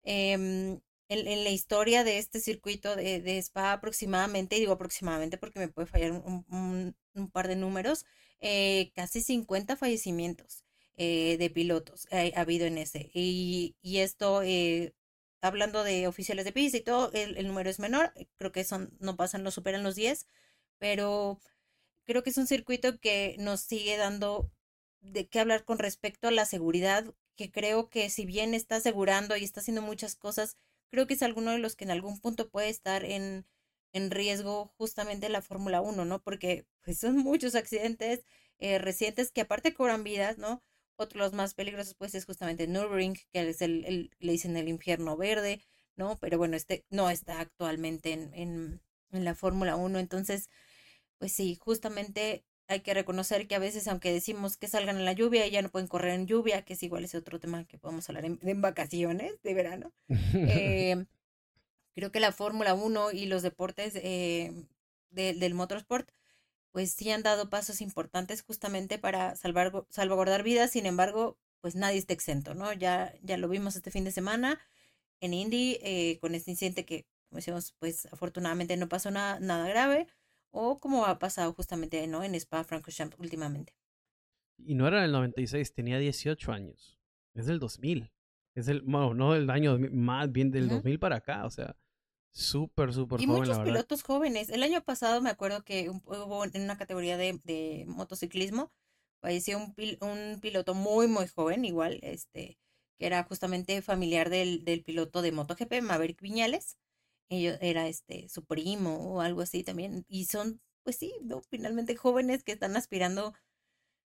em, 0.04 0.80
en, 1.12 1.28
en 1.28 1.44
la 1.44 1.50
historia 1.52 2.04
de 2.04 2.18
este 2.18 2.40
circuito 2.40 2.96
de, 2.96 3.22
de 3.22 3.38
Spa 3.40 3.74
aproximadamente, 3.74 4.56
digo 4.58 4.74
aproximadamente 4.74 5.38
porque 5.38 5.60
me 5.60 5.68
puede 5.70 5.88
fallar 5.88 6.12
un, 6.14 6.46
un- 6.50 6.96
par 7.32 7.48
de 7.48 7.56
números, 7.56 8.06
eh, 8.40 8.92
casi 8.96 9.22
50 9.22 9.76
fallecimientos 9.76 10.64
eh, 10.98 11.38
de 11.38 11.50
pilotos 11.50 12.08
ha 12.12 12.40
habido 12.42 12.66
en 12.66 12.78
ese. 12.78 13.10
Y, 13.14 13.76
y 13.82 14.00
esto, 14.00 14.42
eh, 14.44 14.94
hablando 15.42 15.84
de 15.84 16.08
oficiales 16.08 16.46
de 16.46 16.52
pista 16.54 16.78
y 16.78 16.82
todo, 16.82 17.12
el, 17.14 17.38
el 17.38 17.48
número 17.48 17.70
es 17.70 17.80
menor, 17.80 18.12
eh, 18.16 18.28
creo 18.38 18.52
que 18.52 18.64
son, 18.64 18.96
no 19.00 19.16
pasan, 19.18 19.44
no 19.44 19.52
superan 19.52 19.84
los 19.84 19.96
10, 19.96 20.28
pero 20.80 21.40
creo 22.06 22.24
que 22.24 22.30
es 22.32 22.38
un 22.38 22.48
circuito 22.48 23.00
que 23.00 23.36
nos 23.40 23.62
sigue 23.62 23.98
dando 23.98 24.52
de 25.02 25.28
qué 25.28 25.40
hablar 25.40 25.64
con 25.66 25.80
respecto 25.80 26.28
a 26.28 26.32
la 26.32 26.46
seguridad, 26.46 27.14
que 27.36 27.52
creo 27.52 27.90
que 27.90 28.10
si 28.10 28.26
bien 28.26 28.54
está 28.54 28.78
asegurando 28.78 29.36
y 29.38 29.44
está 29.44 29.62
haciendo 29.62 29.82
muchas 29.82 30.16
cosas, 30.16 30.58
creo 30.92 31.08
que 31.08 31.16
es 31.16 31.24
alguno 31.24 31.52
de 31.52 31.60
los 31.60 31.76
que 31.76 31.86
en 31.86 31.92
algún 31.92 32.20
punto 32.20 32.50
puede 32.50 32.70
estar 32.70 33.06
en, 33.06 33.46
en 33.94 34.12
riesgo 34.12 34.74
justamente 34.78 35.30
la 35.30 35.42
Fórmula 35.42 35.82
1, 35.82 36.06
¿no? 36.06 36.22
Porque 36.24 36.66
pues 36.84 37.00
son 37.00 37.18
muchos 37.18 37.56
accidentes 37.56 38.26
eh, 38.60 38.78
recientes 38.80 39.32
que 39.32 39.42
aparte 39.42 39.74
cobran 39.74 40.04
vidas, 40.04 40.38
¿no? 40.38 40.64
Otro 40.98 41.20
de 41.20 41.26
los 41.26 41.34
más 41.34 41.54
peligrosos 41.56 41.96
pues 41.96 42.14
es 42.16 42.26
justamente 42.26 42.68
Nürburgring, 42.68 43.16
que 43.34 43.50
es 43.50 43.62
el, 43.62 43.86
el- 43.86 44.12
le 44.20 44.32
dicen 44.34 44.56
el 44.58 44.68
infierno 44.70 45.18
verde, 45.18 45.62
¿no? 45.96 46.18
Pero 46.20 46.38
bueno, 46.38 46.56
este 46.58 46.86
no 46.90 47.10
está 47.10 47.40
actualmente 47.40 48.12
en, 48.14 48.34
en, 48.34 48.82
en 49.12 49.26
la 49.26 49.36
Fórmula 49.36 49.76
1, 49.76 50.00
entonces, 50.00 50.50
pues 51.18 51.32
sí, 51.34 51.56
justamente 51.62 52.46
hay 52.72 52.82
que 52.82 52.94
reconocer 52.94 53.48
que 53.48 53.56
a 53.56 53.60
veces, 53.60 53.88
aunque 53.88 54.14
decimos 54.14 54.58
que 54.58 54.68
salgan 54.68 54.98
en 54.98 55.06
la 55.06 55.14
lluvia, 55.14 55.48
ya 55.48 55.62
no 55.62 55.70
pueden 55.70 55.88
correr 55.88 56.14
en 56.14 56.28
lluvia, 56.28 56.64
que 56.64 56.74
es 56.74 56.84
igual 56.84 57.04
ese 57.06 57.18
otro 57.18 57.40
tema 57.40 57.66
que 57.66 57.78
podemos 57.80 58.08
hablar 58.10 58.26
en, 58.26 58.40
en 58.44 58.62
vacaciones 58.62 59.42
de 59.44 59.54
verano. 59.54 59.94
Eh, 60.34 61.06
creo 61.96 62.12
que 62.12 62.20
la 62.20 62.32
Fórmula 62.32 62.74
1 62.74 63.12
y 63.12 63.26
los 63.26 63.42
deportes 63.44 63.94
eh, 63.96 64.54
de- 65.10 65.34
del 65.34 65.54
motorsport, 65.54 66.10
pues 66.72 66.94
sí 66.94 67.12
han 67.12 67.24
dado 67.24 67.50
pasos 67.50 67.82
importantes 67.82 68.44
justamente 68.44 69.00
para 69.00 69.36
salvar, 69.36 69.86
salvaguardar 69.90 70.44
vidas, 70.44 70.72
sin 70.72 70.86
embargo, 70.88 71.38
pues 71.62 71.76
nadie 71.76 72.00
está 72.00 72.14
exento, 72.14 72.54
¿no? 72.56 72.74
Ya, 72.74 73.14
ya 73.24 73.38
lo 73.38 73.50
vimos 73.50 73.76
este 73.76 73.92
fin 73.92 74.06
de 74.06 74.12
semana 74.12 74.60
en 75.22 75.34
Indy 75.34 75.80
eh, 75.84 76.18
con 76.22 76.36
este 76.36 76.52
incidente 76.52 76.86
que, 76.86 77.06
como 77.30 77.38
decimos, 77.38 77.74
pues 77.80 78.08
afortunadamente 78.12 78.78
no 78.78 78.90
pasó 78.90 79.12
nada, 79.12 79.40
nada 79.40 79.68
grave, 79.70 80.08
o 80.52 80.80
como 80.80 81.06
ha 81.06 81.20
pasado 81.20 81.54
justamente, 81.54 82.06
¿no? 82.08 82.24
En 82.24 82.36
Spa 82.36 82.64
Francorchamps 82.64 83.18
últimamente. 83.20 83.74
Y 84.58 84.76
no 84.76 84.88
era 84.88 85.02
del 85.02 85.12
96, 85.12 85.74
tenía 85.74 85.98
18 86.00 86.52
años. 86.52 86.98
Es 87.34 87.46
del 87.48 87.60
2000. 87.60 88.12
Es 88.56 88.66
del, 88.66 88.82
bueno, 88.82 89.14
no 89.14 89.34
del 89.34 89.50
año 89.50 89.72
2000, 89.72 89.92
más 89.92 90.32
bien 90.32 90.52
del 90.52 90.68
Ujú. 90.68 90.84
2000 90.84 91.00
para 91.00 91.18
acá. 91.18 91.46
O 91.46 91.50
sea, 91.50 91.76
súper, 92.32 92.94
súper 92.94 93.22
Y 93.22 93.26
joven, 93.26 93.50
muchos 93.50 93.50
la 93.50 93.60
verdad. 93.60 93.84
pilotos 93.84 94.04
jóvenes. 94.04 94.50
El 94.50 94.64
año 94.64 94.84
pasado 94.84 95.22
me 95.22 95.30
acuerdo 95.30 95.64
que 95.64 95.90
hubo 95.90 96.46
en 96.46 96.62
una 96.64 96.78
categoría 96.78 97.18
de, 97.18 97.40
de 97.44 97.86
motociclismo, 97.88 98.72
falleció 99.22 99.58
un, 99.58 99.76
pil- 99.76 99.98
un 100.02 100.40
piloto 100.42 100.74
muy, 100.74 101.08
muy 101.08 101.28
joven, 101.28 101.66
igual, 101.66 102.00
este, 102.04 102.58
que 102.98 103.06
era 103.06 103.24
justamente 103.24 103.82
familiar 103.82 104.30
del, 104.30 104.64
del 104.66 104.84
piloto 104.84 105.22
de 105.22 105.32
MotoGP, 105.32 105.82
Maverick 105.82 106.22
Viñales. 106.22 106.78
Ellos, 107.32 107.58
era 107.62 107.88
este 107.88 108.28
su 108.30 108.46
primo 108.46 109.16
o 109.16 109.22
algo 109.22 109.42
así 109.42 109.64
también. 109.64 110.06
Y 110.10 110.26
son, 110.26 110.62
pues 110.84 110.98
sí, 110.98 111.14
¿no? 111.24 111.42
finalmente 111.50 111.96
jóvenes 111.96 112.44
que 112.44 112.52
están 112.52 112.76
aspirando 112.76 113.34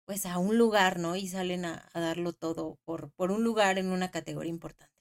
pues 0.06 0.26
a 0.26 0.38
un 0.38 0.58
lugar, 0.58 1.00
¿no? 1.00 1.16
Y 1.16 1.28
salen 1.28 1.66
a, 1.66 1.90
darlo 1.94 2.34
todo 2.34 2.78
por, 2.86 3.12
por 3.14 3.32
un 3.32 3.44
lugar 3.44 3.80
en 3.80 3.88
una 3.88 4.12
categoría 4.12 4.52
importante. 4.52 4.94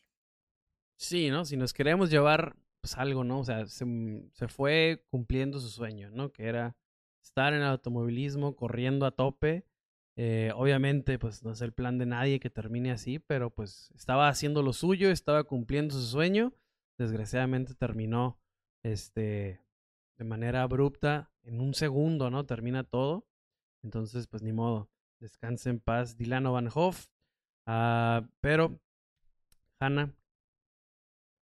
Sí, 0.97 1.28
¿no? 1.28 1.45
Si 1.45 1.57
nos 1.57 1.74
queremos 1.74 2.09
llevar, 2.09 2.57
pues 2.81 2.97
algo, 2.97 3.24
¿no? 3.24 3.41
O 3.41 3.45
sea, 3.45 3.66
se, 3.66 3.85
se 4.32 4.49
fue 4.49 5.05
cumpliendo 5.11 5.61
su 5.61 5.69
sueño, 5.69 6.11
¿no? 6.11 6.32
Que 6.32 6.45
era 6.45 6.77
estar 7.23 7.53
en 7.53 7.61
el 7.61 7.66
automovilismo, 7.66 8.57
corriendo 8.57 9.07
a 9.07 9.11
tope. 9.11 9.66
Eh, 10.16 10.53
obviamente, 10.55 11.19
pues 11.19 11.43
no 11.43 11.53
es 11.53 11.61
el 11.61 11.73
plan 11.73 11.99
de 11.99 12.07
nadie 12.07 12.39
que 12.41 12.51
termine 12.51 12.93
así, 12.93 13.19
pero 13.19 13.51
pues 13.51 13.91
estaba 13.97 14.28
haciendo 14.28 14.62
lo 14.62 14.73
suyo, 14.73 15.11
estaba 15.11 15.45
cumpliendo 15.45 15.95
su 15.95 16.07
sueño. 16.07 16.53
Desgraciadamente 16.99 17.75
terminó, 17.75 18.39
este, 18.83 19.61
de 20.16 20.25
manera 20.25 20.62
abrupta, 20.62 21.33
en 21.43 21.61
un 21.61 21.75
segundo, 21.75 22.31
¿no? 22.31 22.47
Termina 22.47 22.85
todo. 22.85 23.27
Entonces, 23.83 24.27
pues 24.27 24.43
ni 24.43 24.53
modo. 24.53 24.89
Descanse 25.21 25.71
en 25.71 25.81
paz, 25.81 26.16
Dilano 26.16 26.53
Van 26.53 26.69
Hoff. 26.73 27.07
Ah, 27.66 28.29
pero, 28.41 28.81
Hanna, 29.81 30.15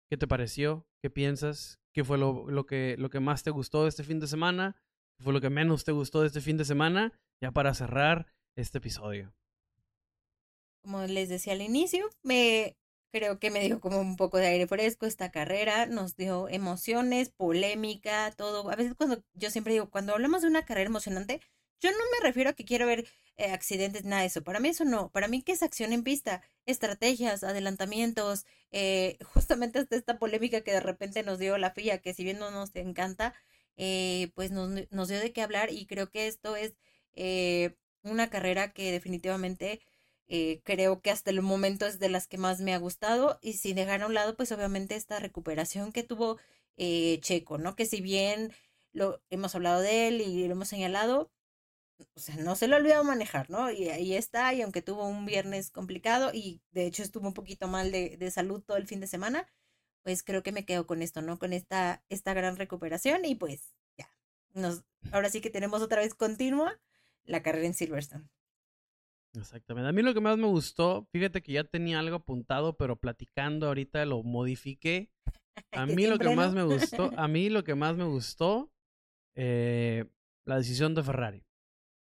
¿qué 0.10 0.18
te 0.18 0.28
pareció? 0.28 0.88
¿Qué 1.02 1.10
piensas? 1.10 1.80
¿Qué 1.94 2.04
fue 2.04 2.18
lo, 2.18 2.50
lo 2.50 2.66
que, 2.66 2.96
lo 2.98 3.10
que 3.10 3.20
más 3.20 3.44
te 3.44 3.52
gustó 3.52 3.84
de 3.84 3.90
este 3.90 4.04
fin 4.04 4.20
de 4.20 4.28
semana? 4.28 4.76
¿Qué 5.18 5.24
fue 5.24 5.34
lo 5.34 5.42
que 5.42 5.50
menos 5.50 5.84
te 5.84 5.92
gustó 5.92 6.22
de 6.22 6.28
este 6.28 6.42
fin 6.42 6.58
de 6.58 6.66
semana? 6.66 7.14
Ya 7.42 7.52
para 7.52 7.74
cerrar 7.74 8.28
este 8.56 8.80
episodio. 8.80 9.34
Como 10.82 11.06
les 11.06 11.30
decía 11.30 11.54
al 11.54 11.62
inicio, 11.62 12.10
me 12.24 12.78
creo 13.12 13.40
que 13.40 13.52
me 13.52 13.62
dio 13.62 13.80
como 13.80 14.00
un 14.00 14.16
poco 14.16 14.38
de 14.38 14.48
aire 14.48 14.68
fresco 14.68 15.06
esta 15.06 15.32
carrera, 15.32 15.86
nos 15.86 16.16
dio 16.16 16.50
emociones, 16.50 17.30
polémica, 17.30 18.32
todo. 18.38 18.70
A 18.70 18.76
veces 18.76 18.94
cuando 18.96 19.24
yo 19.34 19.50
siempre 19.52 19.74
digo, 19.74 19.90
cuando 19.90 20.14
hablamos 20.14 20.42
de 20.42 20.48
una 20.50 20.66
carrera 20.66 20.90
emocionante, 20.90 21.42
yo 21.80 21.92
no 21.92 21.98
me 21.98 22.28
refiero 22.28 22.50
a 22.50 22.54
que 22.54 22.66
quiero 22.66 22.88
ver 22.88 23.08
eh, 23.38 23.52
accidentes, 23.52 24.04
nada 24.04 24.22
de 24.22 24.28
eso. 24.28 24.44
Para 24.44 24.60
mí 24.60 24.70
eso 24.70 24.86
no. 24.86 25.12
Para 25.12 25.28
mí 25.28 25.42
que 25.44 25.52
es 25.52 25.64
acción 25.64 25.94
en 25.94 26.04
pista, 26.04 26.42
estrategias, 26.66 27.44
adelantamientos, 27.44 28.46
eh, 28.72 29.18
justamente 29.34 29.80
hasta 29.80 29.96
esta 29.96 30.20
polémica 30.20 30.62
que 30.62 30.72
de 30.72 30.80
repente 30.82 31.24
nos 31.24 31.40
dio 31.40 31.58
la 31.58 31.72
FIA, 31.72 32.00
que 32.00 32.14
si 32.14 32.24
bien 32.24 32.40
no 32.40 32.52
nos 32.52 32.76
encanta, 32.76 33.34
eh, 33.78 34.32
pues 34.36 34.52
nos, 34.52 34.70
nos 34.92 35.08
dio 35.08 35.20
de 35.20 35.32
qué 35.34 35.42
hablar 35.42 35.72
y 35.72 35.86
creo 35.86 36.10
que 36.10 36.28
esto 36.28 36.56
es 36.56 36.74
eh, 37.14 37.76
una 38.04 38.30
carrera 38.30 38.72
que 38.74 38.92
definitivamente 38.92 39.82
eh, 40.28 40.62
creo 40.64 41.02
que 41.02 41.12
hasta 41.12 41.32
el 41.32 41.42
momento 41.42 41.86
es 41.86 42.00
de 42.00 42.10
las 42.10 42.28
que 42.28 42.38
más 42.38 42.60
me 42.62 42.74
ha 42.74 42.78
gustado 42.80 43.40
y 43.42 43.54
sin 43.54 43.76
dejar 43.78 44.02
a 44.02 44.08
un 44.08 44.14
lado 44.14 44.36
pues 44.36 44.52
obviamente 44.52 44.96
esta 44.96 45.20
recuperación 45.20 45.92
que 45.92 46.04
tuvo 46.04 46.38
eh, 46.78 47.20
Checo, 47.22 47.58
¿no? 47.58 47.76
Que 47.76 47.86
si 47.86 48.02
bien 48.02 48.54
lo 48.94 49.22
hemos 49.30 49.56
hablado 49.56 49.82
de 49.82 50.08
él 50.08 50.22
y 50.22 50.46
lo 50.48 50.54
hemos 50.54 50.68
señalado, 50.70 51.32
o 52.16 52.20
sea, 52.20 52.36
no 52.38 52.56
se 52.56 52.68
le 52.68 52.76
ha 52.76 52.78
olvidado 52.80 53.04
manejar, 53.04 53.50
¿no? 53.50 53.72
Y 53.72 53.90
ahí 53.90 54.14
está, 54.16 54.54
y 54.54 54.62
aunque 54.62 54.82
tuvo 54.82 55.08
un 55.08 55.26
viernes 55.26 55.72
complicado 55.72 56.32
y 56.34 56.62
de 56.72 56.86
hecho 56.86 57.04
estuvo 57.04 57.28
un 57.28 57.34
poquito 57.34 57.68
mal 57.68 57.92
de, 57.92 58.18
de 58.18 58.32
salud 58.32 58.62
todo 58.64 58.78
el 58.78 58.88
fin 58.88 59.00
de 59.00 59.08
semana, 59.08 59.48
pues 60.04 60.24
creo 60.24 60.44
que 60.44 60.52
me 60.52 60.66
quedo 60.66 60.88
con 60.88 61.02
esto, 61.02 61.22
¿no? 61.22 61.40
Con 61.40 61.54
esta, 61.54 62.04
esta 62.10 62.34
gran 62.34 62.58
recuperación 62.58 63.26
y 63.26 63.36
pues 63.36 63.74
ya, 63.98 64.10
nos, 64.54 64.84
ahora 65.12 65.30
sí 65.30 65.42
que 65.42 65.50
tenemos 65.50 65.82
otra 65.82 66.02
vez 66.02 66.14
continua 66.16 66.80
la 67.26 67.44
carrera 67.44 67.68
en 67.68 67.74
Silverstone. 67.74 68.30
Exactamente. 69.38 69.90
A 69.90 69.92
mí 69.92 70.02
lo 70.02 70.14
que 70.14 70.22
más 70.22 70.38
me 70.38 70.48
gustó, 70.48 71.08
fíjate 71.12 71.42
que 71.42 71.54
ya 71.54 71.64
tenía 71.64 72.00
algo 72.00 72.16
apuntado, 72.18 72.76
pero 72.78 72.96
platicando 72.96 73.68
ahorita 73.68 74.06
lo 74.06 74.24
modifiqué. 74.24 75.12
A 75.72 75.86
mí 75.86 76.06
lo 76.08 76.18
que 76.18 76.36
más 76.36 76.54
me 76.54 76.64
gustó, 76.64 77.12
a 77.18 77.28
mí 77.28 77.50
lo 77.50 77.64
que 77.64 77.74
más 77.74 77.98
me 77.98 78.04
gustó, 78.04 78.72
eh, 79.36 80.06
la 80.46 80.58
decisión 80.58 80.94
de 80.94 81.02
Ferrari. 81.04 81.44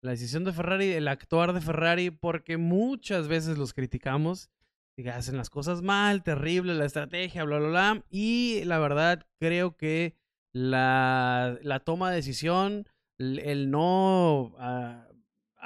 La 0.02 0.10
decisión 0.10 0.44
de 0.44 0.52
Ferrari, 0.52 0.90
el 0.90 1.06
actuar 1.06 1.52
de 1.52 1.60
Ferrari, 1.60 2.10
porque 2.10 2.56
muchas 2.56 3.28
veces 3.28 3.56
los 3.56 3.72
criticamos, 3.72 4.50
y 4.98 5.04
que 5.04 5.10
hacen 5.10 5.36
las 5.36 5.50
cosas 5.50 5.82
mal, 5.82 6.24
terrible 6.24 6.74
la 6.74 6.84
estrategia, 6.84 7.44
bla, 7.44 7.58
bla, 7.58 7.68
bla. 7.68 8.04
Y 8.10 8.64
la 8.64 8.78
verdad, 8.80 9.24
creo 9.40 9.76
que 9.76 10.16
la, 10.52 11.56
la 11.62 11.80
toma 11.80 12.10
de 12.10 12.16
decisión, 12.16 12.88
el 13.18 13.70
no 13.70 14.54
ah, 14.58 15.08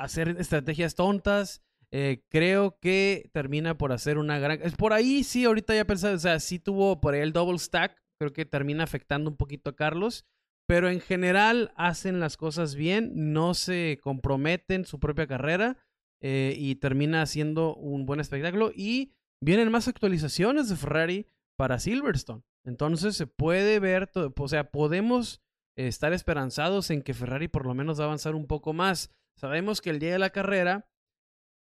hacer 0.02 0.36
estrategias 0.38 0.94
tontas. 0.94 1.62
Eh, 1.90 2.22
creo 2.28 2.78
que 2.80 3.30
termina 3.32 3.78
por 3.78 3.92
hacer 3.92 4.18
una 4.18 4.38
gran... 4.38 4.60
Es 4.62 4.76
por 4.76 4.92
ahí, 4.92 5.24
sí, 5.24 5.44
ahorita 5.44 5.74
ya 5.74 5.86
pensé, 5.86 6.08
o 6.08 6.18
sea, 6.18 6.38
sí 6.40 6.58
tuvo 6.58 7.00
por 7.00 7.14
ahí 7.14 7.20
el 7.20 7.32
double 7.32 7.58
stack, 7.58 7.96
creo 8.20 8.32
que 8.32 8.44
termina 8.44 8.84
afectando 8.84 9.30
un 9.30 9.36
poquito 9.36 9.70
a 9.70 9.76
Carlos, 9.76 10.26
pero 10.66 10.90
en 10.90 11.00
general 11.00 11.72
hacen 11.76 12.20
las 12.20 12.36
cosas 12.36 12.74
bien, 12.74 13.32
no 13.32 13.54
se 13.54 13.98
comprometen 14.02 14.84
su 14.84 15.00
propia 15.00 15.26
carrera 15.26 15.78
eh, 16.22 16.54
y 16.58 16.74
termina 16.74 17.22
haciendo 17.22 17.74
un 17.74 18.04
buen 18.04 18.20
espectáculo 18.20 18.70
y 18.74 19.14
vienen 19.42 19.70
más 19.70 19.88
actualizaciones 19.88 20.68
de 20.68 20.76
Ferrari 20.76 21.26
para 21.56 21.78
Silverstone. 21.78 22.42
Entonces 22.66 23.16
se 23.16 23.26
puede 23.26 23.78
ver, 23.78 24.10
o 24.14 24.48
sea, 24.48 24.70
podemos 24.70 25.40
estar 25.76 26.12
esperanzados 26.12 26.90
en 26.90 27.02
que 27.02 27.14
Ferrari 27.14 27.48
por 27.48 27.64
lo 27.64 27.72
menos 27.72 27.98
va 27.98 28.04
a 28.04 28.06
avanzar 28.06 28.34
un 28.34 28.46
poco 28.46 28.74
más. 28.74 29.10
Sabemos 29.38 29.80
que 29.80 29.90
el 29.90 30.00
día 30.00 30.12
de 30.12 30.18
la 30.18 30.30
carrera, 30.30 30.90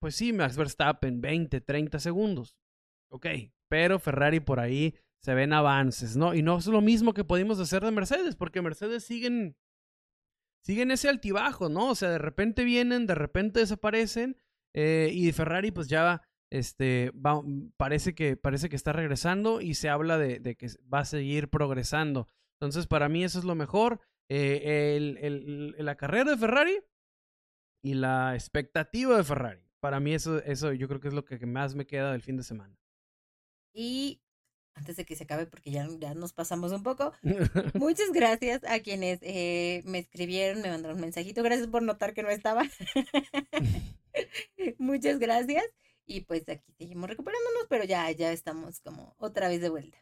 pues 0.00 0.14
sí, 0.14 0.32
Max 0.32 0.56
Verstappen 0.56 1.20
20, 1.20 1.60
30 1.60 1.98
segundos. 1.98 2.56
Ok, 3.10 3.26
pero 3.68 3.98
Ferrari 3.98 4.40
por 4.40 4.60
ahí 4.60 4.94
se 5.22 5.34
ven 5.34 5.52
avances, 5.52 6.16
¿no? 6.16 6.34
Y 6.34 6.42
no 6.42 6.58
es 6.58 6.66
lo 6.68 6.80
mismo 6.80 7.12
que 7.12 7.24
pudimos 7.24 7.58
hacer 7.58 7.82
de 7.82 7.90
Mercedes, 7.90 8.36
porque 8.36 8.62
Mercedes 8.62 9.04
siguen, 9.04 9.56
siguen 10.64 10.92
ese 10.92 11.08
altibajo, 11.08 11.68
¿no? 11.68 11.90
O 11.90 11.94
sea, 11.96 12.10
de 12.10 12.18
repente 12.18 12.62
vienen, 12.62 13.06
de 13.06 13.16
repente 13.16 13.58
desaparecen, 13.58 14.36
eh, 14.72 15.10
y 15.12 15.32
Ferrari 15.32 15.72
pues 15.72 15.88
ya 15.88 16.22
este, 16.52 17.10
va, 17.10 17.42
parece, 17.76 18.14
que, 18.14 18.36
parece 18.36 18.68
que 18.68 18.76
está 18.76 18.92
regresando 18.92 19.60
y 19.60 19.74
se 19.74 19.88
habla 19.88 20.18
de, 20.18 20.40
que 20.54 20.68
va 20.92 21.00
a 21.00 21.04
seguir 21.04 21.48
progresando. 21.48 22.28
Entonces, 22.60 22.86
para 22.86 23.08
mí 23.08 23.24
eso 23.24 23.40
es 23.40 23.44
lo 23.44 23.56
mejor. 23.56 24.00
Eh, 24.28 24.96
el, 24.96 25.74
la 25.78 25.96
carrera 25.96 26.30
de 26.30 26.36
Ferrari 26.36 26.78
y 27.86 27.94
la 27.94 28.34
expectativa 28.34 29.16
de 29.16 29.22
Ferrari. 29.22 29.60
Para 29.78 30.00
mí 30.00 30.12
eso, 30.12 30.42
eso 30.42 30.72
yo 30.72 30.88
creo 30.88 30.98
que 30.98 31.06
es 31.06 31.14
lo 31.14 31.24
que 31.24 31.38
más 31.46 31.76
me 31.76 31.86
queda 31.86 32.10
del 32.10 32.20
fin 32.20 32.36
de 32.36 32.42
semana. 32.42 32.76
Y 33.72 34.20
antes 34.74 34.96
de 34.96 35.04
que 35.04 35.14
se 35.14 35.22
acabe, 35.22 35.46
porque 35.46 35.70
ya, 35.70 35.86
ya 36.00 36.12
nos 36.14 36.32
pasamos 36.32 36.72
un 36.72 36.82
poco, 36.82 37.12
muchas 37.74 38.10
gracias 38.12 38.64
a 38.64 38.80
quienes 38.80 39.20
eh, 39.22 39.82
me 39.84 39.98
escribieron, 40.00 40.62
me 40.62 40.68
mandaron 40.70 40.96
un 40.96 41.02
mensajito. 41.02 41.44
Gracias 41.44 41.68
por 41.68 41.82
notar 41.82 42.12
que 42.12 42.24
no 42.24 42.28
estaba. 42.28 42.64
muchas 44.78 45.20
gracias. 45.20 45.64
Y 46.06 46.22
pues 46.22 46.48
aquí 46.48 46.72
seguimos 46.72 47.08
recuperándonos, 47.08 47.66
pero 47.68 47.84
ya, 47.84 48.10
ya 48.10 48.32
estamos 48.32 48.80
como 48.80 49.14
otra 49.16 49.46
vez 49.46 49.60
de 49.60 49.68
vuelta. 49.68 49.98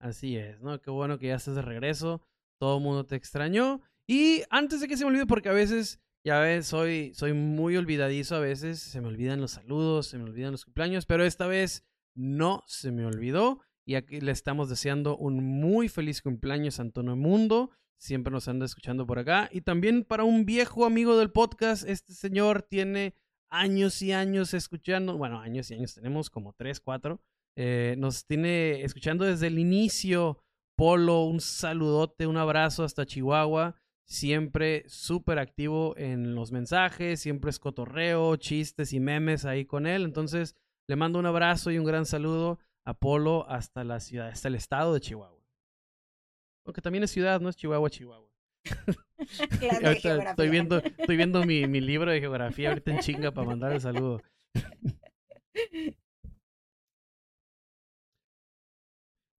Así 0.00 0.36
es, 0.36 0.60
¿no? 0.60 0.80
Qué 0.80 0.90
bueno 0.90 1.20
que 1.20 1.28
ya 1.28 1.36
estás 1.36 1.54
de 1.54 1.62
regreso. 1.62 2.22
Todo 2.58 2.78
el 2.78 2.82
mundo 2.82 3.06
te 3.06 3.14
extrañó. 3.14 3.80
Y 4.08 4.42
antes 4.50 4.80
de 4.80 4.88
que 4.88 4.96
se 4.96 5.04
me 5.04 5.10
olvide, 5.10 5.26
porque 5.26 5.48
a 5.48 5.52
veces, 5.52 6.00
ya 6.24 6.40
ves, 6.40 6.66
soy, 6.66 7.12
soy 7.14 7.32
muy 7.32 7.76
olvidadizo 7.76 8.36
a 8.36 8.40
veces, 8.40 8.80
se 8.80 9.00
me 9.00 9.08
olvidan 9.08 9.40
los 9.40 9.52
saludos, 9.52 10.06
se 10.06 10.18
me 10.18 10.24
olvidan 10.24 10.52
los 10.52 10.64
cumpleaños, 10.64 11.06
pero 11.06 11.24
esta 11.24 11.46
vez 11.46 11.84
no 12.14 12.62
se 12.66 12.92
me 12.92 13.04
olvidó. 13.04 13.60
Y 13.84 13.96
aquí 13.96 14.20
le 14.20 14.30
estamos 14.30 14.68
deseando 14.68 15.16
un 15.16 15.42
muy 15.42 15.88
feliz 15.88 16.22
cumpleaños 16.22 16.78
a 16.78 16.82
Antonio 16.82 17.16
Mundo. 17.16 17.70
Siempre 17.98 18.32
nos 18.32 18.46
anda 18.46 18.64
escuchando 18.64 19.06
por 19.06 19.18
acá. 19.18 19.48
Y 19.52 19.62
también 19.62 20.04
para 20.04 20.22
un 20.22 20.44
viejo 20.44 20.84
amigo 20.84 21.18
del 21.18 21.32
podcast, 21.32 21.88
este 21.88 22.14
señor 22.14 22.62
tiene 22.62 23.14
años 23.50 24.00
y 24.02 24.12
años 24.12 24.54
escuchando, 24.54 25.18
bueno, 25.18 25.40
años 25.40 25.70
y 25.70 25.74
años, 25.74 25.94
tenemos 25.94 26.30
como 26.30 26.52
tres, 26.54 26.80
cuatro, 26.80 27.20
eh, 27.56 27.96
nos 27.98 28.24
tiene 28.24 28.82
escuchando 28.82 29.24
desde 29.24 29.48
el 29.48 29.58
inicio. 29.58 30.38
Polo, 30.76 31.24
un 31.24 31.40
saludote, 31.40 32.26
un 32.26 32.38
abrazo 32.38 32.82
hasta 32.82 33.04
Chihuahua. 33.04 33.76
Siempre 34.06 34.84
súper 34.88 35.38
activo 35.38 35.96
en 35.96 36.34
los 36.34 36.52
mensajes, 36.52 37.20
siempre 37.20 37.50
es 37.50 37.58
cotorreo, 37.58 38.36
chistes 38.36 38.92
y 38.92 39.00
memes 39.00 39.44
ahí 39.44 39.64
con 39.64 39.86
él. 39.86 40.04
Entonces, 40.04 40.56
le 40.88 40.96
mando 40.96 41.18
un 41.18 41.26
abrazo 41.26 41.70
y 41.70 41.78
un 41.78 41.84
gran 41.84 42.04
saludo 42.04 42.58
a 42.84 42.94
Polo 42.94 43.48
hasta 43.48 43.84
la 43.84 44.00
ciudad, 44.00 44.28
hasta 44.28 44.48
el 44.48 44.56
estado 44.56 44.94
de 44.94 45.00
Chihuahua. 45.00 45.40
Aunque 46.66 46.82
también 46.82 47.04
es 47.04 47.10
ciudad, 47.10 47.40
no 47.40 47.48
es 47.48 47.56
Chihuahua, 47.56 47.90
Chihuahua. 47.90 48.28
estoy 49.18 50.48
viendo, 50.50 50.78
estoy 50.78 51.16
viendo 51.16 51.44
mi, 51.44 51.66
mi, 51.66 51.80
libro 51.80 52.10
de 52.10 52.20
geografía 52.20 52.68
ahorita 52.68 52.92
en 52.92 53.00
chinga 53.00 53.32
para 53.32 53.48
mandar 53.48 53.72
el 53.72 53.80
saludo. 53.80 54.20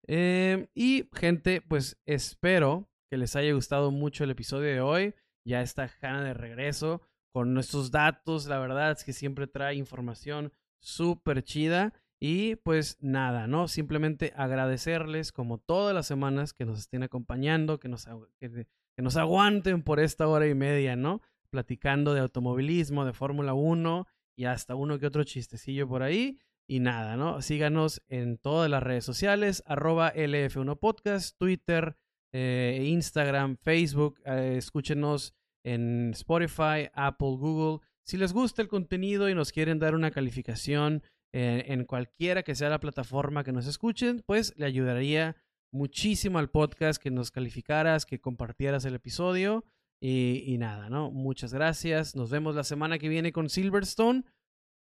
Eh, 0.08 0.68
y 0.76 1.08
gente, 1.14 1.62
pues 1.62 1.98
espero 2.06 2.90
que 3.14 3.18
les 3.18 3.36
haya 3.36 3.54
gustado 3.54 3.92
mucho 3.92 4.24
el 4.24 4.32
episodio 4.32 4.70
de 4.70 4.82
hoy. 4.82 5.14
Ya 5.46 5.62
está 5.62 5.88
Hanna 6.02 6.24
de 6.24 6.34
regreso 6.34 7.04
con 7.32 7.54
nuestros 7.54 7.92
datos. 7.92 8.48
La 8.48 8.58
verdad 8.58 8.90
es 8.90 9.04
que 9.04 9.14
siempre 9.14 9.46
trae 9.46 9.76
información 9.76 10.52
súper 10.80 11.44
chida. 11.44 11.94
Y 12.20 12.56
pues 12.56 12.98
nada, 13.02 13.46
¿no? 13.46 13.68
Simplemente 13.68 14.34
agradecerles 14.36 15.32
como 15.32 15.60
todas 15.60 15.94
las 15.94 16.08
semanas 16.08 16.54
que 16.54 16.66
nos 16.66 16.80
estén 16.80 17.04
acompañando, 17.04 17.80
que 17.80 17.88
nos, 17.88 18.08
que, 18.40 18.50
que 18.96 19.04
nos 19.04 19.16
aguanten 19.16 19.84
por 19.84 20.00
esta 20.00 20.28
hora 20.28 20.48
y 20.48 20.56
media, 20.56 20.96
¿no? 20.96 21.22
Platicando 21.52 22.16
de 22.16 22.22
automovilismo, 22.22 23.06
de 23.06 23.14
Fórmula 23.14 23.54
1 23.54 24.08
y 24.36 24.46
hasta 24.46 24.74
uno 24.74 24.98
que 24.98 25.06
otro 25.06 25.24
chistecillo 25.24 25.88
por 25.88 26.02
ahí. 26.02 26.40
Y 26.66 26.80
nada, 26.80 27.16
¿no? 27.16 27.44
Síganos 27.44 28.02
en 28.08 28.40
todas 28.40 28.72
las 28.72 28.82
redes 28.82 29.06
sociales, 29.06 29.62
arroba 29.68 30.12
LF1Podcast, 30.16 31.38
Twitter, 31.38 31.96
eh, 32.34 32.84
Instagram, 32.86 33.58
Facebook. 33.58 34.20
Eh, 34.26 34.56
escúchenos 34.58 35.34
en 35.64 36.12
Spotify, 36.12 36.90
Apple, 36.94 37.38
Google. 37.38 37.86
Si 38.04 38.18
les 38.18 38.34
gusta 38.34 38.62
el 38.62 38.68
contenido 38.68 39.30
y 39.30 39.36
nos 39.36 39.52
quieren 39.52 39.80
dar 39.80 39.96
una 39.96 40.12
calificación 40.12 41.04
eh, 41.32 41.66
en 41.68 41.86
cualquiera 41.86 42.44
que 42.44 42.56
sea 42.56 42.70
la 42.70 42.80
plataforma 42.80 43.44
que 43.44 43.54
nos 43.54 43.68
escuchen, 43.68 44.24
pues 44.26 44.54
le 44.58 44.66
ayudaría 44.66 45.38
muchísimo 45.72 46.38
al 46.40 46.50
podcast 46.50 47.02
que 47.02 47.12
nos 47.12 47.32
calificaras, 47.32 48.06
que 48.06 48.20
compartieras 48.20 48.84
el 48.86 48.96
episodio. 48.96 49.64
Y, 50.02 50.44
y, 50.46 50.58
nada, 50.58 50.90
¿no? 50.90 51.12
Muchas 51.12 51.54
gracias. 51.54 52.14
Nos 52.14 52.30
vemos 52.30 52.56
la 52.56 52.66
semana 52.66 53.00
que 53.00 53.08
viene 53.08 53.32
con 53.32 53.50
Silverstone. 53.50 54.26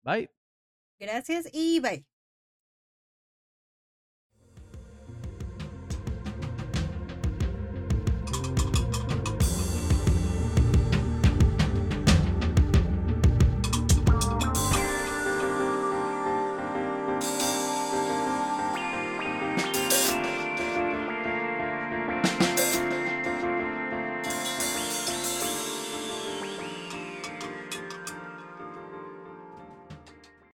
Bye. 0.03 0.31
Gracias 0.99 1.51
y 1.53 1.81
bye. 1.81 2.12